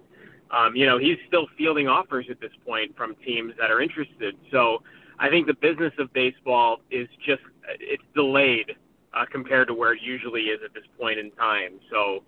Um, 0.49 0.77
you 0.77 0.85
know, 0.85 0.97
he's 0.97 1.17
still 1.27 1.47
fielding 1.57 1.89
offers 1.89 2.27
at 2.31 2.39
this 2.39 2.53
point 2.65 2.95
from 2.95 3.15
teams 3.15 3.51
that 3.59 3.69
are 3.69 3.81
interested. 3.81 4.33
So 4.49 4.81
I 5.19 5.29
think 5.29 5.45
the 5.45 5.53
business 5.53 5.91
of 5.99 6.13
baseball 6.13 6.77
is 6.89 7.09
just 7.25 7.41
it's 7.81 8.03
delayed 8.15 8.71
uh, 9.13 9.25
compared 9.31 9.67
to 9.67 9.73
where 9.73 9.93
it 9.93 10.01
usually 10.01 10.43
is 10.43 10.59
at 10.63 10.73
this 10.73 10.83
point 10.99 11.19
in 11.19 11.31
time. 11.31 11.79
So 11.91 12.23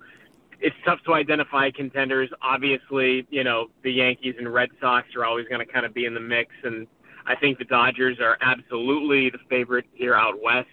it's 0.62 0.76
tough 0.86 1.00
to 1.06 1.14
identify 1.14 1.72
contenders. 1.72 2.30
Obviously, 2.42 3.26
you 3.30 3.44
know 3.44 3.68
the 3.84 3.92
Yankees 3.92 4.36
and 4.38 4.52
Red 4.54 4.70
Sox 4.82 5.08
are 5.16 5.26
always 5.26 5.48
going 5.48 5.66
to 5.66 5.72
kind 5.72 5.86
of 5.86 5.94
be 5.94 6.06
in 6.06 6.14
the 6.14 6.20
mix, 6.20 6.52
and 6.64 6.88
I 7.26 7.36
think 7.36 7.58
the 7.58 7.66
Dodgers 7.66 8.18
are 8.20 8.38
absolutely 8.42 9.30
the 9.30 9.40
favorite 9.50 9.86
here 9.94 10.16
out 10.16 10.36
west. 10.42 10.68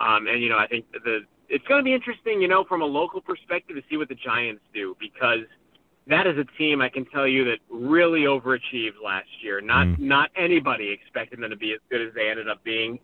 Um, 0.00 0.26
and 0.26 0.42
you 0.42 0.48
know 0.48 0.58
I 0.58 0.66
think 0.66 0.86
the 0.92 1.20
it's 1.48 1.66
going 1.66 1.78
to 1.78 1.84
be 1.84 1.94
interesting, 1.94 2.40
you 2.40 2.48
know, 2.48 2.64
from 2.64 2.80
a 2.82 2.86
local 2.86 3.20
perspective 3.20 3.76
to 3.76 3.82
see 3.90 3.96
what 3.96 4.08
the 4.08 4.14
Giants 4.14 4.62
do 4.72 4.96
because 4.98 5.40
that 6.06 6.26
is 6.26 6.36
a 6.38 6.44
team 6.58 6.80
I 6.80 6.88
can 6.88 7.04
tell 7.06 7.26
you 7.26 7.44
that 7.44 7.58
really 7.70 8.22
overachieved 8.22 9.00
last 9.02 9.28
year. 9.42 9.60
Not 9.60 9.86
Mm. 9.86 9.98
not 10.00 10.30
anybody 10.36 10.90
expected 10.90 11.40
them 11.40 11.50
to 11.50 11.56
be 11.56 11.72
as 11.72 11.80
good 11.90 12.00
as 12.00 12.12
they 12.14 12.28
ended 12.28 12.48
up 12.48 12.62
being. 12.64 12.98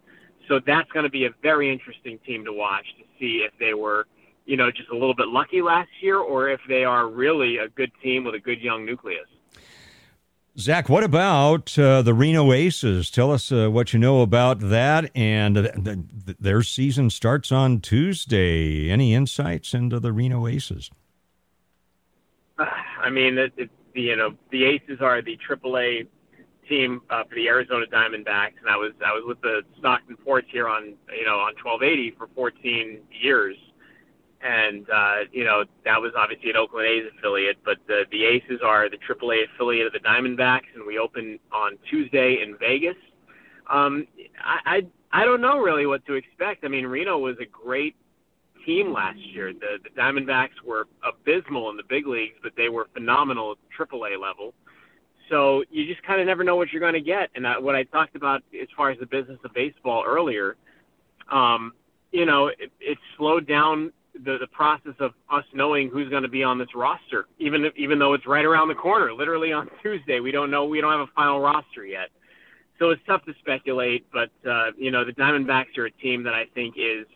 So 0.48 0.58
that's 0.58 0.90
going 0.92 1.04
to 1.04 1.10
be 1.10 1.26
a 1.26 1.30
very 1.42 1.70
interesting 1.70 2.18
team 2.26 2.44
to 2.44 2.52
watch 2.52 2.86
to 2.98 3.04
see 3.18 3.44
if 3.46 3.52
they 3.58 3.74
were, 3.74 4.06
you 4.46 4.56
know, 4.56 4.70
just 4.70 4.88
a 4.90 4.94
little 4.94 5.14
bit 5.14 5.28
lucky 5.28 5.62
last 5.62 5.90
year 6.00 6.18
or 6.18 6.48
if 6.48 6.60
they 6.68 6.84
are 6.84 7.08
really 7.08 7.58
a 7.58 7.68
good 7.68 7.92
team 8.02 8.24
with 8.24 8.34
a 8.34 8.38
good 8.38 8.60
young 8.60 8.84
nucleus. 8.84 9.26
Zach, 10.58 10.88
what 10.88 11.04
about 11.04 11.78
uh, 11.78 12.02
the 12.02 12.12
Reno 12.12 12.52
Aces? 12.52 13.10
Tell 13.10 13.30
us 13.32 13.52
uh, 13.52 13.70
what 13.70 13.92
you 13.92 13.98
know 13.98 14.20
about 14.20 14.60
that. 14.60 15.10
And 15.14 15.56
uh, 15.56 15.62
th- 15.62 15.84
th- 16.26 16.38
their 16.38 16.62
season 16.62 17.08
starts 17.08 17.52
on 17.52 17.80
Tuesday. 17.80 18.90
Any 18.90 19.14
insights 19.14 19.72
into 19.72 20.00
the 20.00 20.12
Reno 20.12 20.46
Aces? 20.46 20.90
I 22.58 23.08
mean, 23.10 23.38
it, 23.38 23.52
it, 23.56 23.70
you 23.94 24.16
know, 24.16 24.34
the 24.50 24.64
Aces 24.64 25.00
are 25.00 25.22
the 25.22 25.38
AAA 25.48 26.08
team 26.68 27.02
uh, 27.10 27.24
for 27.24 27.34
the 27.34 27.48
Arizona 27.48 27.86
Diamondbacks, 27.86 28.58
and 28.60 28.68
I 28.68 28.76
was 28.76 28.92
I 29.04 29.12
was 29.12 29.24
with 29.26 29.40
the 29.42 29.62
Stockton 29.78 30.16
Ports 30.16 30.46
here 30.50 30.68
on 30.68 30.94
you 31.16 31.24
know 31.26 31.40
on 31.40 31.54
1280 31.62 32.12
for 32.16 32.28
14 32.34 33.00
years, 33.10 33.56
and 34.42 34.88
uh, 34.90 35.16
you 35.32 35.44
know 35.44 35.64
that 35.84 36.00
was 36.00 36.12
obviously 36.16 36.50
an 36.50 36.56
Oakland 36.56 36.86
A's 36.86 37.04
affiliate, 37.18 37.58
but 37.64 37.78
the 37.86 38.04
the 38.10 38.24
Aces 38.24 38.60
are 38.64 38.88
the 38.88 38.96
AAA 38.96 39.44
affiliate 39.54 39.86
of 39.86 39.92
the 39.92 40.00
Diamondbacks, 40.00 40.72
and 40.74 40.86
we 40.86 40.98
open 40.98 41.38
on 41.52 41.78
Tuesday 41.90 42.42
in 42.42 42.56
Vegas. 42.58 42.96
Um, 43.70 44.06
I, 44.42 44.76
I 45.12 45.22
I 45.22 45.24
don't 45.24 45.40
know 45.40 45.58
really 45.58 45.86
what 45.86 46.04
to 46.06 46.14
expect. 46.14 46.64
I 46.64 46.68
mean, 46.68 46.86
Reno 46.86 47.18
was 47.18 47.36
a 47.40 47.46
great 47.46 47.96
team 48.64 48.92
last 48.92 49.18
year. 49.18 49.52
The, 49.52 49.78
the 49.82 49.90
Diamondbacks 50.00 50.62
were 50.64 50.86
abysmal 51.06 51.70
in 51.70 51.76
the 51.76 51.82
big 51.88 52.06
leagues, 52.06 52.36
but 52.42 52.52
they 52.56 52.68
were 52.68 52.88
phenomenal 52.94 53.52
at 53.52 53.88
AAA 53.88 54.20
level. 54.20 54.54
So 55.28 55.64
you 55.70 55.86
just 55.86 56.02
kind 56.02 56.20
of 56.20 56.26
never 56.26 56.44
know 56.44 56.56
what 56.56 56.72
you're 56.72 56.80
going 56.80 56.94
to 56.94 57.00
get. 57.00 57.30
And 57.34 57.46
I, 57.46 57.58
what 57.58 57.74
I 57.74 57.84
talked 57.84 58.16
about 58.16 58.42
as 58.60 58.68
far 58.76 58.90
as 58.90 58.98
the 58.98 59.06
business 59.06 59.38
of 59.44 59.54
baseball 59.54 60.04
earlier, 60.06 60.56
um, 61.30 61.72
you 62.10 62.26
know, 62.26 62.48
it, 62.48 62.72
it 62.80 62.98
slowed 63.16 63.46
down 63.46 63.92
the, 64.14 64.38
the 64.38 64.46
process 64.48 64.94
of 65.00 65.12
us 65.30 65.44
knowing 65.54 65.88
who's 65.88 66.08
going 66.08 66.22
to 66.22 66.28
be 66.28 66.42
on 66.42 66.58
this 66.58 66.68
roster, 66.74 67.26
even 67.38 67.64
if, 67.64 67.72
even 67.76 67.98
though 67.98 68.14
it's 68.14 68.26
right 68.26 68.44
around 68.44 68.68
the 68.68 68.74
corner, 68.74 69.12
literally 69.12 69.52
on 69.52 69.68
Tuesday. 69.82 70.20
We 70.20 70.32
don't 70.32 70.50
know. 70.50 70.64
We 70.64 70.80
don't 70.80 70.92
have 70.92 71.08
a 71.08 71.12
final 71.14 71.40
roster 71.40 71.84
yet. 71.84 72.08
So 72.78 72.90
it's 72.90 73.02
tough 73.06 73.24
to 73.26 73.34
speculate, 73.40 74.06
but 74.10 74.30
uh, 74.48 74.70
you 74.78 74.90
know 74.90 75.04
the 75.04 75.12
Diamondbacks 75.12 75.76
are 75.76 75.86
a 75.86 75.90
team 75.90 76.22
that 76.24 76.34
I 76.34 76.44
think 76.54 76.76
is 76.78 77.06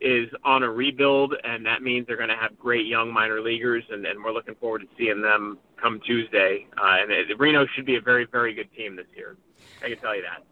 is 0.00 0.28
on 0.44 0.62
a 0.62 0.70
rebuild, 0.70 1.34
and 1.44 1.64
that 1.64 1.82
means 1.82 2.06
they're 2.06 2.16
going 2.16 2.28
to 2.28 2.36
have 2.36 2.58
great 2.58 2.86
young 2.86 3.12
minor 3.12 3.40
leaguers, 3.40 3.84
and, 3.90 4.04
and 4.04 4.22
we're 4.22 4.32
looking 4.32 4.54
forward 4.56 4.80
to 4.80 4.88
seeing 4.98 5.22
them 5.22 5.58
come 5.80 6.00
Tuesday. 6.04 6.66
Uh, 6.76 6.96
and 7.00 7.10
it, 7.10 7.38
Reno 7.38 7.64
should 7.74 7.86
be 7.86 7.96
a 7.96 8.00
very, 8.00 8.26
very 8.26 8.52
good 8.54 8.68
team 8.76 8.96
this 8.96 9.06
year. 9.16 9.36
I 9.82 9.88
can 9.88 9.98
tell 9.98 10.14
you 10.14 10.22
that. 10.22 10.44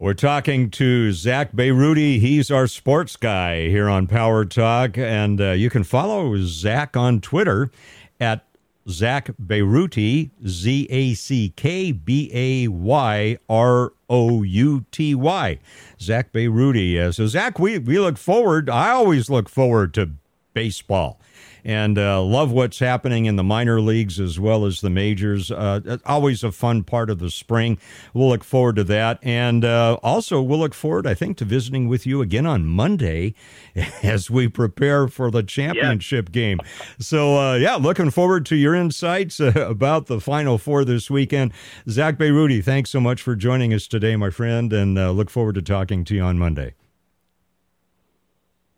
We're 0.00 0.14
talking 0.14 0.70
to 0.70 1.12
Zack 1.12 1.52
Bayrouty. 1.52 2.20
He's 2.20 2.50
our 2.50 2.66
sports 2.66 3.16
guy 3.16 3.68
here 3.68 3.86
on 3.86 4.06
Power 4.06 4.46
Talk. 4.46 4.96
And 4.96 5.38
uh, 5.38 5.50
you 5.50 5.68
can 5.68 5.84
follow 5.84 6.38
Zach 6.38 6.96
on 6.96 7.20
Twitter 7.20 7.70
at 8.18 8.46
Zack 8.88 9.28
Bayrouty, 9.36 10.30
Z 10.46 10.86
A 10.88 11.12
C 11.12 11.52
K 11.54 11.92
B 11.92 12.30
A 12.32 12.68
Y 12.68 13.36
R 13.50 13.92
O 14.08 14.42
U 14.42 14.86
T 14.90 15.14
Y. 15.14 15.58
Zack 16.00 16.32
Bayrouty. 16.32 16.98
Uh, 16.98 17.12
so, 17.12 17.26
Zach, 17.26 17.58
we, 17.58 17.78
we 17.78 17.98
look 17.98 18.16
forward, 18.16 18.70
I 18.70 18.92
always 18.92 19.28
look 19.28 19.50
forward 19.50 19.92
to 19.94 20.12
baseball 20.54 21.20
and 21.64 21.98
uh, 21.98 22.22
love 22.22 22.50
what's 22.52 22.78
happening 22.78 23.26
in 23.26 23.36
the 23.36 23.44
minor 23.44 23.80
leagues 23.80 24.18
as 24.18 24.38
well 24.38 24.64
as 24.64 24.80
the 24.80 24.90
majors. 24.90 25.50
Uh, 25.50 25.98
always 26.06 26.42
a 26.44 26.52
fun 26.52 26.82
part 26.82 27.10
of 27.10 27.18
the 27.18 27.30
spring. 27.30 27.78
We'll 28.14 28.28
look 28.28 28.44
forward 28.44 28.76
to 28.76 28.84
that. 28.84 29.18
And 29.22 29.64
uh, 29.64 29.94
also, 30.02 30.40
we'll 30.40 30.58
look 30.58 30.74
forward, 30.74 31.06
I 31.06 31.14
think, 31.14 31.36
to 31.38 31.44
visiting 31.44 31.88
with 31.88 32.06
you 32.06 32.22
again 32.22 32.46
on 32.46 32.66
Monday 32.66 33.34
as 34.02 34.30
we 34.30 34.48
prepare 34.48 35.08
for 35.08 35.30
the 35.30 35.42
championship 35.42 36.32
game. 36.32 36.58
So, 36.98 37.38
uh, 37.38 37.54
yeah, 37.54 37.76
looking 37.76 38.10
forward 38.10 38.46
to 38.46 38.56
your 38.56 38.74
insights 38.74 39.40
uh, 39.40 39.52
about 39.56 40.06
the 40.06 40.20
Final 40.20 40.58
Four 40.58 40.84
this 40.84 41.10
weekend. 41.10 41.52
Zack 41.88 42.16
Bayrouty, 42.16 42.62
thanks 42.64 42.90
so 42.90 43.00
much 43.00 43.22
for 43.22 43.36
joining 43.36 43.72
us 43.72 43.86
today, 43.86 44.16
my 44.16 44.30
friend, 44.30 44.72
and 44.72 44.98
uh, 44.98 45.10
look 45.10 45.30
forward 45.30 45.54
to 45.56 45.62
talking 45.62 46.04
to 46.04 46.14
you 46.14 46.22
on 46.22 46.38
Monday. 46.38 46.74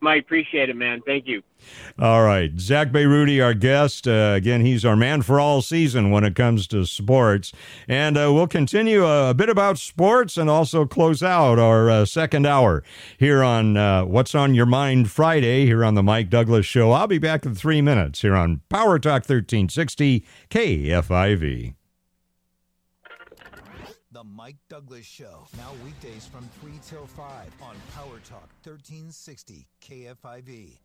Mike, 0.02 0.22
appreciate 0.22 0.68
it, 0.68 0.74
man. 0.74 1.00
Thank 1.06 1.28
you. 1.28 1.42
All 1.96 2.24
right. 2.24 2.58
Zack 2.58 2.88
Bayrouty, 2.88 3.42
our 3.42 3.54
guest. 3.54 4.08
Uh, 4.08 4.32
again, 4.34 4.62
he's 4.62 4.84
our 4.84 4.96
man 4.96 5.22
for 5.22 5.38
all 5.38 5.62
season 5.62 6.10
when 6.10 6.24
it 6.24 6.34
comes 6.34 6.66
to 6.68 6.84
sports. 6.86 7.52
And 7.86 8.18
uh, 8.18 8.32
we'll 8.32 8.48
continue 8.48 9.04
a, 9.04 9.30
a, 9.30 9.34
bit 9.34 9.48
about 9.48 9.78
sports 9.78 10.36
and 10.36 10.50
also 10.50 10.86
close 10.86 11.22
out 11.22 11.60
our 11.60 11.88
uh, 11.88 12.04
second 12.04 12.46
hour 12.46 12.82
here 13.16 13.44
on 13.44 13.76
uh, 13.76 14.04
What's 14.04 14.34
on 14.34 14.54
Your 14.54 14.66
Mind 14.66 15.08
Friday 15.08 15.66
here 15.66 15.84
on 15.84 15.94
The 15.94 16.02
Mike 16.02 16.28
Douglass 16.30 16.66
Show. 16.66 16.90
I'll 16.90 17.06
be 17.06 17.18
back 17.18 17.46
in 17.46 17.54
three 17.54 17.80
minutes 17.80 18.22
here 18.22 18.34
on 18.34 18.60
Power 18.68 18.98
Talk 18.98 19.22
1360 19.22 20.26
KFIV. 20.50 21.74
Mike 24.52 24.68
Douglass 24.68 25.06
Show. 25.06 25.46
Now 25.56 25.70
weekdays 25.82 26.26
from 26.26 26.46
3 26.60 26.72
till 26.86 27.06
5 27.06 27.26
on 27.62 27.74
Power 27.94 28.20
Talk 28.28 28.50
1360 28.62 29.66
KFIV. 29.82 30.76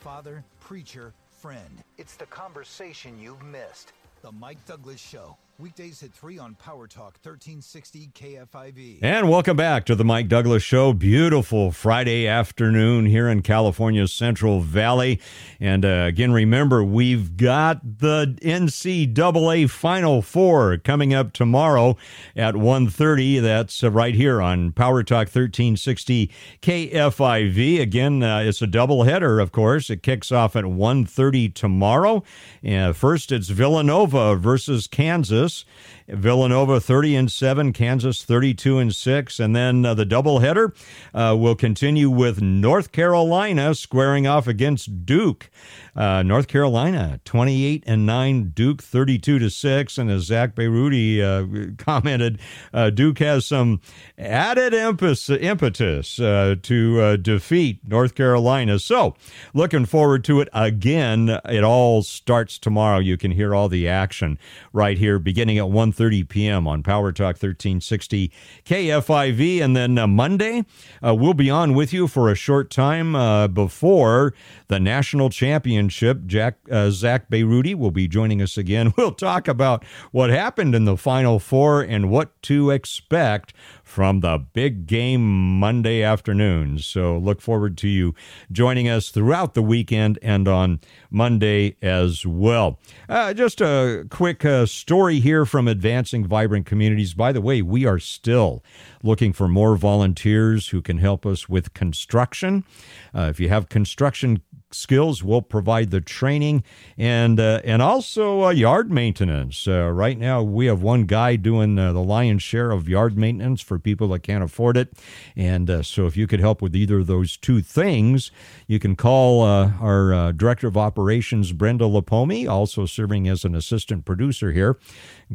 Father, 0.00 0.42
preacher, 0.58 1.14
friend. 1.40 1.84
It's 1.98 2.16
the 2.16 2.26
conversation 2.26 3.16
you've 3.20 3.44
missed. 3.44 3.92
The 4.22 4.32
Mike 4.32 4.64
Douglass 4.66 5.00
Show. 5.00 5.36
Weekdays 5.60 6.02
at 6.02 6.14
3 6.14 6.38
on 6.38 6.54
Power 6.54 6.86
Talk 6.86 7.18
1360 7.22 8.10
KFIV. 8.14 9.00
And 9.02 9.28
welcome 9.28 9.58
back 9.58 9.84
to 9.86 9.94
the 9.94 10.04
Mike 10.04 10.26
Douglass 10.26 10.62
Show. 10.62 10.94
Beautiful 10.94 11.70
Friday 11.70 12.26
afternoon 12.26 13.04
here 13.04 13.28
in 13.28 13.42
California's 13.42 14.10
Central 14.10 14.60
Valley. 14.60 15.20
And 15.60 15.84
uh, 15.84 16.04
again, 16.08 16.32
remember, 16.32 16.82
we've 16.82 17.36
got 17.36 17.98
the 17.98 18.38
NCAA 18.40 19.68
Final 19.68 20.22
Four 20.22 20.78
coming 20.78 21.12
up 21.12 21.34
tomorrow 21.34 21.98
at 22.34 22.54
1.30. 22.54 23.42
That's 23.42 23.84
uh, 23.84 23.90
right 23.90 24.14
here 24.14 24.40
on 24.40 24.72
Power 24.72 25.02
Talk 25.02 25.26
1360 25.26 26.30
KFIV. 26.62 27.80
Again, 27.82 28.22
uh, 28.22 28.38
it's 28.38 28.62
a 28.62 28.66
doubleheader, 28.66 29.42
of 29.42 29.52
course. 29.52 29.90
It 29.90 30.02
kicks 30.02 30.32
off 30.32 30.56
at 30.56 30.64
1.30 30.64 31.52
tomorrow. 31.52 32.22
Uh, 32.66 32.94
first, 32.94 33.30
it's 33.30 33.48
Villanova 33.48 34.36
versus 34.36 34.86
Kansas 34.86 35.49
service 35.50 35.64
Villanova 36.12 36.80
30 36.80 37.16
and 37.16 37.32
7, 37.32 37.72
Kansas 37.72 38.24
32 38.24 38.78
and 38.78 38.94
6, 38.94 39.40
and 39.40 39.54
then 39.54 39.84
uh, 39.84 39.94
the 39.94 40.04
doubleheader 40.04 40.74
uh, 41.14 41.36
will 41.36 41.54
continue 41.54 42.10
with 42.10 42.40
North 42.40 42.92
Carolina 42.92 43.74
squaring 43.74 44.26
off 44.26 44.46
against 44.46 45.06
Duke. 45.06 45.50
Uh, 45.96 46.22
North 46.22 46.46
Carolina 46.46 47.20
28 47.24 47.84
and 47.86 48.06
9, 48.06 48.50
Duke 48.54 48.82
32 48.82 49.38
to 49.38 49.50
6, 49.50 49.98
and 49.98 50.10
as 50.10 50.22
Zack 50.22 50.54
Bayrouty 50.54 51.20
uh, 51.20 51.72
commented, 51.78 52.38
uh, 52.72 52.90
Duke 52.90 53.18
has 53.18 53.46
some 53.46 53.80
added 54.18 54.72
impetus, 54.72 55.28
impetus 55.28 56.20
uh, 56.20 56.54
to 56.62 57.16
defeat 57.16 57.80
North 57.86 58.14
Carolina. 58.14 58.78
So, 58.78 59.14
looking 59.52 59.84
forward 59.84 60.24
to 60.24 60.40
it 60.40 60.48
again. 60.52 61.40
It 61.46 61.64
all 61.64 62.02
starts 62.02 62.58
tomorrow. 62.58 62.98
You 62.98 63.16
can 63.16 63.32
hear 63.32 63.54
all 63.54 63.68
the 63.68 63.88
action 63.88 64.38
right 64.72 64.96
here 64.96 65.18
beginning 65.18 65.58
at 65.58 65.70
1.30 66.00 66.28
p.m. 66.28 66.66
on 66.66 66.82
Power 66.82 67.12
Talk 67.12 67.34
1360 67.36 68.32
KFIV. 68.64 69.60
And 69.60 69.76
then 69.76 69.98
uh, 69.98 70.06
Monday, 70.06 70.64
uh, 71.04 71.14
we'll 71.14 71.34
be 71.34 71.50
on 71.50 71.74
with 71.74 71.92
you 71.92 72.08
for 72.08 72.30
a 72.30 72.34
short 72.34 72.70
time 72.70 73.14
uh, 73.14 73.48
before 73.48 74.32
the 74.68 74.80
national 74.80 75.30
championship. 75.30 76.26
Jack 76.26 76.56
uh, 76.70 76.90
Zack 76.90 77.28
Bayrouty 77.28 77.74
will 77.74 77.90
be 77.90 78.08
joining 78.08 78.40
us 78.40 78.56
again. 78.56 78.92
We'll 79.00 79.12
talk 79.12 79.48
about 79.48 79.82
what 80.12 80.28
happened 80.28 80.74
in 80.74 80.84
the 80.84 80.96
Final 80.96 81.38
Four 81.38 81.80
and 81.80 82.10
what 82.10 82.42
to 82.42 82.70
expect 82.70 83.54
from 83.90 84.20
the 84.20 84.38
big 84.38 84.86
game 84.86 85.58
Monday 85.58 86.00
afternoon. 86.00 86.78
So 86.78 87.18
look 87.18 87.40
forward 87.40 87.76
to 87.78 87.88
you 87.88 88.14
joining 88.52 88.88
us 88.88 89.10
throughout 89.10 89.54
the 89.54 89.62
weekend 89.62 90.16
and 90.22 90.46
on 90.46 90.78
Monday 91.10 91.76
as 91.82 92.24
well. 92.24 92.78
Uh, 93.08 93.34
just 93.34 93.60
a 93.60 94.06
quick 94.08 94.44
uh, 94.44 94.66
story 94.66 95.18
here 95.18 95.44
from 95.44 95.66
Advancing 95.66 96.24
Vibrant 96.24 96.66
Communities. 96.66 97.14
By 97.14 97.32
the 97.32 97.40
way, 97.40 97.62
we 97.62 97.84
are 97.84 97.98
still 97.98 98.62
looking 99.02 99.32
for 99.32 99.48
more 99.48 99.74
volunteers 99.74 100.68
who 100.68 100.80
can 100.80 100.98
help 100.98 101.26
us 101.26 101.48
with 101.48 101.74
construction. 101.74 102.64
Uh, 103.12 103.22
if 103.22 103.40
you 103.40 103.48
have 103.48 103.68
construction 103.68 104.40
skills. 104.72 105.22
We'll 105.22 105.42
provide 105.42 105.90
the 105.90 106.00
training 106.00 106.64
and 106.96 107.38
uh, 107.38 107.60
and 107.64 107.82
also 107.82 108.44
uh, 108.44 108.50
yard 108.50 108.90
maintenance. 108.90 109.66
Uh, 109.66 109.90
right 109.90 110.18
now, 110.18 110.42
we 110.42 110.66
have 110.66 110.82
one 110.82 111.04
guy 111.04 111.36
doing 111.36 111.78
uh, 111.78 111.92
the 111.92 112.02
lion's 112.02 112.42
share 112.42 112.70
of 112.70 112.88
yard 112.88 113.16
maintenance 113.16 113.60
for 113.60 113.78
people 113.78 114.08
that 114.08 114.20
can't 114.20 114.44
afford 114.44 114.76
it. 114.76 114.92
And 115.36 115.68
uh, 115.68 115.82
so, 115.82 116.06
if 116.06 116.16
you 116.16 116.26
could 116.26 116.40
help 116.40 116.62
with 116.62 116.74
either 116.74 117.00
of 117.00 117.06
those 117.06 117.36
two 117.36 117.62
things, 117.62 118.30
you 118.66 118.78
can 118.78 118.96
call 118.96 119.42
uh, 119.42 119.72
our 119.80 120.32
director 120.32 120.66
of 120.66 120.76
operations, 120.76 121.52
Brenda 121.52 121.84
Lapomi, 121.84 122.48
also 122.48 122.86
serving 122.86 123.28
as 123.28 123.44
an 123.44 123.54
assistant 123.54 124.04
producer 124.04 124.52
here. 124.52 124.78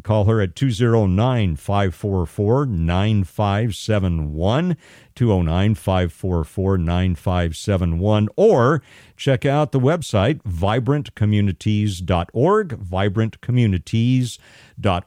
Call 0.03 0.26
her 0.26 0.41
at 0.41 0.55
209 0.55 1.55
544 1.55 2.65
9571. 2.65 4.76
209 5.15 5.76
544 5.76 6.77
9571, 6.77 8.27
or 8.35 8.81
check 9.15 9.45
out 9.45 9.72
the 9.72 9.80
website 9.80 10.41
vibrantcommunities.org, 10.43 12.69
vibrantcommunities.org 12.69 14.39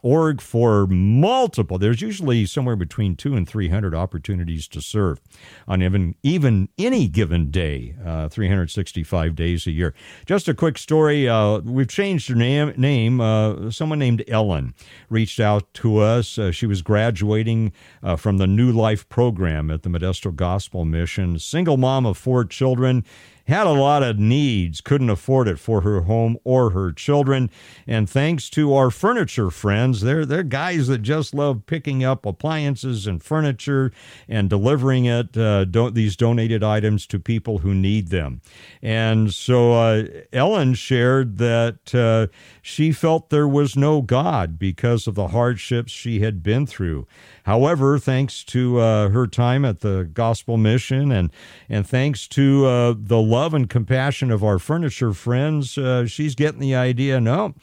org 0.01 0.41
for 0.41 0.87
multiple. 0.87 1.77
There's 1.77 2.01
usually 2.01 2.45
somewhere 2.45 2.75
between 2.75 3.15
two 3.15 3.35
and 3.35 3.47
three 3.47 3.69
hundred 3.69 3.95
opportunities 3.95 4.67
to 4.69 4.81
serve 4.81 5.21
on 5.67 5.81
even 5.81 6.15
even 6.23 6.69
any 6.77 7.07
given 7.07 7.51
day, 7.51 7.95
uh, 8.05 8.29
365 8.29 9.35
days 9.35 9.67
a 9.67 9.71
year. 9.71 9.93
Just 10.25 10.47
a 10.47 10.53
quick 10.53 10.77
story. 10.77 11.27
Uh, 11.27 11.59
we've 11.59 11.87
changed 11.87 12.29
her 12.29 12.35
name. 12.35 12.73
Name. 12.77 13.21
Uh, 13.21 13.71
someone 13.71 13.99
named 13.99 14.23
Ellen 14.27 14.73
reached 15.09 15.39
out 15.39 15.73
to 15.75 15.97
us. 15.97 16.37
Uh, 16.37 16.51
she 16.51 16.65
was 16.65 16.81
graduating 16.81 17.71
uh, 18.03 18.15
from 18.15 18.37
the 18.37 18.47
New 18.47 18.71
Life 18.71 19.07
program 19.09 19.69
at 19.71 19.83
the 19.83 19.89
Modesto 19.89 20.35
Gospel 20.35 20.85
Mission. 20.85 21.39
Single 21.39 21.77
mom 21.77 22.05
of 22.05 22.17
four 22.17 22.45
children 22.45 23.03
had 23.49 23.67
a 23.67 23.71
lot 23.71 24.03
of 24.03 24.17
needs, 24.17 24.79
couldn't 24.79 25.09
afford 25.09 25.47
it 25.47 25.59
for 25.59 25.81
her 25.81 26.01
home 26.01 26.37
or 26.43 26.69
her 26.69 26.91
children. 26.91 27.49
And 27.85 28.09
thanks 28.09 28.49
to 28.51 28.73
our 28.75 28.89
furniture 28.89 29.49
friends, 29.49 30.01
they're, 30.01 30.25
they're 30.25 30.43
guys 30.43 30.87
that 30.87 30.99
just 30.99 31.33
love 31.33 31.65
picking 31.65 32.03
up 32.03 32.25
appliances 32.25 33.07
and 33.07 33.21
furniture 33.21 33.91
and 34.27 34.49
delivering 34.49 35.05
it, 35.05 35.35
uh, 35.35 35.65
these 35.91 36.15
donated 36.15 36.63
items 36.63 37.07
to 37.07 37.19
people 37.19 37.59
who 37.59 37.73
need 37.73 38.09
them. 38.09 38.41
And 38.81 39.33
so 39.33 39.73
uh, 39.73 40.03
Ellen 40.31 40.75
shared 40.75 41.39
that 41.39 41.93
uh, 41.95 42.27
she 42.61 42.91
felt 42.91 43.29
there 43.29 43.47
was 43.47 43.75
no 43.75 44.01
God 44.01 44.59
because 44.59 45.07
of 45.07 45.15
the 45.15 45.29
hardships 45.29 45.91
she 45.91 46.19
had 46.19 46.43
been 46.43 46.65
through. 46.65 47.07
However, 47.43 47.97
thanks 47.97 48.43
to 48.43 48.79
uh, 48.79 49.09
her 49.09 49.25
time 49.25 49.65
at 49.65 49.79
the 49.79 50.07
Gospel 50.13 50.55
Mission 50.55 51.11
and 51.11 51.31
and 51.67 51.87
thanks 51.87 52.27
to 52.27 52.65
uh, 52.65 52.93
the 52.95 53.19
love 53.19 53.38
and 53.47 53.69
compassion 53.69 54.31
of 54.31 54.43
our 54.43 54.59
furniture 54.59 55.13
friends, 55.13 55.77
uh, 55.77 56.05
she's 56.05 56.35
getting 56.35 56.59
the 56.59 56.75
idea. 56.75 57.19
No, 57.19 57.53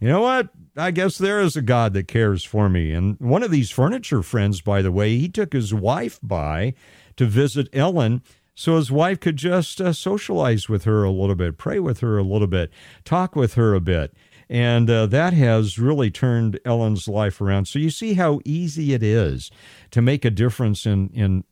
you 0.00 0.08
know 0.08 0.22
what? 0.22 0.48
I 0.76 0.90
guess 0.90 1.18
there 1.18 1.40
is 1.40 1.56
a 1.56 1.62
God 1.62 1.92
that 1.94 2.08
cares 2.08 2.44
for 2.44 2.68
me. 2.68 2.92
And 2.92 3.18
one 3.20 3.42
of 3.42 3.50
these 3.50 3.70
furniture 3.70 4.22
friends, 4.22 4.60
by 4.60 4.82
the 4.82 4.92
way, 4.92 5.16
he 5.16 5.28
took 5.28 5.52
his 5.52 5.74
wife 5.74 6.18
by 6.22 6.74
to 7.16 7.26
visit 7.26 7.68
Ellen 7.72 8.22
so 8.54 8.76
his 8.76 8.90
wife 8.90 9.20
could 9.20 9.36
just 9.36 9.80
uh, 9.80 9.92
socialize 9.92 10.68
with 10.68 10.84
her 10.84 11.04
a 11.04 11.10
little 11.10 11.34
bit, 11.34 11.56
pray 11.56 11.78
with 11.78 12.00
her 12.00 12.18
a 12.18 12.22
little 12.22 12.46
bit, 12.46 12.70
talk 13.04 13.34
with 13.34 13.54
her 13.54 13.74
a 13.74 13.80
bit. 13.80 14.14
And 14.48 14.90
uh, 14.90 15.06
that 15.06 15.32
has 15.32 15.78
really 15.78 16.10
turned 16.10 16.60
Ellen's 16.64 17.08
life 17.08 17.40
around. 17.40 17.66
So 17.66 17.78
you 17.78 17.90
see 17.90 18.14
how 18.14 18.40
easy 18.44 18.92
it 18.92 19.02
is 19.02 19.50
to 19.90 20.02
make 20.02 20.24
a 20.24 20.30
difference 20.30 20.86
in, 20.86 21.08
in 21.10 21.44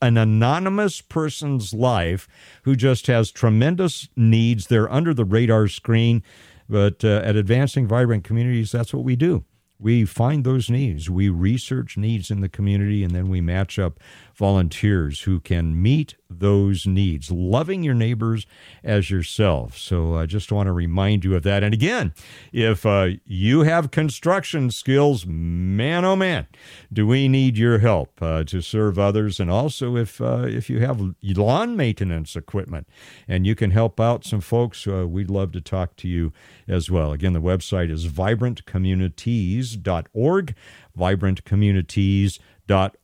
an 0.00 0.16
anonymous 0.16 1.00
person's 1.00 1.74
life 1.74 2.28
who 2.62 2.76
just 2.76 3.06
has 3.06 3.30
tremendous 3.30 4.08
needs. 4.16 4.66
They're 4.66 4.92
under 4.92 5.12
the 5.12 5.24
radar 5.24 5.68
screen. 5.68 6.22
But 6.68 7.04
uh, 7.04 7.22
at 7.24 7.36
Advancing 7.36 7.86
Vibrant 7.86 8.24
Communities, 8.24 8.72
that's 8.72 8.92
what 8.92 9.04
we 9.04 9.16
do. 9.16 9.44
We 9.78 10.06
find 10.06 10.42
those 10.42 10.70
needs, 10.70 11.10
we 11.10 11.28
research 11.28 11.98
needs 11.98 12.30
in 12.30 12.40
the 12.40 12.48
community, 12.48 13.04
and 13.04 13.14
then 13.14 13.28
we 13.28 13.42
match 13.42 13.78
up 13.78 14.00
volunteers 14.36 15.22
who 15.22 15.40
can 15.40 15.80
meet 15.80 16.16
those 16.28 16.86
needs, 16.86 17.30
loving 17.30 17.82
your 17.82 17.94
neighbors 17.94 18.46
as 18.84 19.10
yourself. 19.10 19.78
So 19.78 20.16
I 20.16 20.26
just 20.26 20.50
want 20.52 20.66
to 20.66 20.72
remind 20.72 21.24
you 21.24 21.34
of 21.36 21.42
that. 21.44 21.62
And 21.62 21.72
again, 21.72 22.12
if 22.52 22.84
uh, 22.84 23.10
you 23.24 23.60
have 23.62 23.90
construction 23.90 24.70
skills, 24.70 25.24
man, 25.26 26.04
oh 26.04 26.16
man, 26.16 26.46
do 26.92 27.06
we 27.06 27.28
need 27.28 27.56
your 27.56 27.78
help 27.78 28.20
uh, 28.20 28.44
to 28.44 28.60
serve 28.60 28.98
others? 28.98 29.40
And 29.40 29.50
also, 29.50 29.96
if 29.96 30.20
uh, 30.20 30.44
if 30.46 30.68
you 30.68 30.80
have 30.80 31.14
lawn 31.22 31.76
maintenance 31.76 32.36
equipment 32.36 32.88
and 33.28 33.46
you 33.46 33.54
can 33.54 33.70
help 33.70 34.00
out 34.00 34.24
some 34.24 34.40
folks, 34.40 34.86
uh, 34.86 35.06
we'd 35.06 35.30
love 35.30 35.52
to 35.52 35.60
talk 35.60 35.96
to 35.96 36.08
you 36.08 36.32
as 36.66 36.90
well. 36.90 37.12
Again, 37.12 37.32
the 37.32 37.40
website 37.40 37.90
is 37.90 38.08
vibrantcommunities 38.08 39.06
vibrantcommunities.org. 39.16 40.54
Vibrantcommunities.org 40.98 42.40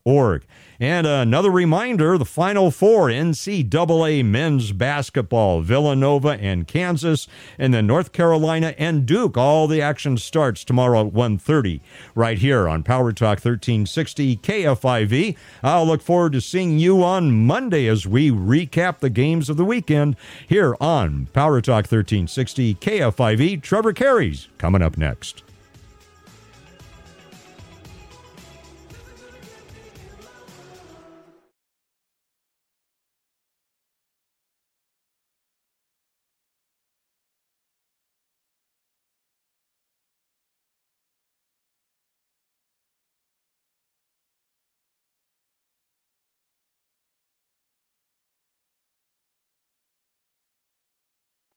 org. 0.03 0.45
And 0.79 1.07
another 1.07 1.51
reminder 1.51 2.17
the 2.17 2.25
Final 2.25 2.71
Four 2.71 3.07
NCAA 3.07 4.25
men's 4.25 4.71
basketball, 4.71 5.61
Villanova 5.61 6.29
and 6.41 6.67
Kansas, 6.67 7.27
and 7.57 7.73
then 7.73 7.87
North 7.87 8.11
Carolina 8.11 8.73
and 8.77 9.05
Duke. 9.05 9.37
All 9.37 9.67
the 9.67 9.81
action 9.81 10.17
starts 10.17 10.65
tomorrow 10.65 11.07
at 11.07 11.13
1.30 11.13 11.79
right 12.15 12.37
here 12.37 12.67
on 12.67 12.83
Power 12.83 13.13
Talk 13.13 13.37
1360 13.37 14.37
KFIV. 14.37 15.37
I'll 15.61 15.85
look 15.85 16.01
forward 16.01 16.33
to 16.33 16.41
seeing 16.41 16.79
you 16.79 17.03
on 17.03 17.45
Monday 17.45 17.87
as 17.87 18.05
we 18.07 18.31
recap 18.31 18.99
the 18.99 19.09
games 19.09 19.49
of 19.49 19.57
the 19.57 19.65
weekend 19.65 20.17
here 20.47 20.75
on 20.81 21.27
Power 21.27 21.61
Talk 21.61 21.85
1360 21.85 22.75
KFIV. 22.75 23.61
Trevor 23.61 23.93
Carey's 23.93 24.49
coming 24.57 24.81
up 24.81 24.97
next. 24.97 25.42